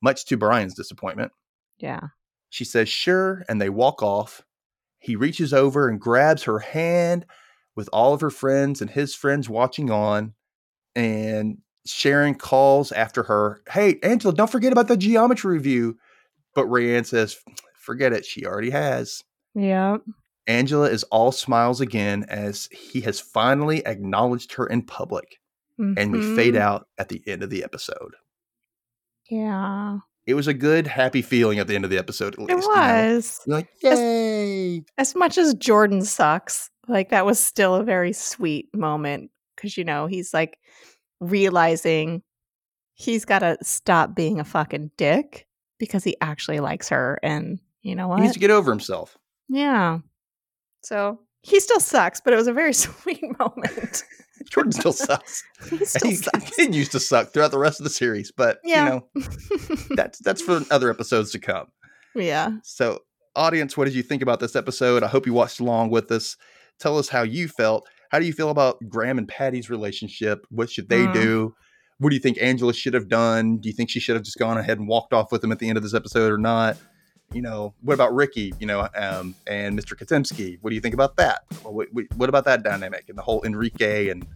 much 0.00 0.24
to 0.26 0.36
Brian's 0.36 0.74
disappointment. 0.74 1.32
Yeah. 1.78 2.00
She 2.50 2.64
says, 2.64 2.88
sure, 2.88 3.44
and 3.48 3.60
they 3.60 3.68
walk 3.68 4.00
off. 4.02 4.42
He 5.02 5.16
reaches 5.16 5.52
over 5.52 5.88
and 5.88 6.00
grabs 6.00 6.44
her 6.44 6.60
hand 6.60 7.26
with 7.76 7.88
all 7.92 8.14
of 8.14 8.20
her 8.20 8.30
friends 8.30 8.80
and 8.80 8.88
his 8.90 9.14
friends 9.14 9.48
watching 9.48 9.90
on. 9.90 10.34
And 10.94 11.58
Sharon 11.86 12.34
calls 12.36 12.92
after 12.92 13.24
her, 13.24 13.62
Hey, 13.70 13.98
Angela, 14.02 14.32
don't 14.32 14.50
forget 14.50 14.72
about 14.72 14.88
the 14.88 14.96
geometry 14.96 15.54
review. 15.56 15.98
But 16.54 16.66
Rayanne 16.66 17.06
says, 17.06 17.36
Forget 17.80 18.12
it. 18.12 18.24
She 18.24 18.46
already 18.46 18.70
has. 18.70 19.24
Yeah. 19.54 19.96
Angela 20.46 20.88
is 20.88 21.02
all 21.04 21.32
smiles 21.32 21.80
again 21.80 22.24
as 22.28 22.68
he 22.70 23.00
has 23.02 23.18
finally 23.20 23.84
acknowledged 23.86 24.52
her 24.54 24.66
in 24.66 24.82
public. 24.82 25.38
And 25.78 26.12
we 26.12 26.36
fade 26.36 26.54
Mhm. 26.54 26.58
out 26.60 26.86
at 26.96 27.08
the 27.08 27.20
end 27.26 27.42
of 27.42 27.50
the 27.50 27.64
episode. 27.64 28.12
Yeah. 29.28 29.98
It 30.26 30.34
was 30.34 30.46
a 30.46 30.54
good, 30.54 30.86
happy 30.86 31.22
feeling 31.22 31.58
at 31.58 31.66
the 31.66 31.74
end 31.74 31.84
of 31.84 31.90
the 31.90 31.98
episode, 31.98 32.34
at 32.34 32.38
least. 32.38 32.50
It 32.50 32.54
you 32.62 32.68
know? 32.68 33.14
was. 33.14 33.40
You're 33.46 33.56
like, 33.56 33.68
As- 33.82 33.98
As 34.98 35.14
much 35.14 35.38
as 35.38 35.54
Jordan 35.54 36.02
sucks, 36.02 36.70
like 36.88 37.10
that 37.10 37.26
was 37.26 37.38
still 37.40 37.74
a 37.74 37.84
very 37.84 38.12
sweet 38.12 38.68
moment 38.74 39.30
because, 39.56 39.76
you 39.76 39.84
know, 39.84 40.06
he's 40.06 40.32
like 40.34 40.58
realizing 41.20 42.22
he's 42.94 43.24
got 43.24 43.40
to 43.40 43.56
stop 43.62 44.14
being 44.14 44.40
a 44.40 44.44
fucking 44.44 44.90
dick 44.96 45.46
because 45.78 46.04
he 46.04 46.16
actually 46.20 46.60
likes 46.60 46.88
her. 46.88 47.18
And 47.22 47.58
you 47.82 47.94
know 47.94 48.08
what? 48.08 48.16
He 48.18 48.22
needs 48.22 48.34
to 48.34 48.40
get 48.40 48.50
over 48.50 48.70
himself. 48.70 49.16
Yeah. 49.48 49.98
So 50.82 51.20
he 51.42 51.60
still 51.60 51.80
sucks, 51.80 52.20
but 52.20 52.32
it 52.32 52.36
was 52.36 52.46
a 52.48 52.52
very 52.52 52.72
sweet 52.72 53.22
moment. 53.38 54.04
Jordan 54.50 54.72
still 54.72 54.92
sucks. 54.92 55.42
he 55.70 55.84
still 55.84 56.10
he 56.10 56.16
sucks. 56.16 56.38
continues 56.44 56.88
to 56.90 57.00
suck 57.00 57.32
throughout 57.32 57.52
the 57.52 57.58
rest 57.58 57.80
of 57.80 57.84
the 57.84 57.90
series, 57.90 58.32
but 58.32 58.58
Yeah. 58.64 58.84
you 58.84 58.90
know, 58.90 59.28
that's 59.96 60.18
that's 60.18 60.42
for 60.42 60.60
other 60.70 60.90
episodes 60.90 61.30
to 61.32 61.38
come. 61.38 61.68
yeah. 62.14 62.50
So, 62.62 63.00
audience, 63.36 63.76
what 63.76 63.84
did 63.86 63.94
you 63.94 64.02
think 64.02 64.22
about 64.22 64.40
this 64.40 64.54
episode? 64.56 65.02
I 65.02 65.08
hope 65.08 65.26
you 65.26 65.32
watched 65.32 65.60
along 65.60 65.90
with 65.90 66.10
us. 66.10 66.36
Tell 66.78 66.98
us 66.98 67.08
how 67.08 67.22
you 67.22 67.48
felt. 67.48 67.88
How 68.10 68.18
do 68.18 68.26
you 68.26 68.32
feel 68.32 68.50
about 68.50 68.78
Graham 68.88 69.18
and 69.18 69.26
Patty's 69.28 69.70
relationship? 69.70 70.46
What 70.50 70.70
should 70.70 70.88
they 70.88 71.06
Mm. 71.06 71.14
do? 71.14 71.54
What 71.98 72.10
do 72.10 72.16
you 72.16 72.20
think 72.20 72.38
Angela 72.40 72.74
should 72.74 72.94
have 72.94 73.08
done? 73.08 73.58
Do 73.58 73.68
you 73.68 73.74
think 73.74 73.88
she 73.88 74.00
should 74.00 74.16
have 74.16 74.24
just 74.24 74.38
gone 74.38 74.58
ahead 74.58 74.78
and 74.78 74.88
walked 74.88 75.12
off 75.12 75.30
with 75.30 75.42
him 75.42 75.52
at 75.52 75.60
the 75.60 75.68
end 75.68 75.76
of 75.78 75.82
this 75.84 75.94
episode 75.94 76.32
or 76.32 76.38
not? 76.38 76.76
You 77.32 77.40
know, 77.40 77.74
what 77.80 77.94
about 77.94 78.12
Ricky? 78.14 78.52
You 78.58 78.66
know, 78.66 78.88
um, 78.94 79.34
and 79.46 79.78
Mr. 79.78 79.96
Katimski. 79.96 80.58
What 80.60 80.70
do 80.70 80.74
you 80.74 80.80
think 80.82 80.94
about 80.94 81.16
that? 81.16 81.44
What, 81.62 81.86
what- 81.92 82.04
what 82.16 82.28
about 82.28 82.44
that 82.44 82.62
dynamic 82.62 83.04
and 83.08 83.16
the 83.16 83.22
whole 83.22 83.42
Enrique 83.44 84.08
and 84.08 84.26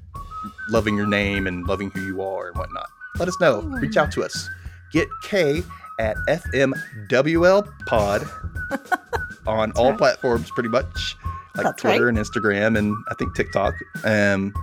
loving 0.70 0.96
your 0.96 1.06
name 1.06 1.46
and 1.46 1.66
loving 1.66 1.90
who 1.90 2.06
you 2.06 2.22
are 2.22 2.48
and 2.48 2.56
whatnot? 2.56 2.86
Let 3.18 3.28
us 3.28 3.38
know. 3.40 3.60
Reach 3.62 3.96
out 3.96 4.10
to 4.12 4.24
us. 4.24 4.48
Get 4.92 5.08
K 5.24 5.62
at 5.98 6.16
FMWL 6.28 7.68
Pod 7.86 8.28
on 9.46 9.72
all 9.72 9.90
right. 9.90 9.98
platforms, 9.98 10.50
pretty 10.50 10.68
much, 10.68 11.16
like 11.54 11.64
That's 11.64 11.82
Twitter 11.82 12.08
and 12.08 12.18
Instagram, 12.18 12.78
and 12.78 12.94
I 13.10 13.14
think 13.14 13.34
TikTok. 13.34 13.74
Um, 14.04 14.54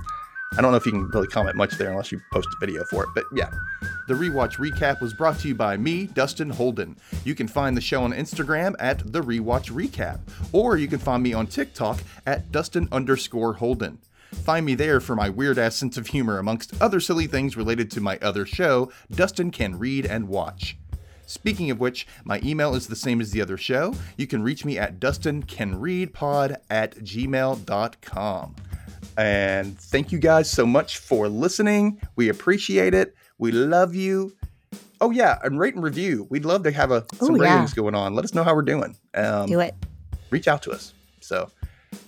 I 0.56 0.62
don't 0.62 0.70
know 0.70 0.78
if 0.78 0.86
you 0.86 0.92
can 0.92 1.08
really 1.08 1.28
comment 1.28 1.56
much 1.56 1.72
there 1.80 1.90
unless 1.90 2.12
you 2.12 2.22
post 2.32 2.48
a 2.56 2.60
video 2.60 2.84
for 2.84 3.04
it, 3.04 3.10
but 3.16 3.24
yeah. 3.34 3.50
The 4.08 4.14
Rewatch 4.14 4.58
Recap 4.58 5.02
was 5.02 5.14
brought 5.14 5.40
to 5.40 5.48
you 5.48 5.56
by 5.56 5.78
me, 5.78 6.06
Dustin 6.06 6.52
Holden. 6.52 6.96
You 7.24 7.34
can 7.34 7.48
find 7.48 7.76
the 7.76 7.82
show 7.82 8.04
on 8.04 8.14
Instagram 8.14 8.76
at 8.78 9.00
The 9.12 9.22
Rewatch 9.22 9.72
Recap, 9.72 10.20
or 10.52 10.78
you 10.78 10.88
can 10.88 11.00
find 11.00 11.24
me 11.24 11.34
on 11.34 11.48
TikTok 11.48 12.04
at 12.28 12.52
Dustin 12.52 12.88
underscore 12.92 13.54
Holden. 13.54 13.98
Find 14.44 14.66
me 14.66 14.76
there 14.76 15.00
for 15.00 15.16
my 15.16 15.30
weird 15.30 15.58
ass 15.58 15.76
sense 15.76 15.98
of 15.98 16.08
humor, 16.08 16.38
amongst 16.38 16.80
other 16.82 17.00
silly 17.00 17.26
things 17.26 17.58
related 17.58 17.90
to 17.92 18.02
my 18.02 18.20
other 18.22 18.46
show, 18.46 18.92
Dustin 19.10 19.50
Can 19.50 19.80
Read 19.80 20.06
and 20.06 20.28
Watch. 20.28 20.78
Speaking 21.34 21.72
of 21.72 21.80
which, 21.80 22.06
my 22.26 22.40
email 22.44 22.76
is 22.76 22.88
the 22.88 22.96
same 22.96 23.20
as 23.20 23.32
the 23.32 23.42
other 23.42 23.58
show. 23.58 23.96
You 24.18 24.28
can 24.28 24.44
reach 24.44 24.64
me 24.66 24.78
at 24.78 25.00
dustincanreadpod 25.00 26.58
at 26.70 26.96
gmail.com. 26.98 28.56
And 29.18 29.80
thank 29.80 30.12
you 30.12 30.20
guys 30.20 30.50
so 30.50 30.66
much 30.66 31.00
for 31.00 31.28
listening. 31.28 32.00
We 32.16 32.30
appreciate 32.30 32.94
it. 32.94 33.16
We 33.40 33.52
love 33.52 33.96
you. 33.96 34.34
Oh 35.02 35.10
yeah, 35.12 35.40
and 35.44 35.60
rate 35.60 35.74
and 35.76 35.84
review. 35.84 36.28
We'd 36.30 36.46
love 36.46 36.64
to 36.64 36.72
have 36.72 36.92
a 36.92 37.04
some 37.16 37.36
Ooh, 37.36 37.44
yeah. 37.44 37.54
ratings 37.56 37.74
going 37.74 37.96
on. 37.96 38.14
Let 38.16 38.26
us 38.26 38.34
know 38.34 38.44
how 38.44 38.56
we're 38.56 38.62
doing. 38.62 38.96
Um, 39.16 39.48
Do 39.48 39.60
it. 39.60 39.74
reach 40.30 40.48
out 40.48 40.62
to 40.64 40.72
us. 40.72 40.94
So, 41.20 41.50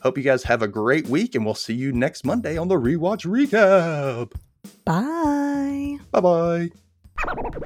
hope 0.02 0.18
you 0.18 0.24
guys 0.24 0.44
have 0.44 0.62
a 0.62 0.68
great 0.68 1.08
week, 1.08 1.36
and 1.36 1.44
we'll 1.44 1.56
see 1.56 1.74
you 1.74 1.92
next 1.92 2.26
Monday 2.26 2.58
on 2.58 2.68
the 2.68 2.76
rewatch 2.76 3.26
recap. 3.26 4.32
Bye. 4.86 5.98
Bye 6.12 6.22
bye. 6.22 7.62